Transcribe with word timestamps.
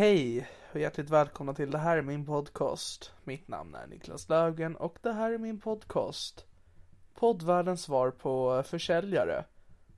Hej 0.00 0.48
och 0.72 0.80
hjärtligt 0.80 1.10
välkomna 1.10 1.54
till 1.54 1.70
det 1.70 1.78
här 1.78 1.96
är 1.96 2.02
min 2.02 2.26
podcast. 2.26 3.12
Mitt 3.24 3.48
namn 3.48 3.74
är 3.74 3.86
Niklas 3.86 4.28
Löfgren 4.28 4.76
och 4.76 4.98
det 5.02 5.12
här 5.12 5.32
är 5.32 5.38
min 5.38 5.60
podcast. 5.60 6.46
Poddvärldens 7.14 7.82
svar 7.82 8.10
på 8.10 8.62
försäljare. 8.66 9.44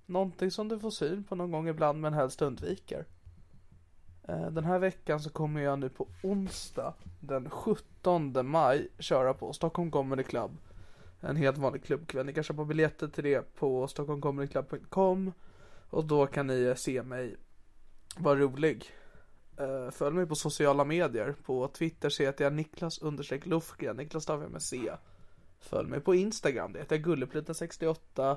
Någonting 0.06 0.50
som 0.50 0.68
du 0.68 0.78
får 0.78 0.90
syn 0.90 1.24
på 1.24 1.34
någon 1.34 1.50
gång 1.50 1.68
ibland 1.68 2.00
men 2.00 2.12
helst 2.12 2.42
undviker. 2.42 3.06
Eh, 4.28 4.50
den 4.50 4.64
här 4.64 4.78
veckan 4.78 5.20
så 5.20 5.30
kommer 5.30 5.60
jag 5.60 5.78
nu 5.78 5.88
på 5.88 6.08
onsdag 6.22 6.94
den 7.20 7.50
17 7.50 8.46
maj 8.48 8.88
köra 8.98 9.34
på 9.34 9.52
Stockholm 9.52 9.90
Comedy 9.90 10.22
Club. 10.22 10.50
En 11.20 11.36
helt 11.36 11.58
vanlig 11.58 11.84
klubbkväll. 11.84 12.26
Ni 12.26 12.32
kan 12.34 12.44
köpa 12.44 12.64
biljetter 12.64 13.08
till 13.08 13.24
det 13.24 13.54
på 13.54 13.88
stockholmcomedyclub.com 13.88 15.32
och 15.90 16.04
då 16.04 16.26
kan 16.26 16.46
ni 16.46 16.74
se 16.76 17.02
mig 17.02 17.36
vara 18.16 18.38
rolig. 18.38 18.92
Uh, 19.60 19.90
Följ 19.90 20.16
mig 20.16 20.26
på 20.26 20.34
sociala 20.34 20.84
medier. 20.84 21.34
På 21.44 21.68
Twitter 21.68 22.08
så 22.08 22.22
heter 22.22 22.44
jag 22.44 22.52
Niklas 22.52 22.98
understreck 22.98 23.46
Lufgren. 23.46 23.96
Niklas 23.96 24.22
stavar 24.22 24.46
med 24.46 24.62
C. 24.62 24.92
Följ 25.60 25.88
mig 25.88 26.00
på 26.00 26.14
Instagram. 26.14 26.72
Det 26.72 26.78
heter 26.78 26.96
jag 26.96 27.06
Gulleplita68. 27.06 28.36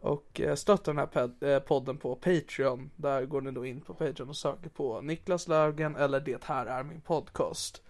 Och 0.00 0.40
eh, 0.40 0.54
stötta 0.54 0.92
den 0.92 1.08
här 1.14 1.44
eh, 1.44 1.58
podden 1.58 1.96
på 1.96 2.14
Patreon. 2.14 2.90
Där 2.96 3.24
går 3.24 3.40
ni 3.40 3.50
då 3.50 3.66
in 3.66 3.80
på 3.80 3.94
Patreon 3.94 4.28
och 4.28 4.36
söker 4.36 4.68
på 4.68 5.00
Niklas 5.00 5.48
Löfgren 5.48 5.96
eller 5.96 6.20
Det 6.20 6.44
här 6.44 6.66
är 6.66 6.82
min 6.82 7.00
podcast. 7.00 7.82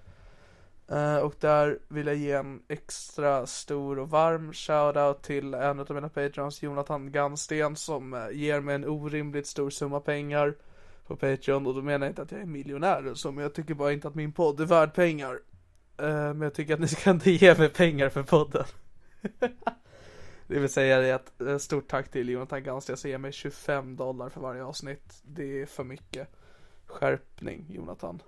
Och 1.22 1.34
där 1.40 1.78
vill 1.88 2.06
jag 2.06 2.16
ge 2.16 2.32
en 2.32 2.62
extra 2.68 3.46
stor 3.46 3.98
och 3.98 4.10
varm 4.10 4.52
shoutout 4.52 5.22
till 5.22 5.54
en 5.54 5.80
av 5.80 5.90
mina 5.90 6.08
Patreons, 6.08 6.62
Jonathan 6.62 7.12
Gansten, 7.12 7.76
som 7.76 8.30
ger 8.32 8.60
mig 8.60 8.74
en 8.74 8.84
orimligt 8.84 9.46
stor 9.46 9.70
summa 9.70 10.00
pengar 10.00 10.54
på 11.10 11.16
Patreon. 11.16 11.66
Och 11.66 11.75
då 11.75 11.82
menar 11.82 12.06
jag 12.06 12.10
inte 12.10 12.22
att 12.22 12.32
jag 12.32 12.41
är 12.41 12.47
miljonär 12.47 12.98
eller 12.98 13.15
så, 13.15 13.32
men 13.32 13.43
jag 13.43 13.54
tycker 13.54 13.75
bara 13.75 13.93
inte 13.93 14.09
att 14.09 14.15
min 14.15 14.32
podd 14.32 14.60
är 14.60 14.65
värd 14.65 14.94
pengar. 14.94 15.34
Uh, 16.03 16.09
men 16.09 16.41
jag 16.41 16.54
tycker 16.54 16.75
att 16.75 16.81
ni 16.81 16.88
ska 16.88 17.10
inte 17.10 17.31
ge 17.31 17.59
mig 17.59 17.69
pengar 17.69 18.09
för 18.09 18.22
podden. 18.22 18.65
det 20.47 20.59
vill 20.59 20.69
säga 20.69 21.00
det 21.00 21.12
att 21.12 21.41
eh, 21.41 21.59
stort 21.59 21.88
tack 21.88 22.10
till 22.10 22.28
Jonathan 22.28 22.62
Gansten 22.62 22.97
som 22.97 23.10
ger 23.10 23.19
mig 23.19 23.32
25 23.32 23.97
dollar 23.97 24.28
för 24.28 24.41
varje 24.41 24.65
avsnitt. 24.65 25.22
Det 25.22 25.62
är 25.62 25.66
för 25.66 25.84
mycket. 25.84 26.28
Skärpning, 26.87 27.66
Jonathan. 27.69 28.22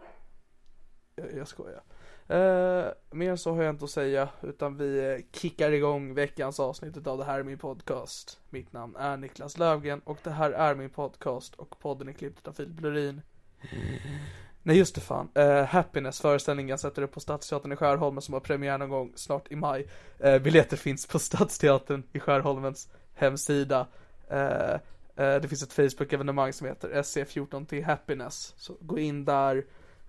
Jag, 1.16 1.26
jag 1.36 1.48
skojar. 1.48 1.82
Uh, 2.30 2.88
mer 3.10 3.36
så 3.36 3.54
har 3.54 3.62
jag 3.62 3.74
inte 3.74 3.84
att 3.84 3.90
säga, 3.90 4.28
utan 4.42 4.76
vi 4.76 5.12
eh, 5.12 5.38
kickar 5.40 5.72
igång 5.72 6.14
veckans 6.14 6.60
avsnitt 6.60 7.06
av 7.06 7.18
Det 7.18 7.24
här 7.24 7.38
är 7.38 7.42
min 7.42 7.58
podcast. 7.58 8.40
Mitt 8.50 8.72
namn 8.72 8.96
är 8.96 9.16
Niklas 9.16 9.58
Löfgren 9.58 10.00
och 10.04 10.18
det 10.22 10.30
här 10.30 10.50
är 10.50 10.74
min 10.74 10.90
podcast 10.90 11.54
och 11.54 11.78
podden 11.78 12.08
är 12.08 12.12
klippt 12.12 12.48
av 12.48 12.52
Filip 12.52 12.80
Lurin. 12.80 13.22
Nej 14.62 14.78
just 14.78 14.94
det 14.94 15.00
fan, 15.00 15.28
uh, 15.38 15.62
Happiness 15.62 16.20
föreställningen 16.20 16.78
sätter 16.78 17.02
upp 17.02 17.12
på 17.12 17.20
Stadsteatern 17.20 17.72
i 17.72 17.76
Skärholmen 17.76 18.22
som 18.22 18.34
har 18.34 18.40
premiär 18.40 18.78
någon 18.78 18.88
gång 18.88 19.12
snart 19.14 19.52
i 19.52 19.56
maj. 19.56 19.88
Uh, 20.24 20.38
biljetter 20.38 20.76
finns 20.76 21.06
på 21.06 21.18
Stadsteatern 21.18 22.02
i 22.12 22.20
Skärholmens 22.20 22.88
hemsida. 23.14 23.86
Uh, 24.32 24.78
det 25.16 25.48
finns 25.48 25.62
ett 25.62 25.72
Facebook-evenemang 25.72 26.52
som 26.52 26.66
heter 26.66 26.88
SC14T 26.88 27.84
Happiness. 27.84 28.54
Så 28.56 28.76
gå 28.80 28.98
in 28.98 29.24
där. 29.24 29.64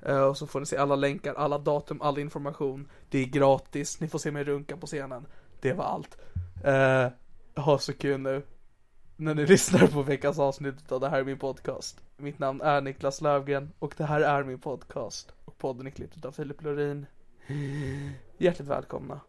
Eh, 0.05 0.21
och 0.23 0.37
så 0.37 0.47
får 0.47 0.59
ni 0.59 0.65
se 0.65 0.77
alla 0.77 0.95
länkar, 0.95 1.33
alla 1.33 1.57
datum, 1.57 2.01
all 2.01 2.19
information. 2.19 2.89
Det 3.09 3.19
är 3.19 3.25
gratis, 3.25 4.01
ni 4.01 4.07
får 4.07 4.19
se 4.19 4.31
mig 4.31 4.43
runka 4.43 4.77
på 4.77 4.87
scenen. 4.87 5.25
Det 5.61 5.73
var 5.73 5.85
allt. 5.85 6.17
Eh, 6.63 7.05
uh, 7.05 7.63
ha 7.63 7.77
så 7.77 7.93
kul 7.93 8.19
nu. 8.19 8.41
När 9.15 9.35
ni 9.35 9.45
lyssnar 9.47 9.87
på 9.87 10.01
veckans 10.01 10.39
avsnitt 10.39 10.91
av 10.91 10.99
Det 10.99 11.09
här 11.09 11.19
är 11.19 11.23
min 11.23 11.39
podcast. 11.39 12.01
Mitt 12.17 12.39
namn 12.39 12.61
är 12.61 12.81
Niklas 12.81 13.21
Löfgren 13.21 13.71
och 13.79 13.93
det 13.97 14.03
här 14.03 14.21
är 14.21 14.43
min 14.43 14.59
podcast. 14.59 15.33
Och 15.45 15.57
podden 15.57 15.87
är 15.87 15.91
klippt 15.91 16.25
av 16.25 16.31
Filip 16.31 16.61
Lorin. 16.61 17.05
Hjärtligt 18.37 18.67
välkomna. 18.67 19.19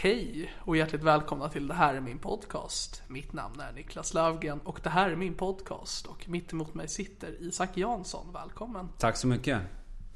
Hej 0.00 0.52
och 0.58 0.76
hjärtligt 0.76 1.02
välkomna 1.02 1.48
till 1.48 1.68
Det 1.68 1.74
här 1.74 1.94
är 1.94 2.00
min 2.00 2.18
podcast. 2.18 3.02
Mitt 3.08 3.32
namn 3.32 3.60
är 3.60 3.72
Niklas 3.72 4.14
Löfgren 4.14 4.60
och 4.64 4.80
det 4.82 4.90
här 4.90 5.10
är 5.10 5.16
min 5.16 5.34
podcast. 5.34 6.06
Och 6.06 6.28
mitt 6.28 6.52
emot 6.52 6.74
mig 6.74 6.88
sitter 6.88 7.42
Isak 7.42 7.76
Jansson. 7.76 8.32
Välkommen. 8.32 8.88
Tack 8.98 9.16
så 9.16 9.26
mycket. 9.26 9.60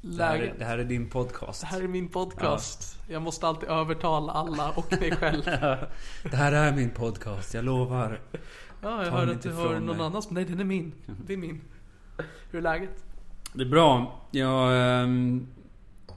Det 0.01 0.23
här, 0.23 0.39
är, 0.39 0.55
det 0.59 0.65
här 0.65 0.77
är 0.77 0.83
din 0.83 1.09
podcast. 1.09 1.61
Det 1.61 1.67
här 1.67 1.81
är 1.81 1.87
min 1.87 2.09
podcast. 2.09 2.99
Jag 3.09 3.21
måste 3.21 3.47
alltid 3.47 3.69
övertala 3.69 4.33
alla 4.33 4.71
och 4.71 4.91
mig 4.99 5.11
själv. 5.15 5.43
Det 6.23 6.35
här 6.37 6.51
är 6.51 6.75
min 6.75 6.89
podcast, 6.89 7.53
jag 7.53 7.65
lovar. 7.65 8.21
Ja, 8.81 9.05
jag 9.05 9.27
den 9.27 9.29
att 9.35 9.41
du 9.41 9.49
ifrån 9.49 9.85
någon 9.85 9.97
mig. 9.97 10.05
annans. 10.05 10.29
Nej, 10.29 10.45
den 10.45 10.59
är 10.59 10.63
min. 10.63 10.93
Det 11.25 11.33
är 11.33 11.37
min. 11.37 11.61
Hur 12.51 12.59
är 12.59 12.63
läget? 12.63 13.03
Det 13.53 13.61
är 13.61 13.69
bra. 13.69 14.21
Jag 14.31 15.01
ehm, 15.01 15.47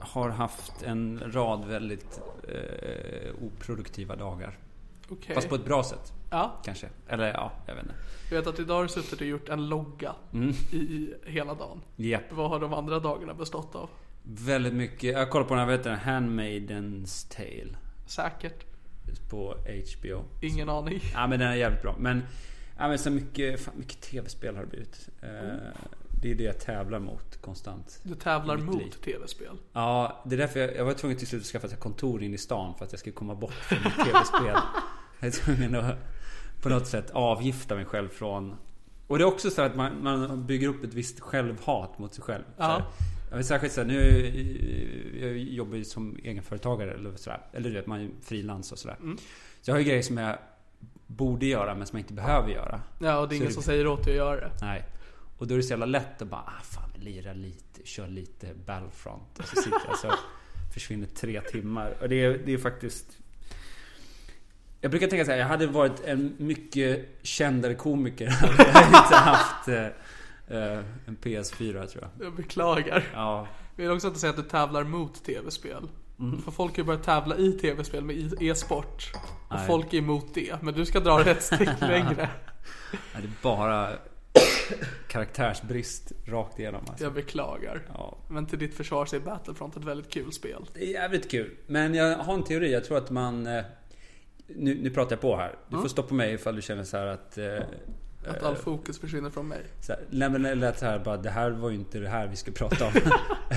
har 0.00 0.28
haft 0.31 0.82
en 0.82 1.22
rad 1.32 1.64
väldigt 1.64 2.20
eh, 2.48 3.34
oproduktiva 3.46 4.16
dagar. 4.16 4.58
Okej. 5.08 5.34
Fast 5.34 5.48
på 5.48 5.54
ett 5.54 5.64
bra 5.64 5.84
sätt, 5.84 6.12
Ja, 6.31 6.60
kanske. 6.64 6.88
Eller 7.08 7.32
ja, 7.32 7.52
jag 7.66 7.75
vet 7.75 7.82
inte. 7.84 7.94
jag 8.31 8.38
vet 8.38 8.46
att 8.46 8.58
idag 8.58 8.75
har 8.75 8.82
du 8.82 8.88
suttit 8.88 9.20
och 9.20 9.26
gjort 9.26 9.48
en 9.48 9.69
logga 9.69 10.14
Mm. 10.32 10.50
i 10.72 11.14
hela 11.25 11.54
dagen. 11.54 11.81
Japp. 11.96 12.22
Vad 12.32 12.50
har 12.50 12.60
de 12.60 12.72
andra 12.75 12.98
dagarna 13.00 13.34
bestått 13.34 13.75
av? 13.75 13.90
Väldigt 14.22 14.75
mycket. 14.75 15.12
Jag 15.14 15.31
kollar 15.31 15.44
på 15.46 15.54
den 15.54 15.60
här, 15.69 15.76
vet 15.76 15.84
du, 15.84 15.90
Handmaidens 15.90 17.25
Tale. 17.25 17.76
Säkert. 18.06 18.64
På 19.31 19.54
HBO. 20.00 20.25
Ingen 20.43 20.69
aning. 20.69 21.00
Ja 21.14 21.26
men 21.26 21.38
den 21.38 21.48
är 21.48 21.54
jävligt 21.54 21.82
bra. 21.82 21.94
Men, 21.98 22.22
ja, 22.78 22.88
men 22.88 22.98
så 22.98 23.10
mycket, 23.10 23.60
fan, 23.60 23.75
mycket 23.76 24.00
tv-spel 24.00 24.54
har 24.56 24.62
det 24.62 24.69
blivit. 24.69 25.08
Eh, 25.22 25.28
Det 26.22 26.30
är 26.30 26.34
det 26.34 26.44
jag 26.44 26.58
tävlar 26.60 26.98
mot 26.98 27.38
konstant. 27.40 28.00
Du 28.02 28.14
tävlar 28.14 28.56
mot 28.56 29.02
tv-spel. 29.02 29.56
Ja, 29.72 30.22
det 30.26 30.34
är 30.34 30.38
därför 30.38 30.60
jag, 30.60 30.76
jag 30.76 30.84
var 30.84 30.92
tvungen 30.92 31.18
till 31.18 31.26
slut 31.26 31.40
att 31.42 31.46
skaffa 31.48 31.66
ett 31.66 31.80
kontor 31.80 32.22
in 32.22 32.34
i 32.34 32.38
stan 32.38 32.74
för 32.78 32.84
att 32.84 32.92
jag 32.92 32.98
skulle 33.00 33.12
komma 33.14 33.34
bort 33.34 33.52
från 33.54 33.78
mitt 33.84 33.94
tv-spel. 33.94 34.56
Jag 35.20 35.26
är 35.26 35.30
tvungen 35.30 35.74
att 35.74 35.94
på 36.62 36.68
något 36.68 36.86
sätt 36.86 37.10
avgifta 37.10 37.74
mig 37.74 37.84
själv 37.84 38.08
från... 38.08 38.54
Och 39.06 39.18
det 39.18 39.24
är 39.24 39.26
också 39.26 39.50
så 39.50 39.62
att 39.62 39.76
man, 39.76 40.02
man 40.02 40.46
bygger 40.46 40.68
upp 40.68 40.84
ett 40.84 40.94
visst 40.94 41.20
självhat 41.20 41.98
mot 41.98 42.14
sig 42.14 42.24
själv. 42.24 42.42
Ja. 42.56 42.82
Jag 43.30 43.36
vet 43.36 43.46
särskilt 43.46 43.72
såhär, 43.72 43.88
nu 43.88 44.00
jag 45.20 45.38
jobbar 45.38 45.76
ju 45.76 45.84
som 45.84 46.16
egenföretagare 46.24 46.94
eller 46.94 47.16
sådär. 47.16 47.40
Eller 47.52 47.69
du 47.70 47.74
vet, 47.76 47.86
man 47.86 48.00
är 48.00 48.08
frilans 48.22 48.72
och 48.72 48.78
sådär. 48.78 48.96
Mm. 49.00 49.16
Så 49.60 49.70
jag 49.70 49.74
har 49.74 49.78
ju 49.78 49.84
grejer 49.84 50.02
som 50.02 50.16
jag 50.19 50.38
borde 51.06 51.46
göra 51.46 51.74
men 51.74 51.86
som 51.86 51.98
jag 51.98 52.02
inte 52.02 52.12
behöver 52.14 52.48
göra. 52.50 52.80
Ja, 52.98 53.19
och 53.19 53.28
det 53.28 53.34
är 53.34 53.36
Så 53.36 53.42
ingen 53.42 53.46
det- 53.48 53.54
som 53.54 53.62
säger 53.62 53.86
åt 53.86 54.04
dig 54.04 54.12
att 54.12 54.16
göra 54.16 54.40
det. 54.40 54.50
Nej. 54.60 54.84
Och 55.38 55.46
då 55.46 55.54
är 55.54 55.56
det 55.56 55.62
så 55.62 55.70
jävla 55.70 55.86
lätt 55.86 56.22
att 56.22 56.28
bara, 56.28 56.40
ah 56.40 56.62
fan, 56.62 56.90
lira 56.94 57.32
lite, 57.32 57.80
kör 57.84 58.08
lite 58.08 58.54
Battlefront. 58.66 59.38
Och 59.38 59.44
så 59.44 59.56
sitter 59.56 59.80
jag 59.88 59.98
så 59.98 60.12
försvinner 60.74 61.06
tre 61.06 61.40
timmar. 61.40 61.96
Och 62.00 62.08
det 62.08 62.24
är, 62.24 62.40
det 62.44 62.52
är 62.52 62.58
faktiskt... 62.58 63.18
Jag 64.80 64.90
brukar 64.90 65.06
tänka 65.06 65.24
så 65.24 65.30
här, 65.30 65.38
jag 65.38 65.46
hade 65.46 65.66
varit 65.66 66.04
en 66.04 66.34
mycket 66.38 67.08
kändare 67.22 67.74
komiker 67.74 68.26
hade 68.30 68.70
jag 68.80 68.86
inte 68.86 69.16
haft 69.16 69.68
eh, 69.68 69.86
eh, 70.58 70.84
en 71.06 71.16
PS4 71.22 71.86
tror 71.86 72.04
jag. 72.04 72.26
Jag 72.26 72.34
beklagar. 72.34 73.04
Ja, 73.12 73.48
Jag 73.76 73.84
vill 73.84 73.92
också 73.92 74.06
inte 74.06 74.20
säga 74.20 74.30
att 74.30 74.36
du 74.36 74.42
tävlar 74.42 74.84
mot 74.84 75.24
tv-spel. 75.24 75.88
Mm. 76.18 76.42
För 76.42 76.50
folk 76.50 76.72
har 76.72 76.78
ju 76.78 76.84
börjat 76.84 77.02
tävla 77.02 77.36
i 77.36 77.52
tv-spel 77.52 78.04
med 78.04 78.42
e-sport. 78.42 79.12
Och 79.48 79.56
Nej. 79.56 79.66
folk 79.66 79.94
är 79.94 79.98
emot 79.98 80.34
det. 80.34 80.62
Men 80.62 80.74
du 80.74 80.86
ska 80.86 81.00
dra 81.00 81.22
det 81.22 81.30
ett 81.30 81.42
steg 81.42 81.68
längre. 81.80 82.30
det 82.90 83.18
är 83.18 83.30
bara 83.42 83.92
karaktärsbrist 85.08 86.12
rakt 86.26 86.58
igenom 86.58 86.80
alltså. 86.88 87.04
Jag 87.04 87.14
beklagar. 87.14 87.82
Ja. 87.94 88.18
Men 88.28 88.46
till 88.46 88.58
ditt 88.58 88.74
försvar 88.74 89.06
så 89.06 89.16
är 89.16 89.20
Battlefront 89.20 89.76
ett 89.76 89.84
väldigt 89.84 90.10
kul 90.12 90.32
spel. 90.32 90.64
Det 90.74 90.80
är 90.86 90.92
jävligt 90.92 91.30
kul. 91.30 91.56
Men 91.66 91.94
jag 91.94 92.16
har 92.18 92.34
en 92.34 92.44
teori. 92.44 92.72
Jag 92.72 92.84
tror 92.84 92.98
att 92.98 93.10
man... 93.10 93.46
eh, 93.46 93.64
Nu, 94.46 94.74
nu 94.82 94.90
pratar 94.90 95.12
jag 95.12 95.20
på 95.20 95.36
här. 95.36 95.54
Du 95.68 95.76
får 95.80 95.88
stoppa 95.88 96.14
mig 96.14 96.34
ifall 96.34 96.56
du 96.56 96.62
känner 96.62 96.84
så 96.84 96.96
här 96.96 97.06
att... 97.06 97.38
eh, 97.38 97.58
Att 98.28 98.42
all 98.42 98.56
fokus 98.56 98.98
försvinner 98.98 99.30
från 99.30 99.48
mig. 99.48 99.62
Så 99.80 99.92
här, 99.92 100.00
nej 100.10 100.30
men 100.30 100.42
det 100.42 100.54
lät 100.54 100.78
så 100.78 100.86
här 100.86 100.98
bara, 100.98 101.16
det 101.16 101.30
här 101.30 101.50
var 101.50 101.70
ju 101.70 101.76
inte 101.76 101.98
det 101.98 102.08
här 102.08 102.26
vi 102.26 102.36
ska 102.36 102.50
prata 102.52 102.86
om. 102.86 102.92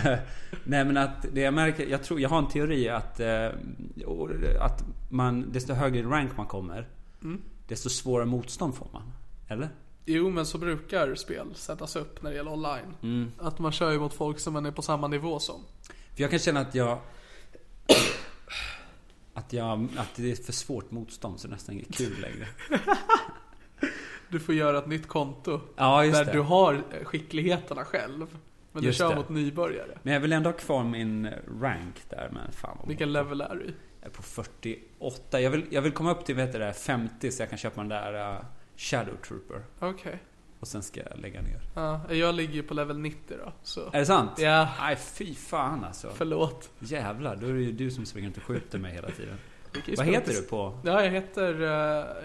nej 0.64 0.86
men 0.86 0.98
att 0.98 1.26
det 1.34 1.42
jag 1.42 1.54
märker, 1.54 1.88
jag 1.88 2.04
tror, 2.04 2.20
jag 2.20 2.30
har 2.30 2.38
en 2.38 2.48
teori 2.48 2.90
att, 2.90 3.20
eh, 3.20 3.50
att 4.60 4.84
man, 5.10 5.52
desto 5.52 5.74
högre 5.74 6.04
rank 6.04 6.38
man 6.38 6.46
kommer, 6.48 6.88
desto 7.68 7.90
svårare 7.90 8.26
motstånd 8.26 8.76
får 8.76 8.88
man. 8.94 9.12
Eller? 9.48 9.70
Jo, 10.12 10.30
men 10.30 10.46
så 10.46 10.58
brukar 10.58 11.16
spel 11.16 11.56
sättas 11.56 11.96
upp 11.96 12.22
när 12.22 12.30
det 12.30 12.36
gäller 12.36 12.54
online. 12.54 12.96
Mm. 13.02 13.32
Att 13.38 13.60
man 13.60 13.72
kör 13.72 13.92
ju 13.92 14.00
mot 14.00 14.14
folk 14.14 14.40
som 14.40 14.54
man 14.54 14.66
är 14.66 14.72
på 14.72 14.82
samma 14.82 15.08
nivå 15.08 15.40
som. 15.40 15.66
För 16.16 16.22
jag 16.22 16.30
kan 16.30 16.40
känna 16.40 16.60
att 16.60 16.76
jag... 16.76 17.00
Att, 19.34 19.54
jag, 19.54 19.88
att 19.98 20.16
det 20.16 20.32
är 20.32 20.36
för 20.36 20.54
svårt 20.54 20.92
motstånd 20.92 21.40
så 21.40 21.48
det 21.48 21.54
nästan 21.54 21.76
inget 21.76 21.98
kul 21.98 22.22
längre. 22.22 22.48
Du 24.30 24.40
får 24.40 24.56
göra 24.56 24.78
ett 24.78 24.88
nytt 24.88 25.08
konto. 25.08 25.62
Ja, 25.76 26.04
där 26.04 26.26
det. 26.26 26.32
du 26.32 26.40
har 26.40 26.74
eh, 26.74 27.06
skickligheterna 27.06 27.86
själv. 27.86 28.28
Men 28.72 28.84
Just 28.84 29.00
du 29.00 29.04
kör 29.04 29.10
det. 29.10 29.16
mot 29.16 29.30
nybörjare. 29.30 29.98
Men 30.04 30.14
jag 30.14 30.20
vill 30.20 30.34
ändå 30.34 30.50
ha 30.50 30.58
kvar 30.58 30.84
min 30.84 31.30
rank 31.62 31.96
där, 32.10 32.30
men 32.34 32.52
fan 32.52 32.78
vad 32.80 32.88
Vilken 32.88 33.14
level 33.14 33.42
är 33.42 33.56
du 33.56 33.66
i? 33.66 33.74
Jag 34.02 34.10
är 34.10 34.14
på 34.14 34.22
48. 34.22 35.42
Jag 35.42 35.52
vill, 35.52 35.66
jag 35.70 35.82
vill 35.82 35.92
komma 35.92 36.12
upp 36.12 36.26
till 36.26 36.36
vet 36.36 36.54
du, 36.54 36.60
det, 36.60 36.74
50 36.74 37.32
så 37.32 37.42
jag 37.42 37.50
kan 37.50 37.58
köpa 37.58 37.82
den 37.82 37.90
där 37.90 38.34
uh, 38.34 38.42
Shadow 38.80 39.16
Trooper. 39.28 39.64
Okej. 39.80 40.24
Och 40.60 40.68
sen 40.68 40.84
ska 40.84 41.02
jag 41.10 41.20
lägga 41.20 41.42
ner. 41.42 41.62
Ja, 41.74 42.14
jag 42.14 42.36
ligger 42.36 42.54
ju 42.54 42.64
på 42.64 42.74
level 42.74 43.00
90 43.00 43.38
då. 43.46 43.54
Så. 43.64 43.90
Är 43.94 44.00
det 44.00 44.06
sant? 44.06 44.32
Ja, 44.38 44.70
Nej 44.80 44.96
fy 44.96 45.36
fan 45.36 45.84
alltså. 45.84 46.12
förlåt. 46.16 46.70
Jävlar, 46.80 47.36
då 47.36 47.48
är 47.48 47.54
det 47.54 47.62
ju 47.62 47.72
du 47.72 47.92
som 47.92 48.06
springer 48.06 48.28
runt 48.28 48.38
och 48.38 48.44
skjuter 48.44 48.80
mig 48.80 48.94
hela 48.94 49.10
tiden. 49.10 49.38
Ju 49.86 49.96
Vad 49.96 50.06
heter 50.06 50.34
du 50.34 50.42
på? 50.42 50.80
Ja, 50.84 51.04
jag 51.04 51.12
heter, 51.12 51.62
eh, 51.62 51.68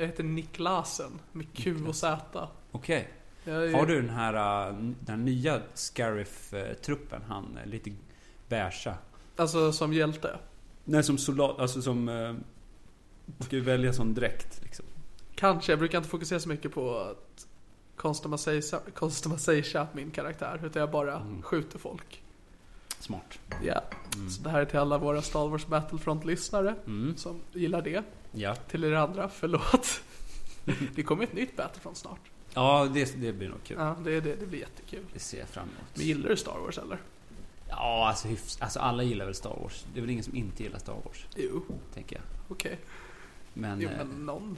jag 0.00 0.06
heter 0.06 0.22
Niklasen. 0.24 1.10
Med 1.32 1.46
Q 1.54 1.76
och 1.88 1.96
Z. 1.96 2.48
Okej. 2.72 3.08
Jag 3.44 3.64
är- 3.64 3.72
Har 3.72 3.86
du 3.86 4.00
den 4.00 4.10
här, 4.10 4.68
uh, 4.70 4.90
den 5.00 5.24
nya 5.24 5.60
Scarif-truppen? 5.74 7.22
Han 7.28 7.58
är 7.64 7.66
lite 7.66 7.90
beiga. 8.48 8.94
Alltså 9.36 9.72
som 9.72 9.92
hjälte? 9.92 10.38
Nej, 10.84 11.02
som 11.02 11.18
soldat, 11.18 11.58
alltså 11.58 11.82
som... 11.82 12.08
Ska 13.38 13.56
ju 13.56 13.62
välja 13.62 13.92
sån 13.92 14.14
dräkt 14.14 14.60
liksom. 14.62 14.84
Kanske, 15.34 15.72
jag 15.72 15.78
brukar 15.78 15.98
inte 15.98 16.10
fokusera 16.10 16.40
så 16.40 16.48
mycket 16.48 16.72
på 16.74 16.98
att 16.98 17.46
customisera 18.94 19.86
min 19.92 20.10
karaktär. 20.10 20.60
Utan 20.64 20.80
jag 20.80 20.90
bara 20.90 21.16
Mm. 21.16 21.42
skjuter 21.42 21.78
folk. 21.78 22.22
Smart. 22.98 23.38
Ja. 23.64 23.80
Så 24.30 24.42
det 24.42 24.50
här 24.50 24.60
är 24.60 24.64
till 24.64 24.78
alla 24.78 24.98
våra 24.98 25.22
Star 25.22 25.48
Wars 25.48 25.66
Battlefront-lyssnare 25.66 26.74
Mm. 26.86 27.16
som 27.16 27.40
gillar 27.52 27.82
det. 27.82 28.02
Ja. 28.32 28.54
Till 28.54 28.84
er 28.84 28.92
andra, 28.92 29.28
förlåt. 29.28 30.00
det 30.94 31.02
kommer 31.02 31.24
ett 31.24 31.32
nytt 31.32 31.56
Battlefront 31.56 31.96
snart. 31.96 32.20
Ja, 32.54 32.88
det, 32.94 33.20
det 33.20 33.32
blir 33.32 33.48
nog 33.48 33.58
kul. 33.64 33.76
Ja, 33.80 33.96
det, 34.04 34.20
det, 34.20 34.34
det 34.34 34.46
blir 34.46 34.58
jättekul. 34.60 35.04
Det 35.12 35.18
ser 35.18 35.38
jag 35.38 35.48
fram 35.48 35.64
emot. 35.68 35.90
Men 35.94 36.06
gillar 36.06 36.28
du 36.28 36.36
Star 36.36 36.58
Wars 36.58 36.78
eller? 36.78 36.98
Ja, 37.68 38.08
alltså, 38.08 38.28
hyfs, 38.28 38.60
alltså 38.60 38.78
alla 38.80 39.02
gillar 39.02 39.24
väl 39.24 39.34
Star 39.34 39.56
Wars. 39.62 39.84
Det 39.92 39.98
är 39.98 40.00
väl 40.00 40.10
ingen 40.10 40.24
som 40.24 40.36
inte 40.36 40.62
gillar 40.62 40.78
Star 40.78 40.94
Wars, 41.04 41.26
Jo, 41.36 41.62
tänker 41.94 42.16
jag. 42.16 42.24
okej. 42.48 42.78
Men, 43.54 43.80
Jo, 43.80 43.88
eh, 43.88 43.96
men 43.98 44.26
någon. 44.26 44.56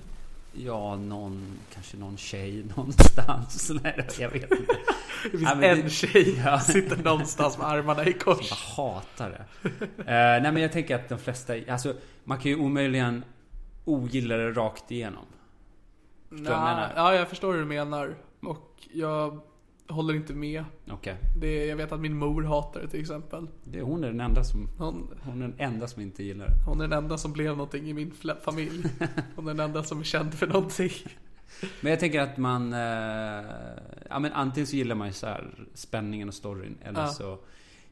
Ja, 0.59 0.97
någon, 0.97 1.47
kanske 1.75 1.97
någon 1.97 2.17
tjej 2.17 2.65
någonstans. 2.77 3.71
Nej, 3.83 4.07
jag 4.19 4.31
vet 4.31 4.43
inte. 4.51 4.77
Det 5.23 5.31
finns 5.31 5.43
Ja, 5.43 5.63
en 5.63 5.81
det- 5.83 5.91
tjej 5.91 6.39
Ja. 6.45 6.61
sitter 6.61 6.97
någonstans 6.97 7.59
med 7.59 7.67
armarna 7.67 8.05
i 8.05 8.11
Jag 8.11 8.21
kors. 8.21 8.51
hatar 8.77 9.31
det. 9.31 9.65
Eh, 9.99 10.43
nej 10.43 10.53
men 10.53 10.57
jag 10.63 10.73
tänker 10.73 10.95
att 10.95 11.09
de 11.09 11.19
flesta, 11.19 11.55
alltså 11.69 11.95
man 12.25 12.39
kan 12.39 12.51
ju 12.51 12.57
omöjligen 12.59 13.25
ogilla 13.85 14.37
det 14.37 14.51
rakt 14.53 14.91
igenom. 14.91 15.25
Förstår 16.31 16.45
du 16.45 16.51
vad 16.51 16.59
jag 16.61 16.65
menar? 16.77 16.93
Ja, 16.97 17.15
jag 17.15 17.29
förstår 17.29 17.53
hur 17.53 17.61
du 17.61 17.67
menar. 17.67 18.15
Och 18.43 18.73
jag 18.93 19.41
håller 19.89 20.15
inte 20.15 20.35
med. 20.35 20.65
Okej. 20.91 21.17
Det, 21.37 21.67
jag 21.67 21.77
vet 21.77 21.93
att 21.93 22.01
min 22.01 22.17
mor 22.19 22.43
hatar 22.43 22.81
det 22.81 22.89
till 22.89 23.01
exempel. 23.01 23.47
Det- 23.65 23.83
Hon 23.83 24.05
är 24.05 24.09
den 24.09 24.21
enda 24.21 24.45
som, 24.45 24.69
Hon, 24.79 25.19
hon 25.23 25.43
är 25.43 25.49
den 25.49 25.55
enda 25.59 25.87
som 25.89 26.03
inte 26.03 26.23
gillar 26.25 26.47
det. 26.47 26.53
hon 26.67 26.81
är 26.81 26.89
den 26.89 26.99
enda 27.05 27.19
som 27.19 27.33
blev 27.33 27.57
någonting 27.57 27.89
i 27.89 27.93
min 27.93 28.13
familj. 28.45 28.85
Hon 29.37 29.49
är 29.49 29.55
den 29.55 29.61
enda 29.67 29.83
som 29.83 30.01
är 30.01 30.05
känd 30.05 30.35
för 30.35 30.47
någonting. 30.47 30.91
Men 31.81 31.91
jag 31.91 32.01
tänker 32.01 32.21
att 32.21 32.37
man, 32.37 32.73
eh, 32.73 32.79
ja 34.11 34.19
men 34.19 34.33
antingen 34.33 34.67
så 34.67 34.77
gillar 34.77 34.95
man 34.95 35.07
ju 35.07 35.13
så 35.13 35.27
här 35.27 35.55
spänningen 35.75 36.29
och 36.29 36.35
storyn. 36.35 36.79
Eller 36.85 37.01
Ja. 37.01 37.09
så 37.09 37.39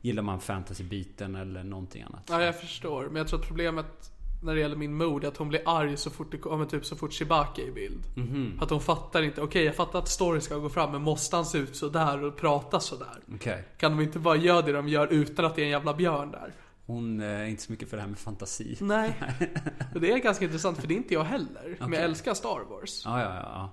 gillar 0.00 0.22
man 0.22 0.40
fantasy-biten 0.40 1.34
eller 1.40 1.64
någonting 1.64 2.02
annat. 2.02 2.22
Ja, 2.30 2.42
jag 2.42 2.60
förstår. 2.60 3.04
Men 3.06 3.16
jag 3.16 3.28
tror 3.28 3.40
att 3.40 3.46
problemet 3.46 4.12
när 4.44 4.54
det 4.54 4.60
gäller 4.60 4.76
min 4.76 5.00
är 5.00 5.24
att 5.24 5.36
hon 5.36 5.48
blir 5.48 5.62
arg 5.66 5.96
så 5.96 6.10
fort 6.10 6.32
det 6.32 6.66
typ 6.66 6.84
så 6.84 6.96
fort 6.96 7.12
Chewbacca 7.12 7.62
är 7.62 7.66
i 7.66 7.70
bild. 7.70 8.02
Mhm. 8.16 8.58
Att 8.60 8.70
hon 8.70 8.80
fattar 8.80 9.22
inte. 9.22 9.40
Okej, 9.40 9.64
jag 9.64 9.74
fattar 9.74 9.98
att 9.98 10.08
story 10.08 10.40
ska 10.40 10.56
gå 10.56 10.68
fram, 10.68 10.92
men 10.92 11.02
måste 11.02 11.36
han 11.36 11.44
se 11.44 11.58
ut 11.58 11.76
så 11.76 11.88
där 11.88 12.24
och 12.24 12.36
prata 12.36 12.80
så 12.80 12.96
där? 12.96 13.34
Okej. 13.34 13.64
Kan 13.78 13.96
de 13.96 14.02
inte 14.02 14.18
bara 14.18 14.36
göra 14.36 14.62
det 14.62 14.72
de 14.72 14.88
gör 14.88 15.06
utan 15.06 15.44
att 15.44 15.54
det 15.54 15.62
är 15.62 15.64
en 15.64 15.70
jävla 15.70 15.94
björn 15.94 16.30
där? 16.30 16.52
Hon 16.86 17.20
eh, 17.20 17.26
är 17.26 17.44
inte 17.44 17.62
så 17.62 17.72
mycket 17.72 17.90
för 17.90 17.96
det 17.96 18.02
här 18.02 18.08
med 18.08 18.18
fantasi. 18.18 18.76
Nej. 18.80 19.20
Och 19.94 20.00
det 20.00 20.12
är 20.12 20.18
ganska 20.18 20.44
intressant 20.44 20.80
för 20.80 20.86
det 20.86 20.94
är 20.94 20.96
inte 20.96 21.14
jag 21.14 21.24
heller. 21.24 21.76
Men 21.78 21.88
Okej. 21.88 21.94
jag 21.94 22.04
älskar 22.04 22.34
Star 22.34 22.60
Wars. 22.70 23.02
Ja, 23.04 23.20
ja, 23.20 23.34
ja. 23.34 23.70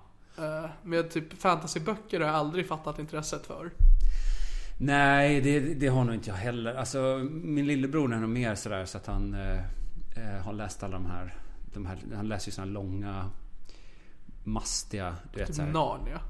Uh, 0.63 0.69
men 0.83 1.09
typ 1.09 1.41
fantasyböcker 1.41 2.19
har 2.19 2.27
jag 2.27 2.35
aldrig 2.35 2.67
fattat 2.67 2.99
intresset 2.99 3.45
för. 3.47 3.71
Nej, 4.79 5.41
det, 5.41 5.59
det 5.59 5.87
har 5.87 6.03
nog 6.03 6.15
inte 6.15 6.29
jag 6.29 6.37
heller. 6.37 6.75
Alltså, 6.75 7.29
min 7.31 7.67
lillebror 7.67 8.13
är 8.13 8.17
nog 8.17 8.29
mer 8.29 8.55
sådär 8.55 8.85
så 8.85 8.97
att 8.97 9.07
han 9.07 9.33
eh, 10.15 10.44
har 10.46 10.53
läst 10.53 10.84
alla 10.84 10.94
de 10.94 11.06
här, 11.06 11.34
de 11.74 11.86
här... 11.86 11.98
Han 12.15 12.27
läser 12.27 12.48
ju 12.48 12.51
såna 12.51 12.65
långa, 12.65 13.30
mastiga, 14.44 15.15
du 15.34 15.39
vet 15.39 15.48
Typ 15.48 15.56
såhär. 15.56 15.72
Narnia. 15.72 16.22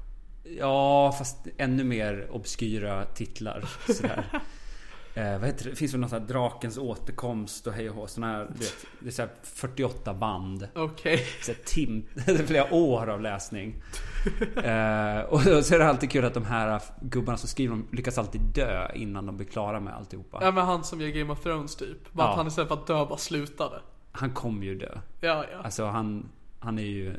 Ja, 0.58 1.12
fast 1.18 1.36
ännu 1.56 1.84
mer 1.84 2.28
obskyra 2.30 3.04
titlar. 3.04 3.64
Sådär. 3.86 4.24
eh, 5.14 5.38
vad 5.38 5.46
heter 5.46 5.70
det? 5.70 5.76
finns 5.76 5.94
väl 5.94 6.00
något 6.00 6.10
här 6.10 6.20
Drakens 6.20 6.78
återkomst 6.78 7.66
och 7.66 7.72
hej 7.72 7.90
och 7.90 7.96
hå. 7.96 8.06
Såna 8.06 8.26
här, 8.26 8.50
du 8.54 8.58
vet, 8.58 8.86
det 9.00 9.06
är 9.06 9.10
så 9.10 9.22
här 9.22 9.30
48 9.42 10.14
band. 10.14 10.68
Okej. 10.74 11.26
Så 11.42 11.52
här 11.52 11.58
tim, 11.64 12.06
är 12.26 12.46
flera 12.46 12.74
år 12.74 13.06
av 13.10 13.20
läsning. 13.20 13.82
eh, 14.56 15.20
och 15.20 15.42
så 15.42 15.74
är 15.74 15.78
det 15.78 15.86
alltid 15.88 16.10
kul 16.10 16.24
att 16.24 16.34
de 16.34 16.44
här 16.44 16.80
gubbarna 17.00 17.38
som 17.38 17.48
skriver 17.48 17.70
dem 17.74 17.86
lyckas 17.92 18.18
alltid 18.18 18.40
dö 18.40 18.88
innan 18.94 19.26
de 19.26 19.36
blir 19.36 19.46
klara 19.46 19.80
med 19.80 19.94
alltihopa. 19.94 20.38
Ja 20.42 20.50
men 20.50 20.64
han 20.66 20.84
som 20.84 21.00
gör 21.00 21.08
Game 21.08 21.32
of 21.32 21.40
Thrones 21.42 21.76
typ. 21.76 22.12
Bara 22.12 22.26
Ja. 22.26 22.30
att 22.30 22.36
han 22.36 22.46
istället 22.46 22.68
för 22.68 22.74
att 22.74 22.86
dö 22.86 23.06
bara 23.06 23.18
slutade. 23.18 23.80
Han 24.12 24.30
kommer 24.30 24.64
ju 24.66 24.74
dö. 24.78 24.98
Ja, 25.20 25.44
ja. 25.52 25.58
Alltså 25.64 25.84
han, 25.84 26.28
han 26.60 26.78
är 26.78 26.82
ju 26.82 27.14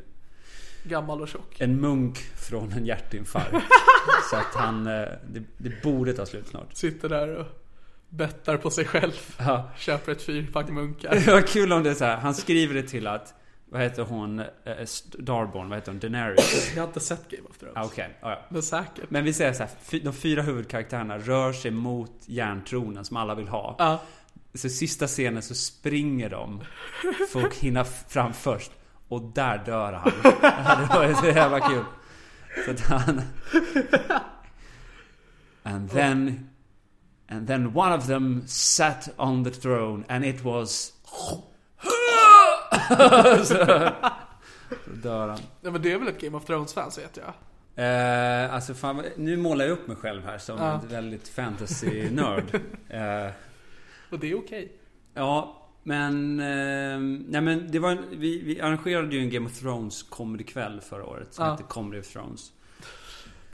Gammal 0.84 1.20
och 1.20 1.28
tjock. 1.28 1.60
en 1.60 1.80
munk 1.80 2.18
från 2.18 2.72
en 2.72 2.86
hjärtinfarkt. 2.86 3.64
så 4.30 4.36
att 4.36 4.54
han, 4.54 4.86
eh, 4.86 4.92
det, 5.32 5.42
det 5.56 5.82
borde 5.82 6.12
ta 6.12 6.26
slut 6.26 6.46
snart. 6.48 6.74
Sitter 6.74 7.08
där 7.08 7.36
och 7.36 7.46
bettar 8.08 8.56
på 8.56 8.70
sig 8.70 8.84
själv. 8.84 9.12
Ja. 9.38 9.70
Köper 9.76 10.12
ett 10.12 10.22
fyrpack 10.22 10.68
munkar. 10.68 11.10
Det 11.26 11.32
var 11.32 11.40
kul 11.42 11.72
om 11.72 11.82
det 11.82 11.90
är 11.90 11.94
så 11.94 12.04
här, 12.04 12.16
han 12.16 12.34
skriver 12.34 12.74
det 12.74 12.82
till 12.82 13.06
att 13.06 13.34
vad 13.74 13.82
heter 13.82 14.02
hon? 14.02 14.40
Eh, 14.40 14.84
Starborn, 14.84 15.68
vad 15.68 15.78
heter 15.78 15.92
hon? 15.92 16.00
Daenerys? 16.00 16.72
Jag 16.74 16.82
har 16.82 16.88
inte 16.88 17.00
sett 17.00 17.30
Game 17.30 17.48
of 17.50 17.58
Thrones. 17.58 17.76
Ah, 17.76 17.84
Okej, 17.84 18.16
ja, 18.20 18.30
ja. 18.30 18.38
Men 18.48 18.62
säkert. 18.62 19.10
Men 19.10 19.24
vi 19.24 19.32
säger 19.32 19.52
så 19.52 19.62
här, 19.62 20.00
de 20.04 20.12
fyra 20.12 20.42
huvudkaraktärerna 20.42 21.18
rör 21.18 21.52
sig 21.52 21.70
mot 21.70 22.12
järntronen 22.26 23.04
som 23.04 23.16
alla 23.16 23.34
vill 23.34 23.48
ha. 23.48 23.76
Ja. 23.78 24.02
Så 24.54 24.68
sista 24.68 25.06
scenen 25.06 25.42
så 25.42 25.54
springer 25.54 26.30
de 26.30 26.64
för 27.32 27.46
att 27.46 27.54
hinna 27.54 27.84
fram 27.84 28.32
först. 28.32 28.70
Och 29.08 29.22
där 29.22 29.62
dör 29.64 29.92
han. 29.92 30.12
Det 30.88 30.94
var 30.94 31.06
ju 31.08 31.14
så 31.14 31.26
jävla 31.26 31.60
kul. 31.60 31.84
Så 32.64 32.70
att 32.70 32.80
han... 32.80 33.22
And 35.62 35.90
then... 35.90 36.50
And 37.28 37.46
then 37.46 37.76
one 37.76 37.94
of 37.96 38.06
them 38.06 38.42
sat 38.46 39.08
on 39.16 39.44
the 39.44 39.50
throne 39.50 40.04
and 40.08 40.24
it 40.24 40.44
was... 40.44 40.92
så, 42.78 43.44
så 43.44 43.64
dör 44.94 45.28
han. 45.28 45.38
ja, 45.60 45.70
men 45.70 45.82
det 45.82 45.92
är 45.92 45.98
väl 45.98 46.08
ett 46.08 46.20
Game 46.20 46.36
of 46.36 46.44
Thrones-fan 46.44 46.90
så 46.90 47.00
vet 47.00 47.16
jag. 47.16 47.32
Eh, 47.76 48.54
alltså 48.54 48.74
fan, 48.74 49.02
nu 49.16 49.36
målar 49.36 49.64
jag 49.64 49.72
upp 49.72 49.86
mig 49.88 49.96
själv 49.96 50.24
här 50.24 50.38
som 50.38 50.58
Ja. 50.58 50.72
en 50.82 50.88
väldigt 50.88 51.28
fantasy-nörd. 51.28 52.60
Eh, 52.88 53.30
Och 54.10 54.18
det 54.18 54.30
är 54.30 54.38
okej. 54.38 54.72
ja, 55.14 55.60
men... 55.82 56.40
Eh, 56.40 56.98
nej 57.28 57.40
men 57.40 57.70
det 57.70 57.78
var 57.78 57.90
en, 57.90 58.04
vi, 58.10 58.42
vi 58.42 58.60
arrangerade 58.60 59.16
ju 59.16 59.20
en 59.22 59.30
Game 59.30 59.46
of 59.46 59.58
Thrones 59.58 60.02
comedykväll 60.02 60.80
förra 60.80 61.04
året 61.06 61.34
som 61.34 61.44
Ja. 61.44 61.50
hette 61.50 61.62
Comedy 61.62 62.00
of 62.00 62.06
Thrones. 62.12 62.52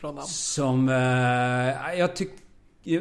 Bra 0.00 0.12
namn. 0.12 0.26
Som... 0.26 0.88
Eh, 0.88 1.98
jag 1.98 2.16
tyck, 2.16 2.30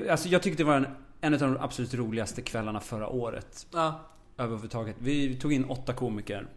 alltså 0.09 0.27
jag 0.29 0.41
tyckte 0.43 0.63
det 0.63 0.67
var 0.67 0.75
en, 0.77 0.87
en 1.21 1.33
av 1.33 1.39
de 1.39 1.57
absolut 1.57 1.93
roligaste 1.93 2.41
kvällarna 2.41 2.79
förra 2.79 3.07
året. 3.07 3.67
Ja. 3.73 3.99
Överhuvudtaget. 4.39 4.95
Vi 4.99 5.35
tog 5.35 5.53
in 5.53 5.65
åtta 5.65 5.93
komiker. 5.93 6.47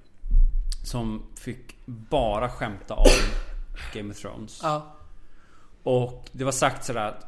Som 0.84 1.22
fick 1.40 1.76
bara 1.86 2.48
skämta 2.48 2.94
om 2.94 3.06
Game 3.94 4.10
of 4.10 4.20
Thrones. 4.20 4.60
Ja. 4.62 4.96
Och 5.82 6.28
det 6.32 6.44
var 6.44 6.52
sagt 6.52 6.84
sådär 6.84 7.06
att 7.08 7.26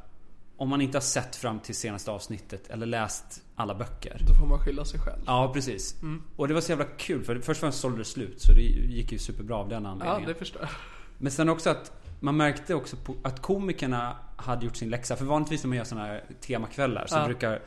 om 0.57 0.69
man 0.69 0.81
inte 0.81 0.97
har 0.97 1.03
sett 1.03 1.37
fram 1.37 1.61
till 1.61 1.75
senaste 1.75 2.11
avsnittet 2.11 2.69
eller 2.69 2.87
läst 2.87 3.43
alla 3.57 3.75
böcker. 3.75 4.17
Då 4.29 4.35
får 4.35 4.47
man 4.47 4.59
skylla 4.59 4.85
sig 4.85 5.01
själv. 5.01 5.23
Ja, 5.27 5.51
precis. 5.55 6.03
Mm. 6.03 6.23
Och 6.37 6.49
det 6.49 6.55
var 6.55 6.61
så 6.61 6.73
jävla 6.73 6.85
kul 6.85 7.25
för 7.25 7.35
först 7.35 7.49
och 7.49 7.57
främst 7.57 7.81
sålde 7.81 7.99
det 7.99 8.05
slut 8.05 8.41
så 8.43 8.53
det 8.53 8.61
gick 8.63 9.13
ju 9.13 9.19
superbra 9.19 9.57
av 9.57 9.69
den 9.69 9.85
Ja, 9.85 9.91
anledningen. 9.91 10.29
det 10.29 10.35
förstår 10.35 10.63
jag. 10.63 10.71
Men 11.19 11.33
sen 11.33 11.49
också 11.49 11.71
att 11.71 11.93
man 12.21 12.37
märkte 12.37 12.75
också 12.75 12.97
på 12.97 13.15
att 13.23 13.43
komikerna 13.43 14.17
hade 14.37 14.65
gjort 14.65 14.77
sin 14.77 14.91
läxa. 14.91 15.17
För 15.17 15.25
vanligtvis 15.25 15.63
när 15.63 15.69
man 15.69 15.77
gör 15.79 15.85
sådana 15.85 16.07
här 16.07 16.25
temakvällar 16.41 17.07
så 17.07 17.17
Ja. 17.17 17.25
brukar 17.27 17.63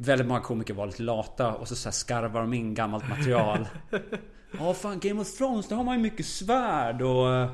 väldigt 0.00 0.26
många 0.26 0.40
komiker 0.40 0.74
vara 0.74 0.86
lite 0.86 1.02
lata 1.02 1.54
och 1.54 1.68
så, 1.68 1.76
så 1.76 1.92
skarvar 1.92 2.40
de 2.40 2.54
in 2.54 2.74
gammalt 2.74 3.08
material. 3.08 3.68
Ja 4.58 4.74
fan 4.74 4.98
Game 5.00 5.20
of 5.20 5.36
Thrones, 5.36 5.68
där 5.68 5.76
har 5.76 5.84
man 5.84 5.96
ju 5.96 6.02
mycket 6.02 6.26
svärd 6.26 7.02
och 7.02 7.34
eh, 7.34 7.50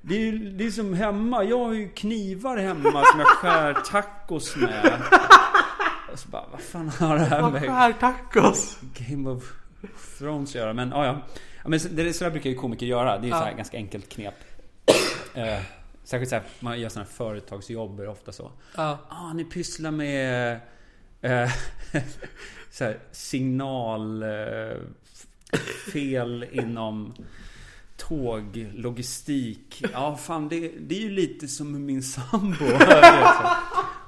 det 0.00 0.14
är, 0.14 0.20
ju- 0.20 0.50
det 0.50 0.66
är 0.66 0.70
som 0.70 0.94
hemma. 0.94 1.44
Jag 1.44 1.64
har 1.64 1.72
ju 1.72 1.88
knivar 1.88 2.56
hemma 2.56 2.90
som 3.04 3.20
jag 3.20 3.26
skär 3.28 3.74
tacos 3.74 4.56
med. 4.56 5.02
Och 6.12 6.18
så 6.18 6.28
bara, 6.28 6.44
vad 6.52 6.60
fan 6.60 6.88
har 6.88 7.18
det 7.18 7.24
här 7.24 7.50
med 7.50 7.62
Skär 7.62 7.92
tacos. 7.92 8.78
Game 8.98 9.30
of 9.30 9.44
Thrones 10.18 10.54
göra. 10.54 10.72
Men 10.72 10.90
ja, 10.90 11.06
ja. 11.06 11.18
men 11.68 11.80
det, 11.90 12.12
så 12.12 12.24
där 12.24 12.30
brukar 12.30 12.50
ju 12.50 12.56
komiker 12.56 12.86
göra. 12.86 13.18
Det 13.18 13.22
är 13.22 13.22
ju 13.24 13.28
Ja. 13.28 13.38
så 13.38 13.44
här 13.44 13.52
ganska 13.54 13.76
enkelt 13.76 14.08
knep. 14.08 14.34
Eh, 15.34 15.58
särskilt 16.04 16.30
så 16.30 16.36
här, 16.36 16.44
man 16.60 16.80
gör 16.80 16.88
sådana 16.88 17.06
företagsjobb 17.06 18.00
är 18.00 18.08
ofta 18.08 18.32
så. 18.32 18.50
Ja. 18.76 18.98
Ah, 19.08 19.32
ni 19.32 19.44
pysslar 19.44 19.90
med 19.90 20.60
eh, 21.20 21.50
så 22.70 22.84
här, 22.84 22.98
signal 23.12 24.22
eh, 24.22 24.76
fel 25.92 26.46
inom 26.52 27.12
tåg, 27.96 28.68
logistik. 28.74 29.82
Ja, 29.92 30.16
fan 30.16 30.48
det, 30.48 30.72
det 30.80 30.96
är 30.96 31.00
ju 31.00 31.10
lite 31.10 31.48
som 31.48 31.86
min 31.86 32.02
sambo. 32.02 32.64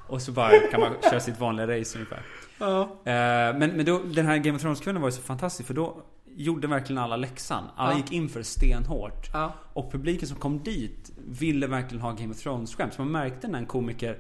Och 0.07 0.23
så 0.23 0.33
bara 0.33 0.59
kan 0.71 0.81
man 0.81 0.93
köra 1.11 1.21
sitt 1.21 1.41
vanliga 1.41 1.67
race 1.81 1.99
ungefär. 1.99 2.23
Ja. 2.59 2.83
Eh, 2.83 3.59
Men, 3.59 3.71
men 3.71 3.85
då, 3.85 3.99
den 3.99 4.27
här 4.27 4.37
Game 4.39 4.57
of 4.57 4.63
Thrones-kvällen 4.63 5.03
var 5.03 5.09
ju 5.09 5.13
så 5.13 5.23
fantastisk 5.23 5.67
för 5.67 5.75
då 5.75 6.03
gjorde 6.37 6.67
verkligen 6.69 7.03
alla 7.03 7.17
läxan. 7.17 7.65
Alla 7.77 7.93
Ja. 7.93 7.97
gick 7.97 8.13
in 8.13 8.29
för 8.29 8.39
det 8.41 8.45
stenhårt. 8.45 9.31
Ja. 9.33 9.53
Och 9.73 9.93
publiken 9.93 10.29
som 10.29 10.37
kom 10.37 10.63
dit 10.63 11.13
ville 11.29 11.67
verkligen 11.67 12.03
ha 12.03 12.13
Game 12.13 12.31
of 12.35 12.37
Thrones-skämt. 12.43 12.95
Så 12.95 13.03
man 13.03 13.11
märkte 13.13 13.49
när 13.49 13.59
en 13.59 13.67
komiker 13.67 14.19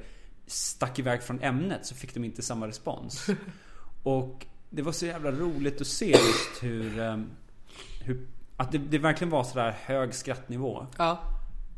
stack 0.52 0.99
iväg 0.99 1.23
från 1.23 1.40
ämnet 1.40 1.87
så 1.87 1.94
fick 1.94 2.14
de 2.14 2.25
inte 2.25 2.42
samma 2.42 2.68
respons. 2.68 3.26
Och 4.02 4.47
det 4.71 4.82
var 4.82 4.92
så 4.92 5.06
jävla 5.06 5.30
roligt 5.32 5.80
att 5.80 5.87
se 5.87 6.11
just 6.11 6.62
hur... 6.62 7.00
eh, 7.00 7.16
hur 8.04 8.26
att 8.56 8.73
det, 8.73 8.78
det 8.78 8.99
verkligen 8.99 9.30
var 9.30 9.44
sådär 9.44 9.71
hög 9.82 10.14
skrattnivå 10.14 10.87
Ja. 10.99 11.21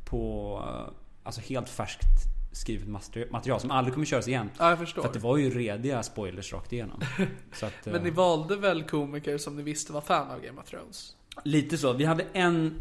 på 0.05 0.57
eh, 0.69 0.93
alltså 1.23 1.41
helt 1.41 1.69
färskt 1.69 2.07
skrivet 2.53 2.89
materi- 2.89 3.31
material 3.31 3.61
som 3.61 3.71
aldrig 3.71 3.95
kommer 3.95 4.07
köras 4.07 4.29
igen. 4.29 4.51
Ja, 4.59 4.69
jag 4.71 4.79
förstår. 4.79 5.03
För 5.03 5.09
att 5.09 5.15
det 5.15 5.21
var 5.21 5.37
ju 5.37 5.51
rediga 5.51 6.03
spoilers 6.03 6.53
rakt 6.53 6.73
igenom. 6.73 7.01
Att, 7.63 7.73
Men 7.87 7.95
eh, 7.95 8.03
ni 8.03 8.11
valde 8.11 8.57
väl 8.57 8.83
komiker 8.83 9.39
som 9.39 9.57
ni 9.57 9.63
visste 9.63 9.93
var 9.93 10.01
fan 10.01 10.31
av 10.31 10.41
Game 10.41 10.61
of 10.61 10.67
Thrones? 10.71 11.17
Lite 11.45 11.79
så. 11.79 11.93
Vi 11.93 12.05
hade 12.05 12.25
en, 12.33 12.75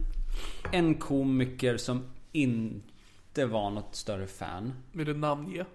en 0.72 0.96
komiker 0.96 1.78
som 1.78 2.04
inte 2.32 3.46
var 3.46 3.70
något 3.70 3.96
större 3.96 4.28
fan. 4.28 4.74
Vill 4.92 5.06
du 5.08 5.14
namnge? 5.14 5.66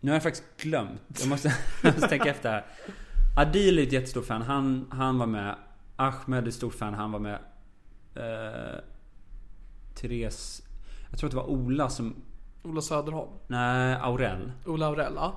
Nu 0.00 0.10
har 0.10 0.16
jag 0.16 0.22
faktiskt 0.22 0.44
glömt. 0.56 1.00
Jag 1.20 1.28
måste, 1.28 1.48
jag 1.82 1.94
måste 1.94 2.08
tänka 2.08 2.30
efter 2.30 2.50
här. 2.50 2.64
Adil 3.36 3.78
är 3.78 3.82
ett 3.82 3.92
jättestort 3.92 4.26
fan. 4.26 4.42
Han, 4.42 4.86
han 4.90 5.18
var 5.18 5.26
med. 5.26 5.54
Ahmed 5.96 6.44
är 6.44 6.48
ett 6.48 6.54
stort 6.54 6.74
fan. 6.74 6.94
Han 6.94 7.12
var 7.12 7.18
med. 7.18 7.38
Eh, 8.14 8.80
Therese. 9.94 10.62
Jag 11.10 11.18
tror 11.18 11.28
att 11.28 11.32
det 11.32 11.36
var 11.36 11.50
Ola 11.50 11.88
som... 11.88 12.14
Ola 12.62 12.80
Söderholm? 12.80 13.30
Nej, 13.46 13.94
Aurell. 13.94 14.52
Ola 14.66 14.86
Aurell? 14.86 15.12
Ja. 15.16 15.34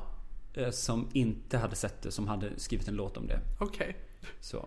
eh, 0.53 0.69
Som 0.69 1.09
inte 1.13 1.57
hade 1.57 1.75
sett 1.75 2.01
det. 2.01 2.11
Som 2.11 2.27
hade 2.27 2.59
skrivit 2.59 2.87
en 2.87 2.95
låt 2.95 3.17
om 3.17 3.27
det. 3.27 3.39
Okej. 3.59 3.97
Så. 4.39 4.65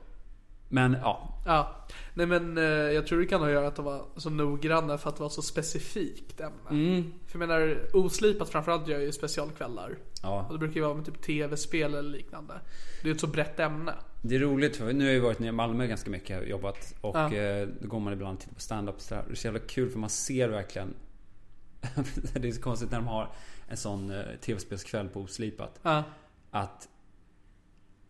Men 0.73 0.97
ja. 1.03 1.29
Ja. 1.47 1.77
Nej 2.15 2.27
men 2.27 2.59
eh, 2.59 2.65
jag 2.65 3.07
tror 3.07 3.21
det 3.21 3.27
kan 3.27 3.41
ha 3.41 3.47
att 3.47 3.53
göra 3.53 3.67
att 3.67 3.77
de 3.77 3.85
var 3.85 4.05
så 4.17 4.31
noggranna 4.31 4.99
för 4.99 5.09
att 5.09 5.17
det 5.17 5.23
var 5.23 5.31
så 5.31 5.43
specifikt 5.43 6.41
ämne. 6.41 6.71
Mm. 6.71 7.13
För 7.27 7.39
jag 7.39 7.49
menar, 7.49 7.79
Oslipat 7.93 8.49
framförallt 8.49 8.89
gör 8.89 9.01
ju 9.01 9.13
specialkvällar. 9.13 9.97
Ja. 10.23 10.47
Och 10.47 10.53
det 10.53 10.59
brukar 10.59 10.75
ju 10.75 10.81
vara 10.83 10.95
med 10.95 11.05
typ 11.05 11.23
tv-spel 11.23 11.95
eller 11.95 12.11
liknande. 12.11 12.55
Det 13.03 13.09
är 13.09 13.15
ett 13.15 13.21
så 13.21 13.27
brett 13.27 13.61
ämne. 13.61 13.95
Det 14.23 14.35
är 14.35 14.39
roligt 14.39 14.77
för 14.77 14.93
nu 14.93 15.05
har 15.07 15.13
jag 15.13 15.21
varit 15.21 15.39
nere 15.39 15.49
i 15.49 15.53
Malmö 15.53 15.87
ganska 15.87 16.11
mycket 16.11 16.41
och 16.43 16.49
jobbat. 16.49 16.95
Och 17.01 17.17
Ja. 17.17 17.35
eh, 17.35 17.69
då 17.81 17.89
går 17.89 18.01
man 18.01 18.13
ibland 18.13 18.35
och 18.37 18.41
tittar 18.41 18.55
på 18.55 18.61
stand-up. 18.61 18.95
Det 19.09 19.15
är 19.15 19.35
så 19.35 19.47
jävla 19.47 19.61
kul 19.61 19.91
för 19.91 19.99
man 19.99 20.11
ser 20.11 20.49
verkligen 20.49 20.95
Det 22.35 22.49
är 22.49 22.53
så 22.53 22.61
konstigt 22.63 22.91
när 22.91 22.99
de 22.99 23.07
har 23.07 23.31
en 23.69 23.77
sån 23.77 24.11
eh, 24.11 24.23
tv-spelskväll 24.41 25.09
på 25.09 25.21
Oslipat. 25.21 25.81
Ja. 25.83 26.03
Att 26.51 26.89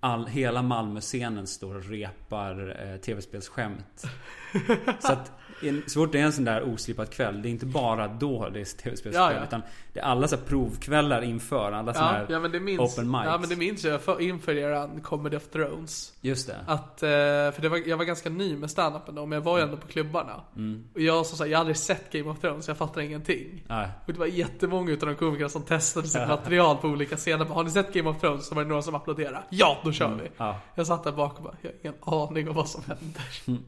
all, 0.03 0.27
hela 0.27 0.63
Malmö-scenen 0.63 1.47
står 1.47 1.75
och 1.75 1.85
repar 1.85 2.77
eh, 2.83 2.97
tv-spelsskämt. 2.97 4.05
så 5.01 5.13
att 5.13 5.33
en, 5.69 5.83
så 5.87 6.01
fort 6.01 6.13
det 6.13 6.19
är 6.21 6.25
en 6.25 6.33
sån 6.33 6.45
där 6.45 6.63
oslipat 6.75 7.11
kväll, 7.15 7.43
det 7.43 7.49
är 7.49 7.51
inte 7.51 7.67
bara 7.67 8.09
då 8.09 8.49
det 8.49 8.61
är 8.61 8.65
tv-spelskväll. 8.65 9.15
Ja, 9.15 9.33
ja. 9.33 9.45
Utan 9.45 9.63
det 9.93 10.01
är 10.01 10.05
alla 10.05 10.29
så 10.29 10.37
provkvällar 10.37 11.23
inför. 11.23 11.73
Alla 11.73 11.95
såna 11.95 12.07
Ja, 12.07 12.13
här 12.13 12.27
ja 12.31 12.39
men 12.41 12.53
det 12.53 12.61
minns, 12.61 12.81
open 12.81 13.11
mics. 13.11 13.23
ja, 13.25 13.39
men 13.39 13.49
det 13.49 13.57
minns 13.57 13.85
jag 13.85 14.01
för, 14.03 14.21
inför 14.21 14.55
eran 14.55 15.01
Comedy 15.01 15.37
of 15.37 15.49
Thrones. 15.49 16.13
Just 16.21 16.47
det. 16.47 16.57
Att, 16.67 17.03
eh, 17.03 17.09
för 17.09 17.59
det 17.63 17.69
var, 17.69 17.89
jag 17.89 17.97
var 17.97 18.05
ganska 18.05 18.31
ny 18.31 18.57
med 18.57 18.71
standupen 18.71 19.15
då, 19.15 19.27
men 19.27 19.37
jag 19.37 19.45
var 19.45 19.59
ju 19.59 19.65
ändå 19.65 19.77
på 19.77 19.87
klubbarna. 19.87 20.41
Mm. 20.57 20.85
Och 20.95 21.01
jag 21.01 21.27
som 21.27 21.39
sagt, 21.39 21.51
jag 21.51 21.59
har 21.59 21.61
aldrig 21.61 21.77
sett 21.77 22.13
Game 22.13 22.31
of 22.31 22.41
Thrones, 22.41 22.69
jag 22.69 22.77
fattar 22.77 23.01
ingenting. 23.01 23.65
Nej. 23.69 23.89
Och 24.07 24.13
det 24.13 24.19
var 24.19 24.27
jättemånga 24.27 24.91
utav 24.93 25.09
de 25.09 25.15
komikerna 25.15 25.49
som 25.49 25.63
testade 25.63 26.09
sitt 26.09 26.29
material 26.29 26.77
på 26.77 26.89
olika 26.89 27.17
scener. 27.17 27.45
Har 27.45 27.65
ni 27.65 27.71
sett 27.71 27.93
Game 27.93 28.11
of 28.11 28.21
Thrones? 28.21 28.47
Så 28.47 28.55
var 28.55 28.63
det 28.63 28.69
några 28.69 28.83
som 28.83 28.95
applåderade. 28.95 29.43
Ja, 29.51 29.79
då 29.85 29.93
kör 29.93 30.15
vi! 30.23 30.29
Ja. 30.37 30.57
Jag 30.75 30.87
satt 30.87 31.05
där 31.05 31.13
bak 31.13 31.37
och 31.39 31.43
bara, 31.45 31.55
jag 31.63 31.71
har 31.71 31.77
ingen 31.83 31.95
aning 32.31 32.49
om 32.49 32.55
vad 32.55 32.69
som 32.69 32.83
händer. 32.87 33.23
Mm. 33.47 33.63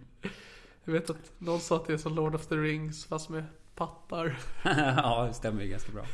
Jag 0.84 0.92
vet 0.92 1.10
att 1.10 1.32
någon 1.38 1.60
sa 1.60 1.76
att 1.76 1.86
det 1.86 1.92
är 1.92 1.96
som 1.98 2.14
Lord 2.14 2.34
of 2.34 2.46
the 2.46 2.54
Rings 2.54 3.04
fast 3.04 3.28
med 3.28 3.44
pattar. 3.74 4.38
ja, 4.96 5.24
det 5.28 5.34
stämmer 5.34 5.62
ju 5.62 5.68
ganska 5.68 5.92
bra. 5.92 6.04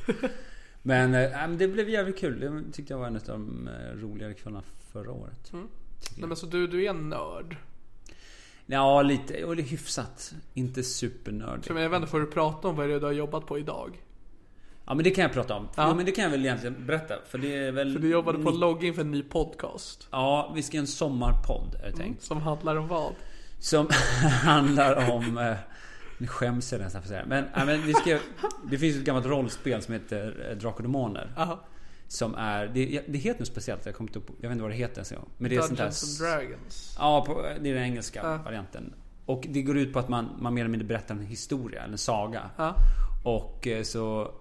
Men, 0.83 1.11
men 1.11 1.59
det 1.59 1.69
blev 1.69 1.89
jävligt 1.89 2.19
kul. 2.19 2.41
Det 2.41 2.73
tyckte 2.73 2.93
jag 2.93 2.99
var 2.99 3.07
en 3.07 3.17
av 3.17 3.23
de 3.27 3.69
eh, 3.69 3.97
roligare 3.97 4.35
kvällarna 4.35 4.65
förra 4.93 5.13
året. 5.13 5.53
Nej 6.17 6.29
men 6.29 6.37
så 6.37 6.47
du, 6.47 6.67
du 6.67 6.85
är 6.85 6.91
en 6.91 7.09
nörd. 7.09 7.57
Ja, 8.67 9.03
lite. 9.03 9.45
Och 9.45 9.57
det 9.57 9.63
är 9.63 9.67
hyfsat. 9.67 10.35
Inte 10.55 10.83
supernörd. 10.83 11.67
Så 11.67 11.73
men 11.73 11.83
jag 11.83 11.91
vet 11.91 11.97
inte, 11.97 12.11
får 12.11 12.21
du 12.21 12.27
prata 12.27 12.69
om 12.69 12.77
vad 12.77 12.89
det 12.89 12.95
är 12.95 13.01
du 13.01 13.07
har 13.07 13.13
jobbat 13.13 13.47
på 13.47 13.59
idag? 13.59 14.03
Ja, 14.85 14.95
men 14.95 15.05
det 15.05 15.11
kan 15.11 15.23
jag 15.23 15.33
prata 15.33 15.55
om. 15.55 15.69
Ja. 15.77 15.89
Jo, 15.89 15.97
men 15.97 16.07
det 16.07 16.13
kan 16.13 16.25
jag 16.25 16.31
väl 16.31 16.45
egentligen 16.45 16.87
berätta. 16.87 17.15
För 17.29 17.39
det 17.39 17.57
är 17.57 17.73
väl... 17.73 17.93
För 17.93 18.01
du 18.01 18.11
jobbade 18.11 18.39
på 18.39 18.51
login 18.51 18.95
för 18.95 19.01
en 19.01 19.11
ny 19.11 19.23
podcast. 19.23 20.09
Ja, 20.11 20.53
vi 20.55 20.63
ska 20.63 20.77
göra 20.77 20.83
en 20.83 20.87
sommarpodd, 20.87 21.77
är 21.83 21.91
det 21.91 21.97
tänkt. 21.97 22.23
Som 22.23 22.41
handlar 22.41 22.77
om 22.77 22.89
vad? 22.89 23.15
Som 23.61 23.89
handlar 24.43 25.11
om... 25.11 25.39
Eh, 25.39 25.57
nu 26.19 26.27
skäms 26.27 26.73
jag 26.73 26.81
nästan 26.81 27.03
för 27.03 27.07
att 27.07 27.11
säga. 27.11 27.25
Men, 27.27 27.45
ja, 27.55 27.65
men 27.65 27.83
vi 27.83 27.95
ska, 27.95 28.19
det 28.71 28.79
finns 28.79 28.97
ett 28.97 29.05
gammalt 29.05 29.27
rollspel 29.27 29.83
som 29.83 29.95
heter 29.95 30.47
eh, 30.51 30.57
Drakar 30.57 30.77
och 30.77 30.83
Demoner. 30.83 31.33
Aha. 31.37 31.61
Som 32.09 32.35
är... 32.35 32.67
Det, 32.67 33.03
det 33.09 33.19
heter 33.19 33.41
något 33.41 33.49
speciellt. 33.49 33.87
Jag, 33.87 33.95
kommer 33.95 34.11
inte 34.11 34.19
upp, 34.19 34.31
jag 34.41 34.49
vet 34.49 34.53
inte 34.53 34.63
vad 34.63 34.71
det 34.71 34.77
heter 34.77 34.95
ens 34.95 35.13
en 35.13 35.19
gång. 35.19 35.29
Men 35.39 35.51
det 35.51 35.57
är 35.57 35.61
sånt 35.61 35.71
där... 35.79 35.85
Dungeons 35.85 36.21
and 36.21 36.31
Dragons. 36.31 36.97
Ja, 36.99 37.25
på, 37.27 37.43
det 37.61 37.71
är 37.71 37.75
den 37.75 37.83
engelska 37.83 38.21
Ja. 38.23 38.37
varianten. 38.45 38.95
Och 39.27 39.47
det 39.49 39.63
går 39.63 39.79
ut 39.79 39.93
på 39.93 39.99
att 39.99 40.09
man, 40.09 40.29
man 40.41 40.55
mer 40.55 40.61
eller 40.63 40.71
mindre 40.71 40.89
berättar 40.89 41.15
en 41.15 41.27
historia, 41.27 41.83
eller 41.83 41.93
en 41.93 41.99
saga. 41.99 42.51
Ja. 42.57 42.75
Och 43.25 43.67
eh, 43.67 43.83
så... 43.83 44.35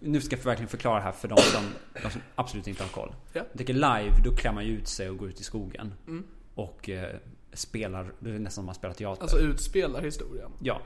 Nu 0.00 0.20
ska 0.20 0.36
jag 0.36 0.44
verkligen 0.44 0.68
förklara 0.68 1.00
här 1.00 1.12
för 1.12 1.28
de 1.28 1.36
som, 1.38 1.64
de 2.02 2.10
som 2.10 2.20
absolut 2.34 2.66
inte 2.66 2.82
har 2.82 2.90
koll. 2.90 3.14
Ja. 3.32 3.42
Jag 3.50 3.58
tycker 3.58 3.74
live, 3.74 4.12
då 4.24 4.34
klär 4.36 4.52
man 4.52 4.66
ju 4.66 4.72
ut 4.72 4.88
sig 4.88 5.10
och 5.10 5.16
går 5.18 5.28
ut 5.28 5.40
i 5.40 5.44
skogen. 5.44 5.94
Och 6.54 6.88
eh, 6.90 7.16
spelar, 7.54 8.12
det 8.20 8.30
är 8.30 8.38
nästan 8.38 8.50
som 8.50 8.66
man 8.66 8.74
spelar 8.74 8.94
teater. 8.94 9.22
Alltså 9.22 9.38
utspelar 9.38 10.02
historien. 10.02 10.50
ja. 10.58 10.80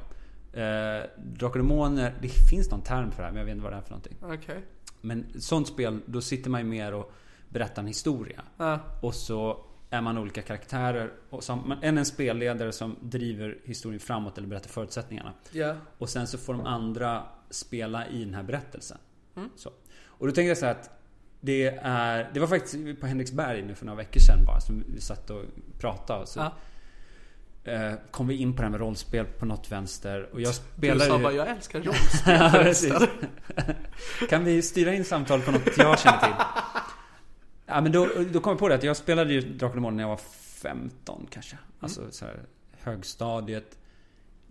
Eh, 0.53 1.05
Drakar 1.19 1.61
och 1.61 1.67
Demoner, 1.67 2.15
det 2.23 2.29
finns 2.29 2.71
någon 2.71 2.83
term 2.83 3.11
för 3.11 3.19
det 3.19 3.25
här 3.25 3.33
men 3.33 3.39
jag 3.39 3.45
vet 3.45 3.53
inte 3.53 3.65
vad 3.65 3.73
det 3.73 3.77
är 3.77 3.83
för 3.83 3.91
någonting. 3.91 4.17
Okej. 4.23 4.65
Men 5.01 5.27
sånt 5.41 5.69
spel, 5.69 6.01
då 6.07 6.21
sitter 6.21 6.51
man 6.51 6.61
ju 6.61 6.67
mer 6.67 6.95
och 6.95 7.13
berättar 7.49 7.83
en 7.83 7.89
historia. 7.89 8.43
Ja. 8.57 8.81
Och 9.03 9.15
så 9.15 9.65
är 9.91 10.01
man 10.01 10.19
olika 10.19 10.43
karaktärer. 10.43 11.13
Och 11.31 11.45
så 11.45 11.53
har 11.53 11.67
man 11.67 11.79
en, 11.83 11.99
en 11.99 12.05
spelledare 12.05 12.73
som 12.73 12.97
driver 13.01 13.59
historien 13.65 14.01
framåt 14.01 14.39
eller 14.39 14.49
berättar 14.49 14.69
förutsättningarna. 14.69 15.33
Ja. 15.53 15.77
Och 15.99 16.09
sen 16.09 16.27
så 16.27 16.39
får 16.39 16.53
de 16.53 16.67
andra 16.67 17.23
spela 17.51 18.09
i 18.09 18.25
den 18.25 18.35
här 18.35 18.43
berättelsen. 18.43 18.99
Mm. 19.37 19.51
Så. 19.57 19.71
Och 20.05 20.27
då 20.27 20.33
tänkte 20.33 20.49
jag 20.49 20.59
så 20.59 20.67
här 20.67 20.73
att 20.73 20.91
det 21.41 21.79
är... 21.83 22.31
Det 22.35 22.41
var 22.41 22.47
faktiskt 22.47 23.01
på 23.01 23.07
Henriksberg 23.07 23.63
nu 23.63 23.75
för 23.75 23.87
några 23.87 23.97
veckor 23.97 24.21
sedan 24.21 24.45
bara 24.47 24.61
som 24.61 24.85
vi 24.95 25.01
satt 25.01 25.31
och 25.31 25.43
pratade. 25.79 26.27
Så 26.27 26.41
Ja. 26.41 27.73
eh, 27.73 27.93
kom 28.11 28.27
vi 28.27 28.37
in 28.37 28.53
på 28.53 28.57
det 28.57 28.63
här 28.63 28.71
med 28.71 28.81
rollspel 28.81 29.25
på 29.27 29.47
något 29.47 29.73
vänster. 29.73 30.29
Och 30.33 30.41
jag 30.41 30.49
Du 30.53 30.55
spelar 30.79 31.07
sa 31.07 31.17
ju... 31.17 31.23
bara, 31.23 31.33
jag 31.33 31.49
älskar 31.49 31.81
Ja, 31.85 31.91
rollspel. 31.91 32.51
precis. 32.65 32.93
kan 34.31 34.45
vi 34.45 34.63
styra 34.63 34.95
in 34.95 35.05
samtal 35.05 35.41
på 35.41 35.51
något 35.51 35.77
jag 35.79 35.99
känner 35.99 36.19
till? 36.19 36.35
Ja, 37.67 37.81
men 37.81 37.93
då, 37.93 38.09
då 38.33 38.41
kom 38.41 38.51
jag 38.51 38.59
på 38.59 38.69
det 38.69 38.75
att 38.75 38.83
jag 38.83 38.97
spelade 38.97 39.33
ju 39.33 39.41
Drakar 39.41 39.85
och 39.87 39.93
när 39.93 40.03
jag 40.03 40.09
var 40.09 40.21
15 40.43 41.27
kanske. 41.31 41.59
Alltså 41.81 42.11
så 42.11 42.25
här, 42.25 42.41
högstadiet, 42.81 43.79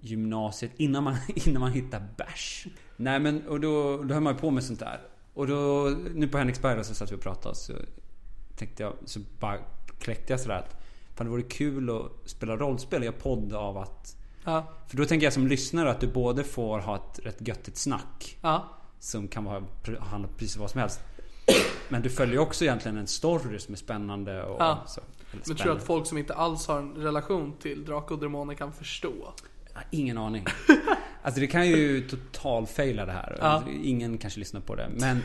gymnasiet, 0.01 0.71
innan 0.77 1.03
man, 1.03 1.15
innan 1.35 1.59
man 1.61 1.71
hittar 1.71 2.03
bärs. 2.17 2.67
Nej 2.97 3.19
men, 3.19 3.47
och 3.47 3.59
då, 3.59 4.03
då 4.03 4.13
höll 4.13 4.23
man 4.23 4.33
ju 4.33 4.39
på 4.39 4.51
med 4.51 4.63
sånt 4.63 4.79
där. 4.79 4.99
Och 5.37 5.47
då, 5.47 5.89
nu 6.13 6.27
på 6.27 6.37
Henriksberg 6.37 6.77
då, 6.77 6.83
så 6.83 6.93
satt 6.93 7.11
vi 7.11 7.15
och 7.15 7.21
pratade 7.21 7.55
så 7.55 7.73
tänkte 8.55 8.83
jag, 8.83 8.93
så 9.05 9.19
bara 9.39 9.57
kläckte 9.99 10.33
jag 10.33 10.39
sådär 10.39 10.55
att 10.55 10.75
Fan 11.15 11.25
det 11.27 11.31
vore 11.31 11.41
kul 11.41 11.89
att 11.89 12.29
spela 12.29 12.55
rollspel 12.57 13.03
göra 13.03 13.15
podd 13.21 13.53
av 13.53 13.77
att 13.77 14.15
Ja. 14.43 14.63
För 14.87 14.97
då 14.97 15.05
tänker 15.05 15.25
jag 15.25 15.33
som 15.33 15.47
lyssnare 15.47 15.91
att 15.91 15.99
du 15.99 16.07
både 16.07 16.43
får 16.43 16.79
ha 16.79 16.95
ett 16.95 17.19
rätt 17.23 17.47
göttigt 17.47 17.77
snack 17.77 18.37
Ja. 18.41 18.63
som 18.99 19.27
kan 19.27 19.43
vara, 19.43 19.63
handla 19.99 20.29
precis 20.37 20.57
vad 20.57 20.69
som 20.71 20.79
helst. 20.81 20.99
Men 21.89 22.01
du 22.01 22.09
följer 22.09 22.39
också 22.39 22.63
egentligen 22.65 22.97
en 22.97 23.07
story 23.07 23.59
som 23.59 23.73
är 23.73 23.77
spännande 23.77 24.43
och 24.43 24.61
Ja. 24.61 24.83
så. 24.87 25.01
Men 25.31 25.41
tror 25.55 25.71
du 25.73 25.77
att 25.77 25.83
folk 25.83 26.07
som 26.07 26.17
inte 26.17 26.33
alls 26.33 26.67
har 26.67 26.79
en 26.79 26.93
relation 26.93 27.53
till 27.59 27.85
Drakar 27.85 28.15
och 28.15 28.21
Demoner 28.21 28.53
kan 28.53 28.73
förstå? 28.73 29.33
Jag 29.73 29.83
ingen 29.91 30.17
aning. 30.17 30.45
Alltså 31.27 31.41
det 31.41 31.47
kan 31.47 31.67
ju 31.67 32.01
totalfaila 32.07 33.05
det 33.05 33.11
här. 33.11 33.37
Ja. 33.39 33.63
Ingen 33.83 34.17
kanske 34.17 34.39
lyssnar 34.39 34.61
på 34.61 34.75
det. 34.75 34.89
Men 34.95 35.17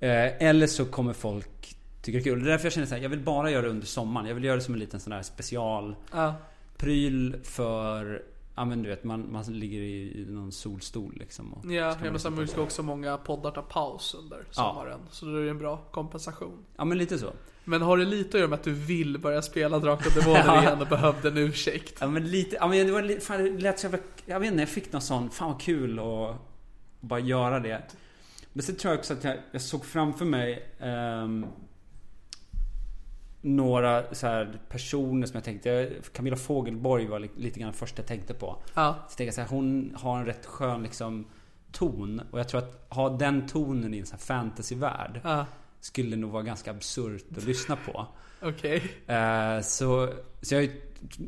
eh, 0.00 0.42
Eller 0.48 0.66
så 0.66 0.84
kommer 0.84 1.12
folk 1.12 1.76
tycka 2.02 2.18
det 2.18 2.22
är 2.22 2.24
kul. 2.24 2.42
Det 2.42 2.48
är 2.48 2.50
därför 2.50 2.66
jag 2.66 2.72
känner 2.72 2.86
så 2.86 2.94
här, 2.94 3.02
jag 3.02 3.08
vill 3.10 3.20
bara 3.20 3.50
göra 3.50 3.62
det 3.62 3.68
under 3.68 3.86
sommaren. 3.86 4.26
Jag 4.26 4.34
vill 4.34 4.44
göra 4.44 4.56
det 4.56 4.62
som 4.62 4.74
en 4.74 4.80
liten 4.80 5.00
sån 5.00 5.12
här 5.12 5.22
specialpryl 5.22 7.32
Ja. 7.36 7.44
för 7.44 8.22
Ja 8.54 8.64
men 8.64 8.82
du 8.82 8.88
vet, 8.88 9.04
man, 9.04 9.32
man 9.32 9.44
ligger 9.44 9.78
i, 9.78 10.20
i 10.20 10.26
någon 10.28 10.52
solstol 10.52 11.14
liksom. 11.16 11.52
Och 11.52 11.72
Ja, 11.72 11.96
ja 12.04 12.10
men 12.22 12.36
på 12.36 12.46
ska 12.46 12.62
också 12.62 12.82
många 12.82 13.16
poddar 13.16 13.50
ta 13.50 13.62
paus 13.62 14.14
under 14.14 14.44
sommaren. 14.50 15.00
Så 15.10 15.26
det 15.26 15.40
är 15.40 15.46
en 15.46 15.58
bra 15.58 15.76
kompensation. 15.76 16.64
Ja 16.76 16.84
men 16.84 16.98
lite 16.98 17.18
så. 17.18 17.32
Men 17.64 17.82
har 17.82 17.98
det 17.98 18.04
lite 18.04 18.36
att 18.36 18.40
göra 18.40 18.48
med 18.50 18.58
att 18.58 18.64
du 18.64 18.72
vill 18.72 19.18
börja 19.18 19.42
spela 19.42 19.78
Drakar 19.78 20.06
och 20.06 20.22
Demoner 20.22 20.44
Ja. 20.46 20.62
igen 20.62 20.80
och 20.80 20.88
behövde 20.88 21.28
en 21.28 21.38
ursäkt? 21.38 21.96
Ja 22.00 22.06
men 22.06 22.30
lite, 22.30 22.56
ja 22.56 22.68
men 22.68 22.86
det 22.86 22.92
var 22.92 23.02
lite, 23.02 23.20
fan 23.20 23.44
det 23.44 23.50
lät 23.50 23.78
så 23.78 23.86
jävla, 23.86 23.98
jag 24.26 24.40
vet 24.40 24.50
inte, 24.50 24.62
jag 24.62 24.68
fick 24.68 24.92
någon 24.92 25.02
sån, 25.02 25.30
fan 25.30 25.48
vad 25.52 25.60
kul 25.60 25.98
och 25.98 26.34
bara 27.00 27.20
göra 27.20 27.60
det. 27.60 27.82
Men 28.52 28.62
sen 28.62 28.76
tror 28.76 28.92
jag 28.92 28.98
också 28.98 29.12
att 29.12 29.24
jag, 29.24 29.36
jag 29.52 29.62
såg 29.62 29.84
framför 29.84 30.24
mig 30.24 30.72
ehm, 30.80 31.46
några 33.44 34.14
så 34.14 34.46
personer 34.68 35.26
som 35.26 35.34
jag 35.36 35.44
tänkte, 35.44 35.90
Camilla 36.12 36.36
Fogelborg 36.36 37.06
var 37.06 37.18
li- 37.20 37.30
lite 37.36 37.60
grann 37.60 37.72
första 37.72 38.02
jag 38.02 38.06
tänkte 38.08 38.34
på. 38.34 38.56
Ja. 38.74 38.94
Så 39.08 39.16
tänkte 39.16 39.24
jag 39.24 39.34
så 39.34 39.40
här, 39.40 39.48
hon 39.48 39.96
har 40.00 40.18
en 40.18 40.26
rätt 40.26 40.46
skön 40.46 40.82
liksom 40.82 41.24
ton. 41.72 42.22
Och 42.30 42.38
jag 42.38 42.48
tror 42.48 42.58
att 42.60 42.86
ha 42.88 43.08
den 43.08 43.46
tonen 43.46 43.94
i 43.94 43.98
en 43.98 44.06
sån 44.06 44.18
här 44.18 44.24
fantasyvärld 44.24 45.20
Ja. 45.24 45.46
skulle 45.80 46.16
nog 46.16 46.30
vara 46.30 46.42
ganska 46.42 46.70
absurt 46.70 47.24
att 47.36 47.44
lyssna 47.44 47.76
på. 47.76 48.06
Okej. 48.42 48.82
Eh, 49.06 49.60
så, 49.60 50.12
så 50.42 50.54
jag 50.54 50.70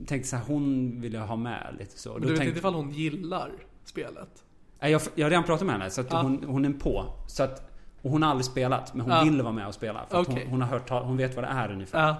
tänkte 0.06 0.28
så 0.28 0.36
här, 0.36 0.44
hon 0.44 1.00
vill 1.00 1.12
jag 1.14 1.26
ha 1.26 1.36
med 1.36 1.76
lite 1.78 1.98
så. 1.98 2.12
Men 2.12 2.22
du 2.22 2.28
vet 2.28 2.36
tänkte, 2.36 2.48
inte 2.48 2.58
ifall 2.58 2.74
hon 2.74 2.90
gillar 2.90 3.50
spelet? 3.84 4.44
Nej, 4.80 4.92
jag, 4.92 5.00
jag 5.14 5.24
har 5.26 5.30
redan 5.30 5.44
pratat 5.44 5.66
med 5.66 5.74
henne 5.78 5.90
så 5.90 6.00
att 6.00 6.06
Ja. 6.12 6.22
hon, 6.22 6.44
hon 6.46 6.64
är 6.64 6.72
på. 6.72 7.04
Så 7.28 7.42
att, 7.42 7.70
och 8.06 8.12
hon 8.12 8.22
har 8.22 8.30
aldrig 8.30 8.44
spelat 8.44 8.94
men 8.94 9.00
hon 9.06 9.14
Ja. 9.14 9.24
vill 9.24 9.42
vara 9.42 9.52
med 9.52 9.66
och 9.66 9.74
spela. 9.74 10.06
För 10.10 10.20
Okej. 10.20 10.34
hon, 10.42 10.50
hon 10.50 10.62
har 10.62 10.68
hört 10.68 10.90
hon 10.90 11.16
vet 11.16 11.34
vad 11.36 11.44
det 11.44 11.48
är 11.48 11.72
ungefär. 11.72 12.06
Ja. 12.06 12.16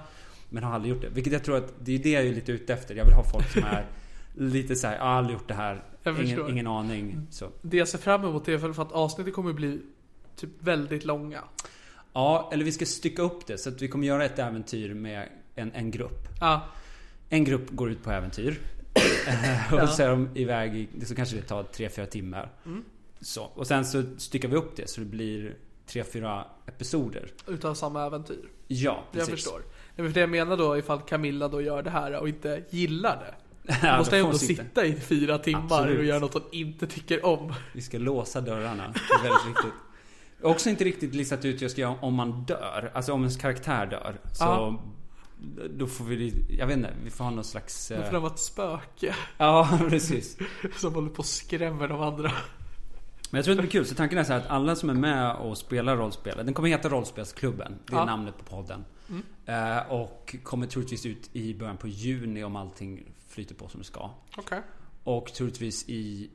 Men 0.48 0.62
har 0.64 0.74
aldrig 0.74 0.94
gjort 0.94 1.02
det. 1.02 1.08
Vilket 1.08 1.32
jag 1.32 1.44
tror 1.44 1.56
att 1.56 1.72
det 1.78 1.94
är 1.94 1.98
det 1.98 2.10
jag 2.10 2.26
är 2.26 2.32
lite 2.32 2.52
ute 2.52 2.72
efter. 2.72 2.94
Jag 2.94 3.04
vill 3.04 3.14
ha 3.14 3.24
folk 3.24 3.48
som 3.50 3.62
är 3.64 3.86
lite 4.34 4.76
så 4.76 4.86
här, 4.86 4.94
jag 4.96 5.02
har 5.02 5.08
aldrig 5.10 5.34
gjort 5.38 5.48
det 5.48 5.54
här. 5.54 5.82
Ingen, 6.22 6.48
ingen 6.48 6.66
aning. 6.66 7.26
Så. 7.30 7.48
Det 7.62 7.76
jag 7.76 7.88
ser 7.88 7.98
fram 7.98 8.24
emot 8.24 8.48
är 8.48 8.58
för 8.58 8.82
att 8.82 8.92
avsnittet 8.92 9.34
kommer 9.34 9.52
bli 9.52 9.80
typ 10.36 10.50
väldigt 10.58 11.04
långa. 11.04 11.40
Ja, 12.12 12.50
eller 12.52 12.64
vi 12.64 12.72
ska 12.72 12.86
stycka 12.86 13.22
upp 13.22 13.46
det. 13.46 13.58
Så 13.58 13.68
att 13.68 13.82
vi 13.82 13.88
kommer 13.88 14.06
göra 14.06 14.24
ett 14.24 14.38
äventyr 14.38 14.94
med 14.94 15.28
en, 15.54 15.72
en 15.72 15.90
grupp. 15.90 16.28
Ja. 16.40 16.60
En 17.28 17.44
grupp 17.44 17.70
går 17.70 17.90
ut 17.90 18.02
på 18.02 18.10
äventyr. 18.10 18.60
Och 19.82 19.88
så 19.88 20.02
är 20.02 20.08
de 20.10 20.28
iväg 20.34 20.74
i, 20.76 21.04
så 21.04 21.14
kanske 21.14 21.36
det 21.36 21.42
tar 21.42 21.62
3-4 21.62 22.06
timmar. 22.06 22.50
Mm. 22.66 22.84
Så, 23.20 23.42
och 23.42 23.66
sen 23.66 23.84
så 23.84 24.02
styckar 24.16 24.48
vi 24.48 24.56
upp 24.56 24.76
det 24.76 24.90
så 24.90 25.00
det 25.00 25.06
blir 25.06 25.54
3-4 25.88 26.44
episoder. 26.66 27.30
Utav 27.46 27.74
samma 27.74 28.06
äventyr. 28.06 28.48
Ja, 28.66 29.04
precis. 29.12 29.28
Jag 29.28 29.38
förstår. 29.38 29.62
Nej, 29.96 30.06
för 30.08 30.14
det 30.14 30.20
jag 30.20 30.30
menar 30.30 30.56
då 30.56 30.78
ifall 30.78 31.00
Camilla 31.00 31.48
då 31.48 31.62
gör 31.62 31.82
det 31.82 31.90
här 31.90 32.20
och 32.20 32.28
inte 32.28 32.62
gillar 32.70 33.16
det. 33.16 33.34
Ja, 33.82 33.98
måste 33.98 34.18
ändå 34.18 34.32
sitta. 34.38 34.62
sitta 34.62 34.86
i 34.86 34.94
fyra 35.00 35.38
timmar 35.38 35.62
Absolut. 35.64 35.98
och 35.98 36.04
göra 36.04 36.18
något 36.18 36.32
hon 36.34 36.42
inte 36.50 36.86
tycker 36.86 37.26
om. 37.26 37.54
Vi 37.72 37.82
ska 37.82 37.98
låsa 37.98 38.40
dörrarna. 38.40 38.92
Det 38.92 39.14
är 39.14 39.22
väldigt 39.22 39.46
viktigt. 39.48 39.72
Också 40.42 40.70
inte 40.70 40.84
riktigt 40.84 41.14
listat 41.14 41.44
ut 41.44 41.60
jag 41.60 41.70
ska 41.70 41.80
göra 41.80 41.94
om 42.00 42.14
man 42.14 42.44
dör. 42.44 42.90
Alltså 42.94 43.12
om 43.12 43.20
ens 43.20 43.36
karaktär 43.36 43.86
dör. 43.86 44.20
Så 44.32 44.44
Ja. 44.44 44.82
då 45.70 45.86
får 45.86 46.04
vi, 46.04 46.32
jag 46.58 46.66
vet 46.66 46.76
inte, 46.76 46.90
vi 47.04 47.10
får 47.10 47.24
ha 47.24 47.30
någon 47.30 47.44
slags... 47.44 47.88
Då 47.88 47.94
eh, 47.94 48.04
får 48.04 48.12
det 48.12 48.18
vara 48.18 48.32
ett 48.32 48.38
spöke 48.38 49.14
Ja, 49.38 49.78
precis. 49.88 50.38
som 50.76 50.94
håller 50.94 51.10
på 51.10 51.18
och 51.18 51.26
skrämmer 51.26 51.88
de 51.88 52.00
andra. 52.00 52.32
Men 53.30 53.38
jag 53.38 53.44
tror 53.44 53.52
att 53.52 53.56
det 53.58 53.62
blir 53.62 53.70
kul. 53.70 53.86
Så 53.86 53.94
tanken 53.94 54.18
är 54.18 54.24
så 54.24 54.32
här 54.32 54.40
att 54.40 54.46
alla 54.46 54.76
som 54.76 54.90
är 54.90 54.94
med 54.94 55.36
och 55.36 55.58
spelar 55.58 55.96
rollspel. 55.96 56.36
Den 56.36 56.54
kommer 56.54 56.68
heta 56.68 56.88
Rollspelsklubben. 56.88 57.78
Det 57.86 57.92
är 57.92 57.96
Ja. 57.98 58.04
namnet 58.04 58.38
på 58.38 58.44
podden. 58.44 58.84
Eh, 59.46 59.92
och 59.92 60.36
kommer 60.42 60.66
troligtvis 60.66 61.06
ut 61.06 61.30
i 61.32 61.54
början 61.54 61.76
på 61.76 61.88
juni 61.88 62.44
om 62.44 62.56
allting 62.56 63.02
flyter 63.28 63.54
på 63.54 63.68
som 63.68 63.80
det 63.80 63.86
ska. 63.86 64.10
Okej. 64.36 64.60
Och 65.04 65.32
troligtvis 65.32 65.88
i... 65.88 66.30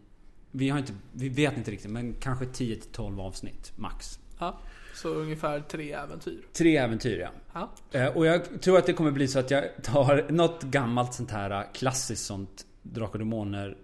Vi, 0.52 0.70
har 0.70 0.80
inte, 0.80 0.94
vi 1.12 1.30
vet 1.30 1.58
inte 1.58 1.72
riktigt 1.72 1.92
men 1.92 2.14
kanske 2.14 2.46
10-12 2.46 3.22
avsnitt 3.22 3.72
max. 3.76 4.20
Ja. 4.40 4.58
Så 4.96 5.10
ungefär 5.10 5.60
tre 5.60 5.92
äventyr. 5.94 6.42
Tre 6.54 6.78
äventyr 6.78 7.20
ja. 7.20 7.30
Ja. 7.54 8.00
Eh, 8.00 8.08
Och 8.18 8.26
jag 8.26 8.62
tror 8.62 8.78
att 8.78 8.86
det 8.86 8.94
kommer 8.94 9.12
bli 9.12 9.28
så 9.28 9.40
att 9.40 9.52
jag 9.52 9.64
tar 9.84 10.26
något 10.32 10.64
gammalt 10.64 11.14
sånt 11.14 11.32
här 11.32 11.74
klassiskt 11.74 12.26
sånt 12.26 12.66
Drakar 12.82 13.14
och 13.14 13.20
Demoner 13.20 13.78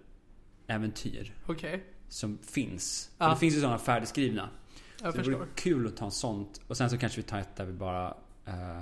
äventyr. 0.66 1.34
Okej. 1.46 1.84
Som 2.08 2.38
finns. 2.42 3.10
Ja. 3.18 3.28
det 3.28 3.36
finns 3.36 3.56
ju 3.56 3.60
sådana 3.60 3.78
färdigskrivna. 3.78 4.48
Jag 5.02 5.12
så 5.12 5.18
det 5.18 5.24
vore 5.24 5.38
förstår. 5.38 5.54
kul 5.54 5.86
att 5.86 5.96
ta 5.96 6.04
en 6.04 6.10
sånt. 6.10 6.60
Och 6.66 6.76
sen 6.76 6.90
så 6.90 6.98
kanske 6.98 7.20
vi 7.20 7.22
tar 7.22 7.38
ett 7.38 7.56
där 7.56 7.64
vi 7.64 7.72
bara 7.72 8.14
uh, 8.48 8.80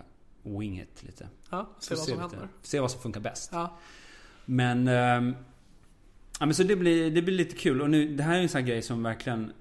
wing 0.59 0.81
it 0.81 1.03
lite. 1.03 1.29
Ja, 1.51 1.71
se 1.79 1.95
vad 1.95 2.05
Se 2.05 2.11
som 2.11 2.21
händer. 2.21 2.49
Se 2.63 2.81
vad 2.81 2.91
som 2.91 3.01
funkar 3.01 3.21
bäst. 3.21 3.51
Ja. 3.53 3.79
Men... 4.45 4.89
ehm, 4.89 5.37
ja 6.41 6.47
men 6.47 6.55
så 6.55 6.63
det 6.63 6.77
blir, 6.77 7.11
det 7.11 7.23
blir 7.23 7.35
lite 7.35 7.57
kul. 7.57 7.83
Och 7.83 7.91
nu, 7.91 8.17
det 8.17 8.23
här 8.23 8.39
är 8.39 8.43
en 8.43 8.49
sån 8.49 8.61
här 8.61 8.69
grej 8.69 8.83
som 8.83 9.03
verkligen... 9.03 9.53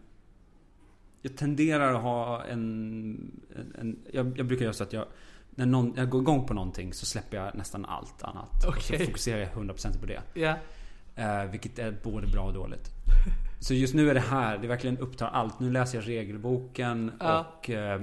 Jag 1.21 1.35
tenderar 1.37 1.93
att 1.93 2.01
ha 2.01 2.43
en... 2.43 3.31
en, 3.55 3.75
en 3.79 3.99
jag, 4.11 4.37
jag 4.37 4.45
brukar 4.45 4.63
göra 4.63 4.73
så 4.73 4.83
att 4.83 4.93
jag... 4.93 5.05
När 5.49 5.65
någon, 5.65 5.93
jag 5.95 6.09
går 6.09 6.21
igång 6.21 6.47
på 6.47 6.53
någonting 6.53 6.93
så 6.93 7.05
släpper 7.05 7.37
jag 7.37 7.55
nästan 7.55 7.85
allt 7.85 8.23
annat. 8.23 8.65
Okej. 8.67 8.99
så 8.99 9.05
fokuserar 9.05 9.39
jag 9.39 9.49
100% 9.49 9.99
på 9.99 10.05
det. 10.05 10.21
Ja. 10.33 10.55
Eh, 11.15 11.43
vilket 11.51 11.79
är 11.79 11.97
både 12.03 12.27
bra 12.27 12.43
och 12.43 12.53
dåligt. 12.53 12.89
Så 13.59 13.73
just 13.73 13.93
nu 13.93 14.09
är 14.09 14.13
det 14.13 14.19
här, 14.19 14.57
det 14.57 14.67
verkligen 14.67 14.97
upptar 14.97 15.27
allt. 15.27 15.59
Nu 15.59 15.71
läser 15.71 15.97
jag 15.97 16.07
regelboken 16.07 17.11
Ja. 17.19 17.39
och 17.57 17.69
eh, 17.69 18.01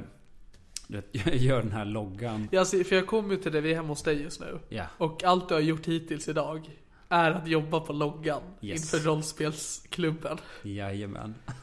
jag 1.12 1.36
gör 1.36 1.62
den 1.62 1.72
här 1.72 1.84
loggan. 1.84 2.48
Ja, 2.50 2.60
alltså, 2.60 2.84
för 2.84 2.96
jag 2.96 3.06
kommer 3.06 3.34
ju 3.34 3.40
till 3.42 3.52
det, 3.52 3.60
vi 3.60 3.70
är 3.70 3.74
hemma 3.76 3.88
hos 3.88 4.02
dig 4.02 4.22
just 4.22 4.40
nu. 4.40 4.58
Ja. 4.68 4.84
Och 4.98 5.24
allt 5.24 5.48
du 5.48 5.54
har 5.54 5.60
gjort 5.60 5.86
hittills 5.86 6.28
idag 6.28 6.70
är 7.08 7.30
att 7.30 7.48
jobba 7.48 7.80
på 7.80 7.92
loggan 7.92 8.42
Yes. 8.60 8.94
inför 8.94 9.06
rollspelsklubben. 9.08 10.38
Jajamän. 10.62 11.34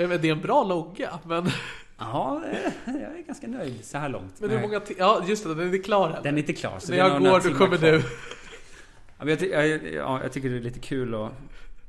Ja, 0.00 0.06
men 0.08 0.20
Det 0.20 0.28
är 0.28 0.32
en 0.32 0.40
bra 0.40 0.64
logga, 0.64 1.18
men, 1.26 1.50
Ja, 1.98 2.42
eh, 2.52 2.92
jag 2.94 3.18
är 3.18 3.22
ganska 3.26 3.46
nöjd 3.46 3.84
så 3.84 3.98
här 3.98 4.08
långt. 4.08 4.40
men 4.40 4.50
hur 4.50 4.60
många 4.60 4.80
Ja, 4.98 5.22
just 5.28 5.42
det, 5.44 5.48
den 5.54 5.60
är 5.60 5.64
inte 5.66 5.78
klar 5.78 6.08
heller. 6.08 6.22
Den 6.22 6.34
är 6.34 6.38
inte 6.38 6.52
klar. 6.52 6.78
Så 6.78 6.90
När 6.92 6.98
jag 6.98 7.22
går, 7.22 7.50
då 7.50 7.54
kommer 7.58 7.76
kvar. 7.76 7.88
du. 7.92 8.02
Ja, 9.18 9.28
jag, 9.28 9.38
ty- 9.38 9.48
jag, 9.50 9.94
ja, 9.94 10.22
jag 10.22 10.32
tycker 10.32 10.50
det 10.50 10.56
är 10.56 10.60
lite 10.60 10.78
kul 10.80 11.14
att 11.14 11.32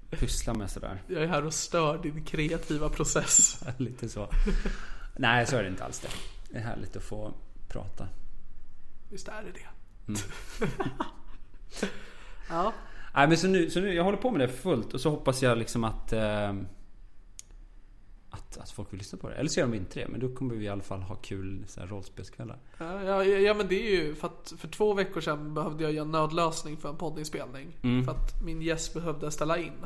pyssla 0.09 0.53
med 0.53 0.71
sådär. 0.71 1.01
Jag 1.07 1.23
är 1.23 1.27
här 1.27 1.45
och 1.45 1.53
stör 1.53 1.97
din 1.97 2.25
kreativa 2.25 2.89
process. 2.89 3.63
lite 3.77 4.09
så. 4.09 4.29
Nej, 5.15 5.47
så 5.47 5.57
är 5.57 5.63
det 5.63 5.69
inte 5.69 5.83
alls 5.85 5.99
det. 5.99 6.09
Det 6.49 6.57
är 6.57 6.63
härligt 6.63 6.95
att 6.95 7.03
få 7.03 7.33
prata. 7.67 8.07
Visst 9.09 9.27
är 9.27 9.43
det 9.43 9.51
det? 9.51 9.67
Mm. 10.07 10.21
ja. 12.49 12.73
Nej, 13.13 13.27
men 13.27 13.37
så 13.37 13.47
nu, 13.47 13.69
så 13.69 13.79
nu, 13.79 13.93
jag 13.93 14.03
håller 14.03 14.17
på 14.17 14.31
med 14.31 14.39
det 14.39 14.47
fullt 14.47 14.93
och 14.93 15.01
så 15.01 15.09
hoppas 15.09 15.41
jag 15.41 15.57
liksom 15.57 15.83
att, 15.83 16.13
eh, 16.13 16.53
att, 18.29 18.57
att 18.57 18.71
folk 18.71 18.93
vill 18.93 18.97
lyssna 18.97 19.17
på 19.17 19.29
det. 19.29 19.35
Eller 19.35 19.49
så 19.49 19.59
gör 19.59 19.67
de 19.67 19.75
inte 19.75 19.99
det, 19.99 20.07
men 20.07 20.19
då 20.19 20.35
kommer 20.35 20.55
vi 20.55 20.65
i 20.65 20.69
alla 20.69 20.81
fall 20.81 21.01
ha 21.01 21.15
kul 21.15 21.63
så 21.67 21.79
här, 21.79 21.87
rollspelskvällar. 21.87 22.57
Ja, 22.77 23.03
ja, 23.03 23.23
ja 23.23 23.53
men 23.53 23.67
det 23.67 23.87
är 23.87 23.91
ju 23.91 24.15
för 24.15 24.27
att 24.27 24.53
för 24.57 24.67
två 24.67 24.93
veckor 24.93 25.21
sedan 25.21 25.53
behövde 25.53 25.83
jag 25.83 25.93
göra 25.93 26.05
en 26.05 26.11
nödlösning 26.11 26.77
för 26.77 26.89
en 26.89 26.97
poddinspelning. 26.97 27.77
För 28.05 28.11
att 28.11 28.41
min 28.43 28.61
gäst 28.61 28.93
behövde 28.93 29.31
ställa 29.31 29.57
in. 29.57 29.85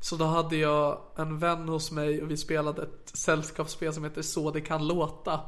Så 0.00 0.16
då 0.16 0.24
hade 0.24 0.56
jag 0.56 1.00
en 1.16 1.38
vän 1.38 1.68
hos 1.68 1.90
mig 1.90 2.22
och 2.22 2.30
vi 2.30 2.36
spelade 2.36 2.82
ett 2.82 3.10
sällskapsspel 3.14 3.92
som 3.92 4.04
heter 4.04 4.22
Så 4.22 4.50
det 4.50 4.60
kan 4.60 4.86
låta. 4.86 5.40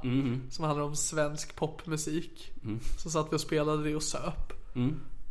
Som 0.51 0.65
handlar 0.65 0.85
om 0.85 0.97
svensk 0.97 1.57
popmusik. 1.57 2.53
Så 2.99 3.11
satt 3.11 3.33
vi 3.33 3.37
och 3.37 3.41
spelade 3.41 3.85
det 3.85 3.97
och 3.97 4.03
söp. 4.03 4.53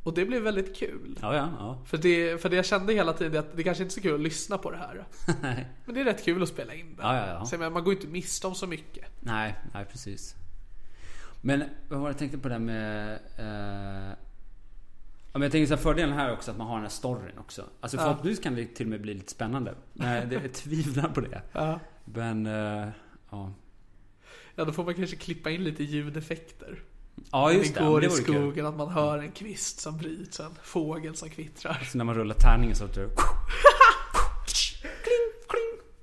Och 0.03 0.13
det 0.13 0.25
blev 0.25 0.41
väldigt 0.41 0.75
kul. 0.75 1.19
Ja, 1.21 1.35
ja, 1.35 1.49
ja. 1.59 1.77
För 1.85 1.97
det, 1.97 2.41
för 2.41 2.49
det 2.49 2.55
jag 2.55 2.65
kände 2.65 2.93
hela 2.93 3.13
tiden 3.13 3.39
att 3.39 3.57
det 3.57 3.63
kanske 3.63 3.83
inte 3.83 3.93
är 3.93 3.95
så 3.95 4.01
kul 4.01 4.15
att 4.15 4.21
lyssna 4.21 4.57
på 4.57 4.71
det 4.71 4.77
här. 4.77 5.05
Men 5.85 5.95
det 5.95 6.01
är 6.01 6.05
rätt 6.05 6.25
kul 6.25 6.43
att 6.43 6.49
spela 6.49 6.73
in 6.73 6.95
det. 6.95 7.03
Ja, 7.03 7.17
ja, 7.17 7.27
ja. 7.27 7.45
Så 7.45 7.57
menar, 7.57 7.71
man 7.71 7.83
går 7.83 7.93
inte 7.93 8.07
miste 8.07 8.47
om 8.47 8.55
så 8.55 8.67
mycket. 8.67 9.05
Nej, 9.19 9.55
nej 9.73 9.85
precis. 9.85 10.35
Men 11.41 11.63
vad 11.89 11.99
var 11.99 12.07
det 12.07 12.11
jag 12.11 12.19
tänkte 12.19 12.37
på 12.37 12.49
det 12.49 12.59
med... 12.59 13.13
Eh, 13.37 14.13
ja, 15.33 15.39
men 15.39 15.41
jag 15.41 15.51
tänker 15.51 15.67
så 15.67 15.75
här, 15.75 15.81
fördelen 15.81 16.13
här 16.13 16.33
också 16.33 16.51
att 16.51 16.57
man 16.57 16.67
har 16.67 16.75
den 16.75 16.83
här 16.83 16.89
storyn 16.89 17.37
också. 17.37 17.65
Alltså 17.79 17.97
förhoppningsvis 17.97 18.43
kan 18.43 18.55
det 18.55 18.65
till 18.65 18.85
och 18.85 18.89
med 18.89 19.01
bli 19.01 19.13
lite 19.13 19.31
spännande. 19.31 19.75
Men 19.93 20.29
det, 20.29 20.35
jag 20.35 20.53
tvivlar 20.53 21.09
på 21.09 21.21
det. 21.21 21.41
Ja. 21.51 21.79
Men, 22.05 22.45
eh, 22.45 22.87
ja. 23.29 23.53
Ja, 24.55 24.65
då 24.65 24.71
får 24.71 24.83
man 24.83 24.93
kanske 24.93 25.15
klippa 25.15 25.49
in 25.49 25.63
lite 25.63 25.83
ljudeffekter. 25.83 26.79
Ja, 27.31 27.51
just 27.51 27.75
det 27.75 27.83
går 27.83 28.01
det 28.01 28.05
i 28.05 28.09
vore 28.09 28.23
kul. 28.23 28.35
skogen, 28.35 28.65
att 28.65 28.75
man 28.75 28.89
hör 28.89 29.19
en 29.19 29.31
kvist 29.31 29.79
som 29.79 29.97
bryts, 29.97 30.39
en 30.39 30.55
fågel 30.63 31.15
som 31.15 31.29
kvittrar. 31.29 31.87
Så 31.91 31.97
när 31.97 32.05
man 32.05 32.15
rullar 32.15 32.35
tärningen 32.35 32.75
så 32.75 32.85
att 32.85 32.93
du... 32.93 33.09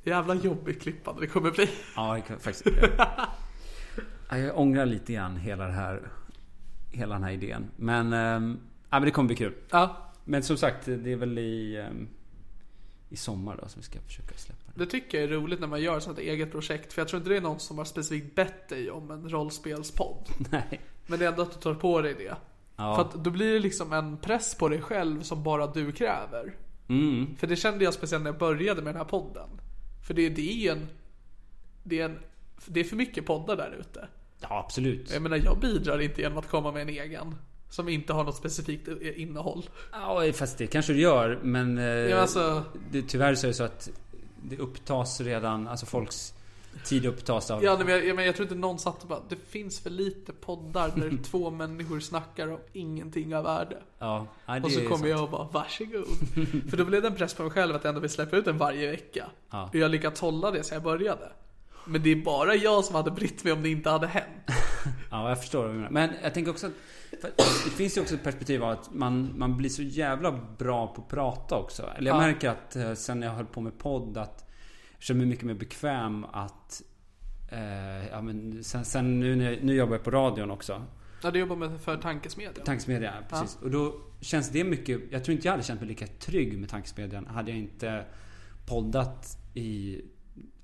Jävla 0.03 0.35
jobbigt 0.35 0.83
klippande 0.83 1.21
det 1.21 1.27
kommer 1.27 1.51
bli. 1.51 1.71
Ja, 1.97 2.14
det 2.14 2.21
kan 2.21 2.40
faktiskt... 2.40 2.66
Ja, 4.29 4.38
jag 4.38 4.59
ångrar 4.59 4.87
lite 4.87 5.12
grann 5.12 5.37
hela 5.37 5.66
det 5.66 5.73
här... 5.73 6.09
Hela 6.90 7.14
den 7.14 7.25
här 7.25 7.33
idén. 7.33 7.71
Men... 7.77 8.12
Ja, 8.12 8.40
men 8.98 9.07
det 9.07 9.11
kommer 9.11 9.26
bli 9.26 9.37
kul. 9.37 9.55
Ja, 9.70 10.12
Men 10.24 10.42
som 10.42 10.57
sagt, 10.57 10.87
det 10.87 11.12
är 11.12 11.16
väl 11.16 11.38
i... 11.38 11.76
ehm, 11.76 12.09
I 13.09 13.16
sommar 13.16 13.59
då 13.62 13.68
som 13.68 13.81
vi 13.81 13.87
ska 13.87 14.00
försöka 14.00 14.35
släppa 14.37 14.72
det. 14.74 14.85
det 14.85 14.90
tycker 14.90 15.20
jag 15.20 15.31
är 15.31 15.35
roligt 15.35 15.61
när 15.61 15.66
man 15.66 15.83
gör 15.83 16.00
sånt 16.00 16.18
eget 16.18 16.53
projekt. 16.53 16.92
För 16.92 17.00
jag 17.00 17.09
tror 17.09 17.18
inte 17.18 17.31
det 17.31 17.37
är 17.37 17.40
någon 17.40 17.61
som 17.61 17.79
har 17.79 17.85
specifikt 17.85 18.35
bett 18.35 18.68
dig 18.68 18.90
om 18.90 19.11
en 19.11 19.29
rollspelspodd. 19.29 20.29
Nej. 20.50 20.81
Men 21.07 21.18
det 21.18 21.24
är 21.24 21.31
ändå 21.31 21.42
att 21.42 21.53
du 21.53 21.61
tar 21.61 21.74
på 21.74 22.00
dig 22.00 22.14
det. 22.14 22.37
Ja. 22.76 22.94
För 22.96 23.03
att 23.03 23.24
då 23.24 23.31
blir 23.31 23.53
det 23.53 23.59
liksom 23.59 23.92
en 23.92 24.16
press 24.16 24.55
på 24.55 24.68
dig 24.68 24.81
själv 24.81 25.22
som 25.22 25.42
bara 25.42 25.66
du 25.66 25.92
kräver. 25.92 26.55
Mm. 26.88 27.37
För 27.37 27.46
det 27.46 27.57
kände 27.57 27.85
jag 27.85 27.94
speciellt 27.94 28.24
när 28.24 28.31
jag 28.31 28.38
började 28.38 28.83
med 28.83 28.94
den 28.94 28.98
här 28.98 29.09
podden. 29.09 29.48
För 30.07 30.14
det, 30.14 30.29
det 30.29 30.50
är 30.50 30.55
ju 30.55 30.68
en... 30.68 30.87
Det 31.83 32.00
är, 32.00 32.05
en, 32.05 32.18
det 32.66 32.81
är 32.81 32.85
för 32.85 32.96
mycket 32.96 33.26
poddar 33.26 33.57
där 33.57 33.76
ute. 33.81 34.09
Ja, 34.40 34.59
absolut. 34.64 35.12
Jag 35.12 35.22
menar, 35.22 35.37
jag 35.37 35.61
bidrar 35.61 36.00
inte 36.00 36.20
genom 36.20 36.38
att 36.38 36.48
komma 36.48 36.72
med 36.72 36.83
en 36.83 36.88
egen. 36.88 37.35
Som 37.71 37.89
inte 37.89 38.13
har 38.13 38.25
något 38.25 38.37
specifikt 38.37 38.89
innehåll. 39.17 39.71
Ja, 39.93 40.33
fast 40.35 40.59
det 40.59 40.67
kanske 40.67 40.93
du 40.93 41.01
gör. 41.01 41.39
Men 41.43 41.79
eh, 41.79 41.85
Ja, 41.85 42.17
alltså- 42.21 42.63
det, 42.91 43.03
tyvärr 43.03 43.35
så 43.35 43.47
är 43.47 43.49
det 43.49 43.55
så 43.55 43.65
att 43.65 43.91
det 44.43 44.59
upptas 44.59 45.21
redan, 45.21 45.69
alltså 45.69 45.87
folks 45.87 46.35
tid 46.85 47.07
upptas 47.07 47.51
av... 47.51 47.65
Ja, 47.65 47.79
men 47.85 48.07
jag, 48.07 48.17
men 48.17 48.25
jag 48.27 48.35
tror 48.37 48.45
inte 48.45 48.55
någon 48.55 48.79
satt 48.79 49.03
och 49.03 49.09
bara, 49.09 49.21
det 49.29 49.37
finns 49.37 49.81
för 49.81 49.91
lite 49.91 50.33
poddar 50.33 50.93
där 50.97 51.19
två 51.31 51.51
människor 51.51 52.01
snackar 52.01 52.49
om 52.49 52.59
ingenting 52.73 53.37
av 53.37 53.45
värde. 53.45 53.77
ja 53.99 54.27
nej, 54.47 54.61
det 54.61 54.67
Och 54.67 54.73
så 54.73 54.89
kommer 54.89 55.07
jag 55.07 55.23
och 55.23 55.31
bara, 55.31 55.49
varsågod. 55.53 56.07
för 56.71 56.77
då 56.77 56.85
blev 56.85 57.03
det 57.03 57.09
en 57.09 57.15
press 57.15 57.35
på 57.35 57.43
mig 57.43 57.53
själv 57.53 57.75
att 57.77 57.85
jag 57.85 57.89
ändå 57.89 58.01
vill 58.01 58.11
släppa 58.11 58.37
ut 58.37 58.45
den 58.45 58.59
varje 58.59 58.91
vecka. 58.91 59.27
Ja. 59.51 59.69
Och 59.69 59.75
jag 59.75 59.91
lyckats 59.91 60.21
hålla 60.21 60.51
det 60.51 60.63
sedan 60.63 60.75
jag 60.77 60.83
började. 60.83 61.33
Men 61.87 62.03
det 62.03 62.11
är 62.11 62.16
bara 62.16 62.55
jag 62.55 62.85
som 62.85 62.95
hade 62.95 63.11
brytt 63.11 63.45
mig 63.45 63.53
om 63.53 63.62
det 63.62 63.69
inte 63.69 63.90
hade 63.90 64.07
hänt. 64.07 64.27
Ja, 65.11 65.29
jag 65.29 65.40
förstår 65.40 65.62
vad 65.62 65.71
du 65.71 65.75
menar. 65.75 65.90
Men 65.90 66.11
jag 66.23 66.35
tänker 66.35 66.51
också 66.51 66.66
att 66.66 66.73
det 67.64 67.71
finns 67.71 67.97
ju 67.97 68.01
också 68.01 68.14
ett 68.14 68.23
perspektiv 68.25 68.62
av 68.64 68.71
att 68.71 68.95
man, 68.95 69.38
man 69.38 69.57
blir 69.57 69.69
så 69.71 69.83
jävla 69.83 70.33
bra 70.59 70.87
på 70.95 71.03
att 71.03 71.09
prata 71.09 71.57
också. 71.57 71.83
Eller 71.97 72.11
jag 72.11 72.16
Ja. 72.16 72.27
märker 72.27 72.49
att 72.49 72.77
eh, 72.77 72.95
sen 72.95 73.23
jag 73.23 73.31
höll 73.31 73.47
på 73.47 73.61
med 73.61 73.79
podd 73.79 74.19
att 74.19 74.45
jag 74.93 75.03
känner 75.03 75.19
mig 75.19 75.27
mycket 75.27 75.45
mer 75.45 75.55
bekväm 75.55 76.25
att 76.25 76.83
eh, 77.53 78.07
ja, 78.11 78.21
men 78.23 78.64
sen, 78.64 78.85
sen 78.85 79.21
nu, 79.21 79.59
nu 79.62 79.75
jobbar 79.75 79.95
jag 79.95 80.05
på 80.05 80.11
radion 80.11 80.51
också. 80.51 80.83
Ja, 81.23 81.31
det 81.31 81.38
jobbar 81.38 81.57
med 81.57 81.81
för 81.81 81.97
tankesmedjan. 81.97 82.64
Tankesmedjan, 82.64 83.14
precis. 83.31 83.59
Och 83.62 83.71
då 83.71 83.95
känns 84.21 84.51
det 84.51 84.64
mycket... 84.64 85.01
Jag 85.11 85.25
tror 85.25 85.35
inte 85.35 85.47
jag 85.49 85.53
hade 85.53 85.64
känt 85.64 85.81
mig 85.81 85.88
lika 85.88 86.07
trygg 86.07 86.59
med 86.59 86.69
Tankesmedjan 86.69 87.27
hade 87.27 87.51
jag 87.51 87.59
inte 87.59 88.05
poddat 88.66 89.38
i 89.55 90.01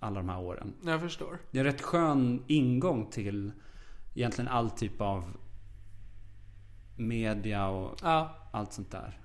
alla 0.01 0.17
de 0.21 0.29
här 0.29 0.41
åren. 0.41 0.73
Jag 0.85 1.01
förstår. 1.01 1.39
Det 1.51 1.59
är 1.59 1.65
en 1.65 1.73
rätt 1.73 1.83
skön 1.83 2.43
ingång 2.47 3.07
till 3.11 3.53
egentligen 4.15 4.49
all 4.49 4.71
typ 4.71 5.01
av 5.01 5.25
media 6.97 7.69
och 7.69 7.99
Ja. 8.03 8.37
allt 8.53 8.73
sånt 8.73 8.91
där. 8.91 9.21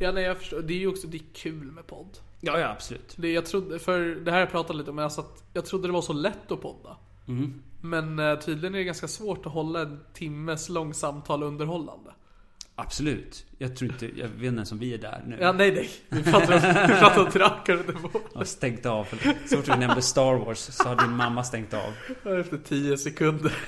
Ja, 0.00 0.12
nej 0.12 0.24
jag 0.24 0.38
förstår. 0.38 0.62
Det 0.62 0.74
är 0.74 0.78
ju 0.78 0.86
också, 0.88 1.06
det 1.06 1.16
är 1.16 1.22
kul 1.34 1.72
med 1.72 1.86
podd. 1.86 2.18
Ja, 2.40 2.58
ja 2.58 2.68
absolut. 2.68 3.14
Det, 3.18 3.32
jag 3.32 3.46
trodde, 3.46 3.78
för 3.78 4.00
det 4.00 4.30
här 4.30 4.40
jag 4.40 4.50
pratat 4.50 4.76
lite 4.76 4.90
om, 4.90 4.98
alltså 4.98 5.20
att 5.20 5.44
jag 5.52 5.64
trodde 5.66 5.88
det 5.88 5.92
var 5.92 6.02
så 6.02 6.12
lätt 6.12 6.52
att 6.52 6.60
podda. 6.62 6.96
Men 7.80 8.18
eh, 8.18 8.38
tydligen 8.38 8.74
är 8.74 8.78
det 8.78 8.84
ganska 8.84 9.08
svårt 9.08 9.46
att 9.46 9.52
hålla 9.52 9.80
en 9.80 10.00
timmes 10.12 10.68
långsamtal 10.68 11.42
underhållande. 11.42 12.10
Absolut. 12.76 13.46
Jag 13.58 13.76
tror 13.76 13.90
inte... 13.90 14.06
Jag 14.06 14.28
vet 14.28 14.34
inte 14.34 14.46
ens 14.46 14.72
om 14.72 14.78
vi 14.78 14.94
är 14.94 14.98
där 14.98 15.22
nu. 15.26 15.38
Ja, 15.40 15.52
nej, 15.52 15.72
nej. 15.72 15.90
Vi 16.08 16.22
pratar 16.22 16.86
vi 16.88 16.94
pratar 17.00 17.24
om 17.24 17.30
drakar 17.30 17.78
och 17.78 17.84
demoner. 17.84 18.20
Jag 18.32 18.40
har 18.40 18.44
stängt 18.44 18.86
av. 18.86 19.04
Så 19.46 19.56
fort 19.56 19.68
vi 19.68 19.76
nämnde 19.76 20.02
Star 20.02 20.34
Wars 20.34 20.58
så 20.58 20.88
har 20.88 20.96
din 20.96 21.16
mamma 21.16 21.44
stängt 21.44 21.74
av. 21.74 21.92
Efter 22.40 22.58
10 22.58 22.98
sekunder. 22.98 23.52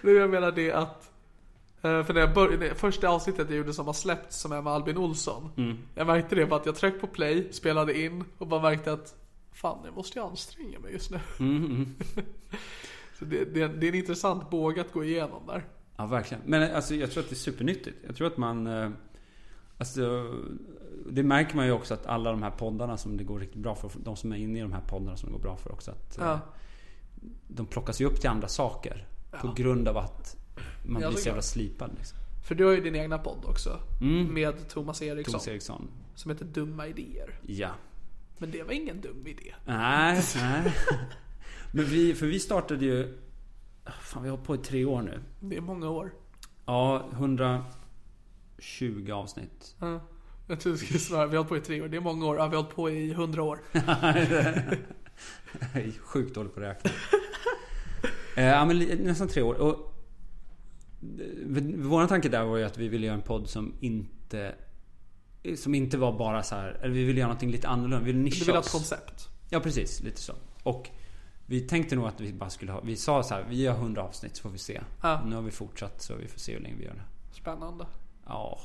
Nu 0.00 0.12
jag 0.12 0.30
menar 0.30 0.52
det 0.52 0.72
att 0.72 1.10
eh, 1.82 2.04
för 2.04 2.14
när 2.14 2.20
jag 2.20 2.34
började, 2.34 2.74
första 2.74 3.08
avsnittet 3.08 3.50
jag 3.50 3.58
gjorde 3.58 3.72
som 3.72 3.86
har 3.86 3.92
släppts 3.92 4.40
som 4.40 4.52
är 4.52 4.62
med 4.62 4.72
Albin 4.72 4.96
Olsson. 4.96 5.50
Jag 5.94 6.06
märkte 6.06 6.34
det 6.34 6.46
på 6.46 6.54
att 6.54 6.66
jag 6.66 6.76
tryckte 6.76 7.00
på 7.00 7.06
play, 7.06 7.48
spelade 7.52 8.00
in 8.00 8.24
och 8.38 8.46
bara 8.46 8.62
märkte 8.62 8.92
att 8.92 9.14
Fan, 9.52 9.78
jag 9.84 9.94
måste 9.94 10.18
jag 10.18 10.30
anstränga 10.30 10.78
mig 10.78 10.92
just 10.92 11.10
nu. 11.10 11.18
Så 13.18 13.24
det, 13.24 13.44
det, 13.44 13.68
det 13.68 13.86
är 13.86 13.88
en 13.88 13.94
intressant 13.94 14.50
båge 14.50 14.80
att 14.80 14.92
gå 14.92 15.04
igenom 15.04 15.46
där. 15.46 15.64
Ja, 15.98 16.06
verkligen. 16.06 16.42
Men 16.46 16.74
alltså, 16.74 16.94
jag 16.94 17.10
tror 17.10 17.22
att 17.22 17.28
det 17.28 17.34
är 17.34 17.36
supernyttigt. 17.36 17.96
Jag 18.06 18.16
tror 18.16 18.26
att 18.26 18.36
man... 18.36 18.66
eh, 18.66 18.90
Alltså, 19.80 20.34
det 21.10 21.22
märker 21.22 21.56
man 21.56 21.66
ju 21.66 21.72
också 21.72 21.94
att 21.94 22.06
alla 22.06 22.30
de 22.30 22.42
här 22.42 22.50
poddarna 22.50 22.96
som 22.96 23.16
det 23.16 23.24
går 23.24 23.38
riktigt 23.40 23.62
bra 23.62 23.74
för, 23.74 23.90
de 24.04 24.16
som 24.16 24.32
är 24.32 24.36
inne 24.36 24.58
i 24.58 24.62
de 24.62 24.72
här 24.72 24.80
poddarna 24.80 25.16
som 25.16 25.28
det 25.28 25.32
går 25.32 25.42
bra 25.42 25.56
för 25.56 25.72
också, 25.72 25.90
att 25.90 26.18
eh, 26.18 26.24
Ja. 26.24 26.40
de 27.48 27.66
plockas 27.66 28.00
ju 28.00 28.04
upp 28.04 28.20
till 28.20 28.30
andra 28.30 28.48
saker. 28.48 29.06
På 29.40 29.52
grund 29.56 29.88
av 29.88 29.96
att 29.96 30.36
man 30.86 31.02
Ja, 31.02 31.08
blir 31.08 31.18
så 31.18 31.26
jävla 31.28 31.42
slipad. 31.42 31.90
Liksom. 31.98 32.18
För 32.48 32.54
du 32.54 32.64
har 32.64 32.72
ju 32.72 32.80
din 32.80 32.94
egna 32.94 33.18
podd 33.18 33.44
också. 33.44 33.80
Med 34.30 34.68
Thomas 34.68 35.02
Eriksson. 35.02 35.32
Thomas 35.32 35.48
Eriksson. 35.48 35.88
Som 36.14 36.30
heter 36.30 36.44
Dumma 36.44 36.86
Idéer. 36.86 37.40
Ja. 37.46 37.70
Men 38.38 38.50
det 38.50 38.62
var 38.62 38.72
ingen 38.72 39.00
dum 39.00 39.26
idé. 39.26 39.54
Nej, 39.66 40.22
nej. 40.36 40.74
Men 41.72 41.84
vi, 41.84 42.14
för 42.14 42.26
vi 42.26 42.38
startade 42.38 42.84
ju... 42.84 43.18
Fan, 44.02 44.22
vi 44.22 44.28
har 44.28 44.36
på 44.36 44.54
i 44.54 44.58
tre 44.58 44.84
år 44.84 45.02
nu. 45.02 45.20
Det 45.40 45.56
är 45.56 45.60
många 45.60 45.90
år. 45.90 46.10
Ja, 46.66 47.04
120 47.12 49.10
avsnitt. 49.12 49.76
Ja. 49.78 50.00
Jag 50.46 50.60
tror 50.60 50.72
du 50.72 50.78
skulle 50.78 50.98
svara, 50.98 51.26
vi 51.26 51.36
har 51.36 51.44
hållit 51.44 51.48
på 51.48 51.56
i 51.56 51.60
tre 51.60 51.82
år. 51.82 51.88
Det 51.88 51.96
är 51.96 52.00
många 52.00 52.26
år. 52.26 52.36
Ja, 52.36 52.46
vi 52.48 52.56
har 52.56 52.62
hållit 52.62 52.76
på 52.76 52.90
i 52.90 53.12
hundra 53.12 53.42
år. 53.42 53.58
Jag 53.72 53.82
är 55.82 55.98
sjukt 56.00 56.34
dålig 56.34 56.54
på 56.54 56.60
att 56.60 56.66
räkna. 56.66 56.90
Eh, 58.36 58.44
ja, 58.44 58.64
men 58.64 58.78
nästan 58.78 59.28
tre 59.28 59.42
år. 59.42 59.54
Och 59.54 59.94
vår 61.76 62.06
tanke 62.06 62.28
där 62.28 62.44
var 62.44 62.56
ju 62.56 62.64
att 62.64 62.78
vi 62.78 62.88
ville 62.88 63.06
göra 63.06 63.16
en 63.16 63.22
podd 63.22 63.48
som 63.48 63.74
inte 63.80 64.54
som 65.56 65.74
inte 65.74 65.98
var 65.98 66.18
bara 66.18 66.42
så 66.42 66.54
här, 66.54 66.78
eller 66.82 66.94
vi 66.94 67.04
ville 67.04 67.18
göra 67.20 67.28
någonting 67.28 67.50
lite 67.50 67.68
annorlunda. 67.68 67.98
Vi 67.98 68.04
ville 68.12 68.18
nischa 68.24 68.38
Du 68.38 68.44
vill 68.44 68.54
ha 68.54 68.60
ett 68.60 68.66
oss. 68.66 68.72
koncept. 68.72 69.28
Ja 69.50 69.60
precis, 69.60 70.02
lite 70.02 70.20
så. 70.20 70.32
Och 70.62 70.90
vi 71.50 71.60
tänkte 71.60 71.96
nog 71.96 72.06
att 72.06 72.20
vi 72.20 72.32
bara 72.32 72.50
skulle 72.50 72.72
ha, 72.72 72.80
vi 72.80 72.96
sa 72.96 73.22
så 73.22 73.34
här, 73.34 73.44
vi 73.48 73.62
gör 73.62 73.74
100 73.74 74.02
avsnitt 74.02 74.36
så 74.36 74.42
får 74.42 74.50
vi 74.50 74.58
se. 74.58 74.80
Ja. 75.02 75.22
Nu 75.26 75.34
har 75.34 75.42
vi 75.42 75.50
fortsatt 75.50 76.02
så 76.02 76.14
vi 76.14 76.28
får 76.28 76.38
se 76.38 76.52
hur 76.52 76.60
länge 76.60 76.74
vi 76.78 76.84
gör 76.84 76.94
det. 76.94 77.34
Spännande. 77.34 77.86
Ja, 78.26 78.60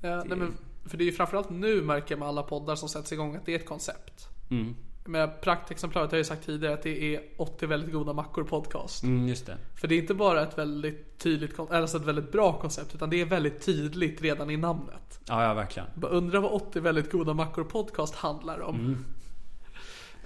Ja, 0.00 0.24
nej, 0.24 0.38
men, 0.38 0.54
för 0.84 0.96
det 0.96 1.04
är 1.04 1.06
ju 1.06 1.12
framförallt 1.12 1.50
nu 1.50 1.82
märker 1.82 2.12
jag 2.12 2.18
med 2.18 2.28
alla 2.28 2.42
poddar 2.42 2.76
som 2.76 2.88
sätts 2.88 3.12
igång 3.12 3.36
att 3.36 3.46
det 3.46 3.54
är 3.54 3.58
ett 3.58 3.66
koncept. 3.66 4.28
mm. 4.50 4.74
med 5.04 5.40
praktexemplaret 5.40 6.10
har 6.10 6.16
jag 6.16 6.20
ju 6.20 6.24
sagt 6.24 6.46
tidigare 6.46 6.74
att 6.74 6.82
det 6.82 7.14
är 7.14 7.22
80 7.36 7.66
väldigt 7.66 7.92
goda 7.92 8.12
mackor 8.12 8.44
podcast. 8.44 9.02
Mm, 9.02 9.28
just 9.28 9.46
det. 9.46 9.56
För 9.74 9.88
det 9.88 9.94
är 9.94 9.98
inte 9.98 10.14
bara 10.14 10.42
ett 10.42 10.58
väldigt 10.58 11.18
tydligt, 11.18 11.58
alltså 11.58 11.96
ett 11.96 12.04
väldigt 12.04 12.32
bra 12.32 12.60
koncept 12.60 12.94
utan 12.94 13.10
det 13.10 13.20
är 13.20 13.24
väldigt 13.24 13.62
tydligt 13.66 14.22
redan 14.22 14.50
i 14.50 14.56
namnet. 14.56 15.20
Ja, 15.28 15.44
ja 15.44 15.54
verkligen. 15.54 15.88
Bara 15.94 16.10
undra 16.10 16.40
vad 16.40 16.52
80 16.52 16.80
väldigt 16.80 17.12
goda 17.12 17.34
mackor 17.34 17.64
podcast 17.64 18.14
handlar 18.14 18.60
om. 18.60 19.04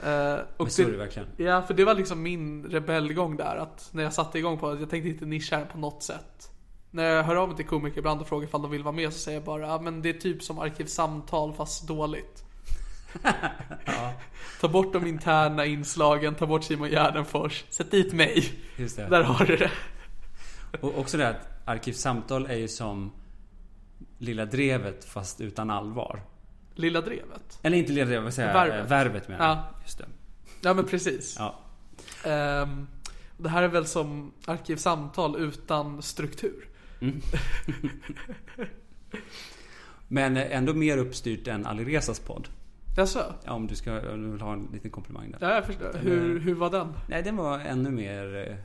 Eh, 0.05 0.39
och 0.57 0.65
Men 0.65 0.71
så 0.71 0.83
är 0.83 0.91
det 0.91 0.97
verkligen. 0.97 1.29
Ja, 1.37 1.63
för 1.63 1.75
det 1.75 1.85
var 1.85 1.95
liksom 1.95 2.23
min 2.23 2.65
rebellgång 2.65 3.37
där. 3.37 3.57
Att 3.57 3.89
när 3.93 4.03
jag 4.03 4.13
satte 4.13 4.39
igång 4.39 4.59
på 4.59 4.75
det, 4.75 4.81
jag 4.81 4.91
tänkte 4.91 5.09
inte 5.09 5.27
nischa 5.27 5.57
den 5.57 5.67
på 5.69 5.79
något 5.79 6.03
sätt. 6.03 6.51
När 6.91 7.05
jag 7.05 7.23
hör 7.23 7.37
av 7.37 7.49
mig 7.49 7.57
till 7.57 7.67
komiker 7.67 7.99
ibland 7.99 8.21
och 8.21 8.29
frågar 8.29 8.49
ifall 8.49 8.63
de 8.63 8.71
vill 8.71 8.83
vara 8.83 8.95
med 8.95 9.13
så 9.13 9.19
säger 9.19 9.39
jag 9.39 9.45
bara 9.45 9.67
ja, 9.67 9.81
men 9.81 10.03
det 10.03 10.09
är 10.09 10.21
typ 10.21 10.43
som 10.43 10.59
Arkivsamtal 10.59 11.53
fast 11.53 11.89
dåligt. 11.89 12.45
Ta 14.61 14.69
bort 14.69 14.93
de 14.93 15.07
interna 15.07 15.67
inslagen, 15.67 16.35
ta 16.35 16.47
bort 16.47 16.65
Simon 16.65 16.89
Gärdenfors, 16.89 17.65
sätt 17.71 17.91
dit 17.91 18.13
mig. 18.13 18.53
Just 18.77 18.97
det. 18.97 19.07
Där 19.07 19.23
har 19.23 19.45
du 19.47 19.57
det. 19.57 19.71
Och 20.81 20.99
också 20.99 21.17
det 21.17 21.29
att 21.29 21.49
Arkivsamtal 21.65 22.47
är 22.47 22.57
ju 22.57 22.69
som 22.69 23.13
Lilla 24.19 24.45
Drevet 24.45 25.05
fast 25.05 25.41
utan 25.41 25.71
allvar. 25.71 26.23
Lilla 26.81 27.01
Drevet. 27.01 27.59
Eller 27.63 27.77
inte 27.77 27.93
Lilla 27.93 28.07
Drevet, 28.07 28.25
vad 28.25 28.35
säger 28.35 28.49
jag? 28.49 28.55
Värvet. 28.55 28.91
Värvet 28.91 29.29
menar 29.29 29.47
jag. 29.47 29.57
Ja. 29.57 29.71
Just 29.83 29.99
det. 29.99 30.07
Ja 30.61 30.75
men 30.75 30.85
precis. 30.85 31.37
Ja. 31.39 31.59
Ehm, 32.25 32.87
det 33.37 33.49
här 33.49 33.63
är 33.63 33.69
väl 33.69 33.87
som 33.87 34.33
Arkivsamtal 34.47 35.37
utan 35.41 36.03
struktur. 36.03 36.69
Men 40.09 40.37
eh, 40.37 40.57
ändå 40.57 40.75
mer 40.75 40.99
uppstyrt 40.99 41.49
än 41.49 41.67
Aliresas 41.67 42.21
podd. 42.21 42.49
Jaså? 42.97 43.35
Ja, 43.45 43.53
om 43.53 43.67
du, 43.67 43.75
ska, 43.75 44.11
om 44.13 44.23
du 44.23 44.31
vill 44.31 44.41
ha 44.41 44.53
en 44.53 44.69
liten 44.73 44.91
komplimang 44.91 45.31
där. 45.31 45.49
Ja, 45.49 45.55
jag 45.55 45.65
förstår. 45.65 45.99
Hur, 46.03 46.41
hur 46.41 46.55
var 46.55 46.71
den? 46.71 46.93
Nej, 47.09 47.23
den 47.23 47.37
var 47.37 47.59
ännu 47.59 47.91
mer 47.91 48.49
eh, 48.49 48.57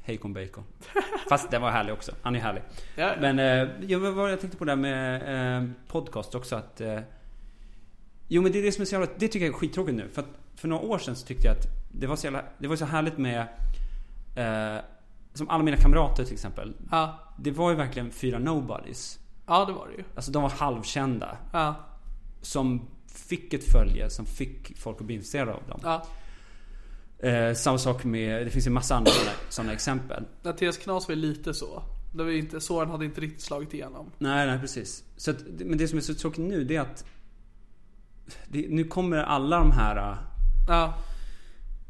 Hejkon 0.00 0.32
Bacon. 0.32 0.64
Fast 1.28 1.50
den 1.50 1.62
var 1.62 1.70
härlig 1.70 1.92
också. 1.92 2.12
Han 2.22 2.36
är 2.36 2.40
härlig. 2.40 2.62
Ja, 2.96 3.04
ja. 3.04 3.12
Men 3.20 3.38
eh, 3.38 3.68
jag, 3.90 3.98
vad 3.98 4.26
det 4.26 4.30
jag 4.30 4.40
tänkte 4.40 4.58
på 4.58 4.64
där 4.64 4.76
med 4.76 5.58
eh, 5.58 5.68
podcast 5.88 6.34
också 6.34 6.56
att... 6.56 6.80
Eh, 6.80 6.98
jo 8.28 8.42
men 8.42 8.52
det 8.52 8.58
är 8.58 8.62
det 8.62 8.72
som 8.72 8.82
är 8.82 8.86
så 8.86 8.94
jävla... 8.94 9.08
Det 9.18 9.28
tycker 9.28 9.46
jag 9.46 9.54
är 9.54 9.58
skittråkigt 9.58 9.96
nu. 9.96 10.08
För 10.12 10.22
att 10.22 10.28
för 10.56 10.68
några 10.68 10.82
år 10.82 10.98
sedan 10.98 11.16
så 11.16 11.26
tyckte 11.26 11.46
jag 11.46 11.56
att 11.56 11.66
det 11.92 12.06
var 12.06 12.16
så 12.16 12.26
jävla... 12.26 12.44
Det 12.58 12.68
var 12.68 12.76
så 12.76 12.84
härligt 12.84 13.18
med... 13.18 13.40
Eh, 14.36 14.82
som 15.34 15.48
alla 15.48 15.62
mina 15.62 15.76
kamrater 15.76 16.24
till 16.24 16.34
exempel. 16.34 16.74
Ja. 16.90 17.18
Det 17.38 17.50
var 17.50 17.70
ju 17.70 17.76
verkligen 17.76 18.10
fyra 18.10 18.38
nobodies. 18.38 19.18
ja, 19.46 19.64
det 19.64 19.72
var 19.72 19.86
det 19.88 19.94
ju. 19.94 20.04
Alltså 20.14 20.30
de 20.30 20.42
var 20.42 20.50
halvkända. 20.50 21.36
Ja, 21.52 21.74
Som 22.40 22.88
fick 23.14 23.54
ett 23.54 23.64
följe, 23.72 24.10
som 24.10 24.26
fick 24.26 24.78
folk 24.78 25.00
att 25.00 25.06
bli 25.06 25.14
intresserade 25.14 25.52
av 25.52 25.62
dem. 25.68 25.80
ja. 25.82 26.06
Eh, 27.28 27.54
samma 27.54 27.78
sak 27.78 28.04
med... 28.04 28.46
Det 28.46 28.50
finns 28.50 28.66
ju 28.66 28.70
massa 28.70 28.96
andra 28.96 29.10
sådana, 29.48 29.72
exempel. 29.72 30.24
Mattias 30.42 30.76
Knas 30.78 31.08
var 31.08 31.14
lite 31.14 31.54
så. 31.54 31.82
Det 32.14 32.22
var 32.24 32.30
ju 32.30 32.38
inte, 32.38 32.60
såren 32.60 32.90
hade 32.90 33.04
inte 33.04 33.20
riktigt 33.20 33.40
slagit 33.42 33.74
igenom. 33.74 34.10
Nej, 34.18 34.46
nej 34.46 34.58
precis. 34.58 35.04
Så 35.16 35.30
att, 35.30 35.36
men 35.58 35.78
det 35.78 35.88
som 35.88 35.98
är 35.98 36.02
så 36.02 36.14
tråkigt 36.14 36.44
nu 36.44 36.64
det 36.64 36.76
är 36.76 36.80
att 36.80 37.04
det, 38.48 38.66
nu 38.70 38.84
kommer 38.84 39.16
alla 39.16 39.58
de 39.58 39.72
här 39.72 40.10
äh, 40.10 40.16
Ja, 40.68 40.94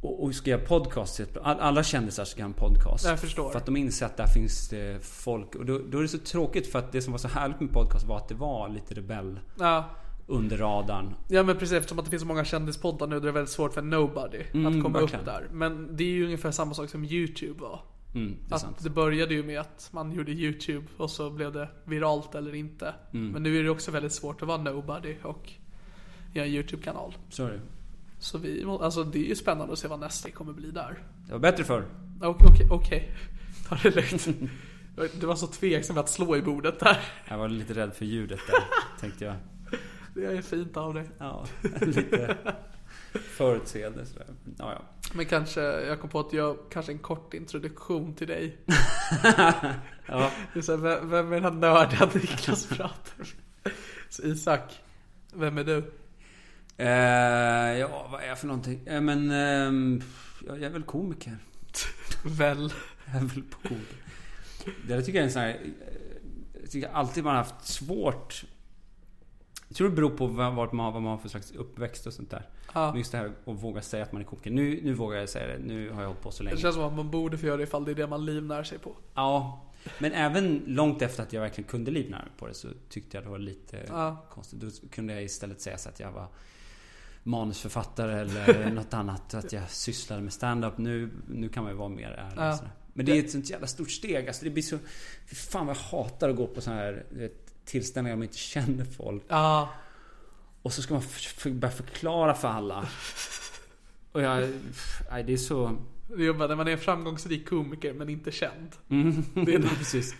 och, 0.01 0.22
och 0.24 0.35
ska 0.35 0.51
göra 0.51 0.61
podcast. 0.61 1.20
All- 1.42 1.61
Alla 1.61 1.83
kändisar 1.83 2.24
ska 2.24 2.38
göra 2.40 2.46
en 2.48 2.55
podcast. 2.55 3.05
Jag 3.07 3.20
förstår. 3.20 3.51
För 3.51 3.59
att 3.59 3.66
de 3.66 3.77
inser 3.77 4.07
att 4.07 4.16
där 4.16 4.27
finns 4.27 4.68
det 4.68 5.05
folk. 5.05 5.55
Och 5.55 5.66
då, 5.66 5.79
då 5.79 5.98
är 5.98 6.03
det 6.03 6.09
så 6.09 6.18
tråkigt 6.18 6.66
för 6.72 6.79
att 6.79 6.92
det 6.92 7.03
som 7.03 7.12
var 7.12 7.18
så 7.18 7.29
härligt 7.29 7.61
med 7.61 7.72
podcast 7.72 8.07
var 8.07 8.16
att 8.16 8.29
det 8.29 8.35
var 8.35 8.68
lite 8.68 8.94
rebell 8.94 9.40
ja. 9.59 9.85
under 10.27 10.57
radarn. 10.57 11.14
Ja 11.29 11.42
men 11.42 11.57
precis 11.57 11.72
eftersom 11.72 11.98
att 11.98 12.05
det 12.05 12.11
finns 12.11 12.22
så 12.22 12.29
många 12.29 12.44
kändispoddar 12.44 13.07
nu 13.07 13.20
det 13.20 13.29
är 13.29 13.33
väldigt 13.33 13.51
svårt 13.53 13.74
för 13.74 13.83
nobody 13.83 14.42
Mm, 14.55 14.66
att 14.77 14.83
komma 14.83 14.98
verkligen. 15.01 15.20
upp 15.20 15.27
där. 15.27 15.48
Men 15.53 15.96
det 15.96 16.05
är 16.05 16.09
ju 16.09 16.24
ungefär 16.24 16.51
samma 16.51 16.74
sak 16.74 16.88
som 16.90 17.05
YouTube 17.05 17.61
var. 17.61 17.81
Mm, 18.14 18.37
det 18.48 18.55
Att 18.55 18.61
sant. 18.61 18.77
det 18.83 18.90
började 18.90 19.35
ju 19.35 19.42
med 19.42 19.61
att 19.61 19.88
man 19.92 20.12
gjorde 20.12 20.33
YouTube 20.33 20.87
och 20.96 21.11
så 21.11 21.31
blev 21.31 21.53
det 21.53 21.68
viralt 21.85 22.35
eller 22.35 22.55
inte. 22.55 22.94
Mm. 23.12 23.29
Men 23.33 23.42
nu 23.42 23.59
är 23.59 23.62
det 23.62 23.70
också 23.70 23.90
väldigt 23.90 24.12
svårt 24.12 24.42
att 24.42 24.48
vara 24.48 24.59
nobody 24.62 25.16
och 25.22 25.53
göra 26.32 26.46
en 26.46 26.52
YouTube-kanal. 26.52 27.16
Det. 27.36 27.60
Så 28.18 28.38
vi, 28.38 28.64
alltså 28.64 29.04
det 29.04 29.18
är 29.18 29.28
ju 29.28 29.34
spännande 29.34 29.72
att 29.72 29.78
se 29.78 29.88
vad 29.88 30.00
nästa 30.00 30.30
kommer 30.30 30.52
bli 30.52 30.70
där. 30.70 30.98
Det 31.26 31.32
var 31.32 31.38
bättre 31.38 31.64
förr. 31.64 31.84
Okej, 32.22 32.48
okej, 32.50 32.66
okej. 32.70 33.12
Ta 33.68 33.76
det 33.82 33.96
lugnt. 33.96 34.28
Du 35.20 35.26
var 35.26 35.36
så 35.36 35.46
tveksam 35.46 35.98
att 35.98 36.08
slå 36.08 36.36
i 36.36 36.42
bordet 36.42 36.80
där. 36.80 36.98
Jag 37.28 37.38
var 37.38 37.48
lite 37.48 37.74
rädd 37.74 37.94
för 37.94 38.04
ljudet 38.04 38.40
där. 38.46 38.60
tänkte 39.00 39.24
jag. 39.24 39.34
Det 40.14 40.24
är 40.24 40.42
fint 40.42 40.76
av 40.76 40.94
dig. 40.94 41.08
Ja, 41.18 41.46
lite 41.80 42.36
förutseende 43.12 44.06
sådär. 44.06 44.26
Ja, 44.58 44.72
ja. 44.72 44.82
Men 45.14 45.26
kanske, 45.26 45.60
jag 45.60 46.00
kom 46.00 46.10
på 46.10 46.20
att 46.20 46.32
jag, 46.32 46.56
kanske 46.70 46.92
en 46.92 46.98
kort 46.98 47.34
introduktion 47.34 48.14
till 48.14 48.28
dig. 48.28 48.56
ja. 50.06 50.30
Det 50.52 50.58
är 50.58 50.62
så 50.62 50.76
här, 50.76 50.78
vem, 50.78 51.10
vem 51.10 51.32
är 51.32 51.40
den 51.40 51.44
här 51.44 51.50
nörden 51.50 52.08
Niklas 52.14 52.66
pratar 52.66 53.12
med? 53.16 53.26
Så 54.08 54.22
Isak, 54.22 54.80
vem 55.34 55.58
är 55.58 55.64
du? 55.64 55.92
Eh, 56.80 57.78
ja, 57.78 58.08
vad 58.12 58.22
är 58.22 58.26
jag 58.28 58.38
för 58.38 58.46
någonting? 58.46 58.80
Eh, 58.86 59.00
men, 59.00 59.30
ja, 60.46 60.52
jag 60.56 60.62
är 60.62 60.70
väl 60.70 60.82
komiker. 60.82 61.36
Väl? 62.24 62.72
Jag 63.06 63.16
är 63.22 63.26
väl 63.26 63.42
på 63.42 63.68
komiker. 63.68 63.96
Det 64.86 64.94
där 64.94 65.02
tycker 65.02 65.18
jag 65.18 65.22
är 65.22 65.26
en 65.26 65.32
sån 65.32 65.42
här... 65.42 65.48
eh, 65.48 66.60
Jag 66.62 66.70
tycker 66.70 66.88
alltid 66.88 67.24
man 67.24 67.36
har 67.36 67.42
haft 67.42 67.64
svårt... 67.68 68.44
Jag 69.68 69.76
tror 69.76 69.88
det 69.88 69.94
beror 69.96 70.10
på 70.10 70.26
vart 70.26 70.72
man, 70.72 70.92
vad 70.92 71.02
man 71.02 71.10
har 71.10 71.18
för 71.18 71.28
slags 71.28 71.52
uppväxt 71.52 72.06
och 72.06 72.12
sånt 72.12 72.30
där. 72.30 72.48
Ja. 72.74 72.88
Men 72.90 72.98
just 72.98 73.12
det 73.12 73.18
här 73.18 73.26
att 73.26 73.62
våga 73.62 73.82
säga 73.82 74.02
att 74.02 74.12
man 74.12 74.22
är 74.22 74.26
komiker. 74.26 74.50
Nu, 74.50 74.80
nu 74.82 74.94
vågar 74.94 75.18
jag 75.18 75.28
säga 75.28 75.46
det. 75.46 75.58
Nu 75.64 75.90
har 75.90 76.00
jag 76.02 76.08
hållit 76.08 76.22
på 76.22 76.30
så 76.30 76.42
länge. 76.42 76.56
Det 76.56 76.62
känns 76.62 76.74
som 76.74 76.84
att 76.84 76.92
man 76.92 77.10
borde 77.10 77.38
få 77.38 77.46
göra 77.46 77.56
det 77.56 77.62
ifall 77.62 77.84
det 77.84 77.90
är 77.90 77.94
det 77.94 78.06
man 78.06 78.24
livnär 78.24 78.62
sig 78.62 78.78
på. 78.78 78.96
Ja. 79.14 79.64
Men 79.98 80.12
även 80.12 80.62
långt 80.66 81.02
efter 81.02 81.22
att 81.22 81.32
jag 81.32 81.40
verkligen 81.40 81.70
kunde 81.70 81.90
livnära 81.90 82.20
mig 82.22 82.30
på 82.38 82.46
det 82.46 82.54
så 82.54 82.68
tyckte 82.88 83.16
jag 83.16 83.24
det 83.24 83.30
var 83.30 83.38
lite 83.38 83.84
Ja. 83.88 84.26
konstigt. 84.30 84.60
Då 84.60 84.70
kunde 84.90 85.12
jag 85.12 85.22
istället 85.22 85.60
säga 85.60 85.78
så 85.78 85.88
att 85.88 86.00
jag 86.00 86.12
var 86.12 86.26
manusförfattare 87.28 88.20
eller 88.20 88.70
något 88.74 88.94
annat. 88.94 89.34
Att 89.34 89.52
jag 89.52 89.70
sysslade 89.70 90.22
med 90.22 90.32
stand-up. 90.32 90.78
Nu, 90.78 91.10
nu 91.28 91.48
kan 91.48 91.62
man 91.62 91.72
ju 91.72 91.78
vara 91.78 91.88
mer 91.88 92.10
ärlig. 92.10 92.36
Ja. 92.42 92.58
Men 92.92 93.06
det 93.06 93.12
är 93.12 93.18
ett 93.24 93.30
sånt 93.30 93.50
jävla 93.50 93.66
stort 93.66 93.90
steg. 93.90 94.28
Alltså 94.28 94.44
det 94.44 94.50
blir 94.50 94.62
så... 94.62 94.78
Fy 95.26 95.34
fan 95.36 95.66
vad 95.66 95.76
jag 95.76 95.80
hatar 95.82 96.28
att 96.28 96.36
gå 96.36 96.46
på 96.46 96.60
sådana 96.60 96.80
här 96.80 97.04
vet, 97.10 97.64
tillställningar 97.64 98.12
där 98.12 98.18
man 98.18 98.22
inte 98.24 98.38
känner 98.38 98.84
folk. 98.84 99.22
Ja, 99.28 99.68
Och 100.62 100.72
så 100.72 100.82
ska 100.82 100.94
man 100.94 101.02
börja 101.58 101.72
förklara 101.74 102.34
för 102.34 102.48
alla. 102.48 102.88
Och 104.12 104.22
jag... 104.22 104.48
Nej, 105.10 105.22
det 105.24 105.32
är 105.32 105.36
så... 105.36 105.76
det 106.16 106.26
är 106.26 106.32
bara 106.32 106.48
när 106.48 106.56
man 106.56 106.68
är 106.68 106.76
framgångsrik 106.76 107.48
komiker 107.48 107.92
men 107.92 108.08
inte 108.08 108.32
känd. 108.32 108.76
Mm, 108.88 109.24
Det 109.34 109.54
är 109.54 109.58
det. 109.58 109.68
precis. 109.68 110.14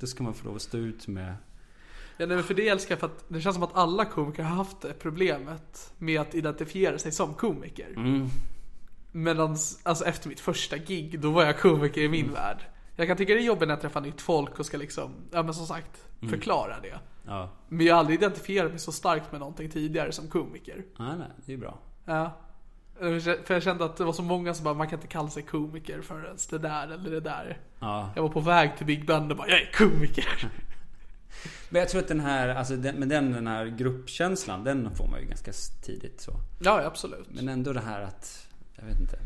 Då 0.00 0.06
ska 0.06 0.22
man 0.24 0.34
få 0.34 0.46
lov 0.46 0.56
att 0.56 0.62
stå 0.62 0.78
ut 0.78 1.08
med... 1.08 1.34
Ja, 2.16 2.26
nej, 2.26 2.42
för 2.42 2.54
det 2.54 2.68
älskar 2.68 2.92
jag 2.92 3.00
för 3.00 3.06
att 3.06 3.24
det 3.28 3.40
känns 3.40 3.54
som 3.54 3.62
att 3.62 3.76
alla 3.76 4.04
komiker 4.04 4.42
har 4.42 4.56
haft 4.56 4.80
det 4.80 4.92
problemet 4.92 5.92
med 5.98 6.20
att 6.20 6.34
identifiera 6.34 6.98
sig 6.98 7.12
som 7.12 7.34
komiker. 7.34 7.92
Mm. 7.96 8.28
Medan, 9.12 9.56
alltså 9.82 10.04
efter 10.04 10.28
mitt 10.28 10.40
första 10.40 10.76
gig, 10.76 11.20
då 11.20 11.30
var 11.30 11.44
jag 11.44 11.58
komiker 11.58 12.00
i 12.00 12.08
min 12.08 12.32
värld. 12.32 12.58
Jag 12.96 13.08
kan 13.08 13.16
tycka 13.16 13.34
det 13.34 13.40
är 13.40 13.44
jobbigt 13.44 13.68
när 13.68 13.74
jag 13.74 13.80
träffar 13.80 14.00
nytt 14.00 14.20
folk 14.20 14.58
och 14.58 14.66
ska 14.66 14.76
liksom, 14.76 15.14
ja 15.30 15.42
men 15.42 15.54
som 15.54 15.66
sagt, 15.66 16.06
förklara 16.30 16.80
det. 16.80 16.98
Ja. 17.26 17.48
Men 17.68 17.86
jag 17.86 17.94
har 17.94 18.00
aldrig 18.00 18.18
identifierat 18.18 18.70
mig 18.70 18.80
så 18.80 18.92
starkt 18.92 19.32
med 19.32 19.40
någonting 19.40 19.70
tidigare 19.70 20.12
som 20.12 20.28
komiker. 20.28 20.84
Nej, 20.98 21.18
nej. 21.18 21.28
Det 21.46 21.52
är 21.52 21.56
bra. 21.56 21.78
Ja. 22.04 22.32
För 23.44 23.54
jag 23.54 23.62
kände 23.62 23.84
att 23.84 23.96
det 23.96 24.04
var 24.04 24.12
så 24.12 24.22
många 24.22 24.54
som 24.54 24.64
bara, 24.64 24.74
man 24.74 24.88
kan 24.88 24.98
inte 24.98 25.08
kalla 25.08 25.28
sig 25.28 25.42
komiker 25.42 26.02
förrän 26.02 26.36
det 26.50 26.58
där 26.58 26.88
eller 26.88 27.10
det 27.10 27.20
där. 27.20 27.58
Ja. 27.78 28.10
Jag 28.14 28.22
var 28.22 28.30
på 28.30 28.40
väg 28.40 28.76
till 28.76 28.86
Big 28.86 29.06
Band 29.06 29.30
och 29.30 29.36
bara, 29.36 29.48
jag 29.48 29.60
är 29.60 29.72
komiker. 29.72 30.50
Men 31.68 31.80
jag 31.80 31.88
tror 31.88 32.00
att 32.00 32.08
den 32.08 32.20
här, 32.20 32.48
alltså 32.48 32.76
den, 32.76 32.96
men 32.96 33.08
den, 33.08 33.32
den 33.32 33.46
här 33.46 33.66
gruppkänslan, 33.66 34.64
den 34.64 34.96
får 34.96 35.08
man 35.08 35.20
ju 35.20 35.26
ganska 35.26 35.52
tidigt 35.82 36.20
så. 36.20 36.32
Ja, 36.60 36.84
absolut. 36.84 37.26
Men 37.30 37.48
ändå 37.48 37.72
det 37.72 37.80
här 37.80 38.00
att, 38.00 38.48
jag 38.76 38.84
vet 38.84 39.00
inte. 39.00 39.18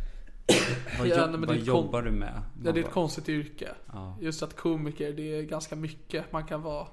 Vad, 0.98 1.08
Ja, 1.08 1.26
det 1.26 1.38
vad 1.46 1.56
jobbar 1.56 2.02
du 2.02 2.10
med? 2.10 2.42
Ja, 2.64 2.72
det 2.72 2.80
är 2.80 2.84
ett 2.84 2.90
konstigt 2.90 3.28
yrke. 3.28 3.68
Ja. 3.92 4.16
Just 4.20 4.42
att 4.42 4.56
komiker, 4.56 5.12
det 5.12 5.38
är 5.38 5.42
ganska 5.42 5.76
mycket 5.76 6.32
man 6.32 6.46
kan 6.46 6.62
vara 6.62 6.88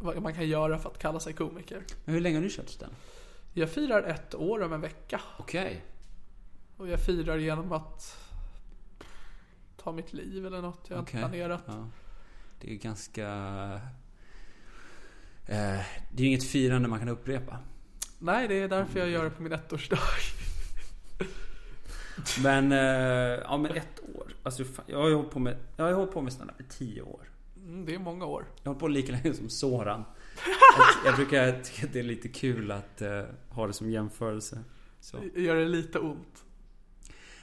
vad 0.00 0.22
man 0.22 0.34
kan 0.34 0.48
göra 0.48 0.78
för 0.78 0.90
att 0.90 0.98
kalla 0.98 1.20
sig 1.20 1.32
komiker. 1.32 1.82
Men 2.04 2.14
hur 2.14 2.20
länge 2.20 2.36
har 2.36 2.42
du 2.42 2.50
kört 2.50 2.68
stand? 2.68 2.94
Jag 3.52 3.70
firar 3.70 4.02
ett 4.02 4.34
år 4.34 4.62
om 4.62 4.72
en 4.72 4.80
vecka. 4.80 5.20
Okej. 5.38 5.84
Och 6.76 6.88
jag 6.88 7.00
firar 7.00 7.36
genom 7.36 7.72
att 7.72 8.16
ta 9.76 9.92
mitt 9.92 10.12
liv 10.12 10.46
eller 10.46 10.62
något 10.62 10.86
jag 10.88 11.00
Okej. 11.00 11.20
inte 11.20 11.28
planerat. 11.28 11.62
Ja. 11.66 11.88
Det 12.60 12.72
är 12.72 12.76
ganska... 12.76 13.80
Eh, 15.48 15.80
det 16.10 16.16
är 16.16 16.20
ju 16.20 16.26
inget 16.26 16.44
firande 16.44 16.88
man 16.88 16.98
kan 16.98 17.08
upprepa. 17.08 17.58
Nej, 18.18 18.48
det 18.48 18.60
är 18.60 18.68
därför 18.68 18.98
jag 18.98 19.08
gör 19.08 19.24
det 19.24 19.30
på 19.30 19.42
min 19.42 19.52
ettårsdag. 19.52 19.98
Men, 22.42 22.72
eh, 22.72 22.78
ja 23.44 23.56
men 23.56 23.76
ett 23.76 24.00
år. 24.14 24.32
Alltså 24.42 24.64
jag 24.86 24.98
har 24.98 25.08
ju 25.08 25.14
hållit 25.14 25.30
på 25.30 25.38
med, 25.38 25.56
jag 25.76 25.84
har 25.84 25.92
hållit 25.92 26.12
på 26.12 26.20
med 26.20 26.32
stand-up 26.32 26.60
i 26.60 26.64
tio 26.64 27.02
år. 27.02 27.30
Mm, 27.56 27.86
det 27.86 27.94
är 27.94 27.98
många 27.98 28.26
år. 28.26 28.44
Jag 28.62 28.70
har 28.70 28.74
hållit 28.74 28.80
på 28.80 28.88
lika 28.88 29.12
länge 29.12 29.34
som 29.34 29.48
Soran. 29.48 30.04
Jag 31.04 31.16
brukar 31.16 31.62
tycka 31.62 31.86
att 31.86 31.92
det 31.92 31.98
är 31.98 32.02
lite 32.02 32.28
kul 32.28 32.70
att 32.70 33.02
eh, 33.02 33.22
ha 33.48 33.66
det 33.66 33.72
som 33.72 33.90
jämförelse. 33.90 34.58
Så. 35.00 35.18
Gör 35.34 35.56
det 35.56 35.68
lite 35.68 35.98
ont? 35.98 36.44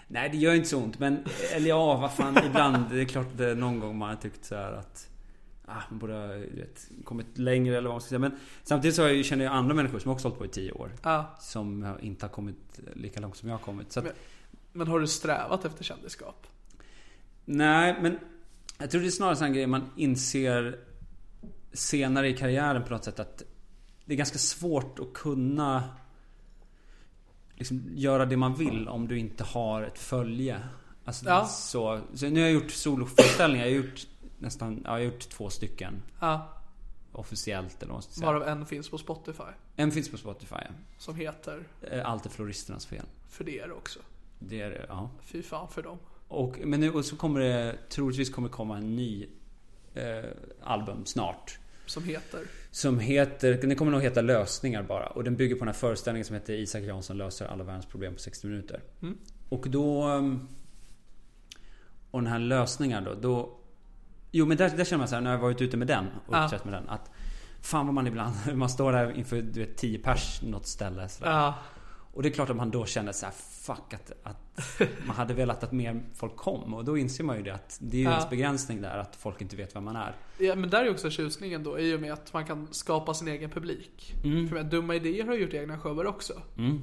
Nej, 0.08 0.30
det 0.30 0.38
gör 0.38 0.54
inte 0.54 0.70
så 0.70 0.78
ont. 0.78 1.00
Men, 1.00 1.26
eller 1.52 1.70
ja, 1.70 1.98
vad 1.98 2.14
fan. 2.14 2.38
Ibland. 2.46 2.86
Det 2.92 3.02
är 3.02 3.06
klart 3.06 3.40
att 3.40 3.58
någon 3.58 3.80
gång 3.80 3.98
man 3.98 4.10
har 4.10 4.16
tyckt 4.16 4.46
så 4.46 4.56
att... 4.56 5.10
Ah, 5.68 5.82
man 5.90 6.00
borde 6.00 6.14
ha 6.14 6.28
vet, 6.28 6.88
kommit 7.04 7.38
längre 7.38 7.78
eller 7.78 7.88
vad 7.88 7.94
man 7.94 8.02
ska 8.02 8.10
säga. 8.10 8.20
Men 8.20 8.36
samtidigt 8.64 8.96
så 8.96 9.02
jag, 9.02 9.26
känner 9.26 9.46
jag 9.46 9.54
andra 9.54 9.74
människor 9.76 10.00
som 10.00 10.12
också 10.12 10.28
hållit 10.28 10.40
på 10.40 10.46
i 10.46 10.50
tio 10.50 10.72
år. 10.72 10.92
Ja. 11.04 11.36
Som 11.40 11.96
inte 12.02 12.26
har 12.26 12.32
kommit 12.32 12.80
lika 12.96 13.20
långt 13.20 13.38
som 13.38 13.50
jag 13.50 13.56
har 13.58 13.64
kommit. 13.64 13.92
Så 13.92 14.00
att, 14.00 14.06
Men- 14.06 14.14
Men 14.74 14.88
har 14.88 15.00
du 15.00 15.08
strävat 15.08 15.66
efter 15.66 15.84
kändisskap? 15.84 16.48
Nej, 17.46 17.98
men 18.02 18.20
jag 18.78 18.92
tror 18.92 19.02
det 19.02 19.08
är 19.08 19.12
snarare 19.12 19.46
en 19.46 19.54
grej 19.54 19.68
man 19.68 19.90
inser 19.96 20.80
senare 21.74 22.30
i 22.30 22.34
karriären 22.38 22.84
på 22.84 22.90
något 22.94 23.04
sätt 23.04 23.20
att 23.20 23.44
det 24.06 24.14
är 24.14 24.18
ganska 24.18 24.38
svårt 24.38 25.00
att 25.00 25.14
kunna 25.14 25.84
liksom 27.56 27.84
göra 27.94 28.26
det 28.26 28.38
man 28.38 28.56
vill 28.56 28.88
om 28.88 29.08
du 29.08 29.20
inte 29.20 29.44
har 29.44 29.82
ett 29.84 30.00
följe. 30.00 30.60
Alltså, 31.06 31.26
Ja. 31.26 31.46
så, 31.46 32.02
så 32.14 32.26
nu 32.30 32.40
har 32.42 32.48
jag 32.48 32.52
gjort 32.52 32.72
soloföreställningar. 32.72 33.66
Jag 33.66 33.72
har 33.74 33.78
gjort 33.86 34.08
nästan, 34.40 34.74
ja, 34.76 34.82
jag 34.86 34.92
har 34.92 35.00
gjort 35.14 35.30
två 35.30 35.50
stycken. 35.50 36.02
Ja. 36.20 36.52
Officiellt 37.12 37.76
eller 37.78 37.88
vad 37.88 37.96
man 37.96 38.02
ska 38.02 38.12
säga. 38.12 38.26
Varav 38.26 38.44
en 38.48 38.66
finns 38.66 38.90
på 38.90 38.98
Spotify. 38.98 39.44
En 39.76 39.92
finns 39.92 40.10
på 40.12 40.18
Spotify. 40.18 40.56
ja. 40.60 40.72
Som 40.98 41.16
heter 41.16 41.64
Eh, 41.82 42.10
Allt 42.10 42.26
är 42.26 42.30
floristernas 42.30 42.86
fel. 42.86 43.06
För 43.30 43.44
det 43.44 43.60
är 43.60 43.68
det 43.68 43.74
också. 43.74 44.00
Det 44.40 44.62
är 44.62 44.70
det, 44.70 44.86
ja. 44.90 45.10
Fy 45.22 45.42
fan 45.44 45.68
för 45.70 45.82
dem. 45.84 45.98
Och, 46.28 46.60
men 46.64 46.80
nu, 46.80 46.92
och 46.92 47.06
så 47.06 47.16
kommer 47.16 47.40
det, 47.40 47.78
troligtvis 47.90 48.30
kommer 48.30 48.48
det 48.48 48.54
komma 48.54 48.78
en 48.78 48.96
ny 48.96 49.28
eh, 49.94 50.26
album 50.64 51.06
snart. 51.06 51.58
Som 51.86 52.04
heter 52.04 52.48
Som 52.72 53.00
heter, 53.00 53.54
den 53.54 53.76
kommer 53.76 53.92
nog 53.92 54.02
heta 54.02 54.22
Lösningar 54.22 54.84
bara. 54.84 55.08
Och 55.08 55.24
den 55.24 55.36
bygger 55.36 55.56
på 55.56 55.60
den 55.60 55.68
här 55.68 55.74
föreställningen 55.74 56.26
som 56.26 56.34
heter 56.34 56.54
Isak 56.54 56.84
Jansson 56.84 57.18
löser 57.18 57.46
alla 57.46 57.64
världens 57.64 57.86
problem 57.86 58.14
på 58.14 58.20
60 58.20 58.48
minuter. 58.48 58.82
Mm. 59.02 59.18
Och 59.50 59.70
då... 59.70 60.08
um, 60.08 60.48
Och 62.12 62.22
den 62.22 62.32
här 62.32 62.40
lösningar 62.40 63.02
då, 63.02 63.14
då... 63.14 63.58
Jo 64.38 64.46
men 64.46 64.58
där, 64.58 64.70
där 64.70 64.86
känner 64.86 64.98
man 65.00 65.08
så 65.08 65.16
här, 65.16 65.22
när 65.22 65.32
jag 65.32 65.38
varit 65.40 65.62
ute 65.62 65.78
med 65.78 65.88
den 65.88 66.06
och 66.28 66.36
Ja. 66.36 66.50
med 66.64 66.74
den. 66.74 66.90
Att 66.90 67.12
Fan 67.62 67.86
vad 67.86 67.94
man 67.96 68.08
ibland, 68.08 68.36
man 68.54 68.70
står 68.70 68.92
där 68.92 69.12
inför 69.18 69.42
du 69.42 69.60
vet 69.60 69.78
10 69.78 70.00
pers 70.00 70.42
något 70.42 70.68
ställe. 70.68 71.08
Ja. 71.22 71.54
Och 72.14 72.24
det 72.24 72.30
är 72.30 72.34
klart 72.34 72.50
att 72.50 72.56
man 72.56 72.72
då 72.72 72.86
känner 72.86 73.12
så 73.12 73.26
här, 73.26 73.34
fuck 73.62 73.94
att, 73.94 74.12
att 74.24 74.80
man 75.08 75.16
hade 75.16 75.34
velat 75.34 75.64
att 75.64 75.72
mer 75.72 76.04
folk 76.14 76.36
kom. 76.36 76.74
Och 76.74 76.86
då 76.86 76.98
inser 76.98 77.24
man 77.24 77.38
ju 77.38 77.44
det 77.44 77.54
att 77.54 77.78
det 77.82 77.98
är 77.98 78.00
ju 78.02 78.06
Ja. 78.06 78.12
ens 78.12 78.30
begränsning 78.30 78.82
där, 78.82 78.98
att 78.98 79.16
folk 79.16 79.42
inte 79.42 79.56
vet 79.56 79.76
vem 79.76 79.84
man 79.84 79.96
är. 79.96 80.16
Ja 80.38 80.56
men 80.56 80.70
där 80.70 80.86
är 80.86 80.92
också 80.92 81.10
tjusningen 81.10 81.64
då, 81.64 81.80
i 81.80 81.96
och 81.96 82.02
med 82.02 82.14
att 82.14 82.34
man 82.34 82.46
kan 82.46 82.68
skapa 82.72 83.14
sin 83.14 83.28
egen 83.28 83.50
publik. 83.50 84.14
Mm. 84.24 84.48
För 84.48 84.56
med 84.56 84.66
dumma 84.66 84.96
idéer 84.96 85.26
har 85.26 85.34
ju 85.34 85.42
gjort 85.42 85.54
egna 85.54 85.80
shower 85.80 86.06
också. 86.08 86.34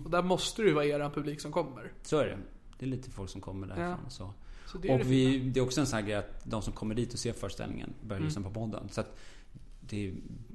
Och 0.05 0.11
där 0.11 0.23
måste 0.23 0.63
det 0.63 0.69
ju 0.69 0.75
vara 0.75 0.85
eran 0.85 1.11
publik 1.11 1.41
som 1.41 1.53
kommer. 1.53 1.93
Så 2.03 2.19
är 2.19 2.25
det. 2.27 2.39
Det 2.79 2.85
är 2.87 2.91
lite 2.91 3.11
folk 3.11 3.31
som 3.31 3.41
kommer 3.41 3.67
därifrån 3.67 3.99
Ja. 4.05 4.11
så. 4.11 4.33
Det 4.79 4.95
Och 4.95 5.01
vi, 5.01 5.39
det 5.39 5.61
är 5.61 5.65
också 5.65 5.81
en 5.81 5.87
sån 5.87 5.99
här 5.99 6.07
grej 6.07 6.15
att 6.17 6.41
de 6.45 6.63
som 6.63 6.73
kommer 6.73 6.95
dit 6.95 7.13
och 7.13 7.19
ser 7.19 7.33
föreställningen 7.33 7.93
börjar 8.03 8.19
Mm. 8.21 8.27
lyssna 8.29 8.43
på 8.43 8.51
podden. 8.51 8.89
Så 8.91 9.01
att 9.01 9.17
det 9.81 10.15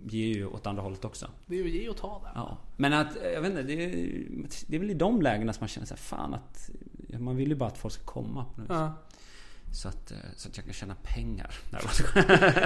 ger 0.09 0.27
ju 0.35 0.45
åt 0.47 0.67
andra 0.67 0.81
hållet 0.83 1.05
också. 1.05 1.29
Det 1.45 1.59
är 1.59 1.63
ju 1.63 1.81
ge 1.81 1.89
och 1.89 1.97
ta 1.97 2.21
där. 2.23 2.31
Ja. 2.35 2.57
Men 2.77 2.93
att, 2.93 3.17
jag 3.33 3.41
vet 3.41 3.49
inte, 3.49 3.63
det 3.63 3.73
är, 3.83 4.19
det 4.67 4.75
är 4.75 4.79
väl 4.79 4.91
i 4.91 4.93
de 4.93 5.21
lägena 5.21 5.53
som 5.53 5.61
man 5.61 5.67
känner 5.67 5.87
så 5.87 5.93
här, 5.93 5.99
fan 6.01 6.33
att 6.33 6.69
man 7.19 7.35
vill 7.35 7.49
ju 7.49 7.55
bara 7.55 7.69
att 7.69 7.77
folk 7.77 7.93
ska 7.93 8.03
komma. 8.03 8.45
På 8.55 8.61
något. 8.61 8.69
Ja. 8.69 8.93
Så, 9.73 9.87
att, 9.87 10.11
eh, 10.11 10.17
så 10.35 10.49
att 10.49 10.57
jag 10.57 10.65
kan 10.65 10.73
tjäna 10.73 10.95
pengar. 11.03 11.51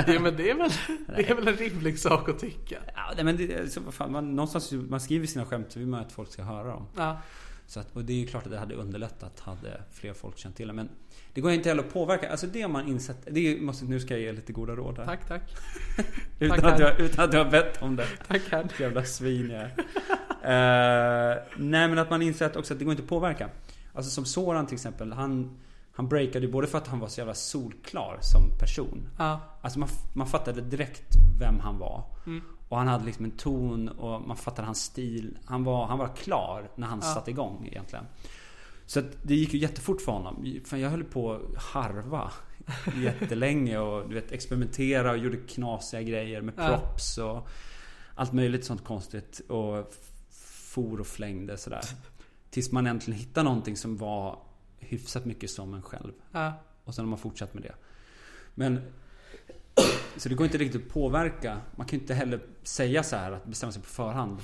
Ja 0.08 0.20
men 0.20 0.38
det 0.38 0.50
är, 0.50 0.56
väl, 0.56 0.72
det 1.16 1.30
är 1.30 1.36
väl 1.36 1.48
en 1.48 1.56
rimlig 1.56 2.00
sak 2.00 2.30
att 2.30 2.40
tycka. 2.40 2.78
Ja, 3.18 3.24
men 3.24 3.38
det, 3.38 3.74
så, 3.74 3.92
fan, 3.92 4.12
man, 4.12 4.36
någonstans, 4.36 4.72
man 4.72 5.00
skriver 5.02 5.28
sina 5.28 5.46
skämt 5.46 5.72
så 5.72 5.80
vill 5.80 5.88
man 5.88 6.00
att 6.00 6.12
folk 6.12 6.32
ska 6.32 6.44
höra 6.44 6.68
dem. 6.68 6.86
Ja. 6.98 7.20
Så 7.72 7.80
att, 7.80 7.96
och 7.96 8.06
det 8.06 8.14
är 8.14 8.18
ju 8.18 8.28
klart 8.28 8.46
att 8.46 8.52
det 8.52 8.58
hade 8.58 8.76
underlättat 8.76 9.40
hade 9.40 9.82
fler 9.92 10.14
folk 10.14 10.38
känt 10.38 10.56
till 10.56 10.68
det. 10.68 10.74
Men 10.74 10.90
det 11.34 11.42
går 11.42 11.52
inte 11.52 11.70
heller 11.70 11.84
att 11.84 11.94
påverka. 11.94 12.32
Alltså 12.32 12.48
det 12.48 12.62
har 12.62 12.70
man 12.70 12.88
insett. 12.88 13.18
Det 13.32 13.40
är, 13.40 13.62
måste, 13.62 13.86
nu 13.86 14.00
ska 14.00 14.14
jag 14.14 14.22
ge 14.22 14.32
lite 14.32 14.54
goda 14.54 14.76
råd 14.76 14.98
här. 14.98 15.06
Tack, 15.06 15.28
tack. 15.28 15.42
Utan, 16.40 16.60
Tack, 16.60 16.74
att 16.74 16.80
jag, 16.80 17.00
utan 17.00 17.26
att 17.26 17.34
jag 17.34 17.44
har 17.44 17.52
bett 17.52 17.82
om 17.82 17.96
det. 17.96 18.08
Tackar. 18.28 18.68
Jävla 18.80 19.04
svin 19.04 19.50
jag 19.50 19.62
är. 19.62 21.32
Eh, 21.32 21.38
Nej 21.58 21.88
men 21.88 21.98
att 21.98 22.10
man 22.10 22.22
inser 22.22 22.46
att 22.46 22.56
också 22.56 22.74
att 22.74 22.80
det 22.80 22.86
går 22.86 22.92
inte 22.92 23.04
att 23.04 23.10
påverka. 23.10 23.50
Alltså 23.94 24.12
som 24.12 24.26
Soran 24.26 24.68
till 24.68 24.76
exempel. 24.76 25.14
Han, 25.14 25.60
han 25.92 26.08
breakade 26.08 26.46
ju 26.46 26.52
både 26.52 26.68
för 26.68 26.78
att 26.78 26.88
han 26.88 27.00
var 27.00 27.08
så 27.08 27.20
jävla 27.20 27.34
solklar 27.34 28.18
som 28.22 28.58
person. 28.60 29.10
Ja. 29.18 29.40
Alltså 29.62 29.80
man, 29.80 29.90
man 30.14 30.28
fattade 30.28 30.62
direkt 30.62 31.16
vem 31.40 31.60
han 31.60 31.78
var. 31.78 32.04
Mm. 32.26 32.42
Och 32.72 32.78
han 32.78 32.88
hade 32.88 33.06
liksom 33.06 33.26
en 33.26 33.32
ton 33.32 33.90
och 33.90 34.28
man 34.28 34.38
fattade 34.38 34.66
hans 34.66 34.84
stil. 34.84 35.38
Han 35.46 35.64
var, 35.64 35.86
han 35.86 35.98
var 36.00 36.16
klar 36.16 36.70
när 36.76 36.88
han 36.88 37.02
satte 37.02 37.32
igång 37.32 37.68
egentligen. 37.72 38.06
Så 38.86 39.02
det 39.24 39.36
gick 39.36 39.54
ju 39.54 39.60
jättefort 39.60 40.02
för 40.02 40.12
honom. 40.12 40.46
Jag 40.72 40.90
höll 40.90 41.04
på 41.04 41.34
att 41.34 41.58
harva 41.64 42.32
jättelänge 43.04 43.78
och 43.78 44.10
du 44.10 44.16
vet, 44.16 44.32
experimentera 44.32 45.12
och 45.12 45.18
gjorde 45.18 45.38
knasiga 45.38 46.02
grejer 46.02 46.42
med 46.42 46.54
Ja. 46.58 46.68
props 46.68 47.18
och 47.18 47.48
allt 48.16 48.34
möjligt 48.34 48.66
sånt 48.66 48.84
konstigt. 48.84 49.40
Och 49.50 49.94
for 50.74 51.00
och 51.00 51.08
flängde 51.08 51.58
sådär. 51.58 51.82
Tills 52.50 52.72
man 52.72 52.88
äntligen 52.88 53.20
hittade 53.20 53.44
någonting 53.44 53.78
som 53.78 53.98
var 53.98 54.40
hyfsat 54.80 55.26
mycket 55.26 55.50
som 55.50 55.74
en 55.74 55.82
själv. 55.82 56.12
Ja. 56.32 56.54
Och 56.84 56.96
sen 56.96 57.06
har 57.06 57.10
man 57.10 57.20
fortsatt 57.20 57.54
med 57.54 57.64
det. 57.64 57.76
Men 58.56 58.82
Så 60.18 60.30
det 60.30 60.36
går 60.36 60.46
inte 60.46 60.58
riktigt 60.58 60.82
att 60.88 60.94
påverka. 60.94 61.58
Man 61.76 61.88
kan 61.88 61.98
ju 61.98 62.02
inte 62.02 62.14
heller 62.14 62.40
säga 62.64 63.04
så 63.04 63.16
här 63.16 63.32
att 63.32 63.46
bestämma 63.46 63.72
sig 63.72 63.82
på 63.82 63.88
förhand. 63.90 64.38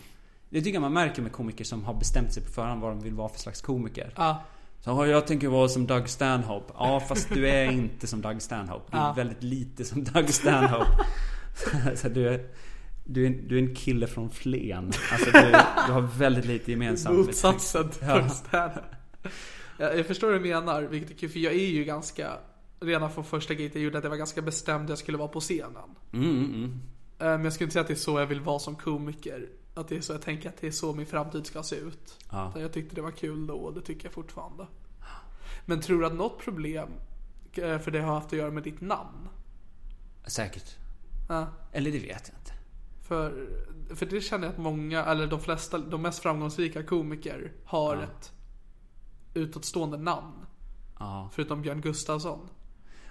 Det 0.50 0.62
tycker 0.62 0.74
jag 0.74 0.82
man 0.82 0.94
märker 0.94 1.22
med 1.22 1.32
komiker 1.32 1.64
som 1.64 1.84
har 1.86 1.94
bestämt 1.94 2.34
sig 2.34 2.44
på 2.44 2.52
förhand 2.52 2.82
vad 2.82 2.92
de 2.92 3.00
vill 3.02 3.14
vara 3.14 3.30
för 3.30 3.40
slags 3.40 3.62
komiker. 3.62 4.14
Ja. 4.16 4.44
Så 4.80 4.90
"Ja, 4.90 5.08
jag 5.08 5.28
tänker 5.28 5.48
vara 5.48 5.68
som 5.68 5.88
Doug 5.88 6.10
Stanhope. 6.10 6.74
Ja 6.78 7.00
fast 7.00 7.30
du 7.34 7.48
är 7.50 7.72
inte 7.72 8.08
som 8.08 8.22
Doug 8.22 8.42
Stanhope. 8.42 8.92
Du 8.92 8.98
är 8.98 9.02
Ja. 9.02 9.14
väldigt 9.14 9.44
lite 9.44 9.86
som 9.86 10.04
Doug 10.04 10.30
Stanhope. 10.30 11.06
så 11.96 12.10
du 12.10 12.28
är, 12.30 12.46
du, 13.06 13.26
är, 13.26 13.30
du 13.30 13.58
är 13.60 13.62
en 13.64 13.76
kille 13.76 14.08
från 14.08 14.30
Flen. 14.30 14.92
Alltså 15.12 15.32
du, 15.32 15.42
du 15.88 15.94
har 15.94 16.02
väldigt 16.02 16.46
lite 16.46 16.72
gemensamt. 16.72 17.18
Motsatsen 17.18 17.90
till 17.90 18.08
Ja. 18.08 18.30
stand 18.30 18.72
jag, 19.80 19.98
jag 20.00 20.06
förstår 20.06 20.32
vad 20.32 20.42
du 20.42 20.50
menar, 20.50 20.82
vilket 20.82 21.12
är 21.12 21.16
kul, 21.16 21.30
för 21.30 21.40
jag 21.40 21.54
är 21.54 21.68
ju 21.68 21.84
ganska 21.84 22.32
Redan 22.80 23.12
från 23.12 23.24
första 23.24 23.54
giget 23.54 23.76
jag 23.76 23.84
gjorde 23.84 23.98
att 23.98 24.04
jag 24.04 24.10
var 24.10 24.18
ganska 24.18 24.42
bestämd 24.42 24.84
att 24.84 24.90
jag 24.90 24.98
skulle 24.98 25.18
vara 25.18 25.28
på 25.28 25.40
scenen 25.40 25.96
Mm, 26.14 26.30
mm, 26.30 26.54
mm. 26.54 26.82
Eh, 27.20 27.28
Men 27.28 27.44
jag 27.44 27.54
skulle 27.54 27.66
inte 27.66 27.74
säga 27.74 27.82
att 27.82 27.88
det 27.88 27.94
är 27.94 27.96
så 27.96 28.20
jag 28.20 28.26
vill 28.28 28.42
vara 28.42 28.60
som 28.60 28.76
komiker 28.76 29.50
Att 29.74 29.88
det 29.88 29.98
är 29.98 30.02
så 30.02 30.14
jag 30.14 30.22
tänker 30.22 30.50
att 30.50 30.58
det 30.62 30.68
är 30.68 30.72
så 30.72 30.94
min 30.94 31.06
framtid 31.06 31.46
ska 31.46 31.64
se 31.64 31.76
ut 31.76 32.18
Ja. 32.32 32.54
Jag 32.60 32.74
tyckte 32.74 32.96
det 32.96 33.02
var 33.02 33.12
kul 33.12 33.48
då 33.48 33.54
och 33.54 33.74
det 33.74 33.82
tycker 33.82 34.06
jag 34.06 34.14
fortfarande 34.14 34.68
Men 35.66 35.82
tror 35.82 36.00
du 36.00 36.08
att 36.08 36.16
något 36.16 36.40
problem 36.40 36.90
eh, 37.54 37.80
för 37.80 37.92
det 37.92 38.02
har 38.02 38.14
haft 38.14 38.28
att 38.28 38.40
göra 38.40 38.52
med 38.52 38.64
ditt 38.64 38.82
namn? 38.82 39.30
Säkert. 40.28 40.76
Ja. 41.30 41.48
Eller 41.72 41.92
det 41.92 42.00
vet 42.00 42.30
jag 42.30 42.38
inte. 42.40 42.54
För, 43.08 43.48
för 43.96 44.06
det 44.06 44.22
känner 44.22 44.46
jag 44.46 44.52
att 44.54 44.60
många, 44.60 45.06
eller 45.06 45.28
de 45.28 45.40
flesta, 45.40 45.78
de 45.78 46.02
mest 46.02 46.20
framgångsrika 46.20 46.84
komiker 46.84 47.52
har 47.66 47.98
ett 47.98 48.34
utåtstående 49.34 49.98
namn. 49.98 50.46
Ja. 51.00 51.30
Förutom 51.34 51.62
Björn 51.62 51.82
Gustafsson. 51.82 52.50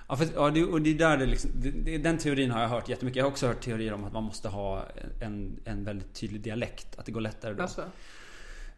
Ja, 0.09 0.17
för, 0.17 0.29
ja 0.35 0.51
det, 0.51 0.65
och 0.65 0.83
det 0.83 0.91
är 0.91 0.95
där 0.95 1.17
det 1.17 1.27
liksom, 1.27 1.51
det, 1.55 1.99
Den 1.99 2.19
teorin 2.19 2.51
har 2.51 2.61
jag 2.63 2.69
hört 2.69 2.89
jättemycket. 2.89 3.17
Jag 3.17 3.25
har 3.25 3.31
också 3.31 3.47
hört 3.47 3.61
teorier 3.61 3.93
om 3.93 4.05
att 4.05 4.13
man 4.13 4.25
måste 4.25 4.49
ha 4.49 4.85
en, 5.21 5.61
en 5.65 5.85
väldigt 5.85 6.15
tydlig 6.15 6.41
dialekt. 6.41 6.99
Att 6.99 7.07
det 7.07 7.13
går 7.13 7.21
lättare 7.21 7.55
då. 7.55 7.63
Alltså, 7.63 7.85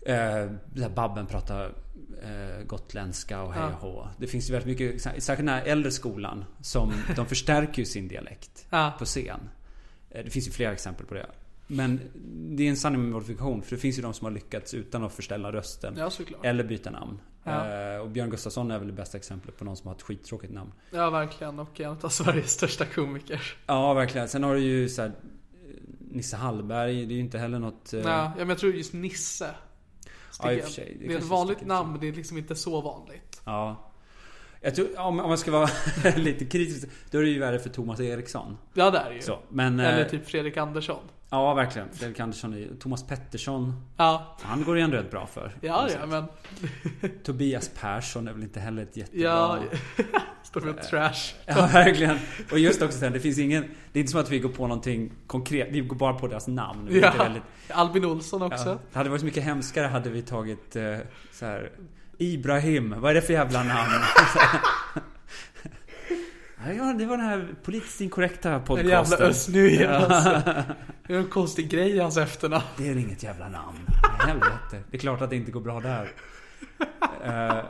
Eh, 0.07 0.51
Babben 0.95 1.27
pratar 1.27 1.73
eh, 2.23 2.65
gotländska 2.67 3.43
och 3.43 3.53
hej 3.53 3.63
och 3.65 3.71
hå. 3.81 4.09
Det 4.19 4.27
finns 4.27 4.49
ju 4.51 4.53
väldigt 4.53 4.81
mycket, 4.81 5.03
särskilt 5.03 5.37
den 5.37 5.49
här 5.49 5.63
äldre 5.63 5.91
skolan, 5.91 6.45
som 6.61 6.93
de 7.17 7.27
förstärker 7.27 7.79
ju 7.79 7.85
sin 7.87 8.09
dialekt 8.09 8.67
Ja. 8.71 8.93
på 8.99 9.05
scen. 9.05 9.41
Eh, 10.11 10.25
det 10.25 10.31
finns 10.31 10.49
ju 10.49 10.53
flera 10.53 10.73
exempel 10.73 11.07
på 11.07 11.15
det. 11.15 11.27
Men 11.67 12.01
det 12.57 12.63
är 12.67 12.71
en 12.71 12.77
sanning 12.77 13.01
med 13.03 13.11
modifikation. 13.11 13.63
För 13.63 13.77
det 13.77 13.81
finns 13.83 13.99
ju 13.99 14.03
de 14.03 14.15
som 14.15 14.25
har 14.25 14.33
lyckats 14.33 14.75
utan 14.75 15.05
att 15.05 15.13
förställa 15.13 15.53
rösten. 15.53 15.95
ja. 15.97 16.11
Eller 16.43 16.65
byta 16.65 16.91
namn. 16.91 17.21
Ja. 17.51 17.95
Eh, 17.95 18.01
och 18.01 18.09
Björn 18.11 18.31
Gustafsson 18.31 18.71
är 18.71 18.79
väl 18.79 18.87
det 18.87 18.93
bästa 18.93 19.17
exemplet 19.17 19.57
på 19.59 19.65
någon 19.65 19.77
som 19.77 19.87
har 19.89 19.95
ett 19.95 20.03
skittråkigt 20.03 20.53
namn. 20.53 20.73
Ja 20.91 21.11
verkligen 21.11 21.59
och 21.59 21.81
en 21.81 21.97
av 22.03 22.09
Sveriges 22.09 22.51
största 22.51 22.85
komiker. 22.85 23.43
Ja, 23.67 23.95
verkligen. 23.95 24.29
Sen 24.29 24.43
har 24.45 24.55
du 24.55 24.61
ju 24.61 24.89
så 24.89 25.03
här, 25.03 25.09
eh, 25.09 25.15
Nisse 25.99 26.37
Hallberg. 26.37 27.07
Det 27.07 27.13
är 27.13 27.17
ju 27.17 27.21
inte 27.21 27.39
heller 27.39 27.59
något... 27.59 27.93
eh, 27.93 28.01
Ja, 28.01 28.07
ja 28.09 28.33
men 28.39 28.49
jag 28.49 28.59
tror 28.59 28.75
just 28.75 28.93
Nisse. 28.93 29.51
Ja, 30.43 30.53
i 30.53 30.61
och 30.61 30.65
för 30.65 30.71
sig. 30.71 30.97
Det 31.01 31.09
Det, 31.09 31.15
är 31.15 31.19
ett 31.19 31.25
vanligt 31.25 31.67
namn 31.67 31.91
men 31.93 32.01
det 32.01 32.09
är 32.09 32.13
liksom 32.13 32.39
inte 32.39 32.55
så 32.55 32.81
vanligt. 32.81 33.41
Ja. 33.45 33.85
Jag 34.61 34.75
tror, 34.75 34.99
om, 35.01 35.17
man 35.17 35.39
ska 35.39 35.51
vara 35.51 35.69
lite 36.17 36.45
kritisk, 36.45 36.89
då 37.11 37.19
är 37.19 37.23
det 37.23 37.29
ju 37.29 37.39
värre 37.39 37.59
för 37.59 37.71
Thomas 37.71 38.01
Eriksson. 38.01 38.57
Ja 38.75 38.91
det 38.91 38.99
är 38.99 39.09
det 39.09 39.15
ju. 39.17 39.23
Så, 39.23 39.39
men, 39.49 39.81
Eller 39.81 40.05
typ 40.05 40.27
Fredrik 40.27 40.57
Andersson. 40.57 41.03
Ja, 41.31 41.55
verkligen. 41.55 41.89
Fredrik 41.93 42.21
Andersson, 42.21 42.55
är- 42.55 42.69
Thomas 42.81 43.07
Pettersson. 43.07 43.83
Ja, 43.97 44.37
Han 44.43 44.65
går 44.65 44.77
ju 44.77 44.83
ändå 44.83 44.97
rätt 44.97 45.11
bra 45.11 45.27
för. 45.27 45.53
ja, 45.61 45.89
ja 46.01 46.07
men 46.07 46.25
Tobias 47.25 47.71
Persson 47.81 48.29
är 48.29 48.33
väl 48.33 48.43
inte 48.43 48.61
heller 48.61 48.83
ett 48.83 48.97
jättebra... 48.97 49.23
ja. 49.25 49.59
Står 50.43 50.61
för 50.61 50.73
trash. 50.73 51.35
Ja, 51.47 51.69
verkligen. 51.73 52.19
Och 52.53 52.59
just 52.59 52.83
också 52.83 52.99
sen, 52.99 53.13
det 53.13 53.21
finns 53.21 53.39
ingen... 53.39 53.63
Det 53.93 53.99
är 53.99 54.01
inte 54.01 54.11
som 54.13 54.21
att 54.21 54.31
vi 54.31 54.39
går 54.39 54.49
på 54.49 54.67
någonting 54.67 55.13
konkret. 55.27 55.69
Vi 55.71 55.81
går 55.81 55.97
bara 55.97 56.13
på 56.15 56.27
deras 56.29 56.49
namn. 56.49 56.89
Ja. 56.91 57.13
väldigt, 57.19 57.43
Albin 57.69 58.05
Olsson 58.05 58.43
också. 58.43 58.69
ja. 58.69 58.79
Det 58.93 58.99
hade 58.99 59.11
varit 59.11 59.21
så 59.21 59.27
mycket 59.27 59.45
hemskare 59.45 59.87
hade 59.87 60.11
vi 60.11 60.23
tagit 60.23 60.77
eh, 60.77 60.97
så 61.33 61.47
här. 61.47 61.71
Ibrahim, 62.19 62.95
vad 63.01 63.11
är 63.11 63.15
det 63.15 63.23
för 63.23 63.33
jävla 63.33 63.63
namn? 63.63 63.91
Ja, 66.67 66.93
det 66.93 67.07
var 67.07 67.17
den 67.17 67.27
här 67.27 67.55
politiskt 67.63 68.01
inkorrekta 68.01 68.53
En 68.53 68.65
podcasten. 68.65 69.19
jävla 69.19 69.27
Östnyen 69.27 69.81
Ja. 69.83 69.89
alltså. 69.91 70.63
Det 71.07 71.15
är 71.15 71.19
en 71.19 71.29
konstig 71.29 71.71
grej 71.71 71.91
i 71.91 71.99
hans 71.99 72.17
efternamn. 72.17 72.65
Det 72.77 72.89
är 72.89 72.97
inget 72.97 73.23
jävla 73.23 73.49
namn. 73.49 73.79
Helvete. 74.19 74.83
Det 74.91 74.97
är 74.97 74.99
klart 75.01 75.21
att 75.21 75.31
det 75.31 75.37
inte 75.37 75.51
går 75.53 75.61
bra 75.61 75.81
där. 75.81 76.13
Eh, 77.25 77.65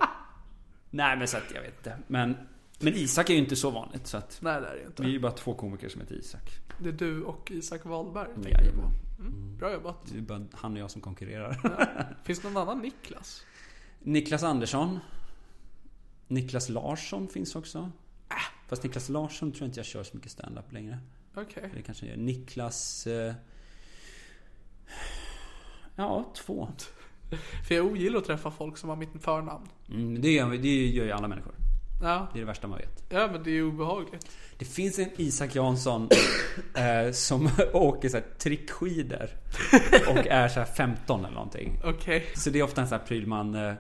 nej 0.91 1.17
men 1.17 1.29
så 1.29 1.37
att 1.37 1.43
jag 1.55 1.61
vet 1.63 1.77
inte. 1.79 1.97
Men, 2.07 2.37
men 2.81 2.95
Isak 2.95 3.31
är 3.31 3.35
ju 3.35 3.41
inte 3.41 3.57
så 3.57 3.71
vanligt. 3.71 4.07
Så 4.07 4.17
att 4.17 4.39
Nej 4.43 4.61
det 4.61 4.67
är 4.69 4.75
det 4.77 4.83
inte. 4.87 5.03
vi 5.03 5.09
är 5.09 5.13
ju 5.13 5.21
bara 5.21 5.33
två 5.33 5.55
komiker 5.55 5.89
som 5.89 6.01
heter 6.01 6.15
Isak. 6.15 6.51
Det 6.79 6.89
är 6.89 6.93
du 6.93 7.23
och 7.23 7.51
Isak 7.51 7.85
Wahlberg. 7.85 8.29
Jajamän. 8.37 8.65
jag 8.65 8.75
på. 8.75 9.23
Mm, 9.23 9.57
bra 9.59 9.73
jobbat. 9.73 9.97
Det 10.13 10.19
är 10.19 10.23
bara 10.23 10.45
han 10.53 10.73
och 10.73 10.79
jag 10.79 10.91
som 10.91 11.01
konkurrerar. 11.01 12.15
Finns 12.25 12.41
det 12.41 12.49
någon 12.51 12.63
annan 12.63 12.79
Niklas? 12.79 13.43
Niklas 14.01 14.43
Andersson. 14.43 14.99
Niklas 16.29 16.69
Larsson 16.69 17.29
finns 17.29 17.57
också. 17.57 17.91
Fast 18.69 18.83
Niklas 18.83 19.09
Larsson 19.09 19.53
tror 19.53 19.63
jag 19.63 19.69
inte 19.69 19.79
jag 19.79 19.87
kör 19.87 20.03
så 20.03 20.17
mycket 20.17 20.33
stand-up 20.33 20.73
längre. 20.73 20.99
Okej. 21.35 21.71
Det 21.75 21.83
kanske 21.83 22.07
jag 22.07 22.17
gör. 22.17 22.25
Niklas... 22.25 23.07
Eh, 23.07 23.35
ja, 25.97 26.33
två. 26.37 26.69
För 27.69 27.75
jag 27.75 27.87
ogillar 27.87 28.19
att 28.19 28.25
träffa 28.25 28.51
folk 28.51 28.77
som 28.77 28.89
har 28.89 28.97
mitt 28.97 29.09
förnamn. 29.21 29.69
Mm, 29.89 30.21
det, 30.21 30.31
gör, 30.31 30.51
det 30.51 30.87
gör 30.87 31.05
ju 31.05 31.13
alla 31.13 31.29
människor. 31.29 31.55
Ja. 32.03 32.29
Det 32.33 32.39
är 32.39 32.41
det 32.41 32.47
värsta 32.47 32.69
man 32.69 32.79
vet. 32.79 33.05
ja, 33.09 33.29
men 33.33 33.43
det 33.43 33.51
är 33.51 33.55
ju 33.55 33.65
obehagligt. 33.65 34.31
Det 34.59 34.65
finns 34.65 34.99
en 34.99 35.11
Isak 35.17 35.55
Jansson 35.55 36.09
eh, 36.75 37.13
som 37.13 37.51
åker 37.73 38.09
så 38.09 38.17
här 38.17 38.25
trickskidor 38.39 39.31
och 40.09 40.27
är 40.27 40.49
så 40.49 40.61
här 40.61 40.67
15 40.67 41.25
eller 41.25 41.35
någonting. 41.35 41.81
Okej. 41.85 42.27
Så 42.35 42.51
det 42.51 42.59
är 42.59 42.63
ofta 42.63 42.81
en 42.81 42.89
sån 42.89 42.99
här 42.99 43.07
pryl 43.07 43.27
man... 43.27 43.55
Eh, 43.55 43.75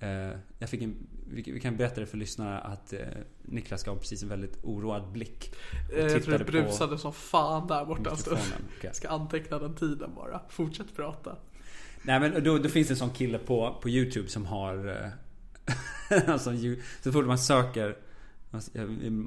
eh, 0.00 0.30
jag 0.58 0.68
fick 0.68 0.82
en, 0.82 0.96
vi, 1.30 1.42
vi 1.52 1.60
kan 1.60 1.76
berätta 1.76 2.00
det 2.00 2.06
för 2.06 2.16
lyssnare 2.16 2.58
att 2.58 2.92
eh, 2.92 2.98
Niklas 3.42 3.84
gav 3.84 3.96
precis 3.96 4.22
en 4.22 4.28
väldigt 4.28 4.58
oroad 4.64 5.12
blick. 5.12 5.54
Eh, 5.92 5.98
Jag 6.06 6.22
tror 6.24 6.38
det 6.38 6.44
brusade 6.44 6.98
som 6.98 7.12
fan 7.12 7.66
där 7.66 7.84
borta. 7.84 8.10
Okej. 8.26 8.42
Jag 8.80 8.96
ska 8.96 9.08
anteckna 9.08 9.58
den 9.58 9.74
tiden 9.74 10.10
bara. 10.14 10.40
Fortsätt 10.48 10.96
prata. 10.96 11.36
Nej 12.02 12.20
men 12.20 12.44
då, 12.44 12.58
då 12.58 12.68
finns 12.68 12.88
det 12.88 12.92
en 12.94 12.98
sån 12.98 13.10
kille 13.10 13.38
på, 13.38 13.78
på 13.82 13.88
YouTube 13.88 14.28
som 14.28 14.46
har... 14.46 14.88
Eh, 14.88 16.28
alltså, 16.30 16.52
så 17.02 17.12
fort 17.12 17.26
man 17.26 17.38
söker... 17.38 17.96
Man, 18.50 18.62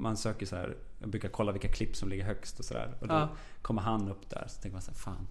man 0.02 0.18
söker 0.18 0.46
så 0.46 0.56
här. 0.56 0.76
Jag 1.00 1.10
brukar 1.10 1.30
kolla 1.30 1.52
vilka 1.52 1.68
klipp 1.68 1.96
som 1.96 2.10
ligger 2.10 2.24
högst 2.24 2.60
och 2.60 2.66
sådär. 2.66 2.94
Och 3.02 3.08
då 3.08 3.14
Ja. 3.14 3.30
kommer 3.62 3.82
han 3.82 4.10
upp 4.10 4.30
där. 4.30 4.46
Så 4.48 4.62
tänker 4.62 4.74
man 4.76 4.82
så 4.82 4.92
här, 4.92 4.98
fan. 4.98 5.28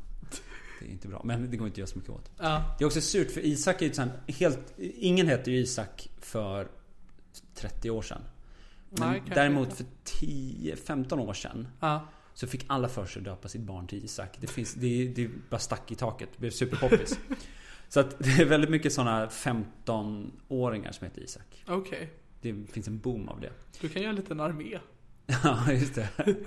Det 0.83 0.89
är 0.89 0.93
inte 0.93 1.09
bra. 1.09 1.23
Men 1.25 1.51
det 1.51 1.57
går 1.57 1.67
inte 1.67 1.75
att 1.75 1.79
göra 1.79 1.87
så 1.87 1.99
mycket 1.99 2.11
åt. 2.11 2.31
Ja. 2.39 2.75
Det 2.79 2.85
är 2.85 2.87
också 2.87 3.01
surt 3.01 3.31
för 3.31 3.41
Isak 3.41 3.83
är 3.83 3.87
ju 3.87 3.93
sån 3.93 4.11
helt... 4.27 4.75
Ingen 4.79 5.29
hette 5.29 5.51
ju 5.51 5.57
Isak 5.59 6.09
för 6.21 6.69
30 7.55 7.91
år 7.91 8.03
sedan. 8.03 8.23
Men 8.91 9.11
Nej, 9.11 9.23
däremot 9.35 9.73
för 9.73 9.85
10-15 10.05 11.19
år 11.29 11.33
sedan 11.35 11.69
Ja. 11.81 12.07
så 12.35 12.47
fick 12.47 12.65
alla 12.67 12.89
för 12.89 13.07
sig 13.07 13.21
att 13.21 13.25
döpa 13.25 13.49
sitt 13.49 13.61
barn 13.63 13.87
till 13.87 14.05
Isak. 14.05 14.37
Det, 14.41 14.47
finns, 14.47 14.75
det, 14.75 15.09
det 15.09 15.31
bara 15.51 15.59
stack 15.61 15.93
i 15.93 15.95
taket. 15.95 16.29
Det 16.33 16.41
blev 16.41 16.51
superpoppis. 16.51 17.19
så 17.89 18.01
att 18.01 18.19
det 18.19 18.31
är 18.43 18.45
väldigt 18.45 18.71
mycket 18.71 18.93
såna 18.93 19.27
15-åringar 19.29 20.93
som 20.93 21.05
heter 21.05 21.21
Isak. 21.23 21.65
Okej. 21.69 22.13
Det 22.41 22.55
finns 22.73 22.89
en 22.89 22.99
boom 22.99 23.29
av 23.29 23.41
det. 23.41 23.53
Du 23.81 23.89
kan 23.89 24.03
göra 24.03 24.11
en 24.11 24.17
liten 24.17 24.41
armé. 24.41 24.79
Ja, 25.45 25.73
just 25.73 25.95
det. 25.95 26.09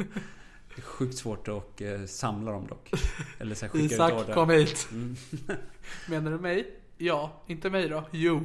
Det 0.76 0.82
är 0.82 0.86
sjukt 0.86 1.18
svårt 1.18 1.48
att 1.48 1.82
eh, 1.82 2.06
samla 2.06 2.52
dem 2.52 2.68
dock. 2.68 2.92
Eller 3.40 3.56
så 3.56 3.66
här, 3.66 3.72
skicka 3.72 3.86
ut 3.86 3.92
Isak, 3.92 4.14
order. 4.14 4.34
kom 4.34 4.50
hit. 4.50 4.88
Mm. 4.92 5.16
Menar 6.10 6.32
du 6.32 6.40
mig? 6.40 6.80
Ja. 6.98 7.32
Inte 7.48 7.70
mig 7.70 7.90
då? 7.90 8.04
Jo. 8.12 8.44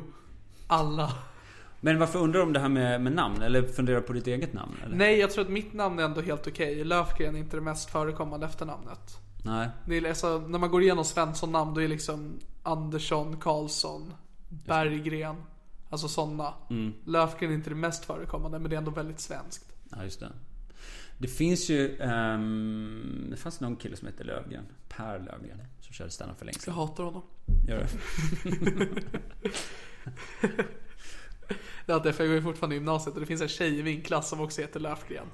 Alla. 0.67 1.13
Men 1.81 1.99
varför 1.99 2.19
undrar 2.19 2.41
du 2.41 2.47
om 2.47 2.53
det 2.53 2.61
här 2.61 2.69
med, 2.69 3.01
med 3.01 3.13
namn? 3.13 3.43
Eller 3.43 3.63
funderar 3.63 4.01
du 4.01 4.07
på 4.07 4.13
ditt 4.13 4.27
eget 4.27 4.53
namn? 4.53 4.77
Eller? 4.85 4.97
Nej, 4.97 5.19
jag 5.19 5.31
tror 5.31 5.45
att 5.45 5.51
mitt 5.51 5.73
namn 5.73 5.99
är 5.99 6.03
ändå 6.03 6.21
helt 6.21 6.47
okej. 6.47 6.85
Löfgren 6.85 7.37
är 7.37 7.41
inte 7.41 7.57
det 7.57 7.61
mest 7.61 7.91
förekommande 7.91 8.47
efternamnet. 8.47 9.19
Nej. 9.45 9.69
Det 9.87 9.97
är 9.97 10.09
alltså, 10.09 10.39
när 10.39 10.59
man 10.59 10.71
går 10.71 10.83
igenom 10.83 11.05
Svensson-namn 11.05 11.75
då 11.75 11.83
är 11.83 11.89
liksom 11.89 12.39
Andersson, 12.63 13.37
Karlsson, 13.41 14.13
Berggren. 14.49 15.37
Alltså 15.91 16.09
sådana. 16.09 16.55
Mm. 16.71 16.93
Löfgren 17.05 17.51
är 17.51 17.55
inte 17.55 17.71
det 17.71 17.77
mest 17.77 18.05
förekommande 18.05 18.59
men 18.59 18.71
det 18.71 18.77
är 18.77 18.79
ändå 18.79 18.91
väldigt 18.91 19.21
svenskt. 19.21 19.73
Ja, 19.91 20.05
just 20.05 20.21
det. 20.21 20.33
Det 21.21 21.29
finns 21.29 21.69
ju... 21.69 21.99
ehm, 22.01 23.27
det 23.31 23.37
fanns 23.37 23.61
någon 23.61 23.77
kille 23.77 23.97
som 23.97 24.07
hette 24.07 24.25
Lövgren. 24.25 24.65
Per 24.89 25.19
Lövgren. 25.19 25.63
Som 25.81 25.93
körde 25.95 26.11
standup 26.11 26.39
för 26.39 26.45
länge 26.47 26.57
Jag 26.57 26.63
sedan. 26.63 26.75
hatar 26.75 27.05
honom. 27.05 27.23
Gör 27.69 27.79
det? 27.79 27.89
Det 31.87 31.93
är 31.93 32.01
därför 32.01 32.25
jag 32.25 32.35
går 32.35 32.41
fortfarande 32.51 32.75
i 32.75 32.79
gymnasiet 32.79 33.15
och 33.15 33.21
det 33.21 33.27
finns 33.27 33.41
en 33.41 33.49
tjej 33.49 33.79
i 33.79 33.83
min 33.83 34.03
klass 34.03 34.29
som 34.29 34.41
också 34.41 34.61
heter 34.61 34.81
Löfgren. 34.81 35.27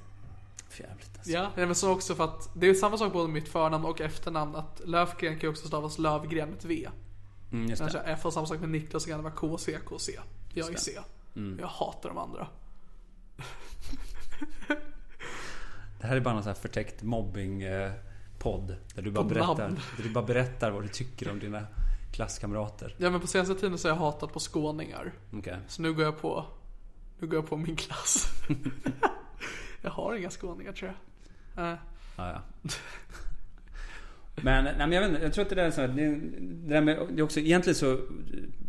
Jävligt 0.80 1.16
alltså. 1.16 1.32
Ja, 1.32 1.50
men 1.56 1.74
så 1.74 1.92
också 1.92 2.14
för 2.14 2.24
att 2.24 2.50
det 2.54 2.66
är 2.66 2.74
samma 2.74 2.98
sak 2.98 3.12
både 3.12 3.32
mitt 3.32 3.48
förnamn 3.48 3.84
och 3.84 4.00
efternamn. 4.00 4.56
Att 4.56 4.80
Löfgren 4.84 5.32
kan 5.32 5.40
ju 5.40 5.48
också 5.48 5.66
stavas 5.68 5.98
Lövgren 5.98 6.48
med 6.48 6.58
ett 6.58 6.64
V. 6.64 6.88
Mm, 7.52 7.66
just 7.70 7.92
det. 7.92 8.02
F 8.06 8.26
och 8.26 8.32
samma 8.32 8.46
sak 8.46 8.60
med 8.60 8.68
Niklas 8.68 9.02
så 9.02 9.08
kan 9.08 9.18
det 9.18 9.22
vara 9.24 9.34
K, 9.34 9.58
C, 9.58 9.78
K, 9.84 9.98
C. 9.98 10.12
Jag 10.54 10.72
är 10.72 10.76
C. 10.76 10.90
Jag 11.58 11.66
hatar 11.66 12.08
de 12.08 12.18
andra. 12.18 12.48
Det 16.00 16.06
här 16.06 16.16
är 16.16 16.20
bara 16.20 16.34
någon 16.34 16.42
sån 16.42 16.50
här 16.50 16.60
förtäckt 16.60 17.02
mobbing 17.02 17.62
eh, 17.62 17.92
Där 18.94 19.02
du 19.02 19.10
bara 19.10 19.24
berättar. 19.24 19.68
Där 19.96 20.02
du 20.02 20.10
bara 20.10 20.24
berättar 20.24 20.70
vad 20.70 20.82
du 20.82 20.88
tycker 20.88 21.30
om 21.30 21.38
dina 21.38 21.66
klasskamrater 22.12 22.94
Ja 22.98 23.10
men 23.10 23.20
på 23.20 23.26
senaste 23.26 23.54
tiden 23.54 23.78
så 23.78 23.88
har 23.88 23.94
jag 23.96 24.00
hatat 24.00 24.32
på 24.32 24.40
skåningar. 24.40 25.12
Okej 25.32 25.56
Så 25.68 25.82
nu 25.82 25.92
går 25.92 26.04
jag 26.04 26.20
på, 26.20 26.44
nu 27.18 27.26
går 27.26 27.34
jag 27.38 27.48
på 27.48 27.56
min 27.56 27.76
klass. 27.76 28.28
jag 29.82 29.90
har 29.90 30.14
inga 30.14 30.30
skåningar 30.30 30.72
tror 30.72 30.94
jag. 31.54 31.70
Eh, 31.72 31.78
Ja, 32.16 32.32
ja. 32.32 32.70
Men, 34.42 34.64
nej, 34.64 34.74
men 34.78 34.92
jag, 34.92 35.00
vet 35.00 35.10
inte, 35.10 35.22
jag 35.22 35.32
tror 35.32 35.42
att 35.44 35.48
det 35.48 35.54
där 35.54 35.64
är 35.64 35.70
så 35.70 35.80
här, 35.80 35.88
det, 35.88 36.08
det 36.40 36.74
där 36.74 36.80
med, 36.80 37.08
det 37.10 37.22
också, 37.22 37.40
egentligen 37.40 37.74
så 37.74 38.00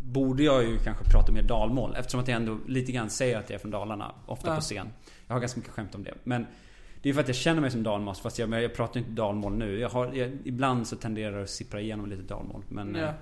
borde 0.04 0.42
jag 0.42 0.64
ju 0.64 0.78
kanske 0.78 1.04
prata 1.04 1.32
mer 1.32 1.42
dalmål 1.42 1.94
eftersom 1.96 2.20
att 2.20 2.28
jag 2.28 2.36
ändå 2.36 2.58
lite 2.66 2.92
grann 2.92 3.10
säger 3.10 3.38
att 3.38 3.50
jag 3.50 3.54
är 3.54 3.58
från 3.60 3.70
Dalarna, 3.70 4.14
ofta 4.26 4.48
Ja. 4.48 4.54
på 4.54 4.60
scen. 4.60 4.88
Jag 5.26 5.34
har 5.34 5.40
ganska 5.40 5.58
mycket 5.60 5.72
skämt 5.72 5.94
om 5.94 6.02
det. 6.04 6.14
Men 6.24 6.46
det 7.02 7.08
är 7.08 7.12
för 7.14 7.20
att 7.20 7.28
jag 7.28 7.36
känner 7.36 7.60
mig 7.60 7.70
som 7.70 7.82
dalmas 7.82 8.20
fast 8.20 8.38
jag, 8.38 8.62
jag 8.62 8.74
pratar 8.74 9.00
inte 9.00 9.10
dalmål 9.12 9.52
nu. 9.56 9.78
Jag 9.78 9.88
har, 9.88 10.12
jag, 10.12 10.38
ibland 10.44 10.86
så 10.88 10.96
tenderar 10.96 11.36
det 11.36 11.42
att 11.42 11.50
sippra 11.50 11.80
igenom 11.80 12.06
lite 12.10 12.22
dalmål. 12.22 12.62
Men, 12.68 12.94
ja. 12.94 13.00
eh, 13.06 13.12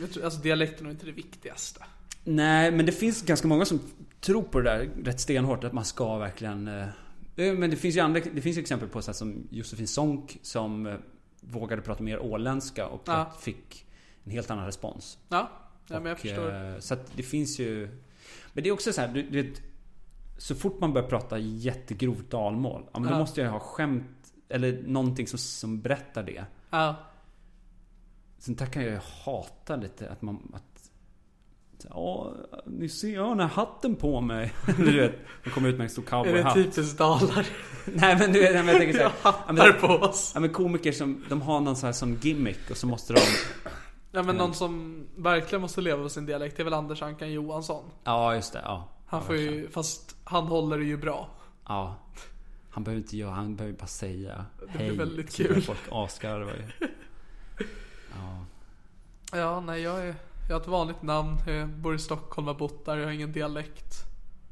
Jag 0.00 0.12
tror, 0.12 0.24
alltså 0.24 0.40
dialekten 0.40 0.86
är 0.86 0.90
inte 0.90 1.06
det 1.06 1.12
viktigaste. 1.12 1.84
Nej, 2.24 2.70
men 2.70 2.86
det 2.86 2.92
finns 2.92 3.22
ganska 3.22 3.48
många 3.48 3.64
som 3.64 3.80
tror 4.20 4.42
på 4.42 4.60
det 4.60 4.70
där 4.70 4.88
rätt 5.04 5.20
stenhårt. 5.20 5.64
Att 5.64 5.72
man 5.72 5.84
ska 5.84 6.18
verkligen... 6.18 6.68
eh, 6.68 6.88
eh, 7.36 7.52
Men 7.54 7.70
det 7.70 7.76
finns 7.76 7.96
ju 7.96 8.00
andra, 8.00 8.20
det 8.34 8.40
finns 8.40 8.56
ju 8.56 8.60
exempel 8.60 8.88
på 8.88 9.02
så 9.02 9.12
som 9.12 9.46
Josefin 9.50 9.88
Sonck 9.88 10.38
som 10.42 10.86
eh, 10.86 10.94
vågade 11.40 11.82
prata 11.82 12.02
mer 12.02 12.18
åländska 12.18 12.86
och 12.86 13.02
Ja. 13.06 13.32
fick 13.40 13.86
en 14.24 14.30
helt 14.32 14.50
annan 14.50 14.66
respons. 14.66 15.18
Ja, 15.28 15.50
ja 15.88 15.94
men 16.00 16.04
jag 16.06 16.12
Och, 16.12 16.18
förstår. 16.20 16.54
eh, 16.74 16.78
Så 16.78 16.94
att 16.94 17.16
det 17.16 17.22
finns 17.22 17.58
ju... 17.58 17.88
Men 18.52 18.62
det 18.64 18.68
är 18.68 18.72
också 18.72 18.92
så 18.92 19.00
här, 19.00 19.08
du, 19.08 19.22
du 19.22 19.42
vet, 19.42 19.62
Så 20.38 20.54
fort 20.54 20.80
man 20.80 20.92
börjar 20.92 21.08
prata 21.08 21.38
jättegrovt 21.38 22.30
dalmål, 22.30 22.82
ja, 22.92 22.98
men 22.98 23.08
Ja. 23.08 23.14
då 23.14 23.18
måste 23.20 23.40
jag 23.40 23.50
ha 23.50 23.60
skämt 23.60 24.32
eller 24.48 24.82
någonting 24.86 25.26
som, 25.26 25.38
som 25.38 25.80
berättar 25.80 26.22
det. 26.22 26.44
Ja, 26.70 26.96
Sen 28.38 28.54
där 28.54 28.66
kan 28.66 28.82
jag 28.82 28.92
ju 28.92 29.00
hata 29.24 29.76
lite 29.76 30.10
att 30.10 30.22
man... 30.22 30.52
Att, 30.54 30.62
Ja, 31.90 32.32
ni 32.66 32.88
ser 32.88 33.14
jag 33.14 33.22
har 33.22 33.28
den 33.28 33.40
här 33.40 33.46
hatten 33.46 33.96
på 33.96 34.20
mig. 34.20 34.54
du 34.76 35.00
vet, 35.00 35.14
man 35.44 35.54
kommer 35.54 35.68
ut 35.68 35.76
med 35.76 35.84
en 35.84 35.90
stor 35.90 36.02
är 36.02 36.06
det 36.06 36.10
cowboyhatt. 36.10 36.54
typiskt 36.54 36.98
dalar? 36.98 37.46
Nej 37.84 38.16
men 38.18 38.32
du 38.32 38.40
vet, 38.40 38.54
jag 38.54 38.66
tänker 38.66 38.92
såhär. 38.92 39.12
hattar 39.22 39.52
men, 39.72 39.80
på 39.80 39.86
oss. 39.86 40.32
ja 40.34 40.40
men 40.40 40.50
komiker 40.52 40.92
som, 40.92 41.24
de 41.28 41.42
har 41.42 41.60
någon 41.60 41.76
sån 41.76 41.86
här 41.86 41.92
som 41.92 42.14
gimmick 42.14 42.70
och 42.70 42.76
så 42.76 42.86
måste 42.86 43.12
de... 43.12 43.20
Ja 44.12 44.22
men 44.22 44.36
någon 44.36 44.54
som 44.54 45.04
verkligen 45.16 45.62
måste 45.62 45.80
leva 45.80 46.02
på 46.02 46.08
sin 46.08 46.26
dialekt 46.26 46.60
är 46.60 46.64
väl 46.64 46.74
Anders 46.74 47.02
Ankan 47.02 47.32
Johansson. 47.32 47.84
Ja 48.04 48.34
just 48.34 48.52
det, 48.52 48.60
ja. 48.64 48.88
Han 49.06 49.22
får 49.22 49.36
ju, 49.36 49.70
fast 49.70 50.15
han 50.28 50.46
håller 50.46 50.78
det 50.78 50.84
ju 50.84 50.96
bra. 50.96 51.28
Ja. 51.66 51.96
Han 52.70 52.84
behöver 52.84 53.02
inte 53.02 53.16
göra, 53.16 53.30
han 53.30 53.56
behöver 53.56 53.78
bara 53.78 53.86
säga 53.86 54.46
Det 54.72 54.78
blir 54.78 54.92
väldigt 54.92 55.36
kul. 55.36 55.62
Folk 55.62 55.78
asgarvar 55.90 56.52
ju. 56.52 56.88
Ja. 58.12 58.44
Ja, 59.38 59.60
nej 59.60 59.82
jag 59.82 60.06
är, 60.06 60.14
jag 60.48 60.54
har 60.54 60.60
ett 60.60 60.68
vanligt 60.68 61.02
namn, 61.02 61.38
jag 61.46 61.68
bor 61.68 61.94
i 61.94 61.98
Stockholm, 61.98 62.46
har 62.46 62.54
bott 62.54 62.84
där, 62.84 62.96
jag 62.96 63.04
har 63.04 63.12
ingen 63.12 63.32
dialekt. 63.32 63.94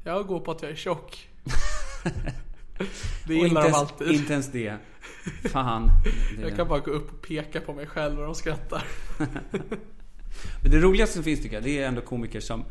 Jag 0.04 0.26
går 0.26 0.40
på 0.40 0.50
att 0.50 0.62
jag 0.62 0.70
är 0.70 0.76
tjock. 0.76 1.28
det 3.26 3.34
Och 3.34 3.44
gillar 3.44 3.62
de 3.62 3.66
ens, 3.68 3.78
alltid. 3.78 4.08
Inte 4.08 4.32
ens 4.32 4.52
det. 4.52 4.76
Fan. 5.44 5.90
Det, 6.36 6.42
Jag 6.42 6.56
kan 6.56 6.68
bara 6.68 6.80
gå 6.80 6.90
upp 6.90 7.12
och 7.12 7.22
peka 7.22 7.60
på 7.60 7.72
mig 7.72 7.86
själv 7.86 8.18
och 8.18 8.24
de 8.24 8.34
skrattar. 8.34 8.84
Men 10.62 10.70
det 10.70 10.80
roligaste 10.80 11.14
som 11.14 11.24
finns 11.24 11.42
tycker 11.42 11.56
jag, 11.56 11.64
det 11.64 11.82
är 11.82 11.88
ändå 11.88 12.00
komiker 12.00 12.40
som 12.40 12.64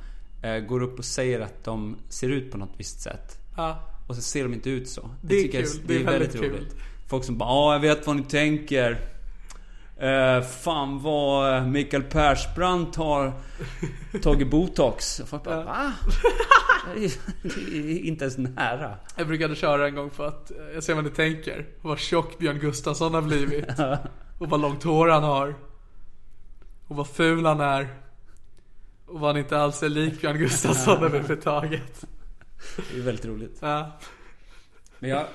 går 0.68 0.84
upp 0.84 1.00
och 1.00 1.06
säger 1.06 1.40
att 1.40 1.64
de 1.64 1.98
ser 2.10 2.30
ut 2.30 2.52
på 2.52 2.58
något 2.58 2.74
visst 2.78 3.02
sätt. 3.02 3.38
Ja. 3.58 3.80
Och 4.08 4.16
så 4.16 4.22
ser 4.22 4.44
de 4.44 4.54
inte 4.54 4.70
ut 4.70 4.90
så. 4.90 5.10
Det 5.22 5.36
är 5.36 5.42
tycker 5.42 5.60
jag- 5.60 5.72
kul. 5.72 5.82
Det 5.88 5.96
är 5.96 6.04
väldigt 6.04 6.32
kul. 6.40 6.68
Folk 7.08 7.24
som 7.24 7.38
bara, 7.38 7.50
ja 7.50 7.74
jag 7.74 7.80
vet 7.80 8.08
vad 8.08 8.16
ni 8.16 8.24
tänker. 8.24 9.00
Eh, 9.98 10.42
fan 10.42 11.00
vad 11.00 11.58
eh, 11.58 11.66
Mikael 11.68 12.04
Persbrandt 12.04 12.96
har 12.96 13.34
tagit 14.22 14.50
botox. 14.52 15.20
Och 15.20 15.28
folk 15.30 15.44
bara, 15.44 15.56
Ja. 15.56 15.64
va? 15.64 15.94
Det 16.96 17.20
det 17.82 17.98
inte 18.00 18.24
ens 18.26 18.38
nära. 18.38 18.96
Jag 19.18 19.28
brukade 19.28 19.56
köra 19.56 19.88
en 19.88 19.96
gång 19.96 20.10
för 20.10 20.28
att 20.28 20.52
eh, 20.52 20.58
jag 20.74 20.84
ser 20.84 20.94
vad 20.96 21.04
ni 21.04 21.10
tänker. 21.10 21.66
Vad 21.82 22.00
tjock 22.00 22.38
Björn 22.40 22.60
Gustafsson 22.60 23.14
har 23.14 23.22
blivit. 23.22 23.66
Och 24.40 24.50
vad 24.50 24.62
långt 24.62 24.84
hår 24.84 25.08
han 25.08 25.24
har. 25.24 25.56
Och 26.88 26.96
vad 26.96 27.08
ful 27.08 27.46
han 27.46 27.62
är. 27.62 27.88
Och 29.14 29.20
vad 29.20 29.30
han 29.30 29.38
inte 29.38 29.58
alls 29.58 29.84
är 29.84 29.90
lik 29.90 30.22
Björn 30.22 30.38
Gustafsson 30.38 31.04
överhuvudtaget. 31.04 32.06
Det 32.94 32.98
är 33.00 33.02
väldigt 33.02 33.26
roligt. 33.26 33.58
Ja. 33.62 33.92
Men 35.00 35.10
jag, 35.10 35.26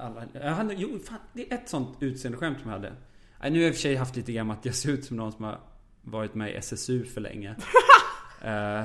alla, 0.00 0.22
jag 0.32 0.50
hade, 0.50 0.74
jo, 0.74 0.98
fan, 1.08 1.18
det 1.32 1.50
är 1.52 1.54
ett 1.54 1.68
sånt 1.68 1.96
utseendeskämt 2.00 2.58
som 2.62 2.70
jag 2.70 2.78
hade. 2.78 2.92
Nu 3.42 3.48
har 3.50 3.56
jag 3.56 3.68
i 3.68 3.70
och 3.70 3.74
för 3.74 3.80
sig 3.82 3.94
haft 3.96 4.16
lite 4.16 4.32
grann 4.32 4.50
att 4.50 4.64
jag 4.64 4.74
ser 4.74 4.90
ut 4.90 5.04
som 5.04 5.16
någon 5.16 5.32
som 5.32 5.44
har 5.44 5.60
varit 6.02 6.34
med 6.34 6.50
i 6.50 6.54
SSU 6.54 7.04
för 7.04 7.20
länge. 7.20 7.54
Eh, 8.42 8.84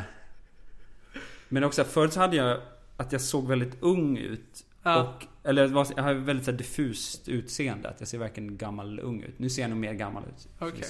men 1.49 1.63
också 1.63 1.83
förut 1.83 2.13
så 2.13 2.19
hade 2.19 2.35
jag 2.35 2.61
att 2.97 3.11
jag 3.11 3.21
såg 3.21 3.47
väldigt 3.47 3.77
ung 3.79 4.17
ut. 4.17 4.65
Ja. 4.83 5.03
Och, 5.03 5.25
eller 5.49 5.67
var- 5.67 5.87
jag 5.95 6.03
har 6.03 6.13
väldigt 6.13 6.45
så 6.45 6.51
här, 6.51 6.57
diffust 6.57 7.27
utseende. 7.29 7.89
Att 7.89 7.95
jag 7.99 8.07
ser 8.07 8.17
verkligen 8.17 8.57
gammal 8.57 8.99
ung 8.99 9.21
ut. 9.21 9.39
Nu 9.39 9.49
ser 9.49 9.61
jag 9.61 9.69
nog 9.69 9.79
mer 9.79 9.93
gammal 9.93 10.23
ut. 10.23 10.47
Okej. 10.59 10.83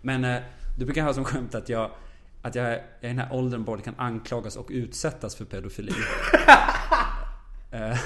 Men 0.00 0.24
eh, 0.24 0.42
du 0.78 0.84
brukar 0.84 1.02
ha 1.04 1.14
som 1.14 1.24
skämt 1.24 1.54
att 1.54 1.68
jag 1.68 1.90
att 2.42 2.54
jag, 2.54 2.74
i 2.76 3.06
den 3.06 3.18
här 3.18 3.32
åldern 3.32 3.64
både 3.64 3.82
kan 3.82 3.94
anklagas 3.98 4.56
och 4.56 4.68
utsättas 4.70 5.36
för 5.36 5.44
pedofili. 5.44 5.92
Eh, 7.74 7.98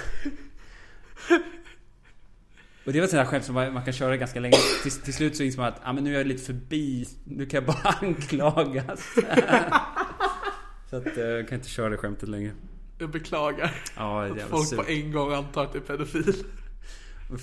och 2.86 2.92
det 2.92 2.98
var 2.98 3.04
ett 3.04 3.10
sånt 3.10 3.18
här 3.22 3.26
skämt 3.26 3.44
som 3.44 3.54
man 3.54 3.84
kan 3.84 3.92
köra 3.92 4.16
ganska 4.16 4.40
länge. 4.40 4.56
Till, 4.82 4.92
till 4.92 5.14
slut 5.14 5.36
så 5.36 5.42
inser 5.42 5.58
man 5.60 5.68
att 5.68 5.80
ah, 5.82 5.92
men 5.92 6.04
nu 6.04 6.14
är 6.14 6.18
jag 6.18 6.26
lite 6.26 6.42
förbi. 6.42 7.08
Nu 7.24 7.46
kan 7.46 7.58
jag 7.58 7.66
bara 7.66 7.90
anklagas. 8.00 9.14
så 10.90 10.96
att 10.96 11.16
eh, 11.16 11.24
jag 11.24 11.48
kan 11.48 11.58
inte 11.58 11.68
köra 11.68 11.88
det 11.88 11.96
skämtet 11.96 12.28
längre. 12.28 12.52
Jag 12.98 13.10
beklagar. 13.10 13.74
Ja, 13.96 14.22
det 14.22 14.40
är 14.40 14.44
Att 14.44 14.50
folk 14.50 14.68
surt. 14.68 14.78
på 14.78 14.84
en 14.86 15.12
gång 15.12 15.32
antar 15.32 15.64
att 15.64 15.72
det 15.72 15.78
är 15.78 15.96
pedofil. 15.96 16.34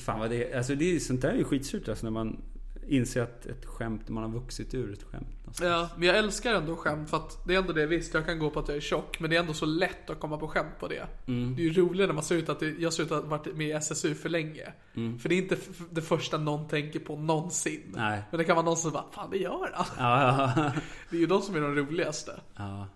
Fan 0.05 0.19
vad 0.19 0.29
det 0.29 0.51
är. 0.51 0.57
Alltså 0.57 0.75
det 0.75 0.95
är, 0.95 0.99
sånt 0.99 1.21
där 1.21 1.29
är 1.29 1.37
ju 1.37 1.43
skitsurt 1.43 1.89
alltså 1.89 2.05
när 2.05 2.11
man 2.11 2.41
inser 2.87 3.21
att 3.21 3.45
ett 3.45 3.65
skämt, 3.65 4.09
man 4.09 4.23
har 4.23 4.29
vuxit 4.39 4.73
ur 4.73 4.93
ett 4.93 5.03
skämt. 5.03 5.27
någonstans. 5.39 5.69
Ja, 5.71 5.89
men 5.97 6.07
jag 6.07 6.17
älskar 6.17 6.53
ändå 6.53 6.75
skämt 6.75 7.09
för 7.09 7.17
att 7.17 7.47
det 7.47 7.53
är 7.55 7.59
ändå 7.59 7.73
det 7.73 7.85
visst, 7.85 8.13
jag 8.13 8.25
kan 8.25 8.39
gå 8.39 8.49
på 8.49 8.59
att 8.59 8.67
jag 8.67 8.77
är 8.77 8.81
tjock 8.81 9.19
men 9.19 9.29
det 9.29 9.35
är 9.35 9.39
ändå 9.39 9.53
så 9.53 9.65
lätt 9.65 10.09
att 10.09 10.19
komma 10.19 10.37
på 10.37 10.47
skämt 10.47 10.79
på 10.79 10.87
det. 10.87 11.07
Mm. 11.27 11.55
Det 11.55 11.61
är 11.61 11.63
ju 11.63 11.73
roligt 11.73 12.07
när 12.07 12.13
man 12.13 12.23
ser 12.23 12.35
ut 12.35 12.49
att 12.49 12.61
jag 12.61 12.93
ser 12.93 13.03
ut 13.03 13.11
att 13.11 13.21
ha 13.23 13.29
varit 13.29 13.55
med 13.55 13.67
i 13.67 13.71
SSU 13.71 14.15
för 14.15 14.29
länge. 14.29 14.73
Mm. 14.95 15.19
För 15.19 15.29
det 15.29 15.35
är 15.35 15.37
inte 15.41 15.57
det 15.91 16.01
första 16.01 16.37
någon 16.37 16.67
tänker 16.67 16.99
på 16.99 17.15
någonsin. 17.15 17.81
Nej. 17.95 18.21
Men 18.31 18.37
det 18.37 18.43
kan 18.43 18.55
vara 18.55 18.65
någon 18.65 18.77
som 18.77 18.91
bara, 18.91 19.05
fan 19.11 19.29
det 19.31 19.37
gör 19.37 19.71
han. 19.73 19.85
Ja, 19.97 20.53
ja, 20.57 20.71
Det 21.09 21.15
är 21.15 21.19
ju 21.19 21.25
de 21.27 21.41
som 21.41 21.55
är 21.55 21.61
de 21.61 21.75
roligaste. 21.75 22.39
ja. 22.55 22.87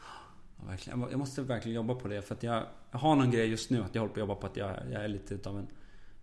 ja 0.00 0.66
verkligen. 0.68 0.98
Jag 1.00 1.06
må- 1.06 1.10
Jag 1.12 1.18
måste 1.18 1.42
verkligen 1.42 1.76
jobba 1.76 1.94
på 1.94 2.08
det 2.08 2.22
för 2.22 2.34
att 2.34 2.42
jag, 2.42 2.62
jag 2.90 2.98
har 2.98 3.16
någon 3.16 3.30
grej 3.30 3.46
just 3.46 3.70
nu 3.70 3.82
att 3.82 3.94
jag 3.94 4.02
håller 4.02 4.14
på 4.14 4.20
att 4.20 4.28
jobba 4.28 4.34
på 4.34 4.46
att 4.46 4.56
jag, 4.56 4.70
jag 4.92 5.04
är 5.04 5.08
lite 5.08 5.34
utav 5.34 5.58
en 5.58 5.66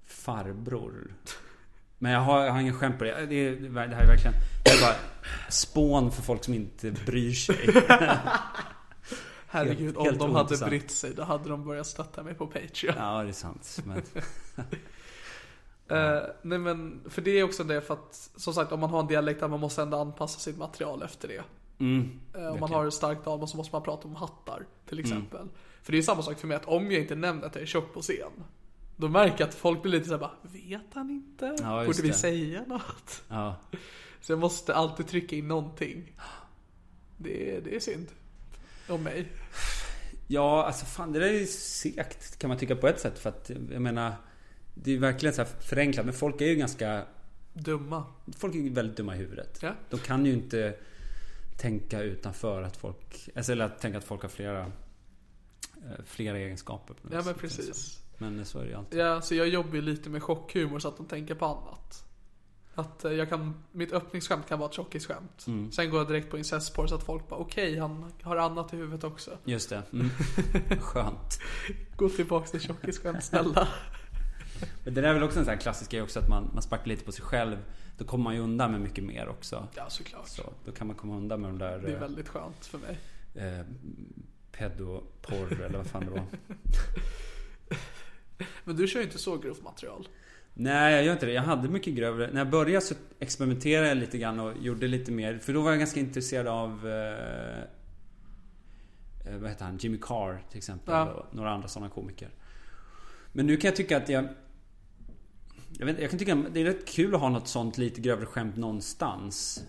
farbror. 0.05 1.13
Men 1.99 2.11
jag 2.11 2.19
har, 2.19 2.45
jag 2.45 2.51
har 2.51 2.59
ingen 2.59 2.73
skämt 2.73 2.97
på 2.97 3.03
det. 3.03 3.25
Det, 3.25 3.35
är, 3.35 3.51
det 3.55 3.79
här 3.95 4.03
är 4.03 4.07
verkligen 4.07 4.33
Det 4.65 4.69
är 4.71 4.81
bara 4.81 4.95
spån 5.49 6.11
för 6.11 6.21
folk 6.21 6.43
som 6.43 6.53
inte 6.53 6.91
bryr 6.91 7.31
sig. 7.33 7.69
Herregud, 9.49 9.79
Helt- 9.85 9.97
om 9.97 10.05
helt 10.05 10.19
de 10.19 10.35
hade 10.35 10.57
brytt 10.57 10.91
sig 10.91 11.13
då 11.13 11.23
hade 11.23 11.49
de 11.49 11.65
börjat 11.65 11.87
stötta 11.87 12.23
mig 12.23 12.33
på 12.33 12.47
Patreon. 12.47 12.95
Ja, 12.97 13.23
det 13.23 13.29
är 13.29 13.33
sant. 13.33 13.79
Men, 13.85 14.01
Eh, 15.89 16.21
nej 16.41 16.57
men, 16.59 17.01
för 17.09 17.21
det 17.21 17.31
är 17.39 17.43
också 17.43 17.63
det 17.63 17.81
för 17.81 17.93
att, 17.93 18.29
som 18.35 18.53
sagt 18.53 18.71
om 18.71 18.79
man 18.79 18.89
har 18.89 18.99
en 18.99 19.07
dialekt 19.07 19.39
där 19.39 19.47
man 19.47 19.59
måste 19.59 19.81
ändå 19.81 19.97
anpassa 19.97 20.39
sitt 20.39 20.57
material 20.57 21.03
efter 21.03 21.27
det. 21.27 21.43
mm, 21.79 22.19
Eh, 22.35 22.47
om 22.47 22.59
man 22.59 22.71
har 22.71 22.87
ett 22.87 22.93
starkt 22.93 23.25
dalmål 23.25 23.47
så 23.47 23.57
måste 23.57 23.75
man 23.75 23.83
prata 23.83 24.07
om 24.07 24.15
hattar, 24.15 24.65
till 24.89 24.99
Mm. 24.99 25.11
exempel. 25.11 25.47
För 25.83 25.91
det 25.91 25.95
är 25.95 25.99
ju 25.99 26.03
samma 26.03 26.21
sak 26.21 26.39
för 26.39 26.47
mig 26.47 26.57
att 26.57 26.65
om 26.65 26.91
jag 26.91 27.01
inte 27.01 27.15
nämner 27.15 27.47
att 27.47 27.55
jag 27.55 27.61
är 27.61 27.65
tjock 27.65 27.93
på 27.93 28.01
scen, 28.01 28.31
då 28.97 29.09
märker 29.09 29.39
jag 29.39 29.47
att 29.49 29.55
folk 29.55 29.81
blir 29.81 29.91
lite 29.91 30.05
såhär 30.05 30.19
bara, 30.19 30.35
vet 30.41 30.93
han 30.93 31.09
inte? 31.09 31.55
Ja, 31.59 31.85
Borde 31.85 32.01
vi 32.01 32.07
det. 32.07 32.13
säga 32.13 32.65
något? 32.67 33.23
Ja. 33.29 33.55
Så 34.21 34.31
jag 34.31 34.39
måste 34.39 34.75
alltid 34.75 35.07
trycka 35.07 35.35
in 35.35 35.47
någonting. 35.47 36.13
Det 37.17 37.55
är, 37.55 37.61
det 37.61 37.75
är 37.75 37.79
synd. 37.79 38.07
Om 38.89 39.03
mig. 39.03 39.27
Ja, 40.27 40.65
alltså 40.65 40.85
fan 40.85 41.11
det 41.11 41.19
där 41.19 41.33
är 41.33 41.45
segt 41.45 42.39
kan 42.39 42.47
man 42.47 42.57
tycka 42.57 42.75
på 42.75 42.87
ett 42.87 42.99
sätt. 42.99 43.19
För 43.19 43.29
att 43.29 43.51
jag 43.71 43.81
menar, 43.81 44.15
det 44.73 44.91
är 44.91 44.97
verkligen 44.97 45.35
så 45.35 45.41
här 45.41 45.49
förenklat. 45.59 46.05
Men 46.05 46.13
folk 46.15 46.41
är 46.41 46.45
ju 46.45 46.55
ganska, 46.55 47.05
Dumma. 47.53 48.05
folk 48.37 48.55
är 48.55 48.59
ju 48.59 48.69
väldigt 48.69 48.97
dumma 48.97 49.15
i 49.15 49.17
huvudet. 49.17 49.59
Ja. 49.61 49.73
De 49.89 49.99
kan 49.99 50.25
ju 50.25 50.33
inte 50.33 50.75
tänka 51.57 52.01
utanför 52.01 52.61
att 52.61 52.77
folk, 52.77 53.29
alltså, 53.35 53.51
eller 53.51 53.65
att 53.65 53.79
tänka 53.81 53.97
att 53.97 54.03
folk 54.03 54.21
har 54.21 54.29
flera, 54.29 54.59
eh, 54.61 56.03
flera 56.05 56.37
egenskaper. 56.37 56.95
Ja 57.01 57.09
men 57.11 57.23
sätt. 57.23 57.37
precis. 57.37 57.99
Men 58.17 58.45
så 58.45 58.59
är 58.59 58.63
det 58.63 58.69
ju 58.69 58.75
alltid. 58.75 58.99
Ja, 58.99 59.21
så 59.21 59.35
jag 59.35 59.47
jobbar 59.47 59.75
ju 59.75 59.81
lite 59.81 60.09
med 60.09 60.23
chockhumor 60.23 60.79
så 60.79 60.87
att 60.87 60.97
de 60.97 61.05
tänker 61.05 61.35
på 61.35 61.45
annat. 61.45 62.03
Att 62.75 63.05
eh, 63.05 63.11
jag 63.11 63.29
kan, 63.29 63.63
mitt 63.71 63.93
öppningsskämt 63.93 64.47
kan 64.47 64.59
vara 64.59 64.69
ett 64.69 64.75
tjockisskämt. 64.75 65.45
Mm. 65.47 65.71
Sen 65.71 65.89
går 65.89 65.99
jag 65.99 66.07
direkt 66.07 66.29
på 66.31 66.37
incestporr 66.37 66.87
så 66.87 66.95
att 66.95 67.03
folk 67.03 67.27
bara 67.27 67.39
okej, 67.39 67.79
han 67.79 68.11
har 68.21 68.35
annat 68.35 68.73
i 68.73 68.77
huvudet 68.77 69.03
också. 69.03 69.37
Just 69.43 69.69
det. 69.69 69.83
Mm. 69.93 70.09
Skönt. 70.81 71.39
Gå 71.95 72.09
tillbaks 72.09 72.51
till 72.51 72.59
tjockisskämt 72.61 73.23
snälla. 73.23 73.67
Men 74.83 74.93
det 74.93 75.01
där 75.01 75.09
är 75.09 75.13
väl 75.13 75.23
också 75.23 75.39
en 75.39 75.45
sån 75.45 75.53
här 75.53 75.61
klassisk 75.61 75.91
grej 75.91 76.01
också 76.01 76.19
att 76.19 76.29
man, 76.29 76.49
man 76.53 76.61
sparkar 76.61 76.87
lite 76.87 77.03
på 77.05 77.11
sig 77.11 77.25
själv. 77.25 77.57
Då 77.97 78.05
kommer 78.05 78.23
man 78.23 78.35
ju 78.35 78.41
undan 78.41 78.71
med 78.71 78.81
mycket 78.81 79.03
mer 79.03 79.27
också. 79.27 79.67
Ja 79.75 79.89
såklart. 79.89 80.27
Så 80.27 80.53
då 80.65 80.71
kan 80.71 80.87
man 80.87 80.95
komma 80.95 81.15
undan 81.17 81.41
med 81.41 81.49
de 81.49 81.57
där 81.57 81.79
Det 81.79 81.87
är 81.91 81.93
eh, 81.93 81.99
väldigt 81.99 82.27
skönt 82.29 82.65
för 82.65 82.77
mig. 82.77 82.97
eh, 83.35 83.65
pedoporr 84.51 85.61
eller 85.61 85.77
vad 85.77 85.87
fan 85.87 86.05
det 86.05 86.11
var. 86.11 86.23
Men 88.63 88.75
du 88.75 88.87
kör 88.87 88.99
ju 88.99 89.05
inte 89.05 89.17
så 89.17 89.37
grovt 89.37 89.63
material. 89.63 90.07
Nej, 90.59 90.95
jag 90.95 91.03
gör 91.03 91.13
inte 91.13 91.25
det. 91.25 91.31
Jag 91.31 91.41
hade 91.41 91.69
mycket 91.69 91.93
grövre. 91.93 92.29
När 92.31 92.39
jag 92.39 92.49
började 92.49 92.85
så 92.85 92.95
experimenterade 93.19 93.87
jag 93.87 93.97
lite 93.97 94.17
grann 94.17 94.39
och 94.39 94.57
gjorde 94.57 94.87
lite 94.87 95.11
mer. 95.11 95.37
För 95.37 95.53
då 95.53 95.61
var 95.61 95.69
jag 95.69 95.79
ganska 95.79 95.99
intresserad 95.99 96.47
av... 96.47 96.87
Eh, 96.87 97.59
eh, 99.25 99.37
vad 99.39 99.49
heter 99.49 99.65
han? 99.65 99.77
Jimmy 99.77 99.97
Carr 100.01 100.43
till 100.49 100.57
exempel. 100.57 100.93
Ja. 100.93 101.05
Och 101.05 101.35
några 101.35 101.51
andra 101.51 101.67
sådana 101.67 101.89
komiker. 101.89 102.29
Men 103.31 103.45
nu 103.47 103.57
kan 103.57 103.67
jag 103.67 103.75
tycka 103.75 103.97
att 103.97 104.09
jag... 104.09 104.27
Jag, 105.79 105.85
vet, 105.85 105.99
jag 105.99 106.09
kan 106.09 106.19
tycka 106.19 106.33
att 106.33 106.53
det 106.53 106.61
är 106.61 106.65
rätt 106.65 106.87
kul 106.87 107.15
att 107.15 107.21
ha 107.21 107.29
något 107.29 107.47
sånt 107.47 107.77
lite 107.77 108.01
grövre 108.01 108.25
skämt 108.25 108.57
någonstans. 108.57 109.63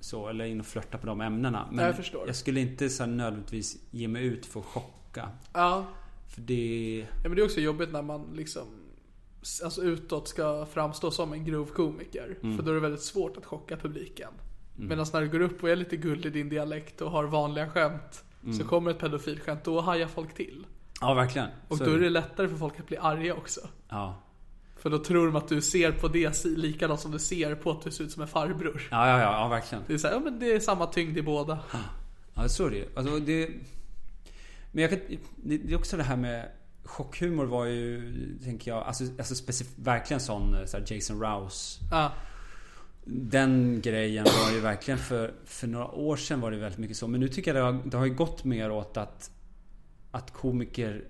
Så, 0.00 0.28
eller 0.28 0.44
in 0.44 0.60
och 0.60 0.66
flörta 0.66 0.98
på 0.98 1.06
de 1.06 1.20
ämnena. 1.20 1.68
Men 1.72 1.84
Jag 1.84 2.26
jag 2.26 2.36
skulle 2.36 2.60
inte 2.60 2.88
så 2.88 3.06
nödvändigtvis 3.06 3.76
ge 3.90 4.08
mig 4.08 4.24
ut 4.24 4.46
för 4.46 4.60
att 4.60 4.66
chocka. 4.66 5.28
Ja. 5.52 5.86
För 6.28 6.40
det... 6.40 7.06
ja 7.22 7.28
men 7.28 7.36
det 7.36 7.42
är 7.42 7.44
också 7.44 7.60
jobbigt 7.60 7.92
när 7.92 8.02
man 8.02 8.30
liksom 8.34 8.66
Alltså 9.64 9.82
utåt 9.82 10.28
ska 10.28 10.66
framstå 10.66 11.10
som 11.10 11.32
en 11.32 11.44
grov 11.44 11.66
komiker. 11.66 12.38
Mm. 12.42 12.56
För 12.56 12.64
då 12.64 12.70
är 12.70 12.74
det 12.74 12.80
väldigt 12.80 13.02
svårt 13.02 13.36
att 13.36 13.46
chocka 13.46 13.76
publiken. 13.76 14.30
Medan 14.76 15.06
när 15.12 15.20
du 15.20 15.28
går 15.28 15.40
upp 15.40 15.62
och 15.62 15.70
är 15.70 15.76
lite 15.76 15.96
gullig 15.96 16.26
i 16.26 16.30
din 16.30 16.48
dialekt 16.48 17.00
och 17.00 17.10
har 17.10 17.24
vanliga 17.24 17.70
skämt. 17.70 18.24
Mm. 18.42 18.54
Så 18.54 18.64
kommer 18.64 18.90
ett 18.90 18.98
pedofilskämt, 18.98 19.64
då 19.64 19.80
hajar 19.80 20.06
folk 20.06 20.34
till. 20.34 20.66
Ja, 21.00 21.14
verkligen. 21.14 21.48
Och 21.68 21.78
Så 21.78 21.84
då 21.84 21.92
är 21.92 21.98
det 21.98 22.10
lättare 22.10 22.48
för 22.48 22.56
folk 22.56 22.80
att 22.80 22.86
bli 22.86 22.96
arga 22.96 23.34
också. 23.34 23.60
Ja. 23.88 24.22
För 24.76 24.90
då 24.90 24.98
tror 24.98 25.26
de 25.26 25.36
att 25.36 25.48
du 25.48 25.60
ser 25.62 25.92
på 25.92 26.08
det 26.08 26.44
likadant 26.44 27.00
som 27.00 27.10
du 27.10 27.18
ser 27.18 27.54
på 27.54 27.70
att 27.70 27.82
du 27.82 27.90
ser 27.90 28.04
ut 28.04 28.12
som 28.12 28.22
en 28.22 28.28
farbror. 28.28 28.88
Ja, 28.90 29.08
ja, 29.08 29.20
ja, 29.20 29.32
ja 29.32 29.48
verkligen. 29.48 29.84
Det 29.86 29.94
är 29.94 29.98
såhär, 29.98 30.14
ja 30.14 30.20
men 30.20 30.38
det 30.38 30.52
är 30.52 30.60
samma 30.60 30.86
tyngd 30.86 31.18
i 31.18 31.22
båda. 31.22 31.58
Ja, 32.34 32.48
så 32.48 32.66
är 32.66 32.70
det. 32.70 32.96
Alltså, 32.96 33.18
det... 33.18 33.50
Men 34.78 34.82
jag 34.82 34.90
kan... 34.90 35.18
Det 35.36 35.72
är 35.72 35.76
också 35.76 35.96
det 35.96 36.02
här 36.02 36.16
med... 36.16 36.48
Chockhumor 36.84 37.46
var 37.46 37.64
ju, 37.64 38.38
tänker 38.44 38.70
jag, 38.70 38.82
alltså, 38.82 39.04
alltså 39.18 39.34
specif- 39.34 39.74
verkligen 39.76 40.20
sån 40.20 40.56
så 40.66 40.76
här 40.76 40.84
Jason 40.88 41.20
Rouse. 41.20 41.80
Ja, 41.90 42.12
Den 43.04 43.80
grejen 43.80 44.24
var 44.24 44.52
ju 44.52 44.60
verkligen 44.60 44.98
för, 44.98 45.34
för 45.44 45.66
några 45.66 45.86
år 45.90 46.16
sedan 46.16 46.40
var 46.40 46.50
det 46.50 46.56
väldigt 46.56 46.78
mycket 46.78 46.96
så. 46.96 47.06
Men 47.06 47.20
nu 47.20 47.28
tycker 47.28 47.54
jag 47.54 47.64
det 47.64 47.72
har, 47.72 47.82
det 47.84 47.96
har 47.96 48.06
ju 48.06 48.14
gått 48.14 48.44
mer 48.44 48.70
åt 48.70 48.96
att, 48.96 49.30
att 50.10 50.32
komiker 50.32 51.04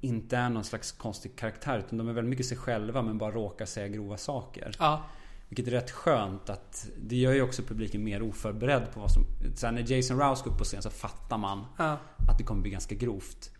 inte 0.00 0.36
är 0.36 0.48
någon 0.48 0.64
slags 0.64 0.92
konstig 0.92 1.36
karaktär. 1.36 1.78
Utan 1.78 1.98
de 1.98 2.08
är 2.08 2.12
väldigt 2.12 2.30
mycket 2.30 2.46
sig 2.46 2.56
själva 2.56 3.02
men 3.02 3.18
bara 3.18 3.30
råkar 3.30 3.66
säga 3.66 3.88
grova 3.88 4.16
saker. 4.16 4.76
ja, 4.78 5.06
Vilket 5.52 5.66
är 5.66 5.70
rätt 5.70 5.90
skönt 5.90 6.50
att 6.50 6.90
det 7.02 7.16
gör 7.16 7.32
ju 7.32 7.42
också 7.42 7.62
publiken 7.62 8.04
mer 8.04 8.22
oförberedd 8.22 8.92
på 8.94 9.00
vad 9.00 9.10
som... 9.10 9.24
Så 9.56 9.66
här, 9.66 9.72
när 9.72 9.92
Jason 9.92 10.18
Rouse 10.20 10.44
går 10.44 10.50
upp 10.52 10.58
på 10.58 10.64
scen 10.64 10.82
så 10.82 10.90
fattar 10.90 11.38
man 11.38 11.64
ja. 11.78 11.98
att 12.28 12.38
det 12.38 12.44
kommer 12.44 12.62
bli 12.62 12.70
ganska 12.70 12.94
grovt. 12.94 13.50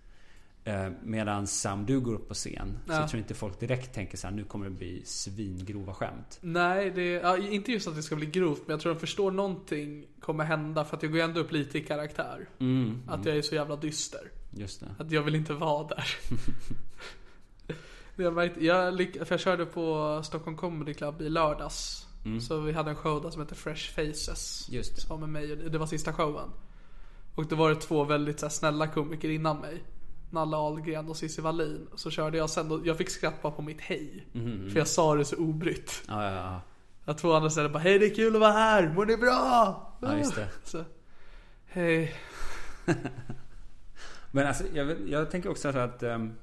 Eh, 0.65 0.89
Medan 1.03 1.47
om 1.73 1.87
du 1.87 2.01
går 2.01 2.15
upp 2.15 2.29
på 2.29 2.35
scen 2.35 2.79
så 2.87 2.93
Ja. 2.93 3.01
jag 3.01 3.09
tror 3.11 3.19
inte 3.19 3.35
folk 3.35 3.61
direkt 3.61 3.95
tänker 3.95 4.17
så 4.17 4.27
här, 4.27 4.35
nu 4.35 4.45
kommer 4.45 4.65
det 4.65 4.71
bli 4.71 5.03
svingrova 5.05 5.95
skämt. 5.95 6.39
Nej, 6.41 6.91
det, 6.91 7.05
ja, 7.13 7.39
inte 7.39 7.73
just 7.73 7.89
att 7.89 7.95
det 7.97 8.03
ska 8.03 8.17
bli 8.17 8.27
grovt, 8.27 8.63
men 8.67 8.75
jag 8.75 8.81
tror 8.81 8.95
de 8.95 9.01
förstår 9.01 9.31
någonting 9.31 10.07
kommer 10.21 10.45
hända 10.45 10.85
för 10.85 10.97
att 10.97 11.03
jag 11.03 11.13
går 11.13 11.21
ändå 11.21 11.41
upp 11.41 11.53
lite 11.53 11.79
i 11.79 11.81
karaktär. 11.81 12.49
Mm, 12.59 13.03
Att 13.09 13.25
jag 13.25 13.37
är 13.37 13.43
så 13.43 13.55
jävla 13.55 13.77
dyster. 13.77 14.31
just 14.51 14.81
det. 14.81 14.95
Att 14.99 15.11
jag 15.11 15.23
vill 15.23 15.35
inte 15.35 15.53
vara 15.55 15.87
där. 15.89 16.05
jag, 18.23 18.35
märkte, 18.35 18.65
jag, 18.65 18.95
lyck- 18.95 19.25
för 19.25 19.33
jag 19.33 19.41
körde 19.41 19.67
på 19.67 20.21
Stockholm 20.25 20.57
Comedy 20.57 20.95
Club 20.95 21.23
i 21.23 21.29
lördags. 21.29 22.07
Så 22.41 22.61
vi 22.61 22.73
hade 22.73 22.91
en 22.91 22.97
show 22.97 23.23
där 23.23 23.31
som 23.31 23.43
heter 23.43 23.55
Fresh 23.55 23.95
Faces. 23.95 24.69
Mm. 24.69 24.77
Just 24.77 24.95
det. 24.97 25.01
Som 25.03 25.21
var 25.21 25.27
med 25.27 25.43
mig 25.43 25.53
och 25.65 25.71
det- 25.71 25.79
var 25.79 25.87
sista 25.87 26.13
showen. 26.13 26.49
Och 27.35 27.47
då 27.47 27.57
var 27.57 27.69
det 27.71 27.77
två 27.77 28.05
väldigt 28.05 28.41
så 28.41 28.47
här, 28.47 28.51
snälla 28.51 28.87
komiker 28.87 29.29
innan 29.29 29.59
mig. 29.61 29.83
Nalle 30.31 30.57
Ahlgren 30.57 31.09
och 31.09 31.17
Cissi 31.17 31.41
Wallin. 31.43 31.87
Så 31.95 32.11
körde 32.11 32.39
jag 32.39 32.51
sen, 32.51 32.71
och 32.73 32.87
jag 32.87 32.99
fick 32.99 33.11
skratta 33.11 33.51
på 33.51 33.63
mitt 33.63 33.81
hej. 33.81 34.27
För 34.73 34.79
jag 34.79 34.89
sa 34.89 35.15
det 35.15 35.25
så 35.25 35.37
obrytt. 35.37 36.03
Ja, 36.09 36.25
ja, 36.25 36.31
ja. 36.35 36.61
Att 37.05 37.19
två 37.19 37.33
andra 37.33 37.51
ställde 37.51 37.71
bara 37.71 37.79
Hej 37.79 37.99
det 37.99 38.07
är 38.07 38.15
kul 38.15 38.35
att 38.35 38.41
vara 38.41 38.53
här, 38.53 38.93
mår 38.95 39.07
ni 39.07 39.17
bra? 39.17 39.93
Ja, 40.03 40.19
just 40.19 40.35
det. 40.35 40.49
Så, 40.65 40.85
Hej. 41.67 42.15
Men 44.31 44.47
alltså, 44.47 44.65
jag, 44.75 45.09
jag 45.09 45.31
tänker 45.31 45.51
också 45.51 45.73
så 45.73 45.79
att... 45.79 46.03
Um, 46.03 46.35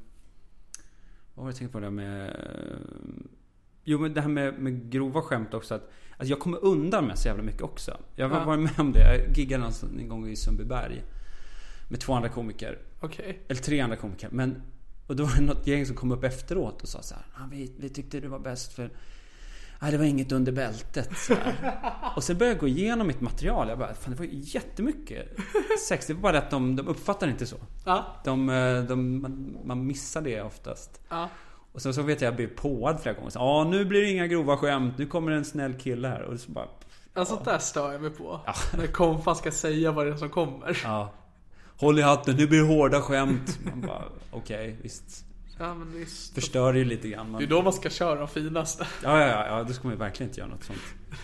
vad 1.40 1.46
var 1.46 1.52
det 1.52 1.54
jag 1.54 1.58
tänkte 1.58 1.74
på 1.74 1.80
det 1.80 1.92
med... 1.92 2.30
ehm, 2.30 3.28
jo, 3.84 4.00
men 4.00 4.14
det 4.14 4.22
här 4.22 4.30
med, 4.30 4.60
med 4.60 4.92
grova 4.92 5.22
skämt 5.22 5.54
också. 5.54 5.76
Att, 5.76 5.92
alltså 6.18 6.30
jag 6.30 6.40
kommer 6.40 6.64
undan 6.66 7.06
med 7.08 7.20
så 7.20 7.28
jävla 7.28 7.44
mycket 7.44 7.62
också. 7.62 7.98
Jag 8.16 8.30
har 8.30 8.40
Ja. 8.40 8.46
varit 8.46 8.60
med 8.60 8.80
om 8.80 8.92
det. 8.92 9.00
Jag 9.28 9.38
giggade 9.38 9.72
en 10.00 10.08
gång 10.08 10.28
i 10.28 10.36
Sundbyberg. 10.36 11.04
Med 11.90 12.00
två 12.00 12.14
andra 12.14 12.30
komiker. 12.30 12.78
Okej. 13.00 13.40
Eller 13.48 13.62
tre 13.62 13.80
andra 13.80 13.96
komiker. 13.98 14.30
Men, 14.32 14.62
och 15.08 15.16
då 15.16 15.24
var 15.24 15.36
det 15.36 15.42
något 15.42 15.68
gäng 15.68 15.86
som 15.86 15.96
kom 15.96 16.12
upp 16.12 16.24
efteråt 16.24 16.82
och 16.82 16.90
sa 16.90 17.02
så 17.02 17.16
här. 17.16 17.24
Ah, 17.36 17.48
vi, 17.52 17.74
vi 17.80 17.90
tyckte 17.90 18.20
du 18.20 18.28
var 18.28 18.40
bäst 18.40 18.74
för... 18.74 18.92
Nej, 19.82 19.92
det 19.92 19.98
var 19.98 20.06
inget 20.06 20.32
under 20.32 20.52
bältet. 20.52 21.18
Så. 21.18 21.36
Och 22.16 22.24
sen 22.24 22.38
började 22.38 22.56
jag 22.56 22.62
gå 22.62 22.68
igenom 22.68 23.08
mitt 23.08 23.22
material. 23.22 23.70
Jag 23.70 23.80
bara, 23.80 23.94
fan 23.94 24.14
det 24.14 24.20
var 24.20 24.28
jättemycket 24.32 25.28
sex. 25.88 26.08
Det 26.08 26.14
var 26.14 26.22
bara 26.22 26.32
det 26.32 26.38
att 26.38 26.52
de, 26.52 26.76
de 26.76 26.88
uppfattar 26.88 27.28
inte 27.28 27.46
så. 27.46 27.56
Ja. 27.86 28.06
De, 28.24 28.48
de, 28.90 29.22
man, 29.22 29.58
man 29.66 29.88
missar 29.88 30.22
det 30.22 30.42
oftast. 30.42 31.02
Ja. 31.10 31.30
Och 31.72 31.82
sen 31.82 31.94
så 31.94 32.02
vet 32.02 32.22
jag 32.22 32.34
att 32.34 32.40
jag 32.40 32.48
blev 32.48 32.56
påad 32.56 33.00
flera 33.02 33.16
gånger. 33.16 33.32
Ja, 33.36 33.68
nu 33.72 33.86
blir 33.86 34.02
det 34.02 34.10
inga 34.10 34.28
grova 34.28 34.58
skämt. 34.58 34.94
Nu 34.98 35.06
kommer 35.06 35.32
en 35.32 35.46
snäll 35.46 35.74
kille 35.74 36.08
här. 36.08 36.22
Och 36.22 36.40
så 36.40 36.52
bara... 36.52 36.68
Alltså 37.14 37.34
sånt 37.36 37.46
där 37.46 37.58
stör 37.60 37.92
jag 37.92 38.02
mig 38.02 38.10
på. 38.12 38.40
När 38.78 38.88
kompan 38.88 39.36
ska 39.36 39.52
säga 39.52 39.92
vad 39.92 40.06
det 40.06 40.12
är 40.12 40.18
som 40.18 40.30
kommer. 40.30 40.82
Ja. 40.84 41.14
Håll 41.78 42.00
i 42.00 42.02
hatten, 42.02 42.36
nu 42.36 42.48
blir 42.48 42.60
det 42.60 42.68
hårda 42.68 43.02
skämt. 43.02 43.60
Man 43.66 43.82
bara, 43.82 44.04
okej, 44.32 44.78
visst. 44.82 45.26
Ja 45.60 45.74
men 45.74 45.94
visst. 45.94 46.34
Förstör 46.34 46.74
ju 46.74 46.86
lite 46.86 47.10
grann. 47.10 47.26
Det 47.26 47.32
Men, 47.32 47.42
är 47.42 47.48
då 47.48 47.62
man 47.62 47.74
ska 47.74 47.90
köra 47.90 48.20
de 48.20 48.28
finaste. 48.28 48.88
ja, 49.04 49.20
ja, 49.20 49.28
ja, 49.28 49.46
ja, 49.48 49.64
då 49.64 49.74
ska 49.74 49.84
man 49.84 49.94
ju 49.94 50.00
verkligen 50.00 50.30
inte 50.30 50.40
göra 50.40 50.50
något 50.50 50.64
sånt. 50.64 50.80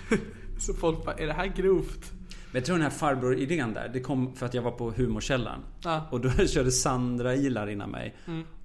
Så 0.60 0.74
folk 0.74 1.06
bara, 1.06 1.16
är 1.16 1.28
det 1.28 1.34
här 1.34 1.48
grovt? 1.48 2.12
Men 2.52 2.60
jag 2.60 2.66
tror 2.66 2.76
den 2.76 2.84
här 2.84 2.90
farbror-idén 2.90 3.74
där, 3.74 3.90
det 3.94 4.00
kom 4.00 4.36
för 4.36 4.46
att 4.46 4.54
jag 4.54 4.62
var 4.62 4.72
på 4.72 4.92
Humorkällan. 4.92 5.60
Ja. 5.84 6.08
Och 6.12 6.22
då 6.22 6.30
körde 6.48 6.72
Sandra 6.72 7.36
Ilar 7.36 7.68
innan 7.70 7.90
mig. 7.90 8.16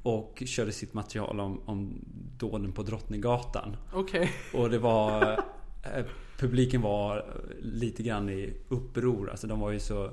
Och 0.03 0.43
körde 0.47 0.73
sitt 0.73 0.95
material 0.95 1.41
om, 1.41 1.61
om 1.65 2.05
dåden 2.39 2.73
på 2.73 2.83
Drottninggatan. 2.83 3.77
Okej. 3.93 4.33
Och 4.55 4.71
det 4.71 4.79
var... 4.79 5.33
eh, 5.83 6.05
Publiken 6.39 6.83
var 6.83 7.25
lite 7.63 8.03
grann 8.03 8.29
i 8.29 8.55
uppror. 8.69 9.31
Alltså 9.31 9.47
de 9.47 9.61
var 9.61 9.71
ju 9.71 9.81
så... 9.81 10.11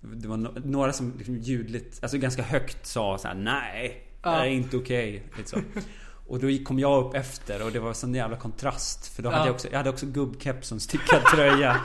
Det 0.00 0.28
var 0.28 0.36
några 0.64 0.92
som 0.92 1.14
liksom 1.18 1.36
ljudligt, 1.36 1.98
alltså 2.02 2.18
ganska 2.18 2.42
högt 2.42 2.86
sa 2.86 3.18
så 3.18 3.28
här: 3.28 3.34
Nej, 3.34 4.09
det 4.22 4.28
här 4.30 4.40
är 4.46 4.50
inte 4.50 4.76
okej. 4.76 5.22
Lite 5.36 5.50
så. 5.50 5.56
Och 6.28 6.38
då 6.40 6.48
kom 6.64 6.78
jag 6.78 7.04
upp 7.04 7.14
efter 7.14 7.64
och 7.64 7.72
det 7.72 7.80
var 7.80 7.92
sån 7.92 8.14
jävla 8.14 8.36
kontrast. 8.36 9.06
För 9.16 9.22
då 9.22 9.28
hade 9.30 9.40
Ja. 9.42 9.46
jag 9.46 9.54
också, 9.54 9.68
jag 9.70 9.76
hade 9.76 9.90
också 9.90 10.06
gubbkeps 10.06 10.70
och 10.72 10.76
en 10.76 10.80
stickad 10.80 11.22
tröja. 11.34 11.80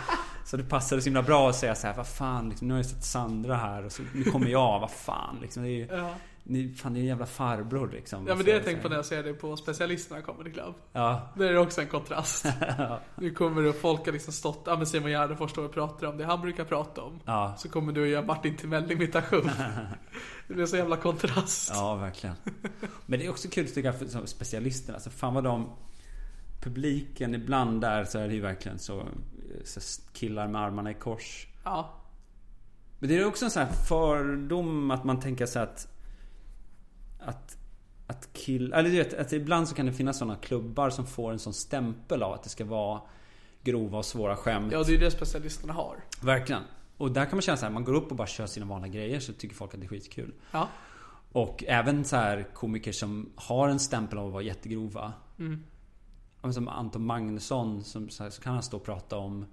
Så 0.46 0.58
det 0.58 0.64
passade 0.64 1.02
så 1.02 1.06
himla 1.06 1.22
bra 1.22 1.50
att 1.50 1.56
säga 1.56 1.76
så 1.76 1.88
här: 1.88 1.94
vad 1.94 2.08
fan, 2.08 2.50
liksom, 2.50 2.68
nu 2.68 2.74
har 2.74 2.80
jag 2.80 2.86
sett 2.86 3.04
Sandra 3.04 3.56
här 3.56 3.86
och 3.86 3.92
så, 3.92 4.02
nu 4.14 4.24
kommer 4.24 4.48
jag, 4.48 4.80
vad 4.80 4.92
fan. 4.92 5.38
Liksom, 5.42 5.64
det 5.64 5.70
är, 5.70 5.72
ju- 5.72 5.88
Ja. 5.92 6.10
Ni, 6.48 6.74
fan, 6.74 6.94
det 6.94 7.00
är 7.00 7.02
en 7.02 7.08
jävla 7.08 7.26
farbror 7.26 7.90
liksom. 7.92 8.28
Ja 8.28 8.36
men 8.36 8.46
det 8.46 8.52
jag 8.52 8.64
tänkt 8.64 8.82
på 8.82 8.90
när 8.90 8.96
jag 8.96 9.06
ser 9.06 9.24
det 9.24 9.34
på 9.34 9.58
specialisterna 9.58 10.22
Comedy 10.22 10.52
Club. 10.52 10.76
Ja, 10.94 11.34
Det 11.38 11.48
är 11.48 11.58
också 11.58 11.82
en 11.82 11.88
kontrast. 11.88 12.46
Nu 13.16 13.32
kommer 13.32 13.62
det 13.62 13.70
och 13.70 13.76
folk 13.76 14.06
har 14.06 14.14
liksom 14.14 14.34
stått, 14.34 14.64
ja 14.66 14.78
men 14.78 14.86
Simon 14.86 15.12
Gärdenfors 15.12 15.52
står 15.52 15.66
och 15.66 15.74
pratar 15.74 16.08
om 16.08 16.18
det 16.18 16.26
han 16.26 16.42
brukar 16.42 16.66
prata 16.66 17.02
om. 17.02 17.20
Ja. 17.26 17.56
Så 17.58 17.70
kommer 17.70 17.94
du 17.94 18.02
och 18.02 18.08
göra 18.08 18.26
Martin 18.26 18.58
Timell-imitation. 18.58 19.50
Det 20.48 20.54
blir 20.54 20.66
så 20.66 20.78
jävla 20.78 20.98
kontrast. 20.98 21.72
Ja, 21.74 21.96
verkligen. 21.96 22.36
Men 23.06 23.20
det 23.20 23.26
är 23.26 23.30
också 23.30 23.48
kul 23.48 23.68
tycker 23.68 23.84
jag 23.84 24.00
för 24.00 24.26
specialisterna. 24.26 24.96
Alltså 24.96 25.10
fan 25.10 25.34
vad 25.34 25.44
de... 25.44 25.70
Publiken 26.62 27.36
ibland 27.36 27.82
där 27.82 28.06
så 28.06 28.20
är 28.20 28.28
det 28.28 28.34
ju 28.34 28.42
verkligen 28.42 28.80
så, 28.80 29.08
så 29.64 30.02
killar 30.14 30.48
med 30.48 30.62
armarna 30.62 30.92
i 30.92 30.94
kors. 30.94 31.48
Ja. 31.64 31.94
Men 33.00 33.10
det 33.10 33.18
är 33.18 33.26
också 33.26 33.46
en 33.46 33.52
sån 33.52 33.64
här 33.64 33.72
fördom 33.74 34.92
att 34.92 35.04
man 35.04 35.20
tänker 35.20 35.46
sig 35.46 35.62
att... 35.62 35.88
Att... 37.26 37.58
Att 38.08 38.30
kill... 38.34 38.74
Eller 38.74 38.90
du 38.90 38.96
vet, 38.96 39.14
att 39.14 39.34
ibland 39.34 39.68
så 39.68 39.76
kan 39.76 39.86
det 39.86 39.94
finnas 39.94 40.18
såna 40.18 40.36
klubbar 40.36 40.90
som 40.90 41.06
får 41.06 41.32
en 41.32 41.40
sån 41.40 41.54
stämpel 41.54 42.24
av 42.24 42.34
att 42.34 42.44
det 42.44 42.50
ska 42.50 42.66
vara 42.66 43.02
grova 43.64 43.98
och 43.98 44.06
svåra 44.06 44.36
skämt. 44.36 44.72
Ja, 44.72 44.84
det 44.84 44.90
är 44.90 44.92
ju 44.92 44.98
det 44.98 45.12
specialisterna 45.12 45.74
har. 45.74 46.04
Verkligen. 46.22 46.62
Och 46.98 47.12
där 47.12 47.26
kan 47.26 47.36
man 47.36 47.42
känna 47.42 47.58
så 47.58 47.66
här, 47.66 47.74
man 47.74 47.84
går 47.84 47.94
upp 47.94 48.12
och 48.12 48.18
bara 48.18 48.28
kör 48.28 48.46
sina 48.46 48.66
vanliga 48.66 48.92
grejer 48.92 49.20
så 49.20 49.34
tycker 49.34 49.56
folk 49.56 49.74
att 49.74 49.80
det 49.80 49.86
är 49.86 49.90
skitkul. 49.90 50.34
Ja. 50.52 50.70
Och 51.32 51.64
även 51.68 52.06
så 52.06 52.16
här 52.16 52.48
komiker 52.54 52.92
som 52.92 53.30
har 53.36 53.70
en 53.70 53.80
stämpel 53.80 54.18
av 54.18 54.28
att 54.28 54.34
vara 54.34 54.44
jättegrova. 54.44 55.14
Men 56.42 56.54
Som 56.54 56.68
Anton 56.68 57.06
Magnusson 57.06 57.84
som, 57.84 58.10
så, 58.10 58.24
här, 58.24 58.30
så 58.30 58.42
kan 58.42 58.54
han 58.54 58.64
stå 58.64 58.78
och 58.78 58.84
prata 58.84 59.18
om 59.18 59.46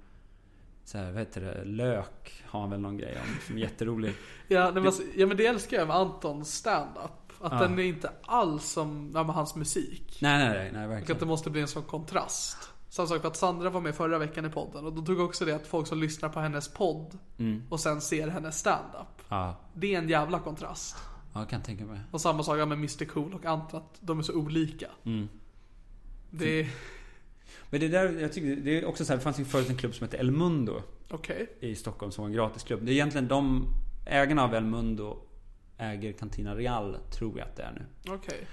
så 0.85 0.99
här, 0.99 1.11
vad 1.11 1.19
heter 1.19 1.41
det? 1.41 1.65
Lök 1.65 2.43
har 2.47 2.61
han 2.61 2.71
väl 2.71 2.81
någon 2.81 2.97
grej 2.97 3.19
om 3.21 3.37
som 3.47 3.57
är 3.57 3.61
jätterolig. 3.61 4.15
Ja, 4.49 4.71
men, 4.75 4.87
alltså, 4.87 5.03
ja 5.17 5.27
men 5.27 5.37
det 5.37 5.47
älskar 5.47 5.77
jag 5.77 5.89
med 5.89 5.97
Antons 5.97 6.55
stand-up. 6.55 7.22
Att 7.43 7.53
Ja. 7.53 7.59
den 7.59 7.79
är 7.79 7.83
inte 7.83 8.11
alls 8.23 8.65
som 8.73 9.11
ja, 9.15 9.23
hans 9.23 9.55
musik. 9.55 10.19
Nej, 10.21 10.39
nej, 10.39 10.49
nej, 10.49 10.73
nej 10.73 10.87
Och 10.87 10.93
att 10.93 10.99
verkligen. 11.01 11.19
det 11.21 11.27
måste 11.27 11.51
bli 11.51 11.61
en 11.61 11.69
sån 11.69 11.83
kontrast. 11.83 12.57
Samma 12.89 13.07
sak 13.09 13.21
för 13.21 13.29
att 13.29 13.37
Sandra 13.37 13.71
var 13.71 13.81
med 13.81 13.95
förra 13.95 14.19
veckan 14.19 14.45
i 14.47 14.49
podden 14.51 14.85
och 14.87 14.93
då 14.93 15.03
tog 15.03 15.21
också 15.21 15.45
det 15.45 15.53
att 15.53 15.67
folk 15.67 15.87
som 15.87 15.99
lyssnar 16.01 16.29
på 16.29 16.41
hennes 16.41 16.69
podd 16.69 17.19
och 17.69 17.81
sen 17.81 18.01
ser 18.01 18.29
hennes 18.29 18.59
stand-up. 18.59 19.23
Ja, 19.29 19.57
Det 19.75 19.95
är 19.95 19.99
en 19.99 20.09
jävla 20.09 20.39
kontrast. 20.39 20.97
ja, 21.33 21.41
jag 21.41 21.49
kan 21.49 21.63
tänka 21.63 21.85
mig. 21.85 22.01
Och 22.11 22.21
samma 22.21 22.43
sak 22.43 22.57
med 22.59 22.73
Mr 22.73 23.05
Cool 23.05 23.35
och 23.35 23.45
Anton, 23.45 23.81
att 23.81 23.97
de 24.01 24.19
är 24.19 24.23
så 24.23 24.35
olika. 24.35 24.87
Det 26.31 26.61
är, 26.61 26.69
Men 27.71 27.81
det 27.81 27.89
där, 27.89 28.21
jag 28.21 28.33
tycker 28.33 28.57
det 28.57 28.79
är 28.79 28.85
också 28.87 29.05
så 29.05 29.13
här, 29.13 29.17
det 29.19 29.23
fanns 29.25 29.41
ju 29.41 29.45
förut 29.45 29.71
en 29.71 29.77
klubb 29.77 29.95
som 29.95 30.05
hette 30.05 30.17
El 30.17 30.31
Mundo 30.31 30.83
okej. 31.11 31.47
i 31.61 31.75
Stockholm 31.75 32.13
som 32.13 32.23
var 32.23 32.29
en 32.29 32.35
gratisklubb. 32.37 32.81
Det 32.85 32.91
är 32.91 32.95
egentligen 32.95 33.29
de 33.29 33.67
ägarna 34.07 34.45
av 34.45 34.55
El 34.55 34.65
Mundo 34.65 35.19
äger 35.83 36.13
Cantina 36.13 36.55
Real, 36.55 36.97
tror 37.11 37.39
jag 37.39 37.49
att 37.49 37.57
det 37.57 37.63
är 37.63 37.73
nu. 37.73 38.13
Okej. 38.15 38.47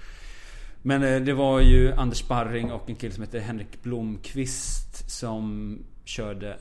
Men 0.82 1.02
eh, 1.02 1.20
det 1.20 1.32
var 1.32 1.60
ju 1.60 1.92
Anders 1.92 2.18
Sparring 2.18 2.72
och 2.72 2.90
en 2.90 2.96
kille 2.96 3.14
som 3.14 3.22
heter 3.24 3.40
Henrik 3.40 3.82
Blomqvist 3.82 5.10
som 5.10 5.78
körde 6.04 6.56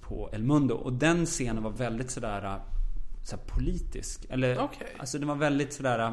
på 0.00 0.30
El 0.32 0.42
Mundo. 0.42 0.74
Och 0.74 0.92
den 0.92 1.26
scenen 1.26 1.62
var 1.62 1.70
väldigt 1.70 2.10
sådär, 2.10 2.44
eh, 2.44 2.60
sådär 3.24 3.42
politisk. 3.46 4.26
Eller, 4.30 4.58
Okej. 4.58 4.86
alltså 4.98 5.18
den 5.18 5.28
var 5.28 5.34
väldigt 5.34 5.72
sådär 5.72 5.98
eh, 5.98 6.12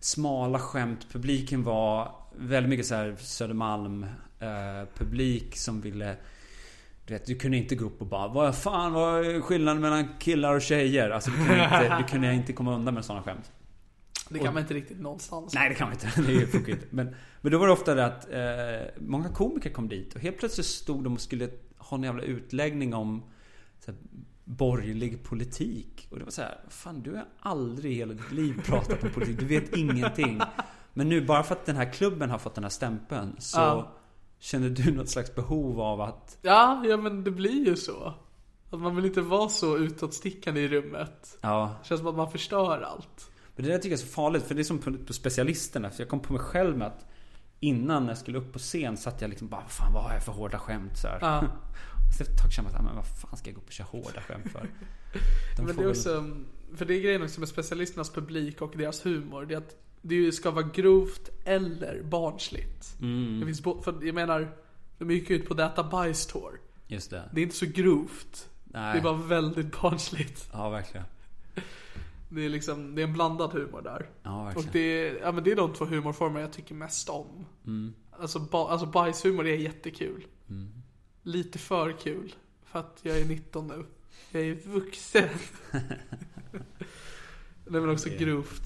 smala 0.00 0.58
skämt. 0.58 1.06
Publiken 1.12 1.62
var 1.62 2.14
väldigt 2.36 2.70
mycket 2.70 2.86
såhär 2.86 3.16
Södermalm 3.18 4.06
eh, 4.38 4.88
publik 4.94 5.56
som 5.56 5.80
ville 5.80 6.16
du 7.06 7.14
vet, 7.14 7.26
du 7.26 7.34
kunde 7.34 7.56
inte 7.56 7.74
gå 7.74 7.84
upp 7.84 8.00
och 8.00 8.06
bara 8.06 8.28
Vad 8.28 8.56
fan, 8.56 8.92
vad 8.92 9.26
är 9.26 9.40
skillnaden 9.40 9.82
mellan 9.82 10.08
killar 10.18 10.54
och 10.54 10.62
tjejer? 10.62 11.10
Alltså 11.10 11.30
du 11.30 11.36
kunde 11.36 11.64
inte, 11.64 11.96
du 11.98 12.04
kunde 12.04 12.34
inte 12.34 12.52
komma 12.52 12.74
undan 12.74 12.94
med 12.94 13.04
sådana 13.04 13.22
skämt. 13.22 13.52
Det 14.28 14.38
kan 14.38 14.54
man 14.54 14.62
inte 14.62 14.74
riktigt 14.74 15.00
någonstans. 15.00 15.54
Nej 15.54 15.68
det 15.68 15.74
kan 15.74 15.88
man 15.88 15.92
inte. 15.92 16.22
Det 16.32 16.46
funkar 16.46 16.72
inte. 16.72 16.86
Men, 16.90 17.14
men 17.40 17.52
då 17.52 17.58
var 17.58 17.66
det 17.66 17.72
ofta 17.72 17.94
det 17.94 18.06
att 18.06 18.32
eh, 18.32 19.02
många 19.06 19.28
komiker 19.28 19.70
kom 19.70 19.88
dit 19.88 20.14
och 20.14 20.20
helt 20.20 20.38
plötsligt 20.38 20.66
stod 20.66 21.04
de 21.04 21.14
och 21.14 21.20
skulle 21.20 21.48
ha 21.78 21.96
en 21.96 22.02
jävla 22.02 22.22
utläggning 22.22 22.94
om 22.94 23.22
här, 23.86 23.94
borgerlig 24.44 25.24
politik. 25.24 26.08
Och 26.10 26.18
det 26.18 26.24
var 26.24 26.30
så 26.30 26.42
här, 26.42 26.60
fan 26.68 27.02
du 27.02 27.14
har 27.14 27.26
aldrig 27.38 27.92
i 27.92 27.94
hela 27.94 28.14
ditt 28.14 28.32
liv 28.32 28.62
pratat 28.64 29.04
om 29.04 29.10
politik. 29.10 29.38
Du 29.38 29.46
vet 29.46 29.76
ingenting. 29.76 30.40
Men 30.94 31.08
nu 31.08 31.26
bara 31.26 31.42
för 31.42 31.54
att 31.54 31.66
den 31.66 31.76
här 31.76 31.92
klubben 31.92 32.30
har 32.30 32.38
fått 32.38 32.54
den 32.54 32.64
här 32.64 32.70
stämpeln 32.70 33.36
så 33.38 33.60
Ja. 33.60 33.92
Känner 34.42 34.68
du 34.70 34.92
något 34.92 35.08
slags 35.08 35.34
behov 35.34 35.80
av 35.80 36.00
att 36.00 36.38
Ja, 36.42 36.82
ja 36.88 36.96
men 36.96 37.24
det 37.24 37.30
blir 37.30 37.66
ju 37.66 37.76
så. 37.76 38.14
Att 38.70 38.80
man 38.80 38.96
vill 38.96 39.04
inte 39.04 39.20
vara 39.20 39.48
så 39.48 39.76
utåtstickande 39.78 40.60
i 40.60 40.68
rummet. 40.68 41.38
Ja, 41.40 41.76
Det 41.82 41.88
känns 41.88 41.98
som 41.98 42.08
att 42.08 42.14
man 42.16 42.30
förstör 42.30 42.80
allt. 42.80 43.30
Men 43.56 43.64
det 43.66 43.70
där 43.72 43.78
tycker 43.78 43.88
jag 43.96 44.00
är 44.00 44.04
så 44.06 44.12
farligt 44.12 44.42
för 44.42 44.54
det 44.54 44.60
är 44.62 44.64
som 44.64 44.78
på, 44.78 45.12
specialisterna. 45.12 45.90
För 45.90 46.00
jag 46.00 46.08
kom 46.08 46.20
på 46.20 46.32
mig 46.32 46.42
själv 46.42 46.76
med 46.76 46.86
att 46.86 47.06
innan 47.60 48.08
jag 48.08 48.18
skulle 48.18 48.38
upp 48.38 48.52
på 48.52 48.58
scen 48.58 48.96
satt 48.96 49.20
jag 49.20 49.28
liksom 49.30 49.48
bara 49.48 49.64
Fan 49.68 49.92
vad 49.92 50.02
har 50.02 50.12
jag 50.12 50.22
för 50.24 50.32
hårda 50.32 50.58
skämt 50.58 50.98
så 50.98 51.08
här. 51.08 51.18
Ja. 51.20 51.44
Så 52.18 52.22
ett 52.22 52.42
tag 52.42 52.52
kände 52.52 52.70
man 52.70 52.80
att, 52.80 52.84
men 52.86 52.96
vad 52.96 53.06
fan 53.06 53.36
ska 53.36 53.48
jag 53.50 53.54
gå 53.54 53.60
upp 53.60 53.66
och 53.66 53.72
köra 53.72 53.86
hårda 53.90 54.20
skämt 54.20 54.52
för? 54.52 54.60
De 55.56 55.62
Men 55.62 55.66
det 55.66 55.72
är 55.72 55.76
väl- 55.76 55.90
också, 55.90 56.24
för 56.76 56.84
det 56.84 56.94
är 56.94 57.00
grejen 57.00 57.22
också 57.22 57.40
med 57.40 57.48
specialisternas 57.48 58.10
publik 58.10 58.62
och 58.62 58.72
deras 58.76 59.06
humor. 59.06 59.46
Det 59.46 59.54
är 59.54 59.58
att 59.58 59.76
det 60.02 60.32
ska 60.32 60.50
vara 60.50 60.68
grovt 60.74 61.30
eller 61.44 62.02
barnsligt. 62.02 62.96
Mm. 63.00 63.40
Det 63.40 63.46
finns 63.46 63.60
för 63.62 64.04
jag 64.06 64.14
menar, 64.14 64.56
de 64.98 65.10
gick 65.10 65.30
ut 65.30 65.48
på 65.48 65.54
Data 65.54 65.84
Bajs 65.84 66.26
Tour. 66.26 66.60
Just 66.86 67.10
det. 67.10 67.30
Det 67.32 67.40
är 67.40 67.42
inte 67.42 67.56
så 67.56 67.66
grovt. 67.66 68.48
Nej. 68.64 68.92
Det 68.92 68.98
är 68.98 69.02
bara 69.02 69.16
väldigt 69.16 69.80
barnsligt. 69.80 70.48
Ja, 70.52 70.70
verkligen. 70.70 71.06
Det 72.28 72.44
är 72.44 72.48
liksom, 72.48 72.94
det 72.94 73.02
är 73.02 73.06
en 73.06 73.12
blandad 73.12 73.52
humor 73.52 73.82
där. 73.82 74.10
Ja, 74.22 74.40
Och 74.40 74.46
verkligen. 74.46 74.68
det 74.72 75.08
är, 75.08 75.20
ja 75.22 75.32
men 75.32 75.44
det 75.44 75.52
är 75.52 75.56
de 75.56 75.72
två 75.72 75.84
humorformer 75.84 76.40
jag 76.40 76.52
tycker 76.52 76.74
mest 76.74 77.08
om. 77.08 77.46
Mm. 77.66 77.94
Alltså, 78.10 78.38
ba, 78.38 78.68
alltså 78.68 78.86
bajshumor 78.86 79.46
är 79.46 79.56
jättekul. 79.56 80.26
Lite 81.22 81.58
för 81.58 81.92
kul. 81.92 82.34
För 82.64 82.78
att 82.78 82.98
jag 83.02 83.18
är 83.18 83.24
19 83.24 83.66
nu. 83.66 83.84
Jag 84.30 84.42
är 84.42 84.54
vuxen. 84.54 85.28
Nej 87.66 87.80
men 87.80 87.88
också 87.88 88.08
grovt. 88.18 88.62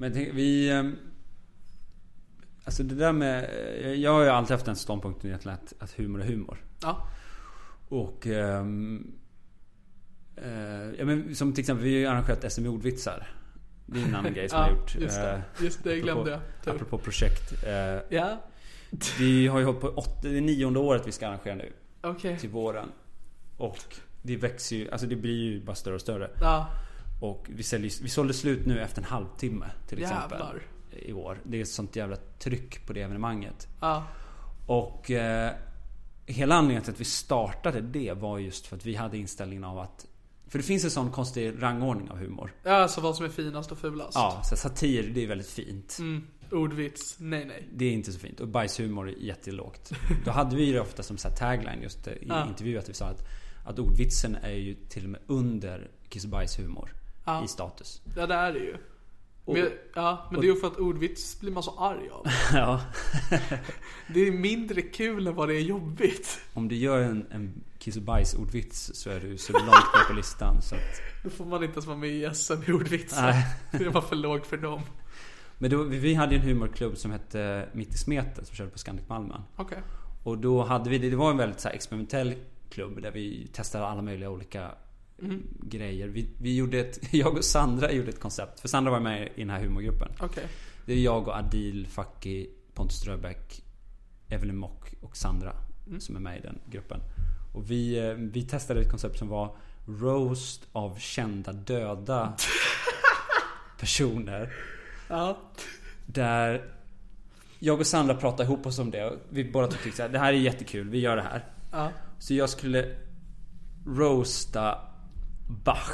Men 0.00 0.12
tänk, 0.12 0.28
vi... 0.34 0.70
ehm, 0.70 0.96
Alltså 2.64 2.82
det 2.82 2.94
där 2.94 3.12
med... 3.12 3.44
eh, 3.84 3.92
Jag 3.92 4.12
har 4.12 4.22
ju 4.22 4.28
alltid 4.28 4.50
haft 4.52 4.66
den 4.66 4.76
ståndpunkten 4.76 5.26
egentligen 5.30 5.58
att, 5.64 5.72
att 5.82 5.92
humor 5.92 6.20
är 6.22 6.26
humor. 6.26 6.64
Ja. 6.82 7.08
Och... 7.88 8.26
eh, 8.26 8.64
ja, 10.98 11.04
men 11.04 11.34
som 11.34 11.52
till 11.52 11.60
exempel, 11.60 11.84
vi 11.84 11.92
har 11.94 12.00
ju 12.00 12.06
arrangerat 12.06 12.52
SM 12.52 12.64
i 12.64 12.68
ordvitsar. 12.68 13.26
Det 13.86 14.00
är 14.00 14.04
en 14.04 14.14
annan 14.14 14.32
grej 14.34 14.48
som 14.48 14.58
jag 14.58 14.64
har 14.66 14.72
gjort. 14.72 14.94
just 14.94 15.16
det. 15.16 15.32
Eh, 15.58 15.64
Just 15.64 15.84
det, 15.84 15.96
glömde 16.00 16.12
apropå- 16.12 16.30
jag. 16.30 16.64
Tur. 16.64 16.70
Apropå 16.74 16.98
projekt. 16.98 17.64
Eh, 17.64 18.16
Ja, 18.18 18.40
vi 19.18 19.46
har 19.46 19.58
ju 19.58 19.64
hållit 19.64 19.80
på 19.80 19.88
åtta, 19.88 20.20
det 20.22 20.36
är 20.36 20.40
nionde 20.40 20.78
året 20.78 21.02
vi 21.06 21.12
ska 21.12 21.28
arrangera 21.28 21.54
nu. 21.54 21.72
okej. 22.00 22.38
Till 22.38 22.50
våren. 22.50 22.88
Och 23.56 23.78
det 24.22 24.36
växer 24.36 24.76
ju, 24.76 24.90
alltså 24.90 25.06
det 25.06 25.16
blir 25.16 25.42
ju 25.42 25.64
bara 25.64 25.76
större 25.76 25.94
och 25.94 26.00
större. 26.00 26.30
Ja, 26.40 26.70
Och 27.20 27.46
vi, 27.48 27.62
säljer, 27.62 27.92
vi 28.02 28.08
sålde 28.08 28.34
slut 28.34 28.66
nu 28.66 28.80
efter 28.80 29.02
en 29.02 29.08
halvtimme 29.08 29.70
till 29.88 29.98
exempel. 30.02 30.30
Jävlar. 30.38 30.62
I 30.90 31.12
år. 31.12 31.40
Det 31.44 31.56
är 31.56 31.62
ett 31.62 31.68
sånt 31.68 31.96
jävla 31.96 32.16
tryck 32.38 32.86
på 32.86 32.92
det 32.92 33.02
evenemanget. 33.02 33.68
ja, 33.80 34.04
Och 34.66 35.10
eh, 35.10 35.52
hela 36.26 36.54
anledningen 36.54 36.82
till 36.82 36.92
att 36.92 37.00
vi 37.00 37.04
startade 37.04 37.80
det 37.80 38.12
var 38.12 38.38
just 38.38 38.66
för 38.66 38.76
att 38.76 38.86
vi 38.86 38.94
hade 38.94 39.18
inställningen 39.18 39.64
av 39.64 39.78
att 39.78 40.06
För 40.48 40.58
det 40.58 40.64
finns 40.64 40.84
en 40.84 40.90
sån 40.90 41.10
konstig 41.10 41.54
rangordning 41.62 42.10
av 42.10 42.16
humor. 42.18 42.54
ja 42.64 42.72
alltså 42.72 43.00
vad 43.00 43.16
som 43.16 43.24
är 43.24 43.28
finast 43.30 43.72
och 43.72 43.78
fulast. 43.78 44.14
Ja, 44.14 44.42
så 44.44 44.56
satir 44.56 45.10
det 45.14 45.22
är 45.24 45.26
väldigt 45.26 45.50
fint. 45.50 45.96
Mm, 46.00 46.26
ordvits, 46.50 47.16
nej 47.18 47.44
nej. 47.44 47.68
Det 47.74 47.84
är 47.84 47.92
inte 47.92 48.12
så 48.12 48.18
fint. 48.18 48.40
Och 48.40 48.48
bajshumor 48.48 49.08
är 49.08 49.12
jättelågt. 49.18 49.92
Då 50.24 50.30
hade 50.30 50.56
vi 50.56 50.72
det 50.72 50.80
ofta 50.80 51.02
som 51.02 51.16
så 51.18 51.28
tagline 51.28 51.82
just 51.82 52.06
i 52.08 52.24
Ja. 52.28 52.46
intervju 52.48 52.78
att 52.78 52.88
vi 52.88 52.94
sa 52.94 53.06
att, 53.06 53.22
att 53.64 53.78
ordvitsen 53.78 54.34
är 54.42 54.50
ju 54.52 54.74
till 54.74 55.04
och 55.04 55.10
med 55.10 55.20
under 55.26 55.90
kiss 56.08 56.24
och 56.24 56.30
bajshumor 56.30 56.92
Ja. 57.28 57.44
i 57.44 57.48
status. 57.48 58.02
Ja 58.16 58.26
det 58.26 58.34
är 58.34 58.52
det 58.52 58.58
ju. 58.58 58.76
Och- 59.44 59.54
Men, 59.54 59.70
ja, 59.94 60.28
men 60.30 60.40
det 60.40 60.46
är 60.46 60.54
ju 60.54 60.60
för 60.60 60.66
att 60.66 60.76
ordvits 60.76 61.40
blir 61.40 61.52
man 61.52 61.62
så 61.62 61.78
arg 61.78 62.08
av. 62.10 62.26
ja. 62.52 62.80
Det 64.14 64.20
är 64.28 64.32
mindre 64.32 64.82
kul 64.82 65.26
än 65.26 65.34
vad 65.34 65.48
det 65.48 65.54
är 65.54 65.60
jobbigt. 65.60 66.40
Om 66.54 66.68
du 66.68 66.76
gör 66.76 67.00
en, 67.00 67.26
en 67.30 67.62
kiss 67.78 67.96
och 67.96 68.02
bajs-ordvits 68.02 68.90
så 68.94 69.10
är 69.10 69.20
du 69.20 69.38
så 69.38 69.52
långt 69.52 69.66
ner 69.66 70.08
på 70.08 70.12
listan 70.12 70.62
så 70.62 70.74
att... 70.74 71.00
Då 71.24 71.30
får 71.30 71.44
man 71.44 71.62
inte 71.62 71.72
ens 71.72 71.86
vara 71.86 71.96
med 71.96 72.10
i 72.10 72.30
SM 72.34 72.52
i 72.66 72.72
ordvitsar. 72.72 73.34
Det 73.72 73.88
var 73.88 74.00
för 74.00 74.16
lågt 74.16 74.46
för 74.46 74.56
dem. 74.56 74.80
Men 75.58 75.70
då, 75.70 75.82
vi 75.82 76.14
hade 76.14 76.34
ju 76.34 76.40
en 76.40 76.46
humorklubb 76.46 76.96
som 76.96 77.10
hette 77.10 77.68
Mitt 77.72 77.94
i 77.94 77.98
smeten 77.98 78.44
som 78.44 78.56
körde 78.56 78.70
på 78.70 78.78
Scandic 78.78 79.08
Malmön. 79.08 79.42
Okej. 79.56 79.78
Och 80.24 80.38
då 80.38 80.62
hade 80.62 80.90
vi 80.90 80.98
det, 80.98 81.16
var 81.16 81.30
en 81.30 81.36
väldigt 81.36 81.60
så 81.60 81.68
experimentell 81.68 82.34
klubb 82.70 83.02
där 83.02 83.10
vi 83.10 83.46
testade 83.52 83.86
alla 83.86 84.02
möjliga 84.02 84.30
olika 84.30 84.70
grejer. 85.62 86.08
Vi, 86.08 86.28
vi 86.38 86.56
gjorde 86.56 86.80
ett, 86.80 86.98
jag 87.14 87.36
och 87.36 87.44
Sandra 87.44 87.92
gjorde 87.92 88.08
ett 88.08 88.20
koncept. 88.20 88.60
För 88.60 88.68
Sandra 88.68 88.90
var 88.90 89.00
med 89.00 89.28
i 89.34 89.40
den 89.40 89.50
här 89.50 89.60
humorgruppen. 89.60 90.08
Okej. 90.20 90.44
Det 90.86 90.92
är 90.92 90.98
jag 90.98 91.28
och 91.28 91.34
Adil, 91.34 91.86
Fakki, 91.86 92.50
Pontus 92.74 92.96
Ströbeck, 92.96 93.62
Evelyn 94.28 94.56
Mock 94.56 94.94
och 95.00 95.16
Sandra 95.16 95.52
som 95.98 96.16
är 96.16 96.20
med 96.20 96.38
i 96.38 96.40
den 96.40 96.58
gruppen. 96.70 97.00
Och 97.54 97.70
vi, 97.70 97.98
eh, 97.98 98.14
vi 98.14 98.42
testade 98.42 98.80
ett 98.80 98.90
koncept 98.90 99.18
som 99.18 99.28
var 99.28 99.56
Roast 99.86 100.68
av 100.72 100.98
kända 100.98 101.52
döda 101.52 102.32
personer. 103.80 104.52
Ja. 105.08 105.38
Där 106.06 106.74
jag 107.58 107.80
och 107.80 107.86
Sandra 107.86 108.14
pratade 108.14 108.42
ihop 108.42 108.66
oss 108.66 108.78
om 108.78 108.90
det 108.90 109.04
och 109.04 109.16
vi 109.28 109.44
båda 109.44 109.66
tyckte 109.66 110.02
här, 110.02 110.08
det 110.08 110.18
här 110.18 110.32
är 110.32 110.36
jättekul, 110.36 110.88
vi 110.88 110.98
gör 110.98 111.16
det 111.16 111.22
här. 111.22 111.44
Ja. 111.72 111.92
Så 112.18 112.34
jag 112.34 112.50
skulle 112.50 112.96
roasta 113.86 114.78
Bach. 115.48 115.90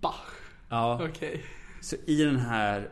Bach. 0.00 0.24
Ja. 0.68 1.00
Okej. 1.08 1.44
Så 1.80 1.96
i 2.06 2.24
den 2.24 2.36
här 2.40 2.88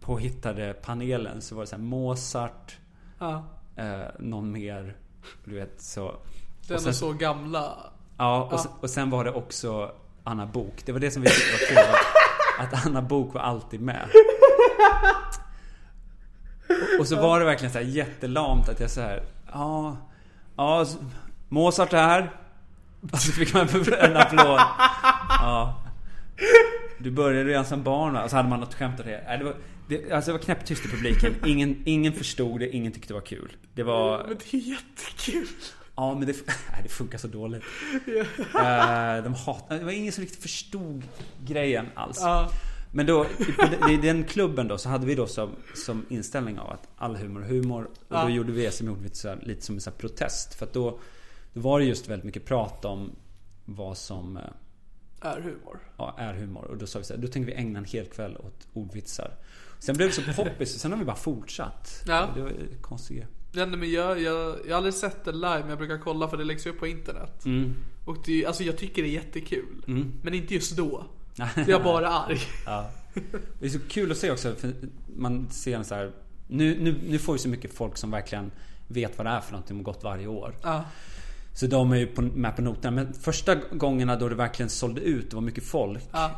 påhittade 0.00 0.72
panelen 0.74 1.42
så 1.42 1.54
var 1.54 1.62
det 1.62 1.66
så 1.66 1.76
här 1.76 1.82
Mozart, 1.82 2.76
Ja. 3.18 3.44
eh, 3.76 4.00
någon 4.18 4.52
mer, 4.52 4.96
du 5.44 5.54
vet 5.54 5.80
så. 5.80 6.14
Den 6.68 6.80
sen- 6.80 6.88
är 6.88 6.92
så 6.92 7.12
gamla. 7.12 7.76
Ja, 8.18 8.42
och, 8.52 8.60
Sen, 8.60 8.72
och 8.80 8.90
sen 8.90 9.10
var 9.10 9.24
det 9.24 9.32
också 9.32 9.92
Anna 10.24 10.46
Bok. 10.46 10.82
Det 10.86 10.92
var 10.92 11.00
det 11.00 11.10
som 11.10 11.22
vi 11.22 11.28
tyckte 11.28 11.74
var 11.74 11.82
kul. 11.84 11.94
Att, 12.58 12.86
Anna 12.86 13.02
Bok 13.02 13.34
var 13.34 13.40
alltid 13.40 13.80
med. 13.80 14.08
Och, 16.68 17.00
och 17.00 17.08
så 17.08 17.16
var 17.22 17.40
det 17.40 17.46
verkligen 17.46 17.72
så 17.72 17.78
här 17.78 17.86
jättelamt 17.86 18.68
att 18.68 18.80
jag 18.80 18.90
så 18.90 19.00
här, 19.00 19.22
ja, 19.52 19.96
ja, 20.56 20.86
Mozart 21.48 21.92
är 21.92 22.02
här. 22.02 22.32
Och 23.12 23.18
så 23.18 23.32
fick 23.32 23.54
man 23.54 23.68
en 24.00 24.16
applåd. 24.16 24.60
Ja. 25.42 25.82
Du 26.98 27.10
började 27.10 27.48
redan 27.50 27.64
som 27.64 27.82
barn 27.82 28.12
va? 28.14 28.24
Och 28.24 28.30
så 28.30 28.36
hade 28.36 28.48
man 28.48 28.60
något 28.60 28.74
skämt 28.74 29.00
av 29.00 29.06
det. 29.06 29.24
Nej, 29.26 29.38
det 29.38 29.44
var, 29.44 29.56
det, 29.88 30.12
alltså 30.12 30.30
det 30.32 30.38
var 30.38 30.44
knäpptyst 30.44 30.84
i 30.84 30.88
publiken. 30.88 31.34
Ingen, 31.46 31.82
ingen 31.84 32.12
förstod 32.12 32.60
det, 32.60 32.68
ingen 32.76 32.92
tyckte 32.92 33.08
det 33.08 33.14
var 33.14 33.26
kul. 33.26 33.52
Det 33.74 33.82
var... 33.82 34.18
Men 34.28 34.36
det 34.50 34.56
är 34.56 34.60
jättekul. 34.60 35.46
Ja 35.96 36.14
men 36.14 36.26
det, 36.26 36.32
nej, 36.46 36.80
det 36.82 36.88
funkar 36.88 37.18
så 37.18 37.28
dåligt. 37.28 37.62
Eh, 38.54 39.24
de 39.24 39.34
hat, 39.34 39.68
det 39.68 39.84
var 39.84 39.92
ingen 39.92 40.12
som 40.12 40.22
riktigt 40.22 40.42
förstod 40.42 41.02
grejen 41.46 41.86
alls. 41.94 42.18
Ja. 42.20 42.50
Men 42.94 43.06
då, 43.06 43.26
i, 43.90 43.96
den- 43.96 44.24
klubben 44.24 44.68
då 44.68 44.78
så 44.78 44.88
hade 44.88 45.06
vi 45.06 45.14
då 45.14 45.26
som, 45.26 45.50
som 45.74 46.06
inställning 46.08 46.58
av 46.58 46.70
att 46.70 46.88
all 46.96 47.16
humor 47.16 47.42
är 47.44 47.48
humor. 47.48 47.84
Och 47.84 48.16
Ja. 48.16 48.22
då 48.22 48.30
gjorde 48.30 48.52
vi 48.52 48.70
SM 48.70 48.88
ordvitsar 48.88 49.38
lite 49.42 49.62
som 49.62 49.74
en 49.74 49.92
protest. 49.98 50.54
För 50.54 50.66
att 50.66 50.72
då, 50.72 50.98
då 51.52 51.60
var 51.60 51.78
det 51.78 51.84
just 51.84 52.08
väldigt 52.08 52.24
mycket 52.24 52.44
prat 52.44 52.84
om 52.84 53.10
vad 53.64 53.98
som 53.98 54.36
eh, 54.36 54.42
Är 55.22 55.40
humor. 55.40 55.78
ja, 55.96 56.14
är 56.18 56.34
humor. 56.34 56.64
Och 56.64 56.76
då 56.76 56.86
sa 56.86 56.98
vi 56.98 57.04
så 57.04 57.14
här, 57.14 57.20
då 57.20 57.28
tänkte 57.28 57.52
vi 57.52 57.58
ägna 57.58 57.78
en 57.78 57.84
hel 57.84 58.06
kväll 58.06 58.36
åt 58.36 58.66
ordvitsar. 58.72 59.30
Sen 59.78 59.96
blev 59.96 60.08
det 60.08 60.14
så 60.14 60.22
poppis 60.36 60.78
sen 60.78 60.92
har 60.92 60.98
vi 60.98 61.04
bara 61.04 61.16
fortsatt. 61.16 62.02
Ja. 62.06 62.28
Det 62.34 62.42
var 62.42 62.52
konstigt. 62.80 63.24
Ja, 63.52 63.66
men 63.66 63.90
jag, 63.90 64.20
jag, 64.20 64.56
jag 64.66 64.70
har 64.70 64.76
aldrig 64.76 64.94
sett 64.94 65.24
det 65.24 65.32
live 65.32 65.60
men 65.60 65.68
jag 65.68 65.78
brukar 65.78 65.98
kolla 65.98 66.28
för 66.28 66.36
det 66.36 66.44
läggs 66.44 66.66
ju 66.66 66.70
upp 66.70 66.78
på 66.78 66.86
internet. 66.86 67.44
Mm. 67.44 67.74
Och 68.04 68.16
det, 68.24 68.46
alltså 68.46 68.62
jag 68.62 68.78
tycker 68.78 69.02
det 69.02 69.08
är 69.08 69.12
jättekul. 69.12 69.84
Men 70.22 70.34
inte 70.34 70.54
just 70.54 70.76
då. 70.76 71.04
Jag 71.36 71.68
är 71.68 71.84
bara 71.84 72.08
arg. 72.08 72.38
Ja. 72.66 72.90
Det 73.60 73.66
är 73.66 73.70
så 73.70 73.78
kul 73.88 74.12
att 74.12 74.18
se 74.18 74.30
också 74.30 74.54
för 74.54 74.72
man 75.16 75.50
ser 75.50 75.76
en 75.76 75.84
så 75.84 75.94
här 75.94 76.12
nu, 76.48 76.78
nu, 76.80 77.00
nu 77.08 77.18
får 77.18 77.32
vi 77.32 77.38
så 77.38 77.48
mycket 77.48 77.74
folk 77.74 77.96
som 77.96 78.10
verkligen 78.10 78.50
vet 78.88 79.18
vad 79.18 79.26
det 79.26 79.30
är 79.30 79.40
för 79.40 79.52
någonting 79.52 79.78
och 79.78 79.84
gått 79.84 80.02
varje 80.02 80.26
år. 80.26 80.54
Ja. 80.62 80.84
Så 81.54 81.66
de 81.66 81.92
är 81.92 81.96
ju 81.96 82.06
på, 82.06 82.22
med 82.22 82.56
på 82.56 82.62
noterna. 82.62 82.90
Men 82.90 83.14
första 83.14 83.54
gångerna 83.54 84.16
då 84.16 84.28
det 84.28 84.34
verkligen 84.34 84.70
sålde 84.70 85.00
ut, 85.00 85.30
det 85.30 85.36
var 85.36 85.42
mycket 85.42 85.64
folk. 85.64 86.08
Ja. 86.12 86.30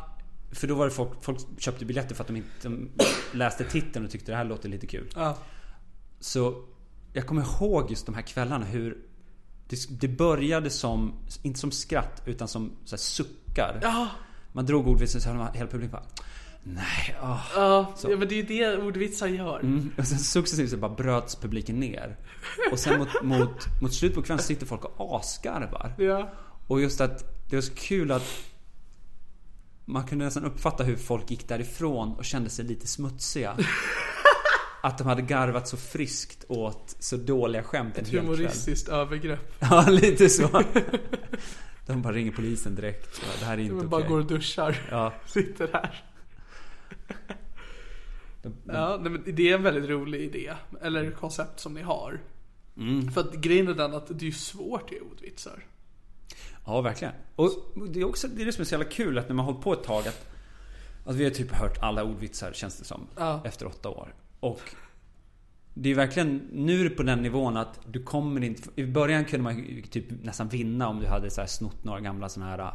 För 0.51 0.67
då 0.67 0.75
var 0.75 0.85
det 0.85 0.91
folk, 0.91 1.09
folk 1.21 1.39
köpte 1.57 1.85
biljetter 1.85 2.15
för 2.15 2.23
att 2.23 2.27
de 2.27 2.35
inte 2.35 2.49
de 2.61 2.89
läste 3.31 3.63
titeln 3.63 4.05
och 4.05 4.11
tyckte 4.11 4.31
det 4.31 4.35
här 4.35 4.45
låter 4.45 4.69
lite 4.69 4.87
kul. 4.87 5.09
Ja. 5.15 5.37
Så 6.19 6.63
jag 7.13 7.27
kommer 7.27 7.41
ihåg 7.41 7.89
just 7.89 8.05
de 8.05 8.15
här 8.15 8.21
kvällarna 8.21 8.65
hur 8.65 8.97
det, 9.67 9.77
det 9.89 10.07
började 10.07 10.69
som, 10.69 11.13
inte 11.41 11.59
som 11.59 11.71
skratt 11.71 12.21
utan 12.25 12.47
som 12.47 12.71
så 12.85 12.97
suckar. 12.97 13.79
Ja. 13.81 14.07
Man 14.51 14.65
drog 14.65 14.87
ordvitsen 14.87 15.21
så 15.21 15.29
hade 15.29 15.39
man 15.39 15.53
hela 15.53 15.67
publiken 15.67 15.91
bara 15.91 16.03
Nej, 16.67 17.15
åh. 17.21 17.47
Ja, 17.55 17.93
ja, 18.03 18.17
men 18.17 18.27
det 18.27 18.35
är 18.35 18.37
ju 18.37 18.43
det 18.43 18.77
ordvitsar 18.77 19.27
gör. 19.27 19.59
Mm. 19.59 19.91
Och 19.97 20.07
sen 20.07 20.19
successivt 20.19 20.69
så 20.69 20.77
bara 20.77 20.95
bröts 20.95 21.35
publiken 21.35 21.79
ner. 21.79 22.17
Och 22.71 22.79
sen 22.79 22.99
mot, 22.99 23.09
mot, 23.23 23.81
mot 23.81 23.93
slutet 23.93 24.15
på 24.15 24.21
kvällen 24.21 24.43
sitter 24.43 24.65
folk 24.65 24.85
och 24.85 25.19
asgarvar. 25.19 25.93
Ja. 25.97 26.33
Och 26.67 26.81
just 26.81 27.01
att 27.01 27.49
det 27.49 27.55
var 27.55 27.61
så 27.61 27.73
kul 27.75 28.11
att 28.11 28.23
man 29.85 30.07
kunde 30.07 30.25
nästan 30.25 30.45
uppfatta 30.45 30.83
hur 30.83 30.95
folk 30.95 31.31
gick 31.31 31.47
därifrån 31.47 32.13
och 32.13 32.25
kände 32.25 32.49
sig 32.49 32.65
lite 32.65 32.87
smutsiga. 32.87 33.57
Att 34.83 34.97
de 34.97 35.07
hade 35.07 35.21
garvat 35.21 35.67
så 35.67 35.77
friskt 35.77 36.45
åt 36.47 36.95
så 36.99 37.17
dåliga 37.17 37.63
skämt 37.63 37.97
Ett 37.97 38.13
humoristiskt 38.13 38.89
övergrepp. 38.89 39.53
Ja, 39.59 39.85
lite 39.89 40.29
så. 40.29 40.63
De 41.85 42.01
bara 42.01 42.13
ringer 42.13 42.31
polisen 42.31 42.75
direkt. 42.75 43.21
Det 43.39 43.45
här 43.45 43.53
är 43.53 43.61
inte 43.61 43.75
okej. 43.75 43.87
bara 43.87 44.07
går 44.07 44.19
och 44.19 44.25
duschar. 44.25 44.81
Ja, 44.91 45.13
Sitter 45.25 45.69
här. 45.73 46.03
Ja, 48.65 48.97
det 49.25 49.49
är 49.49 49.55
en 49.55 49.63
väldigt 49.63 49.89
rolig 49.89 50.21
idé. 50.21 50.53
Eller 50.81 51.11
koncept 51.11 51.59
som 51.59 51.73
ni 51.73 51.81
har. 51.81 52.21
Mm. 52.77 53.11
För 53.11 53.21
att 53.21 53.33
grejen 53.33 53.67
är 53.67 53.73
den 53.73 53.93
att 53.93 54.07
det 54.07 54.21
är 54.21 54.25
ju 54.25 54.31
svårt 54.31 54.83
att 54.83 54.91
ge 54.91 54.99
ordvitsar. 54.99 55.63
Ja, 56.65 56.81
verkligen. 56.81 57.13
Och 57.35 57.51
det 57.89 57.99
är 57.99 58.03
också 58.03 58.27
det, 58.27 58.41
är 58.41 58.45
det 58.45 58.51
som 58.51 58.61
är 58.61 58.65
så 58.65 58.73
jävla 58.73 58.89
kul 58.89 59.17
att 59.17 59.27
när 59.29 59.35
man 59.35 59.45
hållit 59.45 59.61
på 59.61 59.73
ett 59.73 59.83
tag 59.83 60.07
att, 60.07 60.27
att 61.05 61.15
vi 61.15 61.23
har 61.23 61.31
typ 61.31 61.51
hört 61.51 61.77
alla 61.81 62.03
ordvitsar 62.03 62.51
känns 62.53 62.77
det 62.77 62.85
som. 62.85 63.07
Ja. 63.17 63.41
Efter 63.45 63.67
åtta 63.67 63.89
år. 63.89 64.13
Och 64.39 64.75
det 65.73 65.89
är 65.91 65.95
verkligen, 65.95 66.37
nu 66.53 66.79
är 66.79 66.83
det 66.83 66.89
på 66.89 67.03
den 67.03 67.21
nivån 67.21 67.57
att 67.57 67.79
du 67.87 68.03
kommer 68.03 68.43
inte... 68.43 68.69
I 68.75 68.85
början 68.85 69.25
kunde 69.25 69.43
man 69.43 69.83
typ 69.89 70.05
nästan 70.23 70.49
vinna 70.49 70.87
om 70.87 70.99
du 70.99 71.07
hade 71.07 71.29
så 71.29 71.41
här 71.41 71.47
snott 71.47 71.83
några 71.83 71.99
gamla 71.99 72.29
såna 72.29 72.45
här 72.45 72.71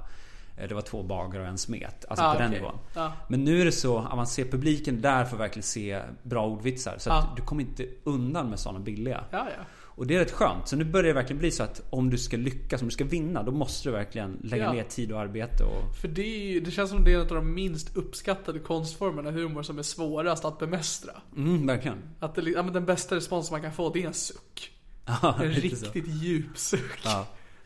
det 0.68 0.74
var 0.74 0.82
två 0.82 1.02
bagare 1.02 1.42
och 1.42 1.48
en 1.48 1.58
smet. 1.58 2.04
Alltså 2.08 2.24
Ja, 2.24 2.32
på 2.32 2.38
den 2.38 2.50
nivån. 2.50 2.78
Ja. 2.94 3.12
Men 3.28 3.44
nu 3.44 3.60
är 3.60 3.64
det 3.64 3.72
så 3.72 3.98
att 3.98 4.16
man 4.16 4.26
ser 4.26 4.44
publiken 4.44 5.00
där 5.00 5.24
för 5.24 5.36
att 5.36 5.40
verkligen 5.40 5.62
se 5.62 6.00
bra 6.22 6.46
ordvitsar. 6.46 6.94
Så 6.98 7.10
att 7.10 7.24
Ja. 7.28 7.32
du 7.36 7.42
kommer 7.42 7.62
inte 7.62 7.86
undan 8.04 8.50
med 8.50 8.58
sådana 8.58 8.78
billiga. 8.80 9.24
Ja, 9.30 9.46
ja. 9.58 9.64
Och 9.82 10.06
det 10.06 10.14
är 10.14 10.18
rätt 10.18 10.30
skönt. 10.32 10.68
Så 10.68 10.76
nu 10.76 10.84
börjar 10.84 11.06
det 11.06 11.12
verkligen 11.12 11.38
bli 11.38 11.50
så 11.50 11.62
att 11.62 11.82
om 11.90 12.10
du 12.10 12.18
ska 12.18 12.36
lyckas, 12.36 12.82
om 12.82 12.88
du 12.88 12.92
ska 12.94 13.04
vinna, 13.04 13.42
då 13.42 13.52
måste 13.52 13.88
du 13.88 13.92
verkligen 13.92 14.38
lägga 14.42 14.64
Ja. 14.64 14.72
ner 14.72 14.84
tid 14.84 15.12
och 15.12 15.20
arbete 15.20 15.64
och... 15.64 15.96
För 16.00 16.08
det, 16.08 16.22
är, 16.22 16.52
ju- 16.52 16.60
det 16.60 16.70
känns 16.70 16.90
som 16.90 17.04
det 17.04 17.12
är 17.12 17.14
en 17.14 17.20
av 17.20 17.26
de 17.28 17.54
minst 17.54 17.96
uppskattade 17.96 18.58
konstformerna 18.58 19.30
humor 19.30 19.62
som 19.62 19.78
är 19.78 19.82
svårast 19.82 20.44
att 20.44 20.58
bemästra. 20.58 21.12
Mm, 21.36 21.66
verkligen. 21.66 21.98
Att 22.20 22.34
det, 22.34 22.42
ja, 22.50 22.62
men 22.62 22.72
den 22.72 22.86
bästa 22.86 23.16
responsen 23.16 23.52
man 23.54 23.62
kan 23.62 23.72
få 23.72 23.90
det 23.92 24.02
är 24.02 24.06
en 24.06 24.14
suck. 24.14 24.70
En 25.42 25.52
lite 25.52 25.76
så. 25.76 25.84
riktigt 25.84 26.06
djup 26.22 26.58
suck. 26.58 27.06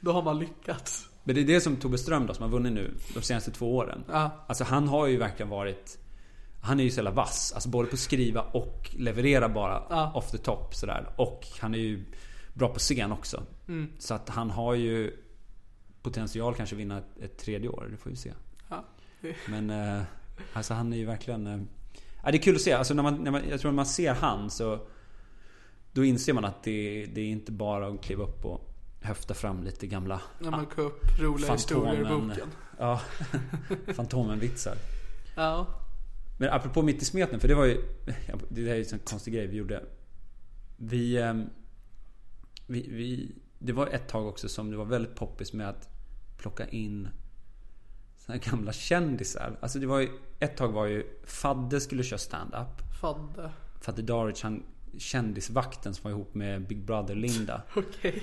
Då 0.01 0.13
har 0.13 0.23
man 0.23 0.39
lyckats. 0.39 1.09
Men 1.25 1.35
det 1.35 1.41
är 1.41 1.45
det 1.45 1.61
som 1.61 1.77
Tobbe 1.77 1.99
Ström 1.99 2.27
då, 2.27 2.35
som 2.35 2.43
har 2.43 2.51
vunnit 2.51 2.73
nu 2.73 2.95
de 3.15 3.23
senaste 3.23 3.51
två 3.51 3.77
åren. 3.77 4.05
Ja. 4.09 4.45
Alltså 4.47 4.65
han 4.65 4.89
har 4.89 5.07
ju 5.07 5.17
verkligen 5.17 5.49
varit... 5.51 5.99
Han 6.61 6.81
är 6.81 6.85
ju 6.85 6.91
så 6.91 6.97
jävla 6.97 7.11
vass. 7.11 7.53
Alltså 7.55 7.69
både 7.69 7.89
på 7.89 7.95
att 7.95 8.01
skriva 8.01 8.41
och 8.41 8.91
leverera 8.99 9.49
bara 9.49 9.83
Ja. 9.91 10.13
off 10.15 10.31
the 10.31 10.39
top 10.39 10.75
sådär. 10.75 11.09
Och 11.17 11.47
han 11.61 11.75
är 11.75 11.79
ju 11.79 12.05
bra 12.55 12.69
på 12.69 12.79
scen 12.79 13.13
också. 13.13 13.43
Mm. 13.69 13.93
Så 13.99 14.15
att 14.15 14.29
han 14.29 14.51
har 14.51 14.75
ju 14.75 15.17
potential 16.03 16.55
kanske 16.55 16.77
vinna 16.77 16.99
ett, 16.99 17.23
ett 17.23 17.39
tredje 17.39 17.69
år. 17.69 17.89
Det 17.91 17.97
får 17.97 18.11
vi 18.11 18.17
se. 18.17 18.33
Ja. 18.69 18.85
Men 19.49 19.71
eh, 19.71 20.03
alltså 20.53 20.75
han 20.75 20.93
är 20.93 20.97
ju 20.97 21.05
verkligen... 21.05 21.47
Eh, 21.47 21.61
ja, 22.25 22.31
det 22.31 22.37
är 22.37 22.43
kul 22.43 22.55
att 22.55 22.61
se. 22.61 22.73
Alltså 22.73 22.95
när 22.95 23.03
man, 23.03 23.25
när 23.25 23.31
man, 23.31 23.43
jag 23.51 23.61
tror 23.61 23.71
när 23.71 23.77
man 23.77 23.87
ser 23.87 24.15
han 24.15 24.51
så... 24.51 24.79
Då 25.93 26.05
inser 26.05 26.33
man 26.33 26.45
att 26.45 26.63
det, 26.63 27.07
det 27.15 27.21
är 27.21 27.27
inte 27.29 27.53
bara 27.53 27.89
att 27.89 28.03
kliva 28.03 28.25
upp 28.25 28.45
och 28.45 28.74
höfta 29.05 29.35
fram 29.35 29.63
lite 29.63 29.87
gamla 29.87 30.23
När 30.39 30.51
man 30.51 30.67
kan 30.67 30.85
upp 30.85 31.21
roliga 31.21 31.53
historier 31.53 32.01
i 32.01 32.05
boken. 32.05 32.49
Ja, 32.79 33.01
Fantomen-vitsar. 33.95 34.77
Ja. 35.35 35.67
Men 36.39 36.49
apropå 36.53 36.83
Mitt 36.83 37.03
i 37.03 37.05
smeten, 37.05 37.41
för 37.41 37.49
det 37.49 37.55
var 37.55 37.65
ju... 37.65 37.85
ja, 38.29 38.35
Det 38.49 38.65
där 38.65 38.71
är 38.71 38.77
ju 38.77 38.85
en 38.93 38.99
konstig 38.99 39.35
grej 39.35 39.47
vi 39.47 39.57
gjorde. 39.57 39.85
Vi, 40.77 41.17
ehm, 41.17 41.51
vi, 42.67 42.89
vi... 42.91 43.35
Det 43.59 43.73
var 43.73 43.87
ett 43.87 44.09
tag 44.09 44.27
också 44.27 44.49
som 44.49 44.71
det 44.71 44.77
var 44.77 44.85
väldigt 44.85 45.15
poppis 45.15 45.53
med 45.53 45.69
att 45.69 45.89
plocka 46.37 46.69
in 46.69 47.09
såna 48.17 48.39
här 48.39 48.51
gamla 48.51 48.73
kändisar. 48.73 49.59
Alltså 49.61 49.79
det 49.79 49.87
var 49.87 50.01
ju... 50.01 50.09
Ett 50.41 50.57
tag 50.57 50.73
var 50.73 50.87
ju... 50.87 51.21
Fadde 51.25 51.81
skulle 51.81 52.03
köra 52.03 52.19
stand-up. 52.19 52.83
Fadde. 53.01 53.51
Fadde 53.81 54.03
Daric, 54.03 54.43
han 54.43 54.63
kändisvakten 54.99 55.95
som 55.95 56.03
var 56.03 56.11
ihop 56.11 56.35
med 56.35 56.67
Big 56.67 56.85
Brother 56.85 57.15
Linda. 57.15 57.63
Okej. 57.77 58.23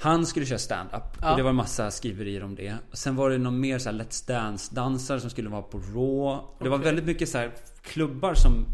Han 0.00 0.26
skulle 0.26 0.46
köra 0.46 0.58
stand-up 0.58 1.02
Ja. 1.22 1.30
och 1.30 1.36
det 1.36 1.42
var 1.42 1.50
en 1.50 1.56
massa 1.56 1.90
skriverier 1.90 2.42
om 2.44 2.54
det. 2.54 2.76
Och 2.90 2.98
sen 2.98 3.16
var 3.16 3.30
det 3.30 3.38
någon 3.38 3.60
mer 3.60 3.78
så 3.78 3.90
här 3.90 3.96
Let's 3.98 4.26
Dance-dansare 4.26 5.20
som 5.20 5.30
skulle 5.30 5.48
vara 5.48 5.62
på 5.62 5.78
Raw. 5.78 6.42
Och 6.58 6.64
Det 6.64 6.68
var 6.68 6.78
väldigt 6.78 7.04
mycket 7.04 7.28
så 7.28 7.38
här 7.38 7.54
klubbar 7.82 8.34
som 8.34 8.66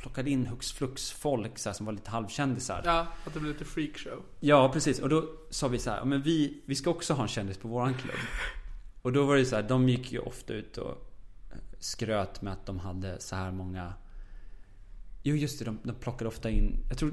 plockade 0.00 0.30
in 0.30 0.46
hux 0.46 0.72
flux 0.72 1.10
folk 1.10 1.58
så 1.58 1.68
här, 1.68 1.74
som 1.74 1.86
var 1.86 1.92
lite 1.92 2.10
halvkändisar. 2.10 2.82
Ja. 2.84 2.92
Ja, 2.92 3.06
att 3.26 3.34
det 3.34 3.40
blir 3.40 3.52
lite 3.52 3.64
freakshow. 3.64 4.22
precis. 4.72 4.98
Och 4.98 5.08
då 5.08 5.24
sa 5.50 5.68
vi 5.68 5.78
så 5.78 5.90
här, 5.90 5.96
"Ja, 5.98 6.04
men 6.04 6.22
vi, 6.22 6.62
vi 6.66 6.74
ska 6.74 6.90
också 6.90 7.14
ha 7.14 7.22
en 7.22 7.28
kändis 7.28 7.58
på 7.58 7.68
våran 7.68 7.94
klubb. 7.94 8.16
Och 9.02 9.12
då 9.12 9.24
var 9.26 9.36
det 9.36 9.44
så 9.44 9.56
här, 9.56 9.62
de 9.62 9.88
gick 9.88 10.12
ju 10.12 10.18
ofta 10.18 10.52
ut 10.54 10.78
och 10.78 11.10
skröt 11.78 12.42
med 12.42 12.52
att 12.52 12.66
de 12.66 12.78
hade 12.78 13.20
så 13.20 13.36
här 13.36 13.52
många 13.52 13.92
Jo 15.22 15.36
just 15.36 15.58
det, 15.58 15.64
de, 15.64 15.78
de 15.82 15.94
plockade 15.94 16.28
ofta 16.28 16.50
in 16.50 16.76
Jag 16.88 16.98
tror 16.98 17.12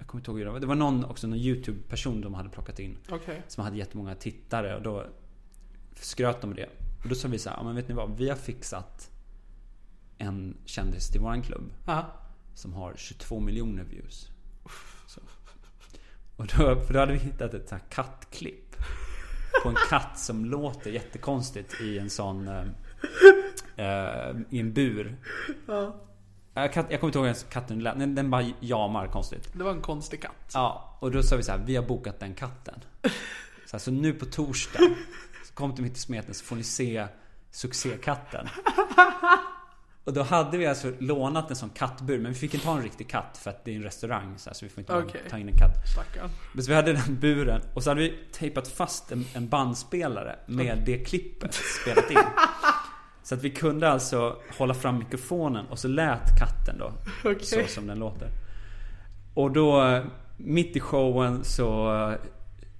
Jag 0.00 0.06
kommer 0.06 0.20
inte 0.20 0.30
ihåg 0.30 0.38
hur 0.38 0.44
det 0.46 0.52
var. 0.52 0.60
Det 0.60 0.66
var 0.66 0.74
någon 0.74 1.04
också, 1.04 1.26
någon 1.26 1.38
YouTube-person 1.38 2.20
de 2.20 2.34
hade 2.34 2.48
plockat 2.48 2.78
in 2.78 2.96
Okej. 3.10 3.42
som 3.48 3.64
hade 3.64 3.76
jättemånga 3.76 4.14
tittare 4.14 4.76
och 4.76 4.82
då 4.82 5.06
skröt 5.94 6.40
de 6.40 6.54
det. 6.54 6.68
Och 7.02 7.08
då 7.08 7.14
sa 7.14 7.28
vi 7.28 7.38
så 7.38 7.50
här, 7.50 7.56
ja 7.56 7.62
men 7.62 7.74
vet 7.76 7.88
ni 7.88 7.94
vad? 7.94 8.16
Vi 8.16 8.28
har 8.28 8.36
fixat 8.36 9.10
en 10.18 10.56
kändis 10.64 11.08
till 11.10 11.20
våran 11.20 11.42
klubb 11.42 11.72
Ja. 11.86 12.06
som 12.54 12.72
har 12.74 12.94
22 12.96 13.40
miljoner 13.40 13.84
views. 13.84 14.28
Så. 15.06 15.20
Och 16.36 16.46
då, 16.46 16.80
för 16.80 16.92
då 16.94 16.98
hade 17.00 17.12
vi 17.12 17.18
hittat 17.18 17.54
ett 17.54 17.68
så 17.68 17.74
här 17.74 17.82
kattklipp. 17.90 18.76
På 19.62 19.68
en 19.68 19.76
katt 19.90 20.18
som 20.18 20.44
låter 20.44 20.90
jättekonstigt 20.90 21.80
i 21.80 21.98
en 21.98 22.10
sån... 22.10 22.48
Eh, 22.48 22.64
eh, 23.76 24.36
I 24.50 24.58
en 24.60 24.72
bur. 24.72 25.16
ja. 25.66 25.94
Jag, 26.62 26.72
kan, 26.72 26.86
jag 26.90 27.00
kommer 27.00 27.08
inte 27.08 27.18
ihåg 27.18 27.26
hur 27.26 27.50
katten 27.50 27.78
lät. 27.78 27.98
Den, 27.98 28.14
den 28.14 28.30
bara 28.30 28.44
jamar 28.60 29.06
konstigt. 29.06 29.50
Det 29.52 29.64
var 29.64 29.70
en 29.70 29.80
konstig 29.80 30.22
katt. 30.22 30.50
Ja, 30.54 30.96
och 31.00 31.10
då 31.10 31.22
sa 31.22 31.36
vi 31.36 31.42
så 31.42 31.52
här, 31.52 31.58
vi 31.58 31.76
har 31.76 31.82
bokat 31.82 32.20
den 32.20 32.34
katten. 32.34 32.74
Så, 33.66 33.76
här, 33.76 33.78
så 33.78 33.90
nu 33.90 34.12
på 34.12 34.26
torsdag, 34.26 34.78
så 35.46 35.54
kom 35.54 35.74
till 35.74 35.84
Mitt 35.84 35.96
i 35.96 36.00
smeten 36.00 36.34
så 36.34 36.44
får 36.44 36.56
ni 36.56 36.62
se 36.62 37.06
succékatten. 37.50 38.48
Och 40.04 40.12
då 40.12 40.22
hade 40.22 40.58
vi 40.58 40.66
alltså 40.66 40.92
lånat 40.98 41.50
en 41.50 41.56
sån 41.56 41.70
kattbur, 41.70 42.18
men 42.18 42.32
vi 42.32 42.38
fick 42.38 42.54
inte 42.54 42.66
ha 42.66 42.76
en 42.76 42.82
riktig 42.82 43.08
katt 43.08 43.38
för 43.42 43.50
att 43.50 43.64
det 43.64 43.70
är 43.70 43.76
en 43.76 43.82
restaurang 43.82 44.34
så, 44.38 44.50
här, 44.50 44.54
så 44.54 44.64
vi 44.64 44.68
får 44.68 44.80
inte 44.80 44.96
Okej. 44.96 45.20
ta 45.30 45.38
in 45.38 45.48
en 45.48 45.56
katt. 45.56 45.88
Stackarn. 45.92 46.30
Men 46.52 46.64
så 46.64 46.70
vi 46.70 46.74
hade 46.74 46.92
den 46.92 47.20
buren 47.20 47.62
och 47.74 47.82
så 47.82 47.90
hade 47.90 48.00
vi 48.00 48.18
tejpat 48.32 48.68
fast 48.68 49.12
en, 49.12 49.26
en 49.34 49.48
bandspelare 49.48 50.38
med 50.46 50.82
det 50.86 50.98
klippet 50.98 51.54
spelat 51.54 52.10
in. 52.10 52.18
Så 53.30 53.34
att 53.34 53.42
vi 53.42 53.50
kunde 53.50 53.88
alltså 53.90 54.36
hålla 54.58 54.74
fram 54.74 54.98
mikrofonen 54.98 55.66
och 55.66 55.78
så 55.78 55.88
lät 55.88 56.38
katten 56.38 56.78
då 56.78 56.92
Okej. 57.24 57.44
så 57.44 57.66
som 57.66 57.86
den 57.86 57.98
låter. 57.98 58.28
Och 59.34 59.50
då 59.50 60.00
mitt 60.36 60.76
i 60.76 60.80
showen 60.80 61.44
så 61.44 62.14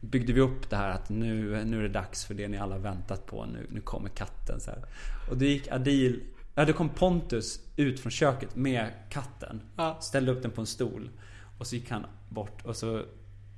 byggde 0.00 0.32
vi 0.32 0.40
upp 0.40 0.70
det 0.70 0.76
här 0.76 0.90
att 0.90 1.08
nu, 1.08 1.64
nu 1.64 1.78
är 1.78 1.82
det 1.82 1.88
dags 1.88 2.24
för 2.24 2.34
det 2.34 2.48
ni 2.48 2.58
alla 2.58 2.78
väntat 2.78 3.26
på. 3.26 3.46
Nu, 3.46 3.66
nu 3.68 3.80
kommer 3.80 4.08
katten. 4.08 4.60
Så 4.60 4.70
här. 4.70 4.84
Och 5.30 5.36
då 5.36 5.44
gick 5.44 5.72
Adil, 5.72 6.22
ja 6.54 6.64
då 6.64 6.72
kom 6.72 6.88
Pontus 6.88 7.60
ut 7.76 8.00
från 8.00 8.10
köket 8.10 8.56
med 8.56 8.90
katten. 9.10 9.60
Ja. 9.76 9.98
Ställde 10.00 10.32
upp 10.32 10.42
den 10.42 10.50
på 10.50 10.60
en 10.60 10.66
stol. 10.66 11.10
Och 11.58 11.66
så 11.66 11.76
gick 11.76 11.90
han 11.90 12.06
bort 12.28 12.64
och 12.64 12.76
så 12.76 13.02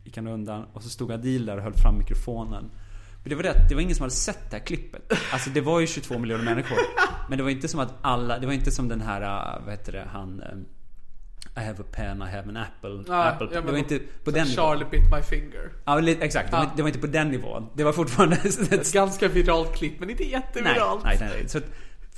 gick 0.04 0.16
han 0.16 0.26
undan. 0.26 0.64
Och 0.72 0.82
så 0.82 0.88
stod 0.88 1.12
Adil 1.12 1.46
där 1.46 1.56
och 1.56 1.62
höll 1.62 1.74
fram 1.74 1.98
mikrofonen. 1.98 2.70
Men 3.22 3.30
det 3.30 3.34
var 3.34 3.42
det 3.42 3.50
att 3.50 3.68
det 3.68 3.74
var 3.74 3.82
ingen 3.82 3.94
som 3.96 4.02
hade 4.02 4.14
sett 4.14 4.50
det 4.50 4.56
här 4.56 4.64
klippet. 4.66 5.12
Alltså 5.32 5.50
det 5.50 5.60
var 5.60 5.80
ju 5.80 5.86
22 5.86 6.18
miljoner 6.18 6.44
människor. 6.44 6.78
Men 7.28 7.38
det 7.38 7.44
var 7.44 7.50
inte 7.50 7.68
som 7.68 7.80
att 7.80 7.94
alla, 8.02 8.38
det 8.38 8.46
var 8.46 8.52
inte 8.52 8.70
som 8.70 8.88
den 8.88 9.00
här, 9.00 9.22
äh, 9.56 9.64
vad 9.64 9.70
heter 9.70 9.92
det, 9.92 10.08
han... 10.12 10.40
äh, 10.42 11.62
I 11.62 11.66
have 11.66 11.80
a 11.80 11.86
pen, 11.92 12.22
I 12.22 12.30
have 12.30 12.48
an 12.48 12.56
apple. 12.56 13.04
Ja, 13.08 13.24
apple 13.24 13.48
ja, 13.52 13.60
det 13.60 13.72
var 13.72 13.78
inte 13.78 13.98
på 14.24 14.30
den 14.30 14.46
Charlie 14.46 14.78
nivån. 14.78 14.90
bit 14.90 15.00
my 15.16 15.22
finger. 15.22 15.72
Ja, 15.84 15.98
lite- 16.00 16.24
exakt. 16.24 16.50
Det 16.50 16.56
var, 16.56 16.70
det 16.76 16.82
var 16.82 16.88
inte 16.88 17.00
på 17.00 17.06
den 17.06 17.28
nivån. 17.30 17.68
Det 17.74 17.84
var 17.84 17.92
fortfarande 17.92 18.36
ett 18.70 18.92
ganska 18.92 19.28
viralt 19.28 19.74
klipp, 19.76 20.00
men 20.00 20.10
inte 20.10 20.24
jätteviralt. 20.24 21.04
nej, 21.04 21.16
nej, 21.20 21.30
nej. 21.34 21.48
Så 21.48 21.60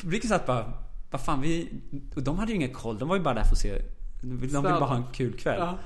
publiken 0.00 0.28
satt 0.28 0.46
bara, 0.46 0.72
vad 1.10 1.20
fan 1.20 1.40
vi... 1.40 1.82
Och 2.16 2.22
de 2.22 2.38
hade 2.38 2.52
ju 2.52 2.56
ingen 2.56 2.74
koll, 2.74 2.98
de 2.98 3.08
var 3.08 3.16
ju 3.16 3.22
bara 3.22 3.34
där 3.34 3.44
för 3.44 3.52
att 3.52 3.58
se... 3.58 3.82
De 4.20 4.40
ville 4.40 4.60
bara 4.60 4.72
ha 4.84 4.96
en 4.96 5.04
kul 5.12 5.32
kväll. 5.38 5.56
Ja. 5.58 5.78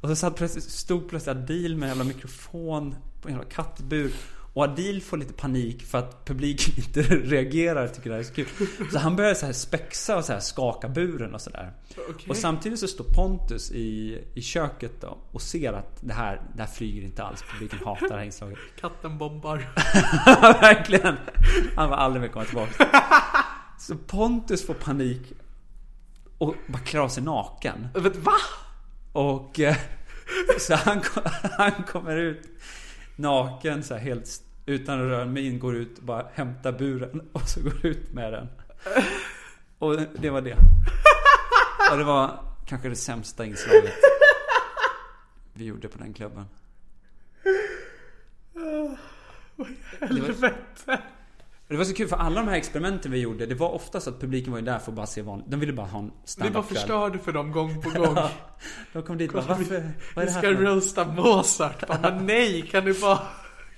Och 0.00 0.08
så 0.08 0.16
satt 0.16 0.52
stod 0.62 1.08
plötsligt 1.08 1.36
Adil 1.36 1.76
med 1.76 1.82
en 1.82 1.88
jävla 1.88 2.04
mikrofon 2.04 2.94
på 3.22 3.28
en 3.28 3.34
jävla 3.34 3.50
kattbur. 3.50 4.12
Och 4.54 4.64
Adil 4.64 5.02
får 5.02 5.16
lite 5.16 5.32
panik 5.32 5.82
för 5.82 5.98
att 5.98 6.24
publiken 6.24 6.74
inte 6.76 7.02
reagerar 7.02 7.88
tycker 7.88 8.10
det 8.10 8.16
här 8.16 8.20
är 8.20 8.24
så 8.24 8.34
kul. 8.34 8.46
Så 8.92 8.98
han 8.98 9.16
börjar 9.16 9.34
så 9.34 9.46
här 9.46 9.52
spexa 9.52 10.16
och 10.16 10.24
så 10.24 10.32
här 10.32 10.40
skaka 10.40 10.88
buren 10.88 11.34
och 11.34 11.40
sådär. 11.40 11.72
Okej. 12.08 12.26
Och 12.28 12.36
samtidigt 12.36 12.80
så 12.80 12.88
står 12.88 13.04
Pontus 13.04 13.72
i, 13.72 14.18
i 14.34 14.42
köket 14.42 15.00
då 15.00 15.18
och 15.32 15.42
ser 15.42 15.72
att 15.72 15.98
det 16.00 16.14
här, 16.14 16.42
det 16.54 16.62
här 16.62 16.70
flyger 16.70 17.02
inte 17.02 17.22
alls. 17.22 17.42
Publiken 17.52 17.78
hatar 17.84 18.08
det 18.08 18.14
här 18.14 18.24
inslaget. 18.24 18.58
Katten 18.80 19.18
bombar. 19.18 19.56
Verkligen. 20.60 21.16
Han 21.76 21.90
var 21.90 21.96
aldrig 21.96 22.22
mer 22.22 22.28
komma 22.28 22.44
tillbaka. 22.44 22.86
Så 23.78 23.96
Pontus 23.96 24.66
får 24.66 24.74
panik 24.74 25.32
och 26.38 26.54
bara 26.66 26.78
klär 26.78 27.00
av 27.00 27.08
sig 27.08 27.22
naken. 27.22 27.88
Vet, 27.94 28.16
va? 28.16 28.32
Och 29.12 29.60
eh, 29.60 29.76
så 30.58 30.74
han, 30.74 31.00
han 31.58 31.72
kommer 31.72 32.16
ut 32.16 32.42
naken 33.16 33.82
så 33.82 33.94
här 33.94 34.00
helt 34.00 34.26
utan 34.66 35.00
att 35.00 35.06
röra 35.06 35.22
en 35.22 35.32
min, 35.32 35.58
går 35.58 35.76
ut 35.76 35.98
och 35.98 36.04
bara 36.04 36.26
hämtar 36.32 36.72
buren 36.72 37.28
och 37.32 37.48
så 37.48 37.60
går 37.60 37.86
ut 37.86 38.12
med 38.12 38.32
den. 38.32 38.48
Och 39.78 39.96
det 40.18 40.30
var 40.30 40.40
det. 40.40 40.56
Och 41.92 41.98
det 41.98 42.04
var 42.04 42.40
kanske 42.66 42.88
det 42.88 42.96
sämsta 42.96 43.44
inslaget 43.44 43.94
vi 45.52 45.64
gjorde 45.64 45.88
på 45.88 45.98
den 45.98 46.12
klubben. 46.12 46.44
Det 48.52 48.60
var, 49.56 49.68
Helvete. 50.00 51.02
Det 51.68 51.76
var 51.76 51.84
så 51.84 51.94
kul 51.94 52.08
för 52.08 52.16
alla 52.16 52.40
de 52.40 52.48
här 52.48 52.56
experimenten 52.56 53.12
vi 53.12 53.18
gjorde, 53.18 53.46
det 53.46 53.54
var 53.54 53.70
oftast 53.70 54.08
att 54.08 54.20
publiken 54.20 54.52
var 54.52 54.58
ju 54.58 54.64
där 54.64 54.78
för 54.78 54.92
att 54.92 54.96
bara 54.96 55.06
se 55.06 55.22
vanligt. 55.22 55.50
De 55.50 55.60
ville 55.60 55.72
bara 55.72 55.86
ha 55.86 55.98
en 55.98 56.12
Vi 56.38 56.50
bara 56.50 56.62
förstörde 56.62 57.18
för 57.18 57.32
dem 57.32 57.52
gång 57.52 57.82
på 57.82 57.90
gång. 57.90 58.18
De 58.92 59.02
kom 59.02 59.18
dit 59.18 59.34
och 59.34 59.44
bara, 59.44 59.56
varför? 59.56 59.90
Vad 60.14 60.24
är 60.24 60.26
Vi 60.26 60.26
det 60.26 60.32
här 60.32 60.40
ska 60.40 60.40
för 60.40 60.52
något?" 60.52 60.74
roasta 60.74 61.04
Mozart. 61.04 61.88
Bara, 61.88 62.00
men 62.00 62.26
nej, 62.26 62.62
kan 62.62 62.84
du 62.84 63.00
bara, 63.00 63.18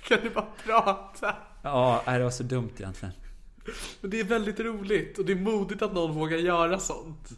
kan 0.07 0.17
du 0.23 0.29
bara 0.29 0.45
prata? 0.65 1.35
Ja, 1.61 2.03
nej, 2.07 2.17
det 2.17 2.23
var 2.23 2.31
så 2.31 2.43
dumt 2.43 2.69
egentligen. 2.77 3.13
Men 4.01 4.11
det 4.11 4.19
är 4.19 4.23
väldigt 4.23 4.59
roligt 4.59 5.17
och 5.17 5.25
det 5.25 5.31
är 5.31 5.35
modigt 5.35 5.81
att 5.81 5.93
någon 5.93 6.15
vågar 6.15 6.37
göra 6.37 6.79
sånt. 6.79 7.29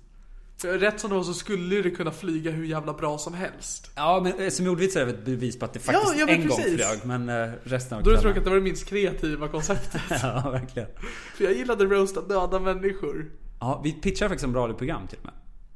Rätt 0.63 0.99
som 0.99 1.09
det 1.09 1.15
var 1.15 1.23
så 1.23 1.33
skulle 1.33 1.81
det 1.81 1.91
kunna 1.91 2.11
flyga 2.11 2.51
hur 2.51 2.65
jävla 2.65 2.93
bra 2.93 3.17
som 3.17 3.33
helst. 3.33 3.91
Ja, 3.95 4.19
men 4.23 4.39
eh, 4.39 4.49
som 4.49 4.67
ordvitsar 4.67 5.01
är 5.01 5.05
väl 5.05 5.15
ett 5.15 5.25
bevis 5.25 5.59
på 5.59 5.65
att 5.65 5.73
det 5.73 5.79
faktiskt 5.79 6.19
ja, 6.19 6.25
men 6.25 6.35
en 6.35 6.47
gång 6.47 6.57
precis. 6.57 6.75
flög. 6.75 6.99
Men 7.05 7.29
eh, 7.29 7.49
resten 7.63 7.97
av 7.97 8.03
Då 8.03 8.09
är 8.09 8.13
det 8.13 8.19
kvällen- 8.19 8.21
tråkigt 8.21 8.37
att 8.37 8.43
det 8.43 8.49
var 8.49 8.57
det 8.57 8.63
minst 8.63 8.85
kreativa 8.87 9.47
konceptet. 9.47 10.01
Ja, 10.23 10.49
verkligen. 10.51 10.89
För 11.35 11.43
jag 11.43 11.53
gillade 11.53 11.85
roasta 11.85 12.21
döda 12.21 12.59
människor. 12.59 13.31
Ja, 13.59 13.81
vi 13.83 13.91
pitchade 13.93 14.29
faktiskt 14.29 14.41
som 14.43 14.55
radioprogram 14.55 15.07
till 15.07 15.17
och 15.19 15.25
med. 15.25 15.33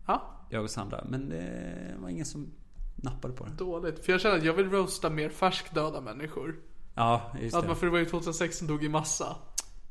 Ja, 0.07 0.45
Jag 0.49 0.63
och 0.63 0.69
Sandra. 0.69 1.03
Men 1.09 1.29
det 1.29 1.95
var 2.01 2.09
ingen 2.09 2.25
som 2.25 2.51
nappade 2.95 3.33
på 3.33 3.45
det. 3.45 3.51
dåligt. 3.57 4.05
För 4.05 4.11
jag 4.11 4.21
känner 4.21 4.37
att 4.37 4.43
jag 4.43 4.53
vill 4.53 4.69
roasta 4.69 5.09
mer 5.09 5.29
färskdöda 5.29 6.01
människor. 6.01 6.55
Ja, 6.95 7.31
just 7.41 7.55
Att 7.55 7.61
det. 7.61 7.67
man, 7.67 7.77
för 7.77 7.85
det 7.85 7.91
var 7.91 7.99
ju 7.99 8.05
2016 8.05 8.67
dog 8.67 8.83
i 8.83 8.89
massa. 8.89 9.35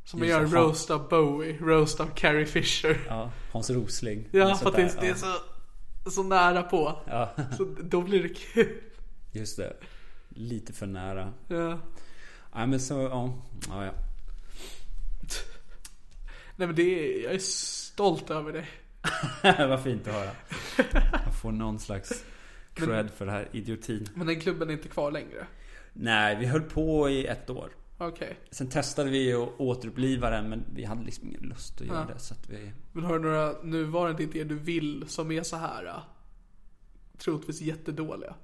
Som 0.05 0.21
Just 0.21 0.31
gör 0.31 0.41
det. 0.41 0.47
roast 0.47 0.91
av 0.91 1.09
Bowie, 1.09 1.59
roast 1.61 2.01
av 2.01 2.07
Carrie 2.15 2.47
Fisher. 2.47 3.01
Ja, 3.09 3.31
Hans 3.53 3.71
Rosling. 3.71 4.29
Ja, 4.31 4.55
för 4.55 4.69
att 4.69 4.77
det, 4.77 4.97
det 5.01 5.09
är 5.09 5.15
så, 5.15 6.11
så 6.11 6.23
nära 6.23 6.63
på. 6.63 6.99
Ja, 7.07 7.31
Så 7.57 7.65
då 7.83 8.01
blir 8.03 8.23
det 8.23 8.29
kul. 8.29 8.81
just 9.33 9.57
det. 9.57 9.77
Lite 10.29 10.73
för 10.73 10.87
nära. 10.87 11.33
Ja. 11.49 11.79
Nej 12.55 12.67
men 12.67 12.81
så, 12.81 12.95
ja. 12.95 13.35
Ja, 13.69 13.85
ja. 13.85 13.93
Nej 16.57 16.67
men 16.67 16.75
det 16.77 16.83
är, 16.83 17.23
jag 17.25 17.35
är 17.35 17.39
stolt 17.39 18.31
över 18.31 18.53
dig. 18.53 18.69
Vad 19.69 19.83
fint 19.83 20.09
att 20.09 20.15
höra. 20.15 20.31
Jag 21.27 21.35
får 21.43 21.53
någon 21.53 21.79
slags 21.79 22.25
cred 22.75 23.11
för 23.11 23.27
det 23.27 23.33
här 23.33 23.49
idiotin. 23.53 24.09
Men 24.15 24.27
den 24.27 24.41
klubben 24.41 24.69
är 24.69 24.73
inte 24.73 24.89
kvar 24.89 25.11
längre. 25.11 25.47
Nej, 25.93 26.36
vi 26.36 26.47
höll 26.47 26.62
på 26.62 27.09
i 27.11 27.26
ett 27.26 27.51
år. 27.51 27.70
Okej. 27.99 28.36
Sen 28.51 28.68
testade 28.68 29.11
vi 29.11 29.32
att 29.32 29.49
återuppliva 29.59 30.30
den 30.30 30.49
men 30.49 30.64
vi 30.74 30.84
hade 30.84 31.05
liksom 31.05 31.28
ingen 31.28 31.40
lust 31.40 31.80
att 31.80 31.86
göra 31.86 32.07
Ja. 32.09 32.14
det. 32.14 32.20
Så 32.20 32.34
att 32.34 32.49
vi... 32.51 32.72
Men 32.93 33.05
har 33.05 33.18
du 33.18 33.24
några 33.24 33.62
nuvarande 33.62 34.22
idéer 34.22 34.45
du 34.45 34.59
vill 34.59 35.05
som 35.09 35.32
är 35.32 35.43
så 35.43 35.57
här 35.57 35.86
äh, 35.86 35.93
troligtvis 37.18 37.61
jättedåliga? 37.61 38.34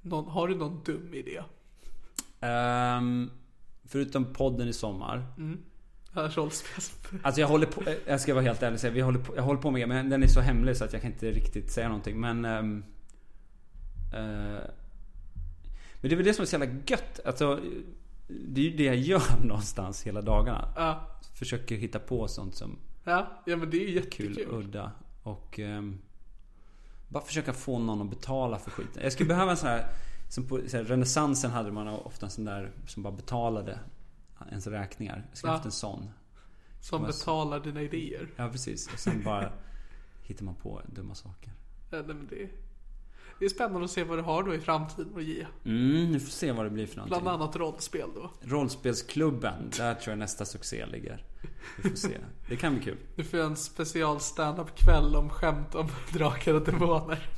Någon, 0.00 0.28
har 0.30 0.48
du 0.48 0.54
någon 0.54 0.82
dum 0.84 1.14
idé? 1.14 1.42
Ehm, 2.40 3.30
förutom 3.84 4.32
podden 4.32 4.68
i 4.68 4.72
sommar. 4.72 5.26
Rollspels... 6.14 6.92
Alltså 7.22 7.40
jag 7.40 7.48
håller 7.48 7.66
på, 7.66 7.90
eh, 7.90 7.96
jag 8.06 8.20
ska 8.20 8.34
vara 8.34 8.44
helt 8.44 8.62
ärlig 8.62 8.80
säga, 8.80 8.92
vi 8.92 9.00
håller 9.00 9.18
på, 9.18 9.36
jag 9.36 9.42
håller 9.42 9.60
på 9.60 9.70
med 9.70 9.88
men 9.88 10.10
den 10.10 10.22
är 10.22 10.26
så 10.26 10.40
hemlig 10.40 10.76
så 10.76 10.84
att 10.84 10.92
jag 10.92 11.02
kan 11.02 11.12
inte 11.12 11.30
riktigt 11.30 11.70
säga 11.70 11.88
någonting. 11.88 12.20
Men... 12.20 12.44
ehm, 12.44 12.84
eh, 14.14 14.60
men 16.00 16.08
det 16.08 16.14
är 16.14 16.16
väl 16.16 16.26
det 16.26 16.34
som 16.34 16.42
är 16.42 16.46
så 16.46 16.56
jävla 16.58 16.80
gött. 16.86 17.20
Alltså, 17.24 17.60
det 18.28 18.60
är 18.60 18.64
ju 18.64 18.76
det 18.76 18.84
jag 18.84 18.96
gör 18.96 19.22
någonstans 19.44 20.02
hela 20.02 20.22
dagarna. 20.22 20.68
Ja. 20.76 21.06
Försöker 21.34 21.76
hitta 21.76 21.98
på 21.98 22.28
sånt 22.28 22.54
som 22.54 22.78
Ja, 23.04 23.42
ja 23.46 23.56
men 23.56 23.70
det 23.70 23.76
är 23.84 23.88
ju 23.88 24.02
kul, 24.02 24.28
jättekul. 24.30 24.54
udda. 24.54 24.92
Och 25.22 25.58
ehm, 25.58 25.98
bara 27.08 27.24
försöka 27.24 27.52
få 27.52 27.78
någon 27.78 28.00
att 28.02 28.10
betala 28.10 28.58
för 28.58 28.70
skiten. 28.70 29.02
Jag 29.02 29.12
skulle 29.12 29.28
behöva 29.28 29.50
en 29.50 29.56
sån 29.56 29.68
här, 29.68 29.86
som 30.28 30.44
på 30.48 30.60
så 30.68 30.76
här, 30.76 30.84
renässansen 30.84 31.50
hade 31.50 31.72
man 31.72 31.88
ofta 31.88 32.26
en 32.26 32.30
sån 32.32 32.44
där 32.44 32.70
som 32.86 33.02
bara 33.02 33.12
betalade 33.12 33.78
ens 34.50 34.66
räkningar. 34.66 35.24
Jag 35.28 35.38
skulle 35.38 35.50
Ja. 35.50 35.54
haft 35.54 35.64
en 35.66 35.72
sån. 35.72 36.10
Som 36.80 37.00
Vad- 37.02 37.10
betalar 37.10 37.60
dina 37.60 37.82
idéer. 37.82 38.28
Ja 38.36 38.48
precis. 38.48 38.92
Och 38.92 38.98
sen 38.98 39.22
bara 39.24 39.52
hittar 40.22 40.44
man 40.44 40.54
på 40.54 40.80
dumma 40.94 41.14
saker. 41.14 41.52
Ja, 41.90 41.96
nej, 41.96 42.06
men 42.16 42.26
det, 42.26 42.48
det 43.38 43.44
är 43.44 43.48
spännande 43.48 43.84
att 43.84 43.90
se 43.90 44.04
vad 44.04 44.18
du 44.18 44.22
har 44.22 44.42
då 44.42 44.54
i 44.54 44.60
framtiden 44.60 45.12
att 45.16 45.22
ge. 45.22 45.46
Mm, 45.64 46.12
vi 46.12 46.20
får 46.20 46.30
se 46.30 46.52
vad 46.52 46.66
det 46.66 46.70
blir 46.70 46.86
för 46.86 46.96
någonting. 46.96 47.22
Bland 47.22 47.42
annat 47.42 47.56
rollspel 47.56 48.08
då. 48.14 48.30
Rollspelsklubben, 48.40 49.70
där 49.76 49.94
tror 49.94 50.12
jag 50.12 50.18
nästa 50.18 50.44
succé 50.44 50.86
ligger. 50.86 51.24
Vi 51.82 51.90
får 51.90 51.96
se. 51.96 52.18
Det 52.48 52.56
kan 52.56 52.74
bli 52.74 52.84
kul. 52.84 52.96
Du 53.16 53.24
får 53.24 53.38
en 53.38 53.56
special 53.56 54.20
stand-up 54.20 54.76
kväll 54.78 55.16
om 55.16 55.30
skämt 55.30 55.74
om 55.74 55.88
drakar 56.12 56.54
och 56.54 56.64
demoner. 56.64 57.28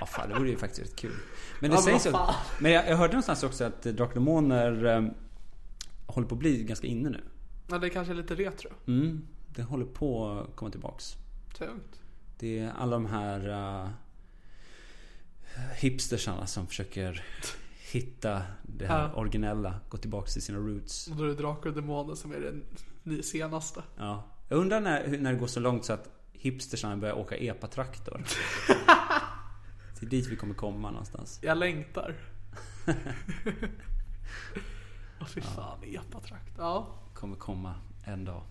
Ja 0.00 0.06
fan, 0.06 0.28
det 0.28 0.34
vore 0.34 0.50
ju 0.50 0.56
faktiskt 0.56 0.82
rätt 0.82 0.96
kul. 0.96 1.14
Men 1.60 1.70
det 1.70 1.76
Ja, 1.76 1.82
sägs 1.82 2.06
ju... 2.06 2.12
Men 2.58 2.72
jag, 2.72 2.88
jag 2.88 2.96
hörde 2.96 3.12
någonstans 3.12 3.42
också 3.42 3.64
att 3.64 3.82
Drakar 3.82 4.28
och 4.28 4.86
eh, 4.86 5.04
håller 6.06 6.28
på 6.28 6.34
att 6.34 6.38
bli 6.38 6.64
ganska 6.64 6.86
inne 6.86 7.10
nu. 7.10 7.20
Ja, 7.68 7.78
det 7.78 7.86
är 7.86 7.90
kanske 7.90 8.12
är 8.12 8.14
lite 8.14 8.34
retro. 8.34 8.70
Mm, 8.86 9.26
den 9.54 9.64
håller 9.64 9.84
på 9.84 10.28
att 10.28 10.56
komma 10.56 10.70
tillbaks. 10.70 11.16
Tungt. 11.58 12.00
Det 12.38 12.58
är 12.58 12.72
alla 12.78 12.92
de 12.92 13.06
här 13.06 13.48
uh, 13.48 13.90
hipstersarna 15.76 16.46
som 16.46 16.66
försöker 16.66 17.24
hitta 17.92 18.42
det 18.62 18.86
här 18.86 19.02
Ja. 19.02 19.14
originella, 19.14 19.80
gå 19.88 19.96
tillbaks 19.98 20.32
till 20.32 20.42
sina 20.42 20.58
roots. 20.58 21.06
Och 21.08 21.16
då 21.16 21.24
är 21.24 21.28
det 21.28 21.34
drakar 21.34 21.68
och 21.70 21.76
demoner 21.76 22.14
som 22.14 22.32
är 22.32 22.40
den 22.40 22.64
ny- 23.02 23.22
senaste. 23.22 23.82
Ja. 23.96 24.24
Jag 24.48 24.58
undrar 24.58 24.80
när, 24.80 25.18
när 25.18 25.32
det 25.32 25.38
går 25.38 25.46
så 25.46 25.60
långt 25.60 25.84
så 25.84 25.92
att 25.92 26.08
hipstersarna 26.32 26.96
börjar 26.96 27.14
åka 27.14 27.36
epatraktor. 27.36 28.24
det 30.00 30.06
är 30.06 30.10
dit 30.10 30.26
vi 30.26 30.36
kommer 30.36 30.54
komma 30.54 30.90
någonstans. 30.90 31.38
Jag 31.42 31.58
längtar. 31.58 32.14
Åh 35.20 35.26
fy 35.26 35.40
fan, 35.40 35.78
epatrakt. 35.84 36.52
Ja. 36.58 36.98
Kommer 37.14 37.36
komma 37.36 37.74
en 38.04 38.24
dag. 38.24 38.42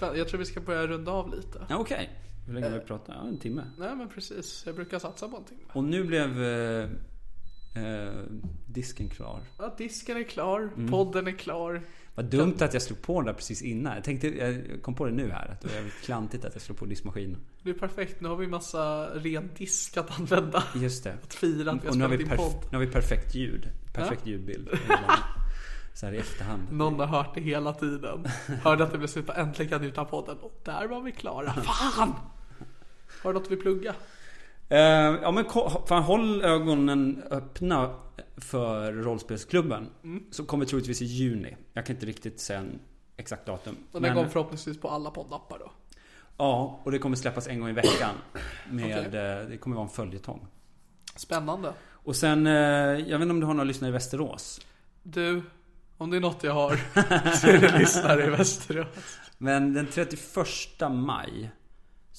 Jag 0.00 0.28
tror 0.28 0.38
vi 0.38 0.44
ska 0.44 0.60
börja 0.60 0.86
runda 0.86 1.12
av 1.12 1.34
lite. 1.34 1.66
Ja, 1.68 1.76
Okej, 1.76 2.10
hur 2.50 2.60
länge 2.60 2.72
har 2.72 2.78
vi 2.80 2.84
pratat? 2.84 3.14
Ja, 3.22 3.28
en 3.28 3.38
timme. 3.38 3.64
Nej 3.78 3.96
men 3.96 4.08
precis, 4.08 4.62
jag 4.66 4.74
brukar 4.74 4.98
satsa 4.98 5.28
på 5.28 5.36
en 5.36 5.44
timme. 5.44 5.60
Och 5.72 5.84
nu 5.84 6.04
blev 6.04 6.42
eh, 6.42 6.88
eh, 7.84 8.12
disken 8.66 9.08
klar. 9.08 9.40
Ja, 9.58 9.74
disken 9.78 10.16
är 10.16 10.22
klar, 10.22 10.60
Mm. 10.60 10.90
podden 10.90 11.26
är 11.26 11.32
klar. 11.32 11.82
Vad 12.14 12.24
dumt 12.24 12.56
att 12.60 12.72
jag 12.74 12.82
slog 12.82 13.02
på 13.02 13.20
den 13.20 13.26
där 13.26 13.32
precis 13.32 13.62
innan. 13.62 13.94
Jag 13.94 14.04
tänkte, 14.04 14.28
jag 14.28 14.82
kom 14.82 14.94
på 14.94 15.06
det 15.06 15.12
nu 15.12 15.30
här. 15.30 15.48
Att 15.48 15.60
det 15.60 15.68
var 15.68 15.74
jävligt 15.74 15.94
klantigt 16.04 16.44
att 16.44 16.54
jag 16.54 16.62
slog 16.62 16.78
på 16.78 16.86
diskmaskinen. 16.86 17.40
Det 17.62 17.70
är 17.70 17.74
perfekt, 17.74 18.20
nu 18.20 18.28
har 18.28 18.36
vi 18.36 18.46
massa 18.46 19.06
ren 19.06 19.50
disk 19.56 19.96
att 19.96 20.20
använda. 20.20 20.64
Just 20.74 21.04
det. 21.04 21.12
Att 21.22 21.34
fira 21.34 21.70
att 21.72 21.84
vi 21.84 21.88
har 21.88 22.08
vi 22.08 22.16
spelat 22.16 22.20
in 22.20 22.26
perf- 22.28 22.36
podd. 22.36 22.64
nu 22.72 22.78
har 22.78 22.84
vi 22.84 22.92
perfekt 22.92 23.34
ljud. 23.34 23.68
Perfekt 23.92 24.26
ljudbild. 24.26 24.68
Så 25.94 26.06
här 26.06 26.12
i 26.12 26.18
efterhand. 26.18 26.62
Någon 26.72 26.98
har 27.00 27.06
hört 27.06 27.34
det 27.34 27.40
hela 27.40 27.72
tiden. 27.72 28.24
Hörde 28.62 28.84
att 28.84 28.92
det 28.92 28.98
blev 28.98 29.08
slut 29.08 29.26
på 29.26 29.32
äntligen 29.32 29.84
utan 29.84 30.06
podden. 30.06 30.38
Och 30.38 30.60
där 30.64 30.86
var 30.88 31.00
vi 31.02 31.12
klara. 31.12 31.52
Fan! 31.62 32.14
Har 33.22 33.32
du 33.32 33.38
något 33.38 33.50
vi 33.50 33.56
plugga? 33.56 33.94
Eh, 34.68 34.78
ja 35.22 35.30
men 35.30 35.44
fan, 35.86 36.02
håll 36.02 36.42
ögonen 36.42 37.22
öppna 37.30 37.94
för 38.36 38.92
rollspelsklubben. 38.92 39.88
Mm. 40.04 40.24
Så 40.30 40.44
kommer 40.44 40.64
troligtvis 40.64 41.02
i 41.02 41.04
juni. 41.04 41.56
Jag 41.72 41.86
kan 41.86 41.96
inte 41.96 42.06
riktigt 42.06 42.40
säga 42.40 42.58
en 42.58 42.80
exakt 43.16 43.46
datum. 43.46 43.76
Och 43.92 44.00
den 44.00 44.14
kommer 44.14 44.28
förhoppningsvis 44.28 44.80
på 44.80 44.88
alla 44.88 45.10
poddappar 45.10 45.58
då. 45.58 45.72
Ja, 46.36 46.80
och 46.84 46.90
det 46.92 46.98
kommer 46.98 47.16
släppas 47.16 47.48
en 47.48 47.60
gång 47.60 47.68
i 47.68 47.72
veckan. 47.72 48.14
Med, 48.70 49.06
Okej. 49.08 49.20
eh, 49.20 49.48
Det 49.48 49.56
kommer 49.60 49.76
vara 49.76 49.86
en 49.86 49.92
följetong. 49.92 50.46
Spännande. 51.16 51.72
Och 51.90 52.16
sen, 52.16 52.46
eh, 52.46 52.52
jag 52.52 53.18
vet 53.18 53.20
inte 53.22 53.30
om 53.30 53.40
du 53.40 53.46
har 53.46 53.54
några 53.54 53.64
lyssnare 53.64 53.88
i 53.88 53.92
Västerås? 53.92 54.60
Du, 55.02 55.42
om 55.96 56.10
det 56.10 56.16
är 56.16 56.20
något 56.20 56.44
jag 56.44 56.52
har 56.52 56.76
så 57.36 57.46
är 57.46 57.58
det 57.58 57.78
lyssnare 57.78 58.26
i 58.26 58.30
Västerås. 58.30 58.86
Men 59.38 59.74
den 59.74 59.86
31 59.86 60.90
maj 60.90 61.50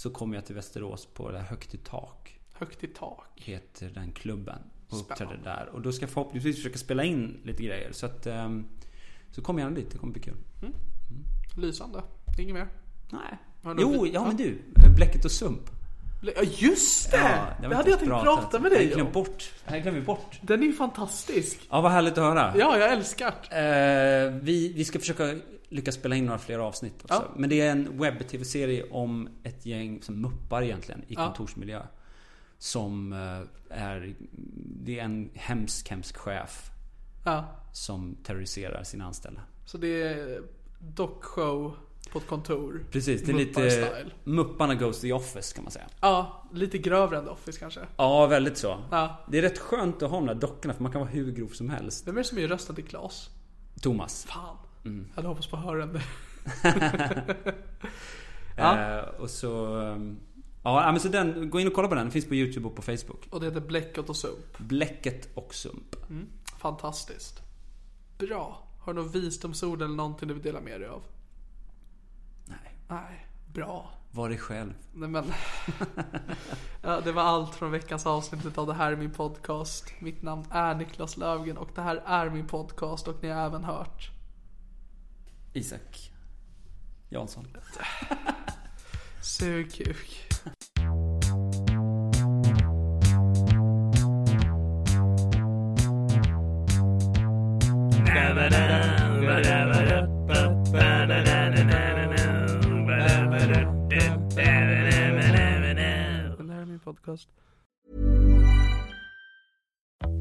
så 0.01 0.09
kommer 0.09 0.35
jag 0.35 0.45
till 0.45 0.55
Västerås 0.55 1.05
på 1.05 1.31
det 1.31 1.37
här 1.39 1.45
Högt 1.45 1.73
i 1.73 1.77
tak. 1.77 2.39
Högt 2.53 2.83
i 2.83 2.87
tak. 2.87 3.25
Heter 3.35 3.89
den 3.89 4.11
klubben. 4.11 4.59
Och 4.89 4.99
uppträder 4.99 5.39
där. 5.43 5.69
Och 5.73 5.81
då 5.81 5.91
ska 5.91 6.03
jag 6.03 6.09
förhoppningsvis 6.09 6.55
försöka 6.55 6.77
spela 6.77 7.03
in 7.03 7.41
lite 7.43 7.63
grejer. 7.63 7.91
Så 7.91 8.05
att... 8.05 8.27
ehm, 8.27 8.67
Så 9.31 9.41
kom 9.41 9.59
gärna 9.59 9.75
dit, 9.75 9.91
det 9.91 9.97
kommer 9.97 10.13
bli 10.13 10.21
kul. 10.21 10.35
Lysande. 11.57 12.03
Inget 12.39 12.53
mer? 12.53 12.67
Nej. 13.09 13.37
Jo, 13.79 14.07
ja 14.07 14.25
men 14.27 14.37
Ja. 14.37 14.45
du. 14.45 14.57
Bläcket 14.95 15.25
och 15.25 15.31
sump. 15.31 15.61
Ja 16.35 16.43
just 16.43 17.11
det! 17.11 17.17
var 17.17 17.55
det 17.59 17.65
inte 17.65 17.75
hade 17.75 17.89
jag 17.89 17.99
tänkt 17.99 18.11
prata 18.23 18.59
med 18.59 18.71
dig 18.71 19.01
om. 19.01 19.11
bort. 19.11 19.51
Jag 19.67 19.81
glömde 19.81 20.01
bort. 20.01 20.39
Den 20.41 20.61
är 20.63 20.67
ju 20.67 20.73
fantastisk. 20.73 21.59
Ja, 21.69 21.81
vad 21.81 21.91
härligt 21.91 22.17
att 22.17 22.23
höra. 22.23 22.53
Ja, 22.57 22.77
jag 22.77 22.91
älskar 22.93 23.33
det. 23.49 24.25
Eh, 24.35 24.43
vi, 24.43 24.73
vi 24.73 24.85
ska 24.85 24.99
försöka 24.99 25.35
lyckas 25.71 25.95
spela 25.95 26.15
in 26.15 26.25
några 26.25 26.39
fler 26.39 26.59
avsnitt 26.59 26.93
också. 27.03 27.13
Ja. 27.13 27.31
Men 27.35 27.49
det 27.49 27.61
är 27.61 27.71
en 27.71 27.97
webb-tv-serie 27.97 28.83
om 28.91 29.29
ett 29.43 29.65
gäng 29.65 30.01
som 30.01 30.21
muppar 30.21 30.61
egentligen 30.63 31.01
i 31.07 31.13
Ja. 31.13 31.25
kontorsmiljö. 31.25 31.81
Som 32.57 33.13
eh, 33.13 33.77
är... 33.79 34.15
Det 34.83 34.99
är 34.99 35.03
en 35.03 35.29
hemsk, 35.33 35.89
hemsk 35.89 36.17
chef 36.17 36.71
Ja. 37.25 37.45
som 37.73 38.15
terroriserar 38.23 38.83
sina 38.83 39.05
anställda. 39.05 39.41
Så 39.65 39.77
det 39.77 40.03
är 40.03 40.41
dockshow 40.79 41.75
på 42.11 42.19
ett 42.19 42.27
kontor. 42.27 42.85
Precis, 42.91 43.23
det 43.23 43.31
är 43.31 43.35
lite... 43.35 43.59
Muppar-style. 43.61 44.11
Mupparna 44.23 44.75
Goes 44.75 44.97
to 44.97 45.01
the 45.01 45.13
Office 45.13 45.55
kan 45.55 45.63
man 45.63 45.71
säga. 45.71 45.87
Ja, 46.01 46.43
lite 46.53 46.77
grövre 46.77 47.17
än 47.17 47.23
The 47.25 47.29
Office 47.31 47.59
kanske. 47.59 47.79
Ja, 47.97 48.25
väldigt 48.27 48.57
så. 48.57 48.77
Ja. 48.91 49.25
Det 49.27 49.37
är 49.37 49.41
rätt 49.41 49.59
skönt 49.59 50.03
att 50.03 50.09
ha 50.11 50.17
de 50.17 50.25
där 50.27 50.35
dockorna 50.35 50.73
för 50.73 50.83
man 50.83 50.91
kan 50.91 51.01
vara 51.01 51.11
hur 51.11 51.31
grov 51.31 51.47
som 51.47 51.69
helst. 51.69 52.07
Vem 52.07 52.15
är 52.17 52.21
det 52.21 52.27
som 52.27 52.37
är 52.37 52.47
rösten 52.47 52.75
till 52.75 52.85
Klas? 52.85 53.29
Thomas. 53.81 54.25
Fan. 54.25 54.57
Mm. 54.85 55.05
Jag 55.09 55.15
hade 55.15 55.27
hoppats 55.27 55.47
på 55.47 55.57
att 55.57 55.63
höra 55.63 55.85
den. 55.85 55.99
Eh, 58.57 58.99
och 59.19 59.29
så... 59.29 59.79
ehm, 59.79 60.19
Ja, 60.63 60.91
men 60.91 60.99
så 60.99 61.07
den, 61.07 61.49
gå 61.49 61.59
in 61.59 61.67
och 61.67 61.73
kolla 61.73 61.87
på 61.87 61.95
den. 61.95 62.03
Den 62.05 62.11
finns 62.11 62.27
på 62.27 62.35
YouTube 62.35 62.67
och 62.67 62.75
på 62.75 62.81
Facebook. 62.81 63.27
Och 63.29 63.39
det 63.39 63.45
heter 63.45 63.61
Bläcket 63.61 64.09
och 64.09 64.15
Sump. 64.15 64.57
Bläcket 64.57 65.29
och 65.33 65.53
Sump. 65.53 65.95
Fantastiskt. 66.57 67.41
Bra. 68.17 68.63
Har 68.79 68.93
du 68.93 69.03
något 69.03 69.15
visdomsord 69.15 69.81
eller 69.81 69.95
någonting 69.95 70.27
du 70.27 70.33
vill 70.33 70.43
dela 70.43 70.61
med 70.61 70.81
dig 70.81 70.89
av? 70.89 71.01
Nej, 72.45 72.77
Nej. 72.87 73.27
Bra. 73.53 73.89
var 74.11 74.29
dig 74.29 74.37
själv. 74.37 74.73
Nej 74.93 75.09
men. 75.09 75.25
ja, 76.81 77.01
det 77.01 77.11
var 77.11 77.23
allt 77.23 77.55
från 77.55 77.71
veckans 77.71 78.05
avsnitt 78.05 78.57
av 78.57 78.67
Det 78.67 78.73
här 78.73 78.91
är 78.91 78.95
min 78.95 79.11
podcast. 79.13 79.93
Mitt 79.99 80.21
namn 80.21 80.45
är 80.51 80.75
Niklas 80.75 81.17
Löfgren 81.17 81.57
och 81.57 81.69
det 81.75 81.81
här 81.81 82.01
är 82.05 82.29
min 82.29 82.47
podcast 82.47 83.07
och 83.07 83.23
ni 83.23 83.29
har 83.29 83.45
även 83.45 83.63
hört. 83.63 84.11
Isak 85.53 86.11
Jansson. 87.09 87.47
Sug 89.21 89.71
kuk. 89.71 90.27
Det 98.05 98.11
här 98.11 98.35
är. 98.37 98.91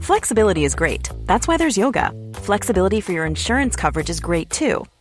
Flexibility 0.00 0.64
is 0.64 0.74
great. 0.74 1.08
That's 1.26 1.46
why 1.46 1.56
there's 1.56 1.76
yoga. 1.76 2.10
Flexibility 2.34 3.00
for 3.00 3.12
your 3.12 3.26
insurance 3.26 3.76
coverage 3.76 4.10
is 4.10 4.18
great 4.18 4.50
too. 4.50 4.84